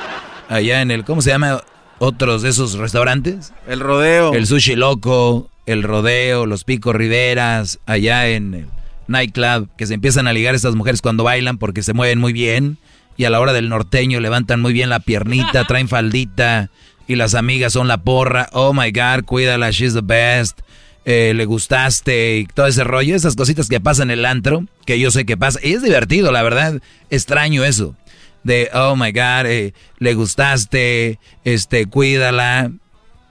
allá 0.48 0.82
en 0.82 0.90
el, 0.90 1.04
¿cómo 1.04 1.22
se 1.22 1.30
llama? 1.30 1.62
Otros 2.00 2.42
de 2.42 2.48
esos 2.48 2.72
restaurantes. 2.74 3.52
El 3.68 3.78
rodeo. 3.78 4.34
El 4.34 4.48
sushi 4.48 4.74
loco, 4.74 5.48
el 5.64 5.84
rodeo, 5.84 6.44
los 6.44 6.64
Pico 6.64 6.92
Riveras, 6.92 7.78
allá 7.86 8.26
en 8.26 8.54
el 8.54 8.66
nightclub, 9.06 9.68
que 9.78 9.86
se 9.86 9.94
empiezan 9.94 10.26
a 10.26 10.32
ligar 10.32 10.56
estas 10.56 10.74
mujeres 10.74 11.02
cuando 11.02 11.22
bailan 11.22 11.56
porque 11.56 11.84
se 11.84 11.92
mueven 11.92 12.18
muy 12.18 12.32
bien 12.32 12.78
y 13.16 13.26
a 13.26 13.30
la 13.30 13.38
hora 13.38 13.52
del 13.52 13.68
norteño 13.68 14.18
levantan 14.18 14.60
muy 14.60 14.72
bien 14.72 14.88
la 14.88 14.98
piernita, 14.98 15.64
traen 15.68 15.86
faldita 15.86 16.70
y 17.06 17.14
las 17.14 17.36
amigas 17.36 17.74
son 17.74 17.86
la 17.86 17.98
porra. 17.98 18.48
Oh 18.50 18.72
my 18.72 18.90
God, 18.90 19.24
cuídala, 19.24 19.70
she's 19.70 19.94
the 19.94 20.00
best. 20.02 20.62
Eh, 21.04 21.32
le 21.34 21.44
gustaste 21.46 22.38
y 22.38 22.46
todo 22.46 22.66
ese 22.66 22.84
rollo, 22.84 23.16
esas 23.16 23.34
cositas 23.34 23.68
que 23.68 23.80
pasan 23.80 24.10
en 24.12 24.20
el 24.20 24.24
antro, 24.24 24.66
que 24.86 25.00
yo 25.00 25.10
sé 25.10 25.24
que 25.24 25.36
pasa. 25.36 25.58
Y 25.62 25.72
es 25.72 25.82
divertido, 25.82 26.30
la 26.30 26.42
verdad. 26.42 26.80
Extraño 27.10 27.64
eso. 27.64 27.96
De, 28.44 28.70
oh 28.72 28.96
my 28.96 29.10
God, 29.12 29.46
eh, 29.46 29.74
le 29.98 30.14
gustaste, 30.14 31.18
este, 31.44 31.86
cuídala. 31.86 32.70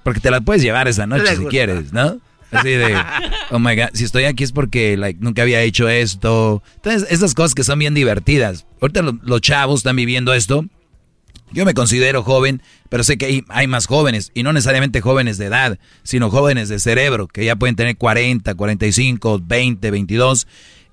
Porque 0.04 0.20
te 0.20 0.32
la 0.32 0.42
puedes 0.42 0.62
llevar 0.62 0.88
esa 0.88 1.06
noche 1.06 1.36
si 1.36 1.46
quieres, 1.46 1.94
¿no? 1.94 2.20
Así 2.52 2.70
de, 2.70 2.98
oh 3.52 3.60
my 3.60 3.76
god, 3.76 3.90
si 3.94 4.04
estoy 4.04 4.26
aquí 4.26 4.44
es 4.44 4.52
porque 4.52 4.98
like, 4.98 5.20
nunca 5.22 5.44
había 5.44 5.62
hecho 5.62 5.88
esto. 5.88 6.62
Entonces, 6.76 7.10
esas 7.10 7.34
cosas 7.34 7.54
que 7.54 7.64
son 7.64 7.80
bien 7.80 7.94
divertidas. 7.94 8.66
Ahorita 8.82 9.04
los 9.24 9.42
chavos 9.42 9.82
están 9.82 9.96
viviendo 9.96 10.34
esto. 10.34 10.66
Yo 11.54 11.66
me 11.66 11.74
considero 11.74 12.24
joven, 12.24 12.62
pero 12.90 13.04
sé 13.04 13.18
que 13.18 13.44
hay, 13.50 13.68
más 13.68 13.86
jóvenes, 13.86 14.32
y 14.34 14.44
no 14.44 14.54
necesariamente 14.54 15.02
jóvenes 15.02 15.38
de 15.38 15.48
edad, 15.48 15.80
sino 16.04 16.30
jóvenes 16.30 16.70
de 16.70 16.80
cerebro, 16.80 17.28
que 17.28 17.44
ya 17.44 17.56
pueden 17.56 17.76
tener 17.76 17.98
40, 17.98 18.56
45, 18.56 19.42
20, 19.44 19.92
22, 19.92 20.48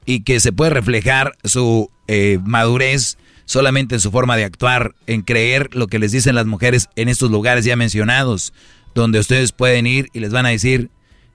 y 0.04 0.20
que 0.24 0.40
se 0.40 0.52
puede 0.52 0.70
reflejar 0.70 1.32
su 1.44 1.90
eh, 2.08 2.38
madurez 2.44 3.18
solamente 3.44 3.94
en 3.94 4.00
su 4.00 4.10
forma 4.10 4.36
de 4.36 4.44
actuar, 4.44 4.94
en 5.06 5.22
creer 5.22 5.70
lo 5.74 5.86
que 5.86 5.98
les 5.98 6.12
dicen 6.12 6.34
las 6.34 6.46
mujeres 6.46 6.88
en 6.96 7.08
estos 7.08 7.30
lugares 7.30 7.64
ya 7.64 7.76
mencionados, 7.76 8.52
donde 8.94 9.20
ustedes 9.20 9.52
pueden 9.52 9.86
ir 9.86 10.08
y 10.12 10.20
les 10.20 10.32
van 10.32 10.44
a 10.44 10.50
decir, 10.50 10.90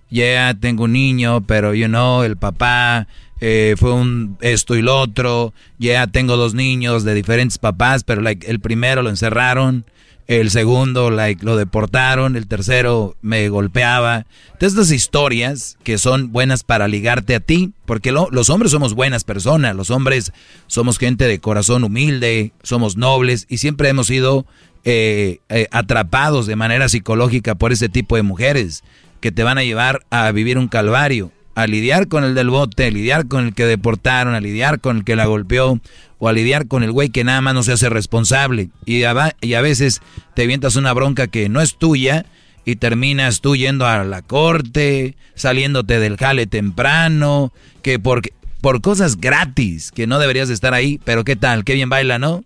ya 0.10 0.54
tengo 0.54 0.84
un 0.84 0.94
niño, 0.94 1.46
pero 1.48 1.74
you 1.74 1.88
know, 1.88 2.24
el 2.24 2.38
papá 2.38 3.08
eh, 3.46 3.76
fue 3.76 3.92
un 3.92 4.38
esto 4.40 4.74
y 4.74 4.82
lo 4.82 4.98
otro, 4.98 5.54
ya 5.78 6.08
tengo 6.08 6.38
dos 6.38 6.54
niños 6.54 7.04
de 7.04 7.14
diferentes 7.14 7.58
papás, 7.58 8.06
pero 8.06 8.22
like, 8.22 8.50
el 8.50 8.62
primero 8.62 9.02
lo 9.02 9.10
encerraron, 9.10 9.84
el 10.28 10.50
segundo 10.50 11.12
like, 11.12 11.44
lo 11.44 11.58
deportaron, 11.58 12.38
el 12.38 12.48
tercero 12.48 13.18
me 13.22 13.50
golpeaba. 13.50 14.26
Entonces, 14.54 14.80
estas 14.80 14.92
historias 14.92 15.78
que 15.84 15.98
son 15.98 16.32
buenas 16.32 16.64
para 16.64 16.88
ligarte 16.88 17.36
a 17.36 17.42
ti, 17.42 17.74
porque 17.86 18.14
los 18.14 18.50
hombres 18.50 18.72
somos 18.72 18.94
buenas 18.94 19.26
personas, 19.26 19.76
los 19.76 19.90
hombres 19.90 20.32
somos 20.68 20.98
gente 20.98 21.28
de 21.28 21.40
corazón 21.40 21.84
humilde, 21.84 22.54
somos 22.64 22.96
nobles 22.96 23.46
y 23.50 23.58
siempre 23.58 23.90
hemos 23.90 24.08
sido 24.08 24.46
eh, 24.86 25.40
eh, 25.50 25.68
atrapados 25.72 26.48
de 26.48 26.56
manera 26.56 26.88
psicológica 26.88 27.56
por 27.56 27.74
ese 27.74 27.90
tipo 27.90 28.16
de 28.16 28.24
mujeres 28.24 28.86
que 29.20 29.34
te 29.34 29.44
van 29.44 29.58
a 29.58 29.66
llevar 29.66 30.06
a 30.12 30.32
vivir 30.32 30.58
un 30.58 30.70
calvario, 30.70 31.34
a 31.56 31.68
lidiar 31.68 32.08
con 32.08 32.24
el 32.24 32.36
del 32.36 32.50
bote, 32.50 32.88
a 32.88 32.92
lidiar 32.92 33.28
con 33.28 33.48
el 33.48 33.54
que 33.54 33.66
deportaron, 33.66 34.34
a 34.34 34.40
lidiar 34.40 34.80
con 34.80 34.98
el 34.98 35.04
que 35.04 35.16
la 35.16 35.26
golpeó, 35.26 35.80
o 36.18 36.30
a 36.30 36.34
lidiar 36.34 36.68
con 36.68 36.84
el 36.84 36.92
güey 36.92 37.10
que 37.10 37.24
nada 37.24 37.42
más 37.42 37.54
no 37.54 37.64
se 37.64 37.74
hace 37.74 37.90
responsable. 37.90 38.70
Y 38.86 39.04
a, 39.04 39.14
veces 39.62 40.02
te 40.36 40.48
vientas 40.48 40.76
una 40.76 40.94
bronca 40.94 41.28
que 41.28 41.50
no 41.50 41.62
es 41.62 41.76
tuya 41.76 42.26
y 42.66 42.78
terminas 42.78 43.42
tú 43.42 43.56
yendo 43.56 43.86
a 43.86 44.04
la 44.04 44.22
corte, 44.22 45.16
saliéndote 45.36 46.00
del 46.00 46.18
jale 46.18 46.48
temprano, 46.48 47.52
que 47.82 48.00
por, 48.00 48.22
por 48.62 48.82
cosas 48.82 49.18
gratis, 49.18 49.92
que 49.92 50.08
no 50.08 50.18
deberías 50.18 50.48
de 50.48 50.54
estar 50.54 50.74
ahí, 50.74 51.00
pero 51.04 51.24
qué 51.24 51.36
tal, 51.36 51.66
qué 51.66 51.74
bien 51.74 51.90
baila, 51.90 52.20
¿no? 52.20 52.44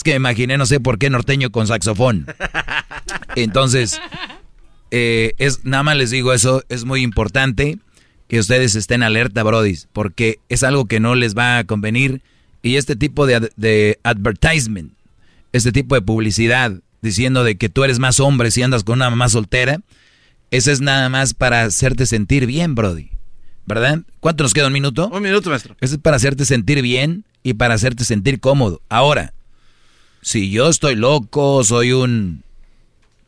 Es 0.00 0.02
que 0.02 0.12
me 0.12 0.16
imaginé, 0.16 0.56
no 0.56 0.64
sé 0.64 0.80
por 0.80 0.96
qué, 0.96 1.10
norteño 1.10 1.52
con 1.52 1.66
saxofón. 1.66 2.24
Entonces, 3.36 4.00
eh, 4.90 5.34
es, 5.36 5.66
nada 5.66 5.82
más 5.82 5.98
les 5.98 6.10
digo 6.10 6.32
eso, 6.32 6.64
es 6.70 6.86
muy 6.86 7.02
importante 7.02 7.76
que 8.26 8.38
ustedes 8.38 8.76
estén 8.76 9.02
alerta, 9.02 9.42
Brody, 9.42 9.76
porque 9.92 10.38
es 10.48 10.62
algo 10.62 10.86
que 10.86 11.00
no 11.00 11.16
les 11.16 11.36
va 11.36 11.58
a 11.58 11.64
convenir. 11.64 12.22
Y 12.62 12.76
este 12.76 12.96
tipo 12.96 13.26
de, 13.26 13.50
de 13.56 13.98
advertisement, 14.02 14.94
este 15.52 15.70
tipo 15.70 15.94
de 15.96 16.00
publicidad, 16.00 16.80
diciendo 17.02 17.44
de 17.44 17.58
que 17.58 17.68
tú 17.68 17.84
eres 17.84 17.98
más 17.98 18.20
hombre 18.20 18.50
si 18.50 18.62
andas 18.62 18.84
con 18.84 19.00
una 19.00 19.10
mamá 19.10 19.28
soltera, 19.28 19.82
eso 20.50 20.72
es 20.72 20.80
nada 20.80 21.10
más 21.10 21.34
para 21.34 21.64
hacerte 21.64 22.06
sentir 22.06 22.46
bien, 22.46 22.74
Brody. 22.74 23.10
¿Verdad? 23.66 24.00
¿Cuánto 24.20 24.44
nos 24.44 24.54
queda? 24.54 24.68
¿Un 24.68 24.72
minuto? 24.72 25.10
Un 25.12 25.22
minuto, 25.22 25.50
maestro. 25.50 25.76
Eso 25.78 25.96
es 25.96 26.00
para 26.00 26.16
hacerte 26.16 26.46
sentir 26.46 26.80
bien 26.80 27.26
y 27.42 27.52
para 27.52 27.74
hacerte 27.74 28.04
sentir 28.04 28.40
cómodo. 28.40 28.80
Ahora, 28.88 29.34
si 30.22 30.50
yo 30.50 30.68
estoy 30.68 30.96
loco, 30.96 31.64
soy 31.64 31.92
un 31.92 32.42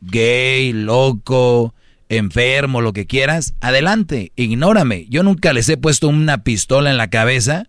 gay, 0.01 0.73
loco, 0.73 1.73
enfermo, 2.09 2.81
lo 2.81 2.93
que 2.93 3.05
quieras, 3.05 3.53
adelante, 3.61 4.31
ignórame. 4.35 5.07
Yo 5.09 5.23
nunca 5.23 5.53
les 5.53 5.69
he 5.69 5.77
puesto 5.77 6.07
una 6.07 6.43
pistola 6.43 6.91
en 6.91 6.97
la 6.97 7.09
cabeza 7.09 7.67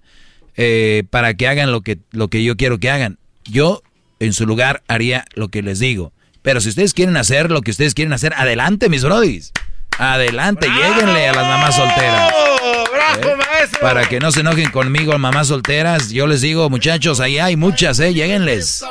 eh, 0.57 1.05
para 1.11 1.35
que 1.35 1.49
hagan 1.49 1.73
lo 1.73 1.81
que, 1.83 1.99
lo 2.11 2.29
que 2.29 2.43
yo 2.43 2.57
quiero 2.57 2.79
que 2.79 2.91
hagan. 2.91 3.19
Yo, 3.45 3.83
en 4.21 4.33
su 4.33 4.47
lugar, 4.47 4.83
haría 4.89 5.25
lo 5.35 5.49
que 5.49 5.63
les 5.63 5.79
digo. 5.79 6.13
Pero 6.43 6.61
si 6.61 6.69
ustedes 6.69 6.93
quieren 6.93 7.17
hacer 7.17 7.51
lo 7.51 7.63
que 7.63 7.71
ustedes 7.71 7.95
quieren 7.95 8.13
hacer, 8.13 8.35
adelante, 8.35 8.89
mis 8.89 9.05
brodis. 9.05 9.53
Adelante, 9.99 10.69
lleguenle 10.69 11.29
a 11.29 11.33
las 11.33 11.47
mamás 11.47 11.77
solteras. 11.77 12.33
¡Bravo, 12.93 13.29
¿Eh? 13.29 13.37
maestro! 13.37 13.81
Para 13.81 14.09
que 14.09 14.19
no 14.21 14.33
se 14.33 14.41
enojen 14.41 14.71
conmigo, 14.71 15.17
mamás 15.19 15.49
solteras, 15.49 16.11
yo 16.11 16.27
les 16.27 16.41
digo, 16.41 16.69
muchachos, 16.71 17.21
ahí 17.21 17.39
hay 17.39 17.57
muchas, 17.57 18.01
¿eh? 18.01 18.13
Lleguenles. 18.13 18.85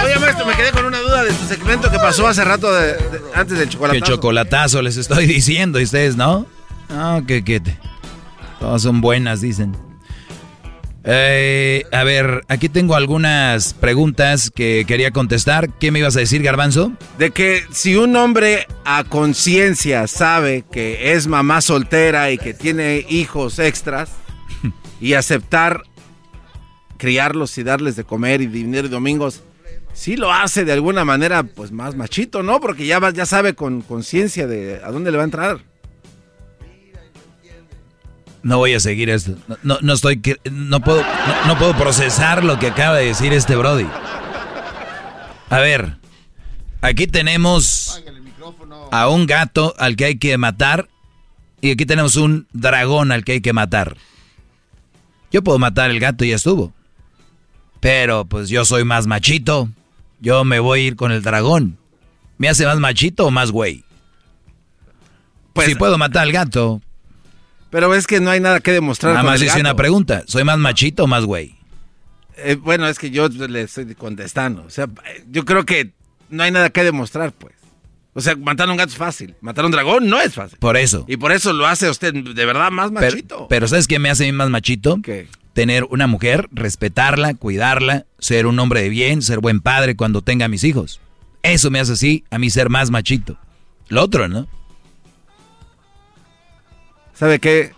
Oye, 0.05 0.19
maestro, 0.19 0.47
me 0.47 0.55
quedé 0.55 0.73
con 0.73 0.87
una 0.87 0.99
duda 0.99 1.23
de 1.23 1.33
su 1.33 1.47
segmento 1.47 1.91
que 1.91 1.99
pasó 1.99 2.27
hace 2.27 2.45
rato 2.45 2.73
de, 2.73 2.97
antes 3.35 3.59
del 3.59 3.69
chocolatazo. 3.69 4.05
Que 4.05 4.11
chocolatazo 4.11 4.83
les 4.83 4.97
estoy 4.97 5.27
diciendo, 5.27 5.81
y 5.81 5.85
ustedes, 5.85 6.17
¿no? 6.17 6.47
No, 6.89 7.25
que, 7.27 7.45
que 7.45 7.63
todas 8.61 8.83
son 8.83 9.01
buenas, 9.01 9.41
dicen. 9.41 9.94
Eh, 11.07 11.85
a 11.93 12.03
ver, 12.03 12.45
aquí 12.49 12.71
tengo 12.71 12.95
algunas 12.95 13.75
preguntas 13.75 14.51
que 14.51 14.85
quería 14.87 15.11
contestar. 15.11 15.71
¿Qué 15.79 15.91
me 15.91 15.99
ibas 15.99 16.17
a 16.17 16.21
decir, 16.21 16.43
Garbanzo? 16.43 16.93
De 17.19 17.31
que 17.31 17.63
si 17.71 17.97
un 17.97 18.17
hombre 18.17 18.67
a 18.87 19.05
conciencia 19.05 20.07
sabe 20.07 20.65
que 20.73 21.13
es 21.13 21.27
mamá 21.27 21.61
soltera 21.61 22.31
y 22.31 22.39
que 22.39 22.55
tiene 22.55 23.05
hijos 23.09 23.59
extras 23.59 24.13
y 25.01 25.13
aceptar 25.13 25.83
criarlos 26.97 27.59
y 27.59 27.65
darles 27.65 27.97
de 27.97 28.05
comer 28.05 28.41
y 28.41 28.47
dinero 28.47 28.89
domingos, 28.89 29.43
sí 29.93 30.17
lo 30.17 30.33
hace 30.33 30.65
de 30.65 30.73
alguna 30.73 31.05
manera 31.05 31.43
pues 31.43 31.71
más 31.71 31.95
machito, 31.95 32.43
¿no? 32.43 32.61
Porque 32.61 32.87
ya, 32.87 32.99
ya 33.11 33.27
sabe 33.27 33.55
con 33.55 33.83
conciencia 33.83 34.47
de 34.47 34.81
a 34.83 34.91
dónde 34.91 35.11
le 35.11 35.19
va 35.19 35.25
a 35.25 35.27
entrar. 35.27 35.74
No 38.45 38.59
voy 38.59 38.75
a 38.75 38.81
seguir 38.81 39.09
esto. 39.09 39.37
No, 39.63 39.79
no, 39.81 39.95
estoy. 39.95 40.21
No 40.53 40.81
puedo, 40.81 41.03
no, 41.47 41.59
puedo 41.59 41.75
procesar 41.77 42.45
lo 42.45 42.59
que 42.59 42.69
acaba 42.69 42.99
de 42.99 43.07
decir 43.07 43.33
este 43.33 43.57
Brody. 43.57 43.87
A 45.49 45.59
ver. 45.59 45.97
Aquí 46.83 47.07
tenemos 47.07 48.03
a 48.91 49.09
un 49.09 49.27
gato 49.27 49.75
al 49.79 49.97
que 49.97 50.05
hay 50.05 50.19
que 50.19 50.37
matar. 50.37 50.91
Y 51.63 51.71
aquí 51.71 51.87
tenemos 51.87 52.17
un 52.17 52.47
dragón 52.53 53.13
al 53.13 53.25
que 53.25 53.33
hay 53.33 53.41
que 53.41 53.55
matar. 53.55 53.97
Yo 55.33 55.43
puedo 55.43 55.59
matar 55.59 55.91
el 55.91 55.99
gato 55.99 56.27
y 56.27 56.29
ya 56.29 56.37
estuvo. 56.37 56.75
Pero 57.81 58.27
pues 58.27 58.51
yo 58.51 58.67
soy 58.67 58.85
más 58.85 59.07
machito. 59.07 59.71
Yo 60.21 60.45
me 60.45 60.61
voy 60.61 60.81
a 60.81 60.83
ir 60.85 60.97
con 60.97 61.13
el 61.13 61.23
dragón. 61.23 61.79
¿Me 62.37 62.51
hace 62.51 62.67
más 62.67 62.79
machito 62.79 63.27
o 63.27 63.31
más 63.31 63.51
güey? 63.51 63.85
Pues, 65.55 65.69
si 65.69 65.77
puedo 65.77 65.97
matar 65.97 66.25
al 66.25 66.33
gato, 66.33 66.83
pero 67.75 67.93
es 67.93 68.07
que 68.07 68.21
no 68.21 68.31
hay 68.31 68.39
nada 68.39 68.61
que 68.61 68.71
demostrar. 68.71 69.15
Nada 69.15 69.25
más 69.25 69.43
hice 69.43 69.59
una 69.59 69.75
pregunta. 69.75 70.23
¿Soy 70.29 70.45
más 70.45 70.59
machito 70.59 71.03
o 71.03 71.07
más 71.09 71.25
güey? 71.25 71.57
Eh, 72.37 72.55
bueno, 72.55 72.87
es 72.87 73.01
que 73.01 73.11
yo 73.11 73.27
le 73.27 73.63
estoy 73.63 73.93
contestando. 73.97 74.63
O 74.63 74.71
sea, 74.71 74.89
yo 75.29 75.45
creo 75.45 75.67
que 75.67 75.91
no 76.31 76.45
hay 76.45 76.53
nada 76.53 76.71
que 76.71 76.85
demostrar, 76.85 77.33
pues. 77.33 77.57
O 78.13 78.21
sea, 78.21 78.37
matar 78.37 78.69
a 78.69 78.71
un 78.71 78.77
gato 78.77 78.93
es 78.93 78.97
fácil. 78.97 79.35
Matar 79.41 79.65
a 79.65 79.67
un 79.67 79.73
dragón 79.73 80.09
no 80.09 80.21
es 80.21 80.35
fácil. 80.35 80.57
Por 80.61 80.77
eso. 80.77 81.05
Y 81.09 81.17
por 81.17 81.33
eso 81.33 81.53
lo 81.53 81.67
hace 81.67 81.91
usted 81.91 82.15
de 82.15 82.47
verdad 82.47 82.71
más 82.71 82.93
machito. 82.93 83.49
Pero, 83.49 83.67
¿sabes 83.67 83.89
qué 83.89 83.99
me 83.99 84.09
hace 84.09 84.23
a 84.23 84.27
mí 84.27 84.33
más 84.33 84.51
machito? 84.51 85.01
¿Qué? 85.03 85.27
Tener 85.53 85.83
una 85.83 86.07
mujer, 86.07 86.49
respetarla, 86.53 87.35
cuidarla, 87.35 88.07
ser 88.21 88.47
un 88.47 88.57
hombre 88.61 88.83
de 88.83 88.89
bien, 88.89 89.21
ser 89.21 89.41
buen 89.41 89.61
padre 89.61 89.97
cuando 89.97 90.23
tenga 90.23 90.47
mis 90.47 90.63
hijos. 90.63 91.01
Eso 91.43 91.73
me 91.73 91.81
hace 91.81 91.95
así 91.95 92.25
a 92.31 92.39
mí 92.39 92.51
ser 92.51 92.71
más 92.71 92.93
machito. 92.93 93.37
Lo 93.89 94.01
otro, 94.01 94.29
¿no? 94.29 94.47
¿Sabe 97.15 97.39
qué? 97.39 97.73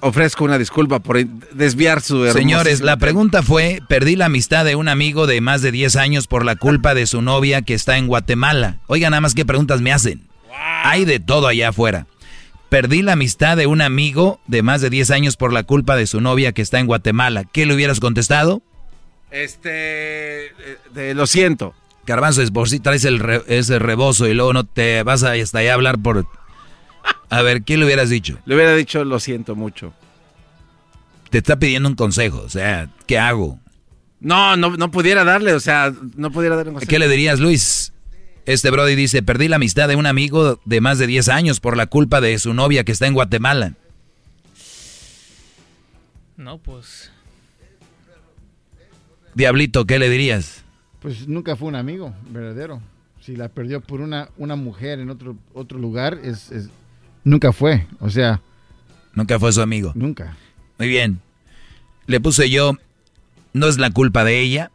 Ofrezco 0.00 0.44
una 0.44 0.58
disculpa 0.58 0.98
por 0.98 1.24
desviar 1.24 2.02
su 2.02 2.26
Señores, 2.32 2.80
la 2.80 2.96
pregunta 2.96 3.42
fue, 3.42 3.80
perdí 3.88 4.16
la 4.16 4.26
amistad 4.26 4.64
de 4.64 4.74
un 4.74 4.88
amigo 4.88 5.28
de 5.28 5.40
más 5.40 5.62
de 5.62 5.70
10 5.70 5.94
años 5.94 6.26
por 6.26 6.44
la 6.44 6.56
culpa 6.56 6.92
de 6.94 7.06
su 7.06 7.22
novia 7.22 7.62
que 7.62 7.74
está 7.74 7.98
en 7.98 8.08
Guatemala. 8.08 8.78
Oigan, 8.88 9.12
nada 9.12 9.20
más 9.20 9.34
qué 9.34 9.44
preguntas 9.44 9.80
me 9.80 9.92
hacen. 9.92 10.26
Hay 10.82 11.04
de 11.04 11.20
todo 11.20 11.46
allá 11.46 11.68
afuera. 11.68 12.06
Perdí 12.68 13.02
la 13.02 13.12
amistad 13.12 13.56
de 13.56 13.66
un 13.66 13.80
amigo 13.80 14.40
de 14.46 14.62
más 14.62 14.80
de 14.80 14.90
10 14.90 15.10
años 15.12 15.36
por 15.36 15.52
la 15.52 15.62
culpa 15.62 15.94
de 15.94 16.06
su 16.08 16.20
novia 16.20 16.52
que 16.52 16.62
está 16.62 16.80
en 16.80 16.86
Guatemala. 16.86 17.44
¿Qué 17.44 17.64
le 17.66 17.74
hubieras 17.74 18.00
contestado? 18.00 18.62
Este, 19.30 20.46
eh, 20.96 21.12
lo 21.14 21.26
siento. 21.26 21.74
Garbanzo, 22.06 22.42
es 22.42 22.50
por 22.50 22.68
si 22.68 22.80
traes 22.80 23.04
el 23.04 23.22
ese 23.46 23.78
rebozo 23.78 24.26
y 24.26 24.34
luego 24.34 24.52
no 24.52 24.64
te 24.64 25.02
vas 25.04 25.22
a 25.22 25.32
hasta 25.32 25.58
allá 25.58 25.72
a 25.72 25.74
hablar 25.74 25.98
por... 25.98 26.26
A 27.28 27.42
ver, 27.42 27.62
¿qué 27.62 27.76
le 27.76 27.84
hubieras 27.84 28.10
dicho? 28.10 28.38
Le 28.44 28.54
hubiera 28.54 28.74
dicho, 28.74 29.04
lo 29.04 29.18
siento 29.18 29.56
mucho. 29.56 29.94
Te 31.30 31.38
está 31.38 31.58
pidiendo 31.58 31.88
un 31.88 31.94
consejo, 31.94 32.42
o 32.42 32.48
sea, 32.48 32.90
¿qué 33.06 33.18
hago? 33.18 33.58
No, 34.20 34.56
no, 34.56 34.76
no 34.76 34.90
pudiera 34.90 35.24
darle, 35.24 35.54
o 35.54 35.60
sea, 35.60 35.92
no 36.16 36.30
pudiera 36.30 36.56
darle 36.56 36.70
un 36.70 36.74
consejo. 36.74 36.90
¿Qué 36.90 36.98
le 36.98 37.08
dirías, 37.08 37.40
Luis? 37.40 37.92
Este 38.44 38.70
Brody 38.70 38.94
dice, 38.96 39.22
perdí 39.22 39.48
la 39.48 39.56
amistad 39.56 39.88
de 39.88 39.96
un 39.96 40.06
amigo 40.06 40.60
de 40.64 40.80
más 40.80 40.98
de 40.98 41.06
10 41.06 41.28
años 41.28 41.60
por 41.60 41.76
la 41.76 41.86
culpa 41.86 42.20
de 42.20 42.38
su 42.38 42.54
novia 42.54 42.84
que 42.84 42.92
está 42.92 43.06
en 43.06 43.14
Guatemala. 43.14 43.74
No, 46.36 46.58
pues... 46.58 47.10
Diablito, 49.34 49.86
¿qué 49.86 49.98
le 49.98 50.10
dirías? 50.10 50.64
Pues 51.00 51.26
nunca 51.26 51.56
fue 51.56 51.68
un 51.68 51.76
amigo 51.76 52.14
verdadero. 52.30 52.82
Si 53.20 53.36
la 53.36 53.48
perdió 53.48 53.80
por 53.80 54.00
una, 54.00 54.28
una 54.36 54.56
mujer 54.56 54.98
en 54.98 55.08
otro, 55.08 55.36
otro 55.54 55.78
lugar, 55.78 56.20
es, 56.22 56.50
es, 56.50 56.68
nunca 57.24 57.52
fue. 57.52 57.86
O 58.00 58.10
sea... 58.10 58.40
Nunca 59.14 59.38
fue 59.38 59.52
su 59.52 59.60
amigo. 59.60 59.92
Nunca. 59.94 60.36
Muy 60.78 60.88
bien. 60.88 61.20
Le 62.06 62.20
puse 62.20 62.50
yo, 62.50 62.76
no 63.52 63.66
es 63.66 63.78
la 63.78 63.90
culpa 63.90 64.24
de 64.24 64.40
ella, 64.40 64.70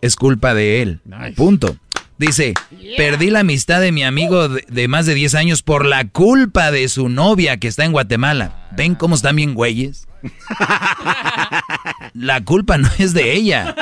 es 0.00 0.16
culpa 0.16 0.54
de 0.54 0.82
él. 0.82 1.00
Punto. 1.36 1.76
Dice, 2.18 2.54
perdí 2.96 3.30
la 3.30 3.40
amistad 3.40 3.80
de 3.80 3.92
mi 3.92 4.04
amigo 4.04 4.48
de, 4.48 4.88
más 4.88 5.06
de 5.06 5.14
10 5.14 5.34
años 5.34 5.62
por 5.62 5.86
la 5.86 6.08
culpa 6.08 6.70
de 6.70 6.88
su 6.88 7.08
novia 7.08 7.56
que 7.56 7.68
está 7.68 7.84
en 7.84 7.92
Guatemala. 7.92 8.68
¿Ven 8.76 8.94
cómo 8.94 9.14
están 9.14 9.36
bien 9.36 9.54
güeyes? 9.54 10.06
La 12.14 12.44
culpa 12.44 12.78
no 12.78 12.88
es 12.98 13.12
de 13.12 13.32
ella. 13.32 13.74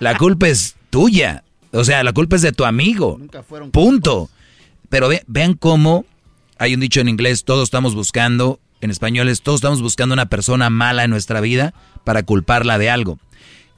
La 0.00 0.16
culpa 0.16 0.48
es 0.48 0.76
tuya. 0.88 1.44
O 1.72 1.84
sea, 1.84 2.02
la 2.02 2.14
culpa 2.14 2.36
es 2.36 2.42
de 2.42 2.52
tu 2.52 2.64
amigo. 2.64 3.20
Punto. 3.72 4.30
Pero 4.88 5.10
vean 5.26 5.54
cómo 5.54 6.06
hay 6.58 6.74
un 6.74 6.80
dicho 6.80 7.00
en 7.00 7.08
inglés, 7.08 7.44
todos 7.44 7.64
estamos 7.64 7.94
buscando, 7.94 8.60
en 8.80 8.90
español 8.90 9.28
es, 9.28 9.42
todos 9.42 9.58
estamos 9.58 9.80
buscando 9.82 10.12
una 10.12 10.26
persona 10.26 10.70
mala 10.70 11.04
en 11.04 11.10
nuestra 11.10 11.40
vida 11.40 11.74
para 12.04 12.22
culparla 12.22 12.78
de 12.78 12.90
algo. 12.90 13.18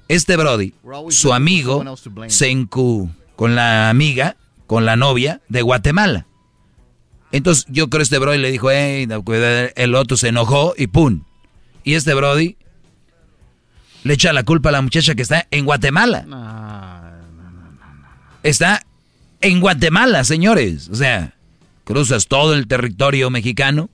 Este 0.09 0.37
Brody, 0.37 0.73
su 1.11 1.33
amigo, 1.33 1.85
se 2.27 2.51
encu 2.51 3.11
con 3.37 3.55
la 3.55 3.91
amiga, 3.91 4.37
con 4.67 4.85
la 4.85 4.97
novia 4.97 5.41
de 5.49 5.63
Guatemala. 5.63 6.27
Entonces 7.33 7.65
yo 7.69 7.89
creo 7.89 8.01
que 8.01 8.05
este 8.05 8.19
Brody 8.19 8.39
le 8.39 8.51
dijo, 8.51 8.71
hey, 8.71 9.07
el 9.77 9.95
otro 9.95 10.17
se 10.17 10.29
enojó 10.29 10.75
y 10.77 10.89
¡pum! 10.89 11.23
Y 11.85 11.95
este 11.95 12.13
Brody 12.15 12.57
le 14.03 14.15
echa 14.15 14.33
la 14.33 14.43
culpa 14.43 14.71
a 14.71 14.73
la 14.73 14.83
muchacha 14.83 15.15
que 15.15 15.23
está 15.23 15.47
en 15.51 15.65
Guatemala. 15.65 16.27
Está 18.43 18.85
en 19.41 19.61
Guatemala, 19.61 20.25
señores. 20.25 20.89
O 20.89 20.95
sea, 20.95 21.35
cruzas 21.93 22.29
todo 22.29 22.55
el 22.55 22.67
territorio 22.67 23.31
mexicano. 23.31 23.91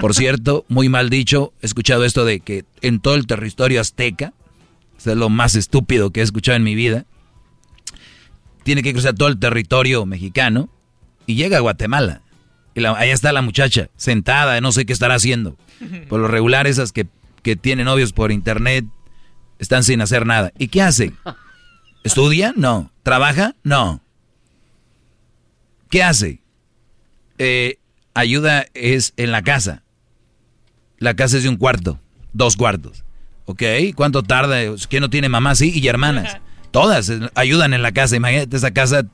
Por 0.00 0.14
cierto, 0.14 0.64
muy 0.68 0.88
mal 0.88 1.10
dicho, 1.10 1.52
he 1.60 1.66
escuchado 1.66 2.04
esto 2.04 2.24
de 2.24 2.40
que 2.40 2.64
en 2.80 3.00
todo 3.00 3.16
el 3.16 3.26
territorio 3.26 3.80
azteca, 3.80 4.32
es 4.96 5.06
lo 5.06 5.28
más 5.28 5.54
estúpido 5.54 6.10
que 6.10 6.20
he 6.20 6.22
escuchado 6.22 6.56
en 6.56 6.64
mi 6.64 6.74
vida 6.74 7.06
tiene 8.68 8.82
que 8.82 8.92
cruzar 8.92 9.14
todo 9.14 9.28
el 9.28 9.38
territorio 9.38 10.04
mexicano 10.04 10.68
y 11.26 11.36
llega 11.36 11.56
a 11.56 11.60
Guatemala. 11.60 12.20
Y 12.74 12.84
ahí 12.84 13.08
está 13.08 13.32
la 13.32 13.40
muchacha, 13.40 13.88
sentada, 13.96 14.60
no 14.60 14.72
sé 14.72 14.84
qué 14.84 14.92
estará 14.92 15.14
haciendo. 15.14 15.56
Por 16.10 16.20
lo 16.20 16.28
regular, 16.28 16.66
esas 16.66 16.92
que, 16.92 17.06
que 17.42 17.56
tienen 17.56 17.86
novios 17.86 18.12
por 18.12 18.30
internet 18.30 18.84
están 19.58 19.84
sin 19.84 20.02
hacer 20.02 20.26
nada. 20.26 20.52
¿Y 20.58 20.68
qué 20.68 20.82
hace? 20.82 21.14
¿Estudia? 22.04 22.52
No. 22.56 22.92
¿Trabaja? 23.02 23.56
No. 23.62 24.02
¿Qué 25.88 26.02
hace? 26.02 26.42
Eh, 27.38 27.78
ayuda 28.14 28.66
es 28.74 29.14
en 29.16 29.32
la 29.32 29.42
casa. 29.42 29.82
La 30.98 31.14
casa 31.14 31.36
es 31.36 31.44
de 31.44 31.48
un 31.48 31.56
cuarto, 31.56 32.00
dos 32.32 32.56
cuartos. 32.56 33.04
¿Ok? 33.46 33.62
¿Cuánto 33.94 34.22
tarda? 34.22 34.58
¿Quién 34.88 35.00
no 35.00 35.10
tiene 35.10 35.28
mamá? 35.28 35.54
Sí, 35.54 35.72
y 35.74 35.86
hermanas. 35.86 36.38
Todas 36.70 37.10
ayudan 37.34 37.72
en 37.72 37.82
la 37.82 37.92
casa. 37.92 38.16
Imagínate 38.16 38.56
esa 38.56 38.72
casa, 38.72 39.04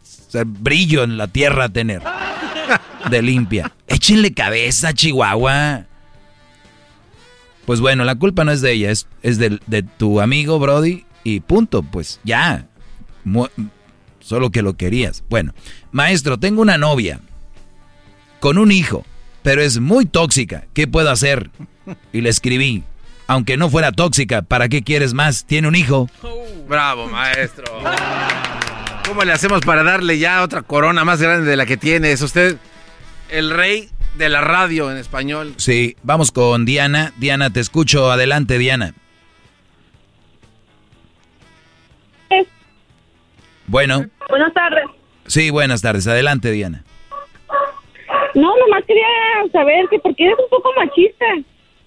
brillo 0.44 1.04
en 1.04 1.18
la 1.18 1.28
tierra 1.28 1.68
tener. 1.68 2.02
De 3.10 3.22
limpia. 3.22 3.70
Échenle 3.86 4.32
cabeza, 4.32 4.92
Chihuahua. 4.94 5.86
Pues 7.66 7.80
bueno, 7.80 8.04
la 8.04 8.16
culpa 8.16 8.44
no 8.44 8.50
es 8.50 8.60
de 8.60 8.72
ella, 8.72 8.90
es, 8.90 9.06
es 9.22 9.38
de, 9.38 9.58
tu 9.96 10.20
amigo 10.20 10.58
Brody 10.58 11.04
y 11.22 11.40
punto. 11.40 11.82
Pues 11.82 12.20
ya. 12.24 12.66
solo 14.20 14.50
que 14.50 14.62
lo 14.62 14.74
querías. 14.74 15.22
Bueno, 15.28 15.54
maestro, 15.92 16.38
tengo 16.38 16.62
una 16.62 16.78
novia 16.78 17.20
con 18.44 18.58
un 18.58 18.70
hijo, 18.72 19.06
pero 19.42 19.62
es 19.62 19.80
muy 19.80 20.04
tóxica. 20.04 20.66
¿Qué 20.74 20.86
puedo 20.86 21.10
hacer? 21.10 21.48
Y 22.12 22.20
le 22.20 22.28
escribí, 22.28 22.84
aunque 23.26 23.56
no 23.56 23.70
fuera 23.70 23.90
tóxica, 23.90 24.42
¿para 24.42 24.68
qué 24.68 24.82
quieres 24.82 25.14
más? 25.14 25.46
Tiene 25.46 25.66
un 25.66 25.74
hijo. 25.74 26.10
Bravo, 26.68 27.08
maestro. 27.08 27.64
¿Cómo 29.08 29.24
le 29.24 29.32
hacemos 29.32 29.62
para 29.62 29.82
darle 29.82 30.18
ya 30.18 30.42
otra 30.42 30.60
corona 30.60 31.06
más 31.06 31.22
grande 31.22 31.48
de 31.48 31.56
la 31.56 31.64
que 31.64 31.78
tiene? 31.78 32.12
Es 32.12 32.20
usted 32.20 32.58
el 33.30 33.48
rey 33.48 33.88
de 34.18 34.28
la 34.28 34.42
radio 34.42 34.90
en 34.90 34.98
español. 34.98 35.54
Sí, 35.56 35.96
vamos 36.02 36.30
con 36.30 36.66
Diana. 36.66 37.14
Diana, 37.16 37.48
te 37.48 37.60
escucho. 37.60 38.12
Adelante, 38.12 38.58
Diana. 38.58 38.92
Bueno. 43.68 44.04
Buenas 44.28 44.52
tardes. 44.52 44.84
Sí, 45.28 45.48
buenas 45.48 45.80
tardes. 45.80 46.06
Adelante, 46.06 46.50
Diana. 46.50 46.84
No, 48.34 48.56
nomás 48.58 48.84
quería 48.84 49.06
saber 49.52 49.86
que 49.90 49.98
porque 49.98 50.24
eres 50.24 50.36
un 50.38 50.48
poco 50.50 50.70
machista. 50.76 51.26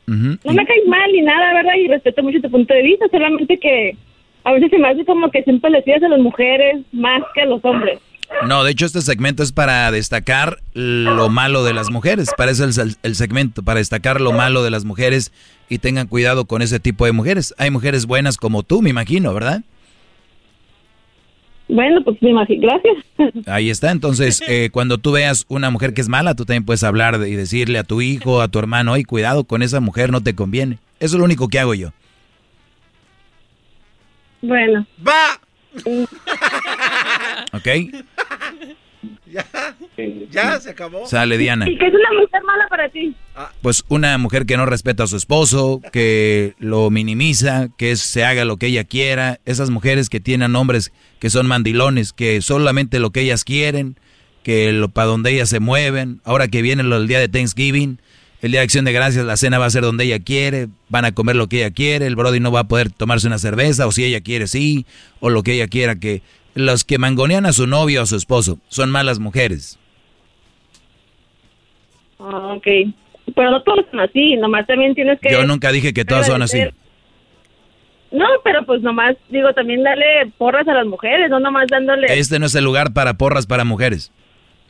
No 0.07 0.53
me 0.53 0.65
caes 0.65 0.87
mal 0.87 1.11
ni 1.11 1.21
nada, 1.21 1.53
¿verdad? 1.53 1.73
Y 1.75 1.87
respeto 1.87 2.23
mucho 2.23 2.41
tu 2.41 2.49
punto 2.49 2.73
de 2.73 2.81
vista, 2.81 3.05
solamente 3.11 3.57
que 3.57 3.97
a 4.45 4.53
veces 4.53 4.69
se 4.69 4.77
me 4.77 4.87
hace 4.87 5.03
como 5.03 5.29
que 5.29 5.43
siempre 5.43 5.69
le 5.69 5.81
pides 5.81 6.03
a 6.03 6.07
las 6.07 6.19
mujeres 6.19 6.77
más 6.93 7.21
que 7.33 7.41
a 7.41 7.45
los 7.45 7.63
hombres. 7.65 7.99
No, 8.45 8.63
de 8.63 8.71
hecho 8.71 8.85
este 8.85 9.01
segmento 9.01 9.43
es 9.43 9.51
para 9.51 9.91
destacar 9.91 10.59
lo 10.73 11.29
malo 11.29 11.63
de 11.63 11.73
las 11.73 11.89
mujeres. 11.89 12.29
Para 12.37 12.51
eso 12.51 12.65
es 12.65 12.77
el, 12.77 13.15
segmento, 13.15 13.63
para 13.63 13.79
destacar 13.79 14.21
lo 14.21 14.31
malo 14.31 14.63
de 14.63 14.69
las 14.69 14.85
mujeres 14.85 15.31
y 15.69 15.79
tengan 15.79 16.07
cuidado 16.07 16.45
con 16.45 16.61
ese 16.61 16.79
tipo 16.79 17.05
de 17.05 17.11
mujeres. 17.11 17.53
Hay 17.57 17.71
mujeres 17.71 18.05
buenas 18.05 18.37
como 18.37 18.63
tú, 18.63 18.81
me 18.81 18.89
imagino, 18.89 19.33
¿verdad? 19.33 19.63
Bueno, 21.69 22.01
pues 22.03 22.21
me 22.21 22.29
imagino, 22.29 22.67
gracias. 22.67 23.45
Ahí 23.47 23.69
está, 23.69 23.91
entonces 23.91 24.41
eh, 24.47 24.69
cuando 24.71 24.97
tú 24.97 25.11
veas 25.11 25.45
una 25.49 25.69
mujer 25.69 25.93
que 25.93 26.01
es 26.01 26.09
mala, 26.09 26.35
tú 26.35 26.45
también 26.45 26.65
puedes 26.65 26.83
hablar 26.83 27.19
y 27.27 27.35
decirle 27.35 27.79
a 27.79 27.83
tu 27.83 28.01
hijo, 28.01 28.41
a 28.41 28.47
tu 28.47 28.59
hermano, 28.59 28.93
oye, 28.93 29.05
cuidado 29.05 29.43
con 29.43 29.61
esa 29.61 29.79
mujer, 29.79 30.11
no 30.11 30.21
te 30.21 30.35
conviene. 30.35 30.79
Eso 30.99 31.15
es 31.15 31.19
lo 31.19 31.25
único 31.25 31.47
que 31.47 31.59
hago 31.59 31.73
yo. 31.73 31.91
Bueno. 34.41 34.85
¡Va! 35.05 35.39
¿Ok? 37.53 37.67
Ya, 39.33 39.45
ya 40.29 40.59
se 40.59 40.69
acabó. 40.69 41.07
Sale 41.07 41.37
Diana. 41.37 41.67
¿Y 41.67 41.77
qué 41.77 41.87
es 41.87 41.93
una 41.93 42.21
mujer 42.21 42.43
mala 42.43 42.67
para 42.69 42.89
ti? 42.89 43.15
Ah. 43.35 43.51
Pues 43.61 43.83
una 43.87 44.17
mujer 44.19 44.45
que 44.45 44.55
no 44.55 44.65
respeta 44.65 45.03
a 45.03 45.07
su 45.07 45.17
esposo, 45.17 45.81
que 45.91 46.53
lo 46.59 46.91
minimiza, 46.91 47.69
que 47.77 47.95
se 47.95 48.23
haga 48.23 48.45
lo 48.45 48.57
que 48.57 48.67
ella 48.67 48.83
quiera. 48.83 49.39
Esas 49.45 49.71
mujeres 49.71 50.09
que 50.09 50.19
tienen 50.19 50.55
hombres 50.55 50.91
que 51.19 51.29
son 51.29 51.47
mandilones, 51.47 52.13
que 52.13 52.41
solamente 52.41 52.99
lo 52.99 53.09
que 53.11 53.21
ellas 53.21 53.43
quieren, 53.43 53.97
que 54.43 54.71
lo 54.71 54.89
para 54.89 55.07
donde 55.07 55.31
ellas 55.31 55.49
se 55.49 55.59
mueven. 55.59 56.21
Ahora 56.23 56.47
que 56.47 56.61
viene 56.61 56.83
el 56.83 57.07
día 57.07 57.19
de 57.19 57.27
Thanksgiving, 57.27 57.99
el 58.41 58.51
día 58.51 58.59
de 58.59 58.65
acción 58.65 58.85
de 58.85 58.93
gracias, 58.93 59.25
la 59.25 59.35
cena 59.35 59.57
va 59.57 59.65
a 59.65 59.69
ser 59.69 59.81
donde 59.81 60.03
ella 60.03 60.19
quiere, 60.19 60.67
van 60.89 61.05
a 61.05 61.11
comer 61.11 61.35
lo 61.35 61.47
que 61.47 61.57
ella 61.57 61.71
quiere, 61.71 62.05
el 62.05 62.15
Brody 62.15 62.39
no 62.39 62.51
va 62.51 62.61
a 62.61 62.67
poder 62.67 62.91
tomarse 62.91 63.25
una 63.25 63.39
cerveza, 63.39 63.87
o 63.87 63.91
si 63.91 64.03
ella 64.03 64.21
quiere 64.21 64.47
sí, 64.47 64.85
o 65.19 65.29
lo 65.31 65.41
que 65.41 65.53
ella 65.53 65.67
quiera, 65.67 65.95
que 65.95 66.21
los 66.57 66.83
que 66.83 66.97
mangonean 66.97 67.45
a 67.45 67.53
su 67.53 67.67
novio 67.67 68.01
o 68.01 68.03
a 68.03 68.05
su 68.07 68.15
esposo 68.15 68.59
son 68.67 68.89
malas 68.89 69.19
mujeres. 69.19 69.79
Ah, 72.19 72.55
ok, 72.55 72.67
pero 73.35 73.51
no 73.51 73.61
todos 73.63 73.85
son 73.91 73.99
así, 73.99 74.35
nomás 74.37 74.65
también 74.65 74.95
tienes 74.95 75.19
que... 75.19 75.31
Yo 75.31 75.45
nunca 75.45 75.71
dije 75.71 75.93
que 75.93 76.05
todas 76.05 76.27
son 76.27 76.41
así. 76.41 76.61
No, 78.11 78.25
pero 78.43 78.65
pues 78.65 78.81
nomás, 78.81 79.15
digo, 79.29 79.53
también 79.53 79.83
darle 79.83 80.31
porras 80.37 80.67
a 80.67 80.73
las 80.73 80.87
mujeres, 80.87 81.29
no 81.29 81.39
nomás 81.39 81.67
dándole... 81.69 82.07
Este 82.09 82.39
no 82.39 82.45
es 82.45 82.55
el 82.55 82.63
lugar 82.63 82.93
para 82.93 83.15
porras 83.15 83.45
para 83.45 83.63
mujeres. 83.63 84.11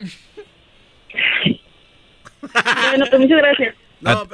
Bueno, 2.40 3.04
pues 3.10 3.20
muchas 3.20 3.38
gracias. 3.38 3.74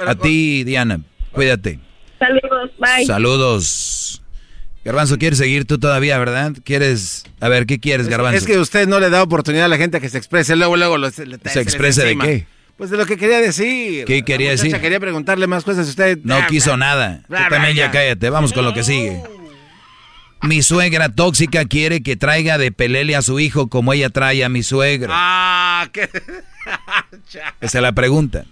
a, 0.07 0.15
ti, 0.15 0.63
Diana, 0.63 1.01
cuídate. 1.33 1.79
Saludos, 2.19 2.71
bye. 2.79 3.05
Saludos. 3.07 4.23
Garbanzo, 4.85 5.17
¿quieres 5.17 5.39
seguir 5.39 5.65
tú 5.67 5.79
todavía, 5.79 6.19
verdad? 6.19 6.53
¿Quieres? 6.63 7.24
A 7.45 7.49
ver, 7.51 7.67
¿qué 7.67 7.79
quieres, 7.79 8.09
Garbanzo? 8.09 8.39
Es 8.39 8.47
que 8.47 8.59
usted 8.59 8.89
no 8.89 8.99
le 8.99 9.11
da 9.11 9.23
oportunidad 9.23 9.67
a 9.67 9.69
la 9.69 9.77
gente 9.77 9.99
a 9.99 10.01
que 10.01 10.09
se 10.09 10.17
exprese, 10.17 10.57
luego, 10.57 10.79
luego 10.79 11.11
¿Se, 11.11 11.61
exprese 11.61 12.03
de 12.03 12.17
qué? 12.17 12.47
Pues 12.79 12.89
de 12.89 12.97
lo 12.97 13.05
que 13.05 13.19
quería 13.19 13.39
decir. 13.39 14.07
¿Qué 14.07 14.25
quería 14.25 14.49
decir? 14.49 14.75
Quería 14.81 14.99
preguntarle 14.99 15.47
más 15.47 15.63
cosas. 15.63 15.87
Usted 15.87 16.21
no 16.25 16.39
quiso 16.47 16.79
nada. 16.79 17.21
Tú 17.29 17.35
también 17.51 17.77
ya 17.77 17.91
cállate. 17.91 18.31
Vamos 18.31 18.55
con 18.55 18.65
lo 18.65 18.73
que 18.73 18.83
sigue. 18.83 19.23
Mi 20.41 20.63
suegra 20.63 21.11
tóxica 21.11 21.67
quiere 21.67 22.03
que 22.03 22.17
traiga 22.17 22.57
de 22.57 22.73
pelele 22.73 23.15
a 23.15 23.21
su 23.21 23.39
hijo 23.39 23.69
como 23.69 23.93
ella 23.93 24.09
trae 24.09 24.43
a 24.43 24.49
mi 24.49 24.63
suegro. 24.63 25.13
Ah, 25.15 25.87
qué. 25.93 26.09
Esa 27.61 27.79
es 27.79 27.83
la 27.83 27.93
pregunta. 27.93 28.47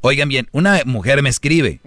Oigan 0.00 0.28
bien, 0.28 0.48
una 0.50 0.82
mujer 0.86 1.22
me 1.22 1.28
escribe. 1.28 1.78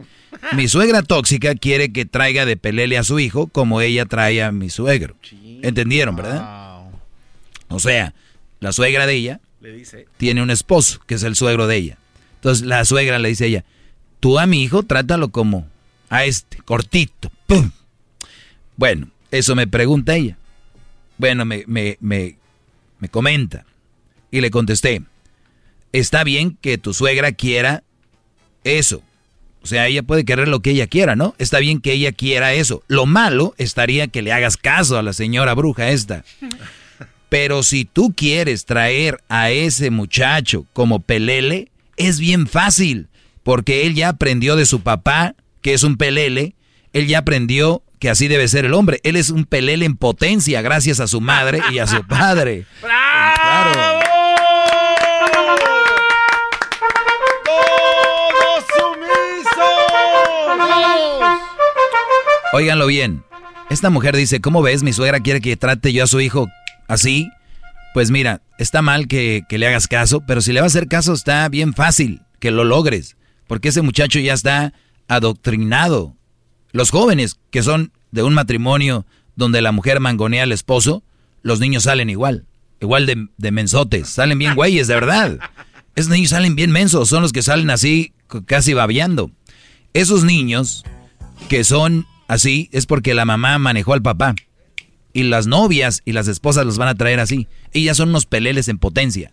Mi 0.54 0.70
suegra 0.70 1.02
tóxica 1.02 1.56
quiere 1.56 1.92
que 1.92 2.06
traiga 2.06 2.46
de 2.46 2.56
pelele 2.56 2.98
a 2.98 3.04
su 3.04 3.20
hijo 3.20 3.48
como 3.48 3.82
ella 3.82 4.06
trae 4.06 4.42
a 4.42 4.54
mi 4.54 4.70
suegro. 4.70 5.18
¿Entendieron, 5.66 6.16
verdad? 6.16 6.86
O 7.70 7.80
sea, 7.80 8.14
la 8.60 8.72
suegra 8.72 9.08
de 9.08 9.16
ella 9.16 9.40
tiene 10.18 10.44
un 10.44 10.52
esposo 10.52 11.00
que 11.08 11.16
es 11.16 11.24
el 11.24 11.36
suegro 11.36 11.66
de 11.66 11.76
ella. 11.76 11.98
Entonces 12.36 12.68
la 12.68 12.86
suegra 12.86 13.18
le 13.18 13.30
dice 13.30 13.46
a 13.46 13.48
ella, 13.48 13.66
tú 14.20 14.38
a 14.38 14.46
mi 14.46 14.62
hijo 14.62 14.84
trátalo 14.84 15.30
como 15.30 15.68
a 16.10 16.24
este, 16.26 16.58
cortito. 16.58 17.32
¡Pum! 17.48 17.72
Bueno, 18.78 19.10
eso 19.32 19.56
me 19.56 19.66
pregunta 19.66 20.16
ella. 20.16 20.38
Bueno, 21.18 21.46
me, 21.46 21.64
me, 21.66 21.98
me, 22.00 22.38
me 23.00 23.10
comenta. 23.10 23.66
Y 24.30 24.42
le 24.42 24.52
contesté, 24.52 25.02
está 25.94 26.24
bien 26.24 26.60
que 26.62 26.78
tu 26.78 26.94
suegra 26.94 27.32
quiera 27.32 27.84
eso. 28.64 29.02
O 29.66 29.68
sea, 29.68 29.88
ella 29.88 30.04
puede 30.04 30.26
querer 30.26 30.48
lo 30.48 30.60
que 30.60 30.70
ella 30.70 30.86
quiera, 30.86 31.16
¿no? 31.16 31.34
Está 31.40 31.58
bien 31.58 31.82
que 31.82 31.92
ella 31.92 32.12
quiera 32.12 32.54
eso. 32.54 32.84
Lo 32.88 33.08
malo 33.08 33.56
estaría 33.58 34.08
que 34.08 34.22
le 34.22 34.32
hagas 34.32 34.58
caso 34.58 34.96
a 34.96 35.02
la 35.02 35.12
señora 35.12 35.56
bruja 35.56 35.90
esta. 35.90 36.24
Pero 37.30 37.64
si 37.64 37.84
tú 37.84 38.14
quieres 38.16 38.66
traer 38.66 39.24
a 39.28 39.50
ese 39.50 39.90
muchacho 39.90 40.68
como 40.72 41.00
pelele, 41.00 41.72
es 41.98 42.20
bien 42.20 42.46
fácil, 42.46 43.08
porque 43.42 43.88
él 43.88 43.96
ya 43.96 44.10
aprendió 44.10 44.56
de 44.56 44.68
su 44.68 44.82
papá, 44.82 45.34
que 45.64 45.74
es 45.74 45.82
un 45.82 45.98
pelele, 45.98 46.54
él 46.94 47.08
ya 47.08 47.18
aprendió 47.18 47.82
que 47.98 48.12
así 48.12 48.28
debe 48.28 48.48
ser 48.48 48.66
el 48.66 48.76
hombre. 48.76 49.00
Él 49.02 49.16
es 49.16 49.32
un 49.32 49.46
pelele 49.46 49.86
en 49.86 49.98
potencia 49.98 50.62
gracias 50.62 51.00
a 51.00 51.08
su 51.08 51.22
madre 51.22 51.60
y 51.72 51.80
a 51.80 51.88
su 51.88 52.04
padre. 52.06 52.68
¡Bravo! 52.84 53.95
Óiganlo 62.56 62.88
bien. 62.88 63.26
Esta 63.70 63.90
mujer 63.90 64.16
dice, 64.16 64.40
¿cómo 64.40 64.62
ves? 64.62 64.82
Mi 64.82 64.94
suegra 64.94 65.20
quiere 65.20 65.42
que 65.42 65.58
trate 65.58 65.92
yo 65.92 66.06
a 66.06 66.08
su 66.08 66.22
hijo 66.22 66.48
así. 66.88 67.30
Pues 67.94 68.12
mira, 68.12 68.44
está 68.58 68.82
mal 68.82 69.10
que, 69.10 69.44
que 69.50 69.58
le 69.58 69.68
hagas 69.68 69.90
caso, 69.90 70.22
pero 70.26 70.40
si 70.40 70.54
le 70.54 70.62
vas 70.62 70.74
a 70.74 70.78
hacer 70.78 70.88
caso 70.88 71.12
está 71.12 71.50
bien 71.50 71.74
fácil 71.74 72.22
que 72.40 72.52
lo 72.52 72.64
logres. 72.64 73.18
Porque 73.46 73.68
ese 73.68 73.82
muchacho 73.82 74.20
ya 74.20 74.34
está 74.34 74.72
adoctrinado. 75.10 76.16
Los 76.72 76.92
jóvenes 76.92 77.42
que 77.52 77.62
son 77.62 77.92
de 78.12 78.24
un 78.24 78.34
matrimonio 78.34 79.06
donde 79.36 79.62
la 79.62 79.74
mujer 79.74 80.00
mangonea 80.00 80.44
al 80.44 80.54
esposo, 80.54 81.04
los 81.42 81.60
niños 81.60 81.84
salen 81.84 82.10
igual. 82.10 82.46
Igual 82.80 83.06
de, 83.06 83.28
de 83.36 83.52
mensotes. 83.52 84.08
Salen 84.08 84.40
bien 84.40 84.56
güeyes, 84.56 84.88
de 84.88 84.94
verdad. 84.94 85.40
Esos 85.98 86.10
niños 86.10 86.30
salen 86.30 86.56
bien 86.56 86.72
mensos. 86.72 87.10
Son 87.10 87.22
los 87.22 87.34
que 87.34 87.44
salen 87.44 87.70
así, 87.70 88.14
casi 88.46 88.74
babeando. 88.74 89.30
Esos 89.94 90.24
niños 90.24 90.86
que 91.50 91.66
son 91.66 92.06
así 92.28 92.70
es 92.72 92.86
porque 92.86 93.14
la 93.14 93.26
mamá 93.26 93.58
manejó 93.60 93.94
al 93.94 94.02
papá. 94.02 94.36
Y 95.14 95.24
las 95.24 95.48
novias 95.48 96.02
y 96.04 96.12
las 96.12 96.28
esposas 96.28 96.66
los 96.66 96.78
van 96.78 96.90
a 96.90 96.96
traer 96.96 97.20
así. 97.20 97.48
Ellas 97.72 97.98
son 97.98 98.10
unos 98.10 98.26
peleles 98.26 98.68
en 98.68 98.78
potencia. 98.78 99.32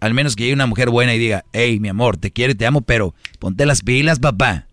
Al 0.00 0.12
menos 0.12 0.36
que 0.36 0.44
haya 0.44 0.54
una 0.54 0.66
mujer 0.66 0.90
buena 0.90 1.14
y 1.14 1.18
diga, 1.18 1.46
hey, 1.52 1.80
mi 1.80 1.88
amor, 1.88 2.18
te 2.18 2.30
quiero 2.30 2.52
y 2.52 2.56
te 2.56 2.66
amo, 2.66 2.82
pero 2.82 3.14
ponte 3.38 3.64
las 3.64 3.80
pilas, 3.80 4.18
papá. 4.18 4.66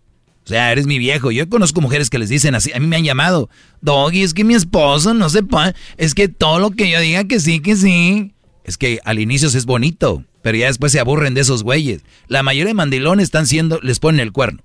O 0.43 0.47
sea, 0.47 0.71
eres 0.71 0.88
mi 0.88 0.97
viejo. 0.99 1.31
Yo 1.31 1.47
conozco 1.47 1.81
mujeres 1.81 2.09
que 2.09 2.19
les 2.19 2.29
dicen 2.29 2.55
así. 2.55 2.73
A 2.73 2.79
mí 2.79 2.88
me 2.88 2.97
han 2.97 3.03
llamado, 3.03 3.49
Doggy, 3.81 4.23
es 4.23 4.33
que 4.33 4.43
mi 4.43 4.55
esposo 4.55 5.13
no 5.13 5.29
se 5.29 5.43
puede. 5.43 5.73
Es 5.97 6.15
que 6.15 6.27
todo 6.27 6.59
lo 6.59 6.71
que 6.71 6.89
yo 6.89 6.99
diga 6.99 7.23
que 7.25 7.39
sí, 7.39 7.61
que 7.61 7.75
sí. 7.75 8.33
Es 8.63 8.77
que 8.77 8.99
al 9.05 9.19
inicio 9.19 9.47
es 9.47 9.65
bonito, 9.65 10.25
pero 10.41 10.57
ya 10.57 10.67
después 10.67 10.91
se 10.91 10.99
aburren 10.99 11.33
de 11.33 11.41
esos 11.41 11.63
güeyes. 11.63 12.01
La 12.27 12.43
mayoría 12.43 12.71
de 12.71 12.73
mandilones 12.73 13.25
están 13.25 13.47
siendo, 13.47 13.79
les 13.81 13.99
ponen 13.99 14.19
el 14.19 14.31
cuerno. 14.31 14.61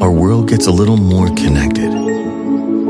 our 0.00 0.10
world 0.10 0.48
gets 0.50 0.66
a 0.66 0.70
little 0.70 0.96
more 0.98 1.28
connected, 1.30 1.90